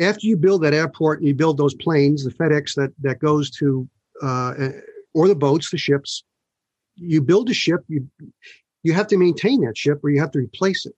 after 0.00 0.26
you 0.26 0.36
build 0.36 0.62
that 0.62 0.74
airport 0.74 1.20
and 1.20 1.28
you 1.28 1.34
build 1.34 1.56
those 1.56 1.74
planes, 1.74 2.24
the 2.24 2.30
FedEx 2.30 2.74
that 2.74 2.92
that 3.00 3.18
goes 3.18 3.50
to, 3.52 3.88
uh, 4.22 4.68
or 5.14 5.28
the 5.28 5.34
boats, 5.34 5.70
the 5.70 5.78
ships, 5.78 6.24
you 6.96 7.20
build 7.20 7.50
a 7.50 7.54
ship, 7.54 7.80
you 7.88 8.08
you 8.82 8.92
have 8.92 9.06
to 9.08 9.16
maintain 9.16 9.62
that 9.62 9.76
ship 9.76 10.00
or 10.04 10.10
you 10.10 10.20
have 10.20 10.30
to 10.32 10.38
replace 10.38 10.86
it. 10.86 10.94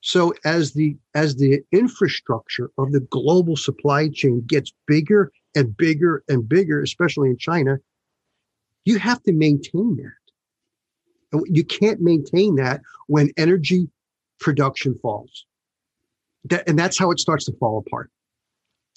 So 0.00 0.32
as 0.44 0.72
the 0.72 0.96
as 1.14 1.36
the 1.36 1.60
infrastructure 1.72 2.70
of 2.78 2.92
the 2.92 3.00
global 3.00 3.56
supply 3.56 4.08
chain 4.08 4.42
gets 4.46 4.72
bigger 4.86 5.30
and 5.54 5.76
bigger 5.76 6.24
and 6.28 6.48
bigger, 6.48 6.82
especially 6.82 7.28
in 7.28 7.36
China, 7.36 7.78
you 8.84 8.98
have 8.98 9.22
to 9.24 9.32
maintain 9.32 9.96
that. 9.96 11.42
You 11.46 11.64
can't 11.64 12.00
maintain 12.00 12.56
that 12.56 12.80
when 13.06 13.30
energy 13.36 13.88
production 14.40 14.98
falls. 15.00 15.44
That, 16.44 16.68
and 16.68 16.78
that's 16.78 16.98
how 16.98 17.10
it 17.10 17.20
starts 17.20 17.44
to 17.44 17.52
fall 17.60 17.84
apart. 17.86 18.10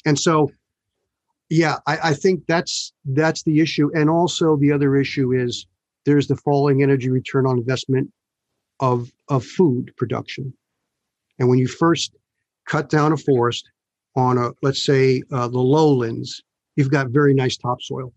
And 0.05 0.17
so, 0.17 0.51
yeah, 1.49 1.77
I, 1.85 1.97
I 2.03 2.13
think 2.13 2.45
that's 2.47 2.93
that's 3.05 3.43
the 3.43 3.59
issue. 3.59 3.91
And 3.93 4.09
also 4.09 4.55
the 4.55 4.71
other 4.71 4.95
issue 4.95 5.33
is 5.33 5.67
there's 6.05 6.27
the 6.27 6.37
falling 6.37 6.81
energy 6.81 7.09
return 7.09 7.45
on 7.45 7.57
investment 7.57 8.11
of 8.79 9.11
of 9.27 9.45
food 9.45 9.93
production 9.97 10.53
and 11.39 11.49
when 11.49 11.59
you 11.59 11.67
first 11.67 12.15
cut 12.65 12.89
down 12.89 13.11
a 13.11 13.17
forest 13.17 13.69
on 14.15 14.37
a, 14.37 14.51
let's 14.61 14.85
say, 14.85 15.23
uh, 15.31 15.47
the 15.47 15.59
lowlands, 15.59 16.43
you've 16.75 16.91
got 16.91 17.09
very 17.09 17.33
nice 17.33 17.57
topsoil. 17.57 18.13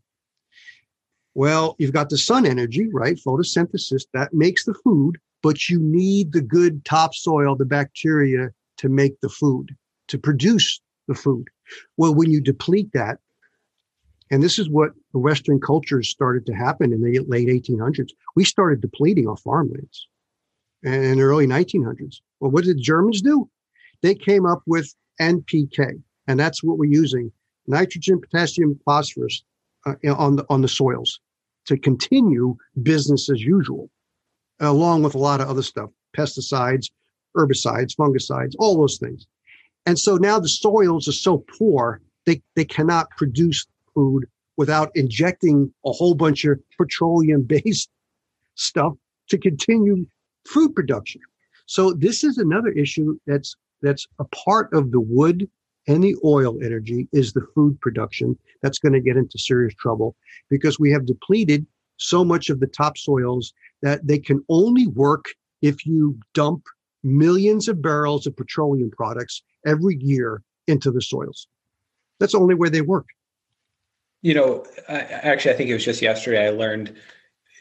Well, 1.34 1.76
you've 1.78 1.92
got 1.92 2.08
the 2.08 2.18
sun 2.18 2.46
energy, 2.46 2.88
right? 2.92 3.16
Photosynthesis 3.16 4.04
that 4.14 4.32
makes 4.32 4.64
the 4.64 4.74
food, 4.84 5.18
but 5.42 5.68
you 5.68 5.78
need 5.78 6.32
the 6.32 6.40
good 6.40 6.84
topsoil, 6.84 7.56
the 7.56 7.66
bacteria 7.66 8.50
to 8.78 8.88
make 8.88 9.20
the 9.20 9.28
food, 9.28 9.74
to 10.08 10.18
produce 10.18 10.80
the 11.08 11.14
food. 11.14 11.46
Well, 11.96 12.14
when 12.14 12.30
you 12.30 12.40
deplete 12.40 12.90
that, 12.94 13.18
and 14.30 14.42
this 14.42 14.58
is 14.58 14.68
what 14.68 14.90
the 15.12 15.18
Western 15.18 15.60
cultures 15.60 16.08
started 16.08 16.46
to 16.46 16.52
happen 16.52 16.92
in 16.92 17.02
the 17.02 17.20
late 17.28 17.48
1800s, 17.48 18.10
we 18.34 18.44
started 18.44 18.80
depleting 18.80 19.28
our 19.28 19.36
farmlands 19.36 20.08
in 20.86 21.18
the 21.18 21.22
early 21.22 21.46
1900s. 21.46 22.20
Well, 22.40 22.50
what 22.50 22.64
did 22.64 22.76
the 22.76 22.82
Germans 22.82 23.22
do? 23.22 23.48
They 24.02 24.14
came 24.14 24.46
up 24.46 24.62
with 24.66 24.94
NPK, 25.20 26.00
and 26.28 26.38
that's 26.38 26.62
what 26.62 26.78
we're 26.78 26.90
using: 26.90 27.32
nitrogen, 27.66 28.20
potassium, 28.20 28.78
phosphorus 28.84 29.42
uh, 29.86 29.94
on 30.14 30.36
the 30.36 30.46
on 30.48 30.62
the 30.62 30.68
soils 30.68 31.20
to 31.66 31.76
continue 31.76 32.56
business 32.82 33.28
as 33.28 33.42
usual, 33.42 33.90
along 34.60 35.02
with 35.02 35.14
a 35.14 35.18
lot 35.18 35.40
of 35.40 35.48
other 35.48 35.62
stuff, 35.62 35.90
pesticides, 36.16 36.90
herbicides, 37.36 37.96
fungicides, 37.96 38.54
all 38.58 38.76
those 38.76 38.98
things. 38.98 39.26
And 39.86 39.98
so 39.98 40.16
now 40.16 40.38
the 40.38 40.48
soils 40.48 41.08
are 41.08 41.12
so 41.12 41.44
poor 41.58 42.00
they 42.26 42.42
they 42.54 42.64
cannot 42.64 43.10
produce 43.10 43.66
food 43.94 44.26
without 44.56 44.90
injecting 44.94 45.72
a 45.84 45.92
whole 45.92 46.14
bunch 46.14 46.44
of 46.44 46.58
petroleum 46.76 47.42
based 47.42 47.88
stuff 48.54 48.94
to 49.28 49.38
continue 49.38 50.06
food 50.46 50.74
production. 50.74 51.20
So 51.66 51.92
this 51.92 52.24
is 52.24 52.38
another 52.38 52.70
issue 52.70 53.18
that's 53.26 53.56
that's 53.82 54.06
a 54.18 54.24
part 54.24 54.72
of 54.72 54.90
the 54.90 55.00
wood 55.00 55.48
and 55.88 56.02
the 56.02 56.16
oil 56.24 56.56
energy 56.62 57.08
is 57.12 57.32
the 57.32 57.46
food 57.54 57.80
production 57.80 58.36
that's 58.62 58.78
going 58.78 58.92
to 58.92 59.00
get 59.00 59.16
into 59.16 59.38
serious 59.38 59.74
trouble 59.74 60.16
because 60.48 60.80
we 60.80 60.90
have 60.90 61.06
depleted 61.06 61.66
so 61.98 62.24
much 62.24 62.48
of 62.50 62.60
the 62.60 62.66
topsoils 62.66 63.52
that 63.82 64.06
they 64.06 64.18
can 64.18 64.44
only 64.48 64.86
work 64.86 65.26
if 65.62 65.86
you 65.86 66.18
dump 66.34 66.64
millions 67.02 67.68
of 67.68 67.80
barrels 67.80 68.26
of 68.26 68.36
petroleum 68.36 68.90
products 68.90 69.42
every 69.64 69.96
year 70.00 70.42
into 70.66 70.90
the 70.90 71.00
soils. 71.00 71.46
That's 72.18 72.32
the 72.32 72.40
only 72.40 72.54
way 72.54 72.68
they 72.68 72.80
work. 72.80 73.06
You 74.22 74.34
know, 74.34 74.66
I, 74.88 75.00
actually, 75.00 75.54
I 75.54 75.56
think 75.56 75.70
it 75.70 75.74
was 75.74 75.84
just 75.84 76.02
yesterday 76.02 76.46
I 76.46 76.50
learned 76.50 76.96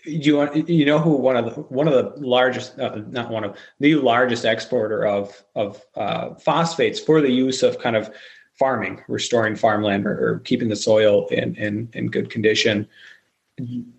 you 0.05 0.51
you 0.67 0.85
know 0.85 0.99
who 0.99 1.11
one 1.11 1.35
of 1.35 1.45
the 1.45 1.61
one 1.61 1.87
of 1.87 1.93
the 1.93 2.25
largest 2.25 2.79
uh, 2.79 3.01
not 3.09 3.29
one 3.29 3.43
of 3.43 3.57
the 3.79 3.95
largest 3.95 4.45
exporter 4.45 5.05
of 5.05 5.43
of 5.55 5.83
uh, 5.95 6.35
phosphates 6.35 6.99
for 6.99 7.21
the 7.21 7.31
use 7.31 7.63
of 7.63 7.79
kind 7.79 7.95
of 7.95 8.13
farming 8.53 9.03
restoring 9.07 9.55
farmland 9.55 10.05
or, 10.05 10.11
or, 10.11 10.39
keeping 10.39 10.69
the 10.69 10.75
soil 10.75 11.27
in 11.27 11.55
in 11.55 11.89
in 11.93 12.07
good 12.07 12.29
condition. 12.29 12.87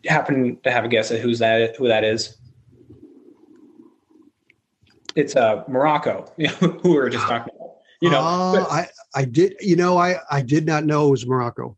Happen 0.06 0.58
to 0.64 0.70
have 0.70 0.84
a 0.84 0.88
guess 0.88 1.10
at 1.10 1.20
who's 1.20 1.38
that 1.40 1.76
who 1.76 1.88
that 1.88 2.04
is? 2.04 2.36
It's 5.14 5.34
uh 5.34 5.64
morocco 5.66 6.32
who 6.60 6.80
we 6.84 6.90
were 6.90 7.10
just 7.10 7.26
talking 7.26 7.54
about 7.56 7.76
you 8.00 8.10
know 8.10 8.20
uh, 8.20 8.52
but, 8.52 8.70
i 8.70 8.88
i 9.14 9.24
did 9.24 9.54
you 9.60 9.76
know 9.76 9.96
i 9.96 10.16
i 10.30 10.42
did 10.42 10.66
not 10.66 10.84
know 10.84 11.08
it 11.08 11.10
was 11.10 11.26
morocco. 11.26 11.76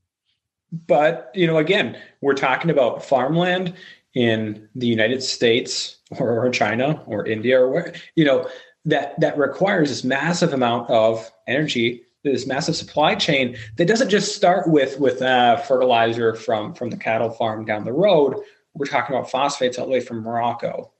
But 0.86 1.30
you 1.34 1.46
know 1.46 1.58
again 1.58 1.98
we're 2.20 2.34
talking 2.34 2.70
about 2.70 3.04
farmland 3.04 3.74
in 4.14 4.68
the 4.74 4.86
United 4.86 5.22
States 5.22 5.98
or, 6.18 6.44
or 6.44 6.50
China 6.50 7.02
or 7.06 7.26
India 7.26 7.60
or 7.60 7.70
where, 7.70 7.94
you 8.16 8.24
know, 8.24 8.48
that 8.84 9.18
that 9.20 9.36
requires 9.36 9.88
this 9.90 10.04
massive 10.04 10.52
amount 10.52 10.88
of 10.88 11.30
energy 11.46 12.02
this 12.24 12.46
massive 12.46 12.76
supply 12.76 13.14
chain 13.14 13.56
that 13.76 13.86
doesn't 13.86 14.08
just 14.08 14.34
start 14.34 14.68
with 14.68 14.98
with 14.98 15.22
uh, 15.22 15.56
fertilizer 15.56 16.34
from 16.34 16.74
from 16.74 16.90
the 16.90 16.96
cattle 16.96 17.30
farm 17.30 17.64
down 17.64 17.84
the 17.84 17.92
road. 17.92 18.34
We're 18.74 18.86
talking 18.86 19.16
about 19.16 19.30
phosphates 19.30 19.78
all 19.78 19.86
the 19.86 19.92
way 19.92 20.00
from 20.00 20.22
Morocco. 20.22 20.92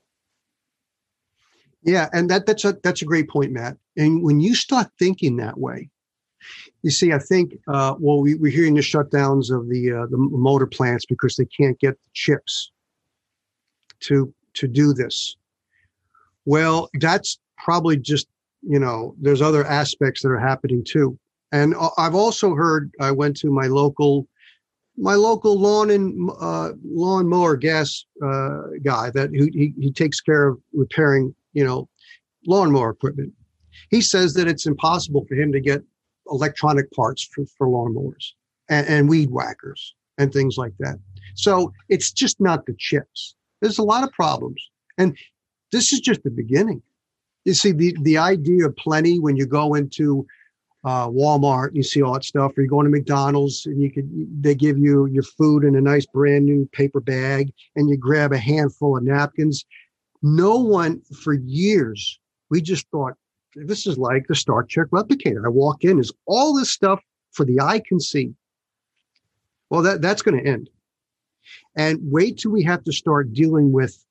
Yeah, 1.83 2.09
and 2.13 2.29
that 2.29 2.45
that's 2.45 2.65
a 2.65 2.77
that's 2.83 3.01
a 3.01 3.05
great 3.05 3.29
point, 3.29 3.51
Matt. 3.51 3.77
And 3.97 4.23
when 4.23 4.39
you 4.39 4.55
start 4.55 4.87
thinking 4.97 5.37
that 5.37 5.57
way, 5.57 5.89
you 6.83 6.91
see, 6.91 7.13
I 7.13 7.19
think 7.19 7.53
uh, 7.67 7.95
well, 7.99 8.21
we, 8.21 8.35
we're 8.35 8.51
hearing 8.51 8.75
the 8.75 8.81
shutdowns 8.81 9.51
of 9.51 9.69
the 9.69 9.91
uh, 9.91 10.05
the 10.07 10.17
motor 10.17 10.67
plants 10.67 11.05
because 11.05 11.35
they 11.35 11.45
can't 11.45 11.79
get 11.79 11.93
the 11.93 12.09
chips 12.13 12.71
to 14.01 14.33
to 14.55 14.67
do 14.67 14.93
this. 14.93 15.35
Well 16.45 16.89
that's 16.99 17.39
probably 17.57 17.97
just 17.97 18.27
you 18.61 18.79
know 18.79 19.15
there's 19.19 19.41
other 19.41 19.65
aspects 19.65 20.21
that 20.21 20.29
are 20.29 20.39
happening 20.39 20.83
too. 20.83 21.17
And 21.51 21.73
i've 21.97 22.13
also 22.13 22.53
heard 22.53 22.91
i 22.99 23.09
went 23.09 23.35
to 23.37 23.49
my 23.49 23.65
local 23.65 24.27
my 24.97 25.15
local 25.15 25.57
lawn 25.57 25.89
and 25.89 26.29
uh, 26.39 26.71
lawn 26.83 27.27
mower 27.27 27.55
gas 27.55 28.05
uh, 28.23 28.61
guy 28.83 29.09
that 29.11 29.29
who, 29.33 29.49
he, 29.53 29.73
he 29.79 29.91
takes 29.91 30.19
care 30.19 30.49
of 30.49 30.59
repairing 30.73 31.33
you 31.53 31.65
know 31.65 31.89
lawnmower 32.45 32.91
equipment. 32.91 33.33
He 33.89 34.01
says 34.01 34.33
that 34.35 34.47
it's 34.47 34.65
impossible 34.65 35.25
for 35.27 35.35
him 35.35 35.51
to 35.51 35.59
get 35.59 35.83
electronic 36.29 36.91
parts 36.91 37.23
for, 37.23 37.45
for 37.57 37.67
lawnmowers 37.67 38.33
and, 38.69 38.87
and 38.87 39.09
weed 39.09 39.29
whackers 39.31 39.95
and 40.17 40.31
things 40.31 40.57
like 40.57 40.73
that. 40.79 40.97
So 41.35 41.71
it's 41.87 42.11
just 42.11 42.39
not 42.39 42.65
the 42.65 42.75
chips 42.77 43.35
there's 43.61 43.79
a 43.79 43.83
lot 43.83 44.03
of 44.03 44.11
problems. 44.11 44.69
And 44.97 45.17
this 45.71 45.91
is 45.93 45.99
just 45.99 46.23
the 46.23 46.31
beginning. 46.31 46.81
You 47.45 47.53
see, 47.53 47.71
the, 47.71 47.95
the 48.01 48.17
idea 48.17 48.65
of 48.65 48.75
plenty 48.75 49.19
when 49.19 49.37
you 49.37 49.45
go 49.45 49.75
into 49.75 50.25
uh, 50.83 51.07
Walmart, 51.07 51.69
and 51.69 51.77
you 51.77 51.83
see 51.83 52.01
all 52.01 52.13
that 52.13 52.23
stuff, 52.23 52.57
or 52.57 52.61
you 52.61 52.69
go 52.69 52.81
to 52.81 52.89
McDonald's 52.89 53.65
and 53.65 53.81
you 53.81 53.91
could 53.91 54.09
they 54.41 54.55
give 54.55 54.77
you 54.77 55.07
your 55.07 55.23
food 55.23 55.63
in 55.63 55.75
a 55.75 55.81
nice 55.81 56.05
brand 56.05 56.45
new 56.45 56.69
paper 56.71 57.01
bag, 57.01 57.51
and 57.75 57.89
you 57.89 57.97
grab 57.97 58.31
a 58.31 58.37
handful 58.37 58.97
of 58.97 59.03
napkins. 59.03 59.65
No 60.21 60.57
one 60.57 61.01
for 61.01 61.33
years 61.33 62.19
we 62.49 62.61
just 62.61 62.87
thought 62.89 63.13
this 63.55 63.87
is 63.87 63.97
like 63.97 64.27
the 64.27 64.35
Star 64.35 64.63
Trek 64.63 64.87
replicator. 64.91 65.45
I 65.45 65.49
walk 65.49 65.83
in, 65.83 65.99
is 65.99 66.11
all 66.25 66.53
this 66.53 66.71
stuff 66.71 67.01
for 67.31 67.45
the 67.45 67.59
eye 67.59 67.81
can 67.87 67.99
see. 67.99 68.33
Well, 69.69 69.81
that 69.83 70.01
that's 70.01 70.21
going 70.21 70.43
to 70.43 70.49
end, 70.49 70.69
and 71.75 71.99
wait 72.01 72.37
till 72.37 72.51
we 72.51 72.63
have 72.63 72.83
to 72.83 72.91
start 72.91 73.33
dealing 73.33 73.71
with 73.71 74.05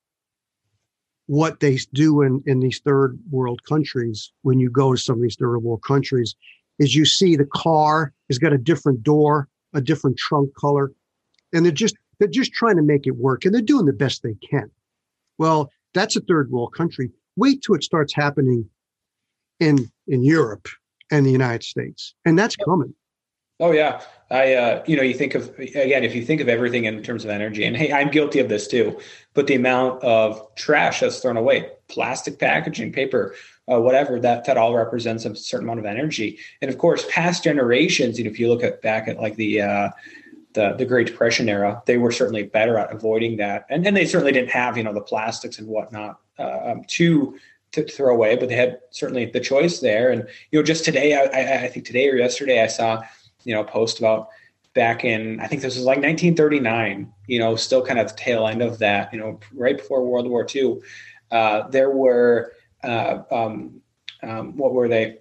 what 1.27 1.59
they 1.59 1.77
do 1.93 2.21
in, 2.21 2.41
in 2.45 2.59
these 2.59 2.79
third 2.79 3.19
world 3.29 3.63
countries 3.63 4.31
when 4.41 4.59
you 4.59 4.69
go 4.69 4.93
to 4.93 4.99
some 4.99 5.17
of 5.17 5.21
these 5.21 5.35
third 5.35 5.59
world 5.59 5.83
countries 5.83 6.35
is 6.79 6.95
you 6.95 7.05
see 7.05 7.35
the 7.35 7.45
car 7.45 8.13
has 8.29 8.39
got 8.39 8.53
a 8.53 8.57
different 8.57 9.03
door 9.03 9.47
a 9.73 9.81
different 9.81 10.17
trunk 10.17 10.53
color 10.55 10.91
and 11.53 11.63
they're 11.63 11.71
just 11.71 11.95
they're 12.17 12.27
just 12.27 12.51
trying 12.51 12.75
to 12.75 12.81
make 12.81 13.05
it 13.05 13.15
work 13.15 13.45
and 13.45 13.53
they're 13.53 13.61
doing 13.61 13.85
the 13.85 13.93
best 13.93 14.23
they 14.23 14.35
can. 14.49 14.69
Well 15.37 15.71
that's 15.93 16.15
a 16.15 16.21
third 16.21 16.51
world 16.51 16.73
country. 16.73 17.11
Wait 17.35 17.61
till 17.61 17.75
it 17.75 17.83
starts 17.83 18.13
happening 18.13 18.67
in 19.59 19.91
in 20.07 20.23
europe 20.23 20.67
and 21.11 21.25
the 21.25 21.31
united 21.31 21.63
states 21.63 22.15
and 22.25 22.39
that's 22.39 22.55
coming 22.55 22.93
Oh 23.59 23.71
yeah, 23.71 24.01
I 24.31 24.53
uh, 24.53 24.83
you 24.85 24.95
know 24.95 25.01
you 25.01 25.13
think 25.13 25.33
of 25.33 25.57
again 25.57 26.03
if 26.03 26.13
you 26.13 26.23
think 26.23 26.41
of 26.41 26.49
everything 26.49 26.85
in 26.85 27.01
terms 27.01 27.23
of 27.23 27.31
energy, 27.31 27.63
and 27.63 27.75
hey, 27.75 27.91
I'm 27.91 28.09
guilty 28.09 28.39
of 28.39 28.49
this 28.49 28.67
too. 28.67 28.99
But 29.33 29.47
the 29.47 29.55
amount 29.55 30.03
of 30.03 30.53
trash 30.55 30.99
that's 30.99 31.19
thrown 31.19 31.37
away, 31.37 31.71
plastic 31.87 32.37
packaging, 32.37 32.91
paper, 32.91 33.35
uh, 33.71 33.79
whatever 33.79 34.19
that 34.19 34.45
that 34.45 34.57
all 34.57 34.75
represents 34.75 35.25
a 35.25 35.35
certain 35.35 35.67
amount 35.67 35.79
of 35.79 35.85
energy. 35.85 36.37
And 36.61 36.69
of 36.69 36.77
course, 36.77 37.05
past 37.09 37.43
generations, 37.43 38.19
you 38.19 38.25
know, 38.25 38.29
if 38.29 38.39
you 38.39 38.49
look 38.49 38.63
at 38.63 38.81
back 38.81 39.07
at 39.07 39.19
like 39.19 39.35
the 39.35 39.61
uh, 39.61 39.89
the 40.53 40.73
the 40.73 40.85
Great 40.85 41.07
Depression 41.07 41.49
era, 41.49 41.81
they 41.87 41.97
were 41.97 42.11
certainly 42.11 42.43
better 42.43 42.77
at 42.77 42.93
avoiding 42.93 43.37
that, 43.37 43.65
and 43.69 43.85
and 43.85 43.97
they 43.97 44.05
certainly 44.05 44.31
didn't 44.31 44.51
have 44.51 44.77
you 44.77 44.83
know 44.83 44.93
the 44.93 45.01
plastics 45.01 45.57
and 45.57 45.67
whatnot 45.67 46.19
uh, 46.37 46.59
um, 46.65 46.83
to 46.87 47.37
to 47.71 47.83
throw 47.83 48.13
away, 48.13 48.35
but 48.35 48.49
they 48.49 48.55
had 48.55 48.79
certainly 48.89 49.25
the 49.25 49.39
choice 49.39 49.79
there. 49.79 50.11
And 50.11 50.27
you 50.51 50.59
know, 50.59 50.63
just 50.63 50.85
today, 50.85 51.15
I, 51.15 51.65
I 51.65 51.67
think 51.67 51.85
today 51.85 52.09
or 52.09 52.15
yesterday, 52.15 52.63
I 52.63 52.67
saw 52.67 53.03
you 53.43 53.53
know, 53.53 53.63
post 53.63 53.99
about 53.99 54.29
back 54.73 55.03
in 55.03 55.39
I 55.39 55.47
think 55.47 55.61
this 55.61 55.75
was 55.75 55.85
like 55.85 55.97
1939. 55.97 57.11
You 57.27 57.39
know, 57.39 57.55
still 57.55 57.85
kind 57.85 57.99
of 57.99 58.07
the 58.09 58.15
tail 58.15 58.47
end 58.47 58.61
of 58.61 58.79
that. 58.79 59.13
You 59.13 59.19
know, 59.19 59.39
right 59.53 59.77
before 59.77 60.03
World 60.03 60.27
War 60.27 60.45
II, 60.53 60.79
uh, 61.31 61.67
there 61.69 61.91
were 61.91 62.53
uh, 62.83 63.19
um, 63.31 63.81
um, 64.23 64.57
what 64.57 64.73
were 64.73 64.87
they? 64.87 65.17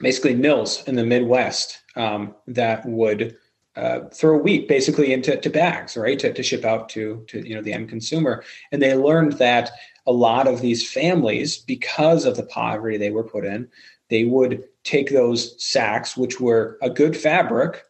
Basically, 0.00 0.34
mills 0.34 0.82
in 0.88 0.96
the 0.96 1.04
Midwest 1.04 1.82
um, 1.96 2.34
that 2.48 2.84
would 2.86 3.36
uh, 3.76 4.00
throw 4.12 4.36
wheat 4.36 4.68
basically 4.68 5.12
into 5.12 5.36
to 5.36 5.50
bags, 5.50 5.96
right, 5.96 6.18
to, 6.18 6.32
to 6.32 6.42
ship 6.42 6.64
out 6.64 6.88
to 6.90 7.24
to 7.28 7.46
you 7.46 7.54
know 7.54 7.62
the 7.62 7.72
end 7.72 7.88
consumer. 7.88 8.44
And 8.70 8.82
they 8.82 8.94
learned 8.94 9.34
that 9.34 9.70
a 10.06 10.12
lot 10.12 10.48
of 10.48 10.60
these 10.60 10.90
families, 10.90 11.58
because 11.58 12.24
of 12.24 12.36
the 12.36 12.42
poverty 12.44 12.96
they 12.96 13.10
were 13.10 13.24
put 13.24 13.44
in, 13.44 13.68
they 14.08 14.24
would 14.24 14.64
take 14.84 15.10
those 15.10 15.62
sacks, 15.62 16.16
which 16.16 16.40
were 16.40 16.78
a 16.82 16.90
good 16.90 17.16
fabric, 17.16 17.84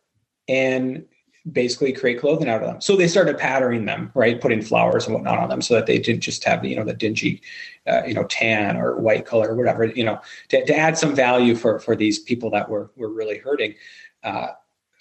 and 0.48 1.04
basically 1.50 1.92
create 1.92 2.20
clothing 2.20 2.48
out 2.48 2.62
of 2.62 2.68
them. 2.68 2.80
So 2.80 2.94
they 2.94 3.08
started 3.08 3.36
patterning 3.36 3.84
them, 3.84 4.12
right, 4.14 4.40
putting 4.40 4.62
flowers 4.62 5.06
and 5.06 5.14
whatnot 5.14 5.38
on 5.38 5.48
them, 5.48 5.62
so 5.62 5.74
that 5.74 5.86
they 5.86 5.98
didn't 5.98 6.20
just 6.20 6.44
have 6.44 6.64
you 6.64 6.76
know 6.76 6.84
the 6.84 6.94
dingy, 6.94 7.42
uh, 7.86 8.02
you 8.06 8.14
know, 8.14 8.24
tan 8.24 8.76
or 8.76 8.98
white 9.00 9.26
color 9.26 9.50
or 9.50 9.56
whatever, 9.56 9.84
you 9.84 10.04
know, 10.04 10.20
to, 10.48 10.64
to 10.64 10.76
add 10.76 10.96
some 10.96 11.14
value 11.14 11.54
for 11.54 11.78
for 11.80 11.96
these 11.96 12.18
people 12.18 12.50
that 12.50 12.68
were 12.68 12.90
were 12.96 13.12
really 13.12 13.38
hurting. 13.38 13.74
Uh, 14.22 14.48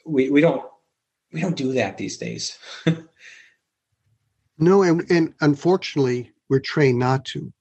we 0.05 0.29
we 0.29 0.41
don't 0.41 0.63
we 1.31 1.41
don't 1.41 1.55
do 1.55 1.73
that 1.73 1.97
these 1.97 2.17
days. 2.17 2.57
no, 4.57 4.81
and 4.83 5.09
and 5.11 5.33
unfortunately, 5.41 6.31
we're 6.49 6.59
trained 6.59 6.99
not 6.99 7.25
to 7.25 7.53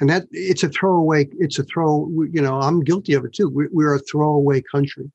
and 0.00 0.10
that 0.10 0.24
it's 0.32 0.62
a 0.62 0.68
throwaway 0.68 1.28
it's 1.38 1.58
a 1.58 1.64
throw 1.64 2.10
you 2.32 2.42
know 2.42 2.60
i'm 2.60 2.80
guilty 2.82 3.14
of 3.14 3.24
it 3.24 3.32
too. 3.32 3.48
We, 3.48 3.66
we're 3.70 3.94
a 3.94 4.00
throwaway 4.00 4.62
country. 4.62 5.10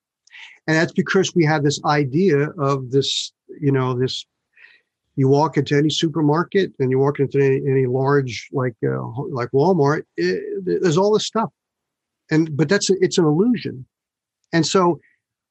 And 0.68 0.78
that's 0.78 0.92
because 0.92 1.34
we 1.34 1.44
have 1.46 1.64
this 1.64 1.84
idea 1.86 2.50
of 2.60 2.92
this 2.92 3.34
you 3.60 3.72
know 3.72 3.98
this 3.98 4.26
you 5.16 5.28
walk 5.28 5.58
into 5.58 5.76
any 5.76 5.90
supermarket 5.90 6.72
and 6.80 6.92
you 6.92 7.00
walk 7.00 7.20
into 7.20 7.40
any, 7.40 7.58
any 7.70 7.86
large 7.88 8.48
like 8.54 8.76
uh, 8.86 9.02
like 9.32 9.50
walmart 9.52 10.04
it, 10.16 10.42
there's 10.64 10.98
all 10.98 11.14
this 11.14 11.26
stuff. 11.26 11.50
And 12.32 12.56
but 12.56 12.70
that's 12.70 12.90
it's 12.90 13.18
an 13.18 13.26
illusion. 13.26 13.86
And 14.54 14.66
so 14.66 15.00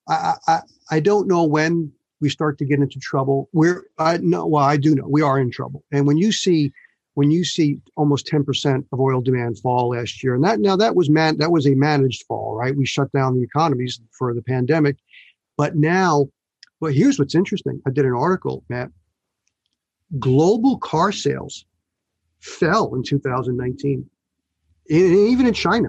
I, 0.09 0.34
I 0.46 0.60
i 0.90 1.00
don't 1.00 1.28
know 1.28 1.44
when 1.44 1.92
we 2.20 2.30
start 2.30 2.59
to 2.59 2.64
get 2.64 2.80
into 2.80 2.98
trouble. 2.98 3.48
We're 3.52 3.84
i 3.98 4.16
know 4.18 4.46
well 4.46 4.64
i 4.64 4.76
do 4.76 4.94
know. 4.94 5.09
We 5.09 5.22
are 5.22 5.38
in 5.38 5.50
trouble. 5.50 5.84
And 5.92 6.06
when 6.06 6.16
you 6.16 6.32
see 6.32 6.72
when 7.19 7.32
you 7.32 7.43
see 7.45 7.81
almost 7.97 8.28
10% 8.28 8.85
of 8.93 9.01
oil 9.01 9.20
demand 9.20 9.59
fall 9.59 9.89
last 9.89 10.23
year. 10.23 10.36
And 10.36 10.45
that 10.45 10.61
now 10.61 10.77
that 10.77 10.95
was 10.95 11.11
man 11.11 11.36
that 11.39 11.51
was 11.51 11.66
a 11.66 11.74
managed 11.74 12.24
fall 12.28 12.55
right? 12.55 12.77
We 12.77 12.86
shut 12.86 13.11
down 13.11 13.35
the 13.35 13.43
economies 13.43 14.01
for 14.16 14.32
the 14.32 14.40
pandemic. 14.40 14.99
But 15.57 15.74
now 15.74 16.28
well 16.78 16.93
here's 16.93 17.19
what's 17.19 17.35
interesting. 17.35 17.82
I 17.85 17.90
did 17.90 18.05
an 18.05 18.15
article 18.15 18.62
matt. 18.69 18.90
Global 20.20 20.78
car 20.78 21.11
sales 21.11 21.65
fell 22.39 22.95
in 22.95 23.03
2019 23.03 24.09
even 24.89 25.45
in 25.45 25.55
china. 25.55 25.89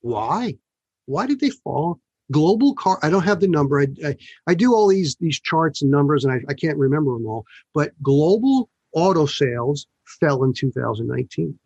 Why? 0.00 0.56
Why 1.04 1.26
did 1.26 1.40
they 1.40 1.50
fall? 1.50 2.00
Global 2.30 2.74
car 2.74 2.98
i 3.02 3.10
don't 3.10 3.24
have 3.24 3.40
the 3.40 3.48
number. 3.48 3.82
I, 3.82 3.88
I, 4.02 4.16
I 4.46 4.54
do 4.54 4.72
all 4.72 4.88
these 4.88 5.14
these 5.16 5.38
charts 5.38 5.82
and 5.82 5.90
numbers 5.90 6.24
and 6.24 6.32
I, 6.32 6.40
I 6.48 6.54
can't 6.54 6.78
remember 6.78 7.12
them 7.12 7.26
all. 7.26 7.44
But 7.74 7.92
global 8.02 8.70
auto 8.94 9.26
sales 9.26 9.86
fell 10.20 10.44
in 10.44 10.52
2019. 10.52 11.58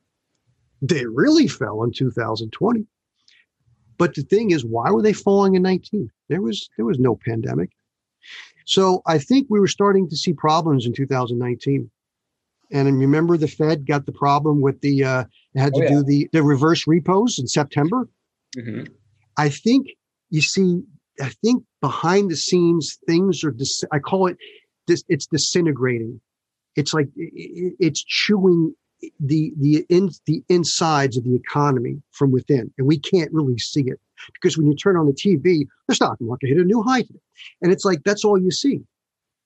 They 0.82 1.06
really 1.06 1.48
fell 1.48 1.82
in 1.82 1.92
2020. 1.92 2.86
But 3.98 4.14
the 4.14 4.22
thing 4.22 4.50
is, 4.50 4.64
why 4.64 4.90
were 4.90 5.02
they 5.02 5.12
falling 5.12 5.54
in 5.54 5.62
19? 5.62 6.10
There 6.28 6.42
was 6.42 6.68
there 6.76 6.84
was 6.84 6.98
no 6.98 7.16
pandemic. 7.16 7.70
So 8.66 9.00
I 9.06 9.18
think 9.18 9.46
we 9.48 9.60
were 9.60 9.68
starting 9.68 10.08
to 10.10 10.16
see 10.16 10.32
problems 10.32 10.86
in 10.86 10.92
2019. 10.92 11.90
And 12.72 12.98
remember, 12.98 13.36
the 13.36 13.48
Fed 13.48 13.86
got 13.86 14.06
the 14.06 14.12
problem 14.12 14.60
with 14.60 14.80
the 14.80 15.04
uh, 15.04 15.24
had 15.56 15.72
to 15.74 15.80
oh, 15.80 15.82
yeah. 15.82 15.88
do 15.88 16.02
the 16.02 16.28
the 16.32 16.42
reverse 16.42 16.86
repos 16.86 17.38
in 17.38 17.46
September. 17.46 18.08
Mm-hmm. 18.56 18.92
I 19.36 19.48
think 19.48 19.88
you 20.30 20.40
see. 20.40 20.82
I 21.22 21.30
think 21.42 21.64
behind 21.80 22.30
the 22.30 22.36
scenes 22.36 22.98
things 23.06 23.42
are. 23.44 23.52
Dis- 23.52 23.84
I 23.92 24.00
call 24.00 24.26
it. 24.26 24.36
This 24.86 25.04
it's 25.08 25.26
disintegrating 25.26 26.20
it's 26.76 26.92
like 26.94 27.08
it's 27.16 28.04
chewing 28.04 28.74
the 29.20 29.52
the 29.58 29.84
in 29.88 30.10
the 30.26 30.42
insides 30.48 31.16
of 31.16 31.24
the 31.24 31.34
economy 31.34 32.00
from 32.12 32.30
within, 32.30 32.72
and 32.78 32.86
we 32.86 32.98
can't 32.98 33.32
really 33.32 33.58
see 33.58 33.82
it 33.82 34.00
because 34.34 34.56
when 34.56 34.66
you 34.66 34.74
turn 34.74 34.96
on 34.96 35.06
the 35.06 35.12
TV, 35.12 35.66
the 35.88 35.94
stock 35.94 36.20
market 36.20 36.48
hit 36.48 36.58
a 36.58 36.64
new 36.64 36.82
high, 36.82 37.02
today, 37.02 37.20
and 37.62 37.72
it's 37.72 37.84
like 37.84 38.02
that's 38.04 38.24
all 38.24 38.38
you 38.38 38.50
see. 38.50 38.80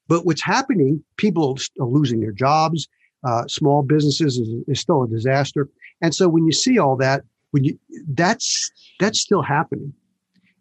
But 0.08 0.26
what's 0.26 0.42
happening? 0.42 1.02
People 1.16 1.56
are 1.80 1.86
losing 1.86 2.20
their 2.20 2.32
jobs. 2.32 2.88
Uh, 3.22 3.46
small 3.46 3.82
businesses 3.82 4.38
is, 4.38 4.48
is 4.66 4.80
still 4.80 5.02
a 5.02 5.08
disaster, 5.08 5.68
and 6.02 6.14
so 6.14 6.28
when 6.28 6.44
you 6.46 6.52
see 6.52 6.78
all 6.78 6.96
that, 6.96 7.22
when 7.50 7.64
you 7.64 7.78
that's 8.08 8.70
that's 8.98 9.20
still 9.20 9.42
happening, 9.42 9.92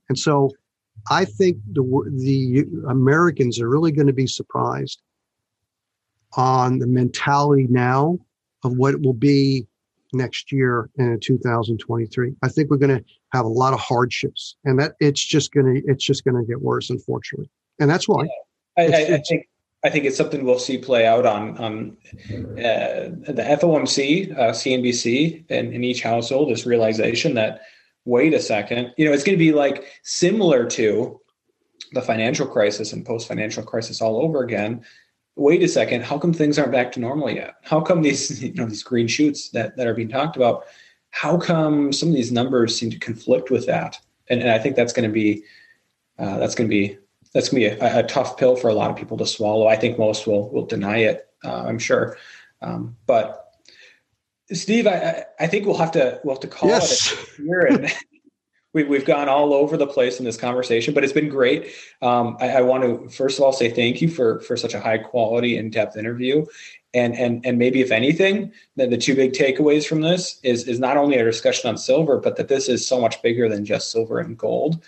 and 0.09 0.19
so 0.19 0.51
I 1.09 1.25
think 1.25 1.57
the 1.71 1.83
the 2.17 2.65
Americans 2.89 3.61
are 3.61 3.69
really 3.69 3.91
going 3.91 4.07
to 4.07 4.13
be 4.13 4.27
surprised 4.27 5.01
on 6.35 6.79
the 6.79 6.87
mentality 6.87 7.67
now 7.69 8.19
of 8.63 8.73
what 8.77 8.93
it 8.93 9.01
will 9.01 9.13
be 9.13 9.67
next 10.13 10.51
year 10.51 10.89
in 10.97 11.19
2023. 11.21 12.35
I 12.41 12.47
think 12.47 12.69
we're 12.69 12.77
going 12.77 12.97
to 12.97 13.03
have 13.33 13.45
a 13.45 13.49
lot 13.49 13.73
of 13.73 13.79
hardships, 13.79 14.55
and 14.65 14.79
that 14.79 14.93
it's 14.99 15.23
just 15.23 15.51
going 15.51 15.75
to 15.75 15.81
it's 15.85 16.03
just 16.03 16.23
going 16.23 16.35
to 16.35 16.47
get 16.47 16.61
worse, 16.61 16.89
unfortunately. 16.89 17.49
And 17.79 17.89
that's 17.89 18.07
why. 18.07 18.23
Yeah. 18.23 18.29
I, 18.77 18.85
I, 18.85 19.15
I, 19.15 19.21
think 19.27 19.47
I 19.83 19.89
think 19.89 20.05
it's 20.05 20.17
something 20.17 20.43
we'll 20.43 20.59
see 20.59 20.77
play 20.77 21.05
out 21.05 21.25
on 21.25 21.57
on 21.57 21.97
uh, 22.31 23.09
the 23.31 23.57
FOMC, 23.61 24.37
uh, 24.37 24.51
CNBC, 24.51 25.45
and 25.49 25.73
in 25.73 25.83
each 25.83 26.01
household. 26.01 26.49
This 26.49 26.65
realization 26.65 27.35
that 27.35 27.61
wait 28.05 28.33
a 28.33 28.39
second, 28.39 28.93
you 28.97 29.05
know, 29.05 29.13
it's 29.13 29.23
going 29.23 29.37
to 29.37 29.43
be 29.43 29.51
like 29.51 29.85
similar 30.03 30.65
to 30.65 31.19
the 31.93 32.01
financial 32.01 32.47
crisis 32.47 32.93
and 32.93 33.05
post 33.05 33.27
financial 33.27 33.63
crisis 33.63 34.01
all 34.01 34.21
over 34.21 34.43
again 34.43 34.83
wait 35.39 35.63
a 35.63 35.67
second, 35.67 36.03
how 36.03 36.17
come 36.17 36.33
things 36.33 36.59
aren't 36.59 36.71
back 36.71 36.91
to 36.91 36.99
normal 36.99 37.29
yet? 37.29 37.55
How 37.63 37.79
come 37.79 38.01
these, 38.01 38.43
you 38.43 38.53
know, 38.53 38.65
these 38.65 38.83
green 38.83 39.07
shoots 39.07 39.49
that, 39.49 39.77
that 39.77 39.87
are 39.87 39.93
being 39.93 40.09
talked 40.09 40.35
about, 40.35 40.65
how 41.11 41.37
come 41.37 41.91
some 41.91 42.09
of 42.09 42.15
these 42.15 42.31
numbers 42.31 42.77
seem 42.77 42.91
to 42.91 42.99
conflict 42.99 43.49
with 43.49 43.65
that? 43.65 43.99
And, 44.29 44.41
and 44.41 44.51
I 44.51 44.59
think 44.59 44.75
that's 44.75 44.93
going 44.93 45.09
to 45.09 45.13
be, 45.13 45.43
uh, 46.19 46.37
that's 46.37 46.55
going 46.55 46.69
to 46.69 46.75
be, 46.75 46.97
that's 47.33 47.49
going 47.49 47.63
to 47.63 47.75
be 47.75 47.81
a, 47.81 47.99
a, 47.99 48.03
tough 48.03 48.37
pill 48.37 48.55
for 48.55 48.69
a 48.69 48.73
lot 48.73 48.91
of 48.91 48.97
people 48.97 49.17
to 49.17 49.25
swallow. 49.25 49.67
I 49.67 49.75
think 49.75 49.97
most 49.97 50.27
will, 50.27 50.49
will 50.49 50.65
deny 50.65 50.97
it. 50.97 51.27
Uh, 51.43 51.63
I'm 51.67 51.79
sure. 51.79 52.17
Um, 52.61 52.97
but 53.05 53.55
Steve, 54.51 54.87
I, 54.87 55.25
I 55.39 55.47
think 55.47 55.65
we'll 55.65 55.77
have 55.77 55.91
to, 55.91 56.19
we'll 56.23 56.35
have 56.35 56.41
to 56.41 56.47
call 56.47 56.69
yes. 56.69 57.13
it 57.13 57.29
here 57.37 57.61
and 57.61 57.95
we, 58.73 58.83
we've 58.83 59.05
gone 59.05 59.27
all 59.27 59.53
over 59.53 59.77
the 59.77 59.87
place 59.87 60.19
in 60.19 60.25
this 60.25 60.37
conversation, 60.37 60.93
but 60.93 61.03
it's 61.03 61.13
been 61.13 61.29
great. 61.29 61.73
Um, 62.01 62.37
I, 62.39 62.49
I, 62.49 62.61
want 62.61 62.83
to 62.83 63.09
first 63.09 63.39
of 63.39 63.43
all 63.43 63.51
say 63.51 63.69
thank 63.69 64.01
you 64.01 64.09
for 64.09 64.41
for 64.41 64.55
such 64.55 64.73
a 64.73 64.79
high 64.79 64.99
quality, 64.99 65.57
in 65.57 65.69
depth 65.71 65.97
interview, 65.97 66.45
and 66.93 67.15
and 67.15 67.45
and 67.45 67.57
maybe 67.57 67.81
if 67.81 67.91
anything, 67.91 68.51
the, 68.75 68.87
the 68.87 68.97
two 68.97 69.15
big 69.15 69.33
takeaways 69.33 69.87
from 69.87 70.01
this 70.01 70.39
is 70.43 70.67
is 70.67 70.79
not 70.79 70.97
only 70.97 71.17
a 71.17 71.23
discussion 71.23 71.69
on 71.69 71.77
silver, 71.77 72.17
but 72.17 72.35
that 72.37 72.47
this 72.47 72.69
is 72.69 72.87
so 72.87 73.01
much 73.01 73.21
bigger 73.21 73.49
than 73.49 73.65
just 73.65 73.91
silver 73.91 74.19
and 74.19 74.37
gold. 74.37 74.83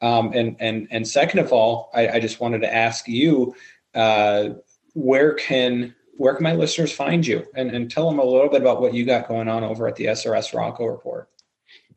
Um, 0.00 0.32
and 0.32 0.56
and 0.58 0.88
and 0.90 1.06
second 1.06 1.38
of 1.38 1.52
all, 1.52 1.90
I, 1.94 2.08
I 2.08 2.20
just 2.20 2.40
wanted 2.40 2.62
to 2.62 2.74
ask 2.74 3.06
you, 3.06 3.54
uh, 3.94 4.50
where 4.94 5.34
can 5.34 5.94
where 6.16 6.34
can 6.34 6.42
my 6.42 6.54
listeners 6.54 6.92
find 6.92 7.24
you, 7.24 7.46
and 7.54 7.70
and 7.70 7.88
tell 7.88 8.10
them 8.10 8.18
a 8.18 8.24
little 8.24 8.48
bit 8.48 8.60
about 8.60 8.80
what 8.80 8.92
you 8.92 9.04
got 9.06 9.28
going 9.28 9.46
on 9.46 9.62
over 9.62 9.86
at 9.86 9.94
the 9.94 10.06
SRSrocco 10.06 10.90
Report. 10.90 11.29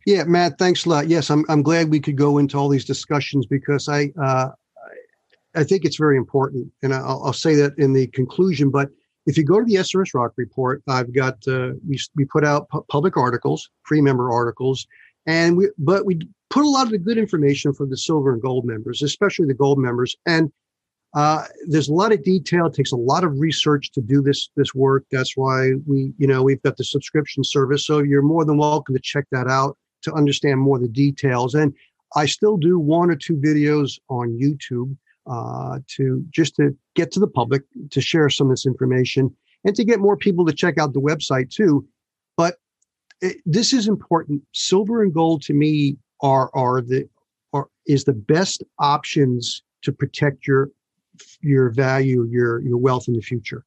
Yeah, 0.05 0.23
Matt, 0.25 0.57
thanks 0.57 0.85
a 0.85 0.89
lot. 0.89 1.07
Yes, 1.07 1.29
I'm 1.29 1.45
I'm 1.47 1.61
glad 1.61 1.89
we 1.89 1.99
could 1.99 2.17
go 2.17 2.37
into 2.37 2.57
all 2.57 2.69
these 2.69 2.85
discussions 2.85 3.45
because 3.45 3.87
I 3.87 4.11
uh, 4.21 4.49
I 5.55 5.63
think 5.63 5.85
it's 5.85 5.97
very 5.97 6.17
important, 6.17 6.71
and 6.81 6.93
I'll, 6.93 7.23
I'll 7.25 7.33
say 7.33 7.55
that 7.55 7.77
in 7.77 7.93
the 7.93 8.07
conclusion. 8.07 8.69
But 8.69 8.89
if 9.25 9.37
you 9.37 9.45
go 9.45 9.59
to 9.59 9.65
the 9.65 9.75
SRSrocco 9.75 10.33
Report, 10.35 10.83
I've 10.87 11.13
got 11.13 11.35
uh, 11.47 11.71
we 11.87 11.97
we 12.15 12.25
put 12.25 12.43
out 12.43 12.67
pu- 12.69 12.85
public 12.89 13.15
articles, 13.15 13.69
free 13.83 14.01
member 14.01 14.31
articles, 14.31 14.85
and 15.25 15.55
we 15.55 15.69
but 15.77 16.05
we 16.05 16.19
put 16.49 16.65
a 16.65 16.69
lot 16.69 16.85
of 16.85 16.91
the 16.91 16.97
good 16.97 17.17
information 17.17 17.73
for 17.73 17.85
the 17.85 17.97
silver 17.97 18.33
and 18.33 18.41
gold 18.41 18.65
members, 18.65 19.03
especially 19.03 19.47
the 19.47 19.53
gold 19.53 19.79
members, 19.79 20.17
and 20.25 20.51
uh, 21.13 21.45
there's 21.67 21.87
a 21.87 21.93
lot 21.93 22.11
of 22.11 22.23
detail. 22.23 22.65
It 22.65 22.73
takes 22.73 22.91
a 22.91 22.97
lot 22.97 23.23
of 23.23 23.39
research 23.39 23.91
to 23.93 24.01
do 24.01 24.21
this 24.21 24.49
this 24.57 24.75
work. 24.75 25.05
That's 25.11 25.37
why 25.37 25.73
we, 25.87 26.11
you 26.17 26.27
know, 26.27 26.43
we've 26.43 26.61
got 26.63 26.75
the 26.75 26.83
subscription 26.83 27.43
service. 27.45 27.85
So 27.85 27.99
you're 27.99 28.21
more 28.21 28.43
than 28.43 28.57
welcome 28.57 28.95
to 28.95 29.01
check 29.01 29.25
that 29.31 29.47
out 29.47 29.77
to 30.03 30.13
understand 30.13 30.59
more 30.59 30.77
of 30.77 30.83
the 30.83 30.87
details. 30.89 31.55
And 31.55 31.73
I 32.15 32.25
still 32.25 32.57
do 32.57 32.79
one 32.79 33.09
or 33.09 33.15
two 33.15 33.35
videos 33.35 33.99
on 34.09 34.37
YouTube 34.39 34.95
uh, 35.25 35.79
to 35.95 36.23
just 36.29 36.55
to 36.57 36.75
get 36.95 37.11
to 37.13 37.19
the 37.19 37.27
public 37.27 37.63
to 37.91 38.01
share 38.01 38.29
some 38.29 38.47
of 38.47 38.51
this 38.51 38.65
information 38.65 39.35
and 39.63 39.75
to 39.75 39.83
get 39.83 39.99
more 39.99 40.17
people 40.17 40.45
to 40.45 40.53
check 40.53 40.77
out 40.77 40.93
the 40.93 41.01
website 41.01 41.49
too. 41.49 41.87
But 42.37 42.57
it, 43.21 43.37
this 43.45 43.73
is 43.73 43.87
important. 43.87 44.43
Silver 44.53 45.01
and 45.01 45.13
gold 45.13 45.41
to 45.43 45.53
me 45.53 45.97
are 46.21 46.51
are 46.53 46.81
the 46.81 47.07
are 47.53 47.67
is 47.87 48.03
the 48.03 48.13
best 48.13 48.63
options 48.79 49.63
to 49.83 49.91
protect 49.91 50.45
your 50.45 50.71
your 51.41 51.69
value, 51.69 52.25
your 52.29 52.61
your 52.61 52.77
wealth 52.77 53.07
in 53.07 53.13
the 53.13 53.21
future. 53.21 53.65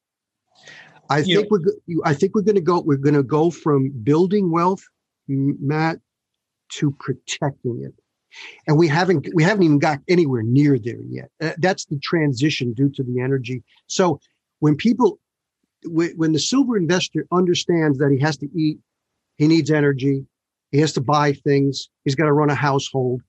I 1.08 1.22
think 1.22 1.50
we're 1.50 1.60
I 2.04 2.14
think 2.14 2.34
we're 2.34 2.42
going 2.42 2.56
to 2.56 2.60
go 2.60 2.80
we're 2.80 2.96
going 2.96 3.14
to 3.14 3.22
go 3.22 3.50
from 3.50 3.90
building 4.02 4.50
wealth, 4.50 4.82
Matt, 5.28 6.00
to 6.74 6.90
protecting 6.98 7.82
it. 7.84 7.94
And 8.66 8.76
we 8.76 8.88
haven't 8.88 9.28
we 9.34 9.42
haven't 9.42 9.62
even 9.62 9.78
got 9.78 10.00
anywhere 10.08 10.42
near 10.42 10.78
there 10.78 11.00
yet. 11.08 11.30
Uh, 11.40 11.52
that's 11.58 11.86
the 11.86 11.98
transition 12.00 12.74
due 12.74 12.90
to 12.90 13.02
the 13.02 13.20
energy. 13.20 13.62
So 13.86 14.20
when 14.58 14.76
people 14.76 15.18
when 15.84 16.32
the 16.32 16.38
silver 16.38 16.76
investor 16.76 17.26
understands 17.32 17.98
that 17.98 18.10
he 18.10 18.18
has 18.18 18.36
to 18.38 18.48
eat 18.54 18.78
he 19.36 19.46
needs 19.46 19.70
energy 19.70 20.24
he 20.72 20.78
has 20.78 20.92
to 20.92 21.00
buy 21.00 21.32
things 21.32 21.88
he's 22.04 22.14
got 22.14 22.24
to 22.24 22.32
run 22.32 22.50
a 22.50 22.54
household 22.54 23.22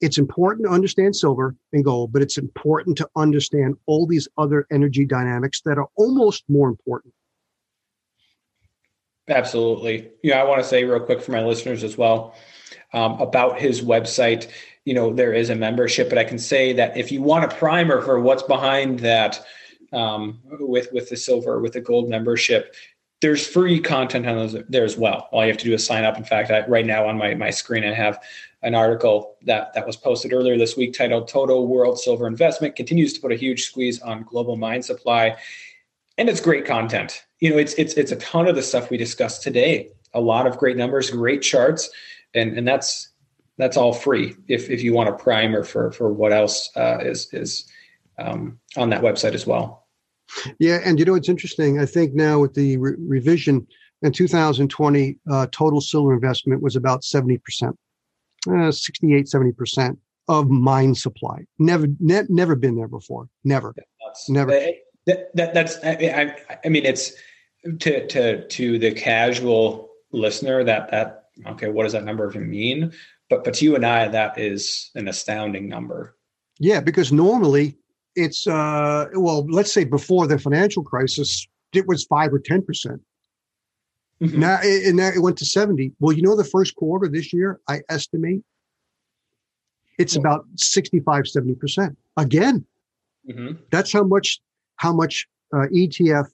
it's 0.00 0.18
important 0.18 0.66
to 0.66 0.72
understand 0.72 1.14
silver 1.14 1.54
and 1.72 1.84
gold 1.84 2.12
but 2.12 2.22
it's 2.22 2.38
important 2.38 2.96
to 2.96 3.08
understand 3.16 3.76
all 3.86 4.06
these 4.06 4.28
other 4.38 4.66
energy 4.72 5.04
dynamics 5.04 5.60
that 5.64 5.78
are 5.78 5.88
almost 5.96 6.44
more 6.48 6.68
important 6.68 7.12
Absolutely. 9.28 10.10
Yeah, 10.22 10.40
I 10.40 10.44
want 10.44 10.62
to 10.62 10.68
say 10.68 10.84
real 10.84 11.00
quick 11.00 11.20
for 11.20 11.32
my 11.32 11.44
listeners 11.44 11.84
as 11.84 11.98
well 11.98 12.34
um, 12.92 13.20
about 13.20 13.60
his 13.60 13.82
website. 13.82 14.48
You 14.84 14.94
know, 14.94 15.12
there 15.12 15.34
is 15.34 15.50
a 15.50 15.54
membership, 15.54 16.08
but 16.08 16.18
I 16.18 16.24
can 16.24 16.38
say 16.38 16.72
that 16.72 16.96
if 16.96 17.12
you 17.12 17.20
want 17.20 17.44
a 17.44 17.54
primer 17.54 18.00
for 18.00 18.20
what's 18.20 18.42
behind 18.42 19.00
that 19.00 19.44
um, 19.92 20.40
with 20.44 20.92
with 20.92 21.10
the 21.10 21.16
silver, 21.16 21.60
with 21.60 21.74
the 21.74 21.80
gold 21.80 22.08
membership, 22.08 22.74
there's 23.20 23.46
free 23.46 23.80
content 23.80 24.26
on 24.26 24.36
those 24.36 24.56
there 24.68 24.84
as 24.84 24.96
well. 24.96 25.28
All 25.30 25.42
you 25.42 25.48
have 25.50 25.58
to 25.58 25.64
do 25.64 25.74
is 25.74 25.84
sign 25.84 26.04
up. 26.04 26.16
In 26.16 26.24
fact, 26.24 26.50
I, 26.50 26.66
right 26.66 26.86
now 26.86 27.06
on 27.06 27.18
my 27.18 27.34
my 27.34 27.50
screen, 27.50 27.84
I 27.84 27.92
have 27.92 28.22
an 28.62 28.74
article 28.74 29.36
that 29.42 29.74
that 29.74 29.86
was 29.86 29.96
posted 29.96 30.32
earlier 30.32 30.56
this 30.56 30.76
week 30.76 30.94
titled 30.94 31.28
"Total 31.28 31.66
World 31.66 31.98
Silver 31.98 32.26
Investment 32.26 32.74
Continues 32.74 33.12
to 33.12 33.20
Put 33.20 33.32
a 33.32 33.36
Huge 33.36 33.64
Squeeze 33.64 34.00
on 34.00 34.22
Global 34.22 34.56
Mine 34.56 34.82
Supply," 34.82 35.36
and 36.18 36.28
it's 36.28 36.40
great 36.40 36.66
content 36.66 37.24
you 37.40 37.50
know, 37.50 37.56
it's 37.56 37.74
it's 37.74 37.94
it's 37.94 38.12
a 38.12 38.16
ton 38.16 38.48
of 38.48 38.56
the 38.56 38.62
stuff 38.62 38.90
we 38.90 38.96
discussed 38.96 39.42
today. 39.42 39.90
A 40.14 40.20
lot 40.20 40.46
of 40.46 40.58
great 40.58 40.76
numbers, 40.76 41.10
great 41.10 41.42
charts, 41.42 41.90
and 42.34 42.56
and 42.56 42.66
that's 42.66 43.10
that's 43.58 43.76
all 43.76 43.92
free. 43.92 44.34
If 44.48 44.70
if 44.70 44.82
you 44.82 44.92
want 44.92 45.08
a 45.08 45.12
primer 45.12 45.62
for 45.62 45.92
for 45.92 46.12
what 46.12 46.32
else 46.32 46.70
uh, 46.76 46.98
is 47.00 47.32
is 47.32 47.68
um, 48.18 48.58
on 48.76 48.90
that 48.90 49.02
website 49.02 49.34
as 49.34 49.46
well. 49.46 49.86
Yeah, 50.58 50.80
and 50.84 50.98
you 50.98 51.04
know 51.04 51.14
it's 51.14 51.28
interesting. 51.28 51.78
I 51.78 51.86
think 51.86 52.14
now 52.14 52.40
with 52.40 52.54
the 52.54 52.76
re- 52.78 52.96
revision 52.98 53.66
in 54.02 54.12
2020, 54.12 55.18
uh, 55.30 55.46
total 55.50 55.80
silver 55.80 56.12
investment 56.12 56.62
was 56.62 56.76
about 56.76 57.04
70 57.04 57.38
percent, 57.38 57.76
uh, 58.52 58.70
68, 58.72 59.28
70 59.28 59.52
percent 59.52 59.98
of 60.26 60.50
mine 60.50 60.94
supply. 60.94 61.46
Never, 61.58 61.86
ne- 62.00 62.26
never 62.28 62.54
been 62.56 62.76
there 62.76 62.88
before. 62.88 63.28
Never, 63.44 63.74
never. 64.28 64.50
That, 65.08 65.34
that, 65.36 65.54
that's 65.54 65.78
I, 65.82 66.36
I 66.64 66.68
mean 66.68 66.84
it's 66.84 67.14
to 67.64 68.06
to 68.06 68.46
to 68.46 68.78
the 68.78 68.92
casual 68.92 69.88
listener 70.12 70.62
that 70.64 70.90
that 70.90 71.24
okay 71.46 71.68
what 71.68 71.84
does 71.84 71.92
that 71.92 72.04
number 72.04 72.28
even 72.30 72.48
mean 72.48 72.92
but 73.30 73.42
but 73.42 73.54
to 73.54 73.64
you 73.64 73.74
and 73.74 73.86
i 73.86 74.06
that 74.06 74.38
is 74.38 74.90
an 74.94 75.08
astounding 75.08 75.66
number 75.66 76.14
yeah 76.58 76.80
because 76.80 77.10
normally 77.10 77.76
it's 78.16 78.46
uh 78.46 79.06
well 79.14 79.46
let's 79.50 79.72
say 79.72 79.84
before 79.84 80.26
the 80.26 80.38
financial 80.38 80.82
crisis 80.82 81.46
it 81.72 81.86
was 81.86 82.04
5 82.04 82.34
or 82.34 82.38
10 82.38 82.62
percent 82.62 83.00
mm-hmm. 84.20 84.38
now 84.38 84.58
and 84.62 84.96
now 84.96 85.08
it 85.08 85.22
went 85.22 85.38
to 85.38 85.46
70 85.46 85.92
well 86.00 86.14
you 86.14 86.22
know 86.22 86.36
the 86.36 86.44
first 86.44 86.74
quarter 86.76 87.08
this 87.08 87.32
year 87.32 87.60
i 87.66 87.80
estimate 87.88 88.42
it's 89.98 90.14
yeah. 90.14 90.20
about 90.20 90.44
65 90.56 91.28
70 91.28 91.54
percent 91.54 91.98
again 92.18 92.64
mm-hmm. 93.26 93.54
that's 93.70 93.90
how 93.90 94.04
much 94.04 94.40
how 94.78 94.92
much 94.92 95.26
uh, 95.54 95.66
ETF 95.72 96.26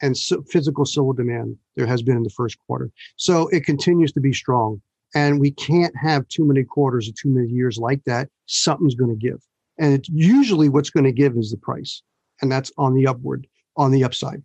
and 0.00 0.16
physical 0.48 0.84
silver 0.84 1.14
demand 1.14 1.56
there 1.76 1.86
has 1.86 2.02
been 2.02 2.16
in 2.16 2.22
the 2.22 2.30
first 2.30 2.58
quarter. 2.66 2.90
So 3.16 3.48
it 3.48 3.64
continues 3.64 4.12
to 4.12 4.20
be 4.20 4.32
strong. 4.32 4.80
And 5.14 5.40
we 5.40 5.50
can't 5.50 5.96
have 5.96 6.28
too 6.28 6.44
many 6.44 6.64
quarters 6.64 7.08
or 7.08 7.12
too 7.12 7.30
many 7.30 7.48
years 7.48 7.78
like 7.78 8.04
that. 8.04 8.28
Something's 8.46 8.94
going 8.94 9.10
to 9.10 9.16
give. 9.16 9.42
And 9.78 9.94
it's 9.94 10.08
usually 10.08 10.68
what's 10.68 10.90
going 10.90 11.04
to 11.04 11.12
give 11.12 11.36
is 11.36 11.50
the 11.50 11.56
price. 11.56 12.02
And 12.42 12.52
that's 12.52 12.70
on 12.76 12.94
the 12.94 13.06
upward, 13.06 13.46
on 13.76 13.90
the 13.90 14.04
upside. 14.04 14.42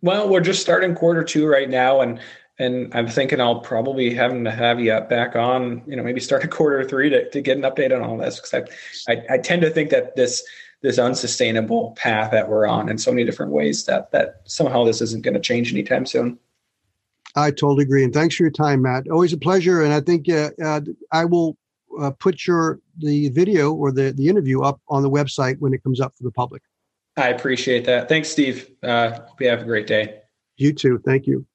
Well, 0.00 0.28
we're 0.28 0.40
just 0.40 0.62
starting 0.62 0.94
quarter 0.94 1.22
two 1.22 1.46
right 1.46 1.68
now. 1.68 2.00
And 2.00 2.20
and 2.58 2.94
I'm 2.94 3.08
thinking 3.08 3.40
I'll 3.40 3.60
probably 3.60 4.14
having 4.14 4.44
to 4.44 4.50
have 4.50 4.78
you 4.78 4.98
back 5.00 5.34
on, 5.34 5.82
you 5.86 5.96
know, 5.96 6.04
maybe 6.04 6.20
start 6.20 6.44
a 6.44 6.48
quarter 6.48 6.84
three 6.84 7.10
to, 7.10 7.28
to 7.30 7.40
get 7.40 7.56
an 7.56 7.64
update 7.64 7.94
on 7.94 8.00
all 8.00 8.16
this. 8.16 8.40
Because 8.40 8.68
I, 9.08 9.12
I, 9.12 9.34
I 9.34 9.38
tend 9.38 9.62
to 9.62 9.70
think 9.70 9.90
that 9.90 10.14
this 10.14 10.46
this 10.84 10.98
unsustainable 10.98 11.92
path 11.92 12.30
that 12.30 12.46
we're 12.46 12.66
on 12.66 12.90
in 12.90 12.98
so 12.98 13.10
many 13.10 13.24
different 13.24 13.50
ways 13.50 13.86
that 13.86 14.12
that 14.12 14.42
somehow 14.44 14.84
this 14.84 15.00
isn't 15.00 15.24
going 15.24 15.32
to 15.32 15.40
change 15.40 15.72
anytime 15.72 16.04
soon. 16.04 16.38
I 17.34 17.50
totally 17.50 17.84
agree, 17.84 18.04
and 18.04 18.12
thanks 18.12 18.36
for 18.36 18.42
your 18.42 18.52
time, 18.52 18.82
Matt. 18.82 19.08
Always 19.08 19.32
a 19.32 19.38
pleasure, 19.38 19.82
and 19.82 19.94
I 19.94 20.00
think 20.00 20.28
uh, 20.28 20.50
uh, 20.62 20.82
I 21.10 21.24
will 21.24 21.56
uh, 21.98 22.10
put 22.10 22.46
your 22.46 22.80
the 22.98 23.30
video 23.30 23.72
or 23.72 23.92
the 23.92 24.12
the 24.12 24.28
interview 24.28 24.60
up 24.60 24.78
on 24.88 25.02
the 25.02 25.10
website 25.10 25.58
when 25.58 25.72
it 25.72 25.82
comes 25.82 26.02
up 26.02 26.14
for 26.18 26.22
the 26.22 26.30
public. 26.30 26.62
I 27.16 27.28
appreciate 27.28 27.86
that. 27.86 28.10
Thanks, 28.10 28.28
Steve. 28.28 28.70
Uh, 28.82 29.12
hope 29.12 29.40
you 29.40 29.48
have 29.48 29.62
a 29.62 29.64
great 29.64 29.86
day. 29.86 30.20
You 30.58 30.74
too. 30.74 31.00
Thank 31.04 31.26
you. 31.26 31.46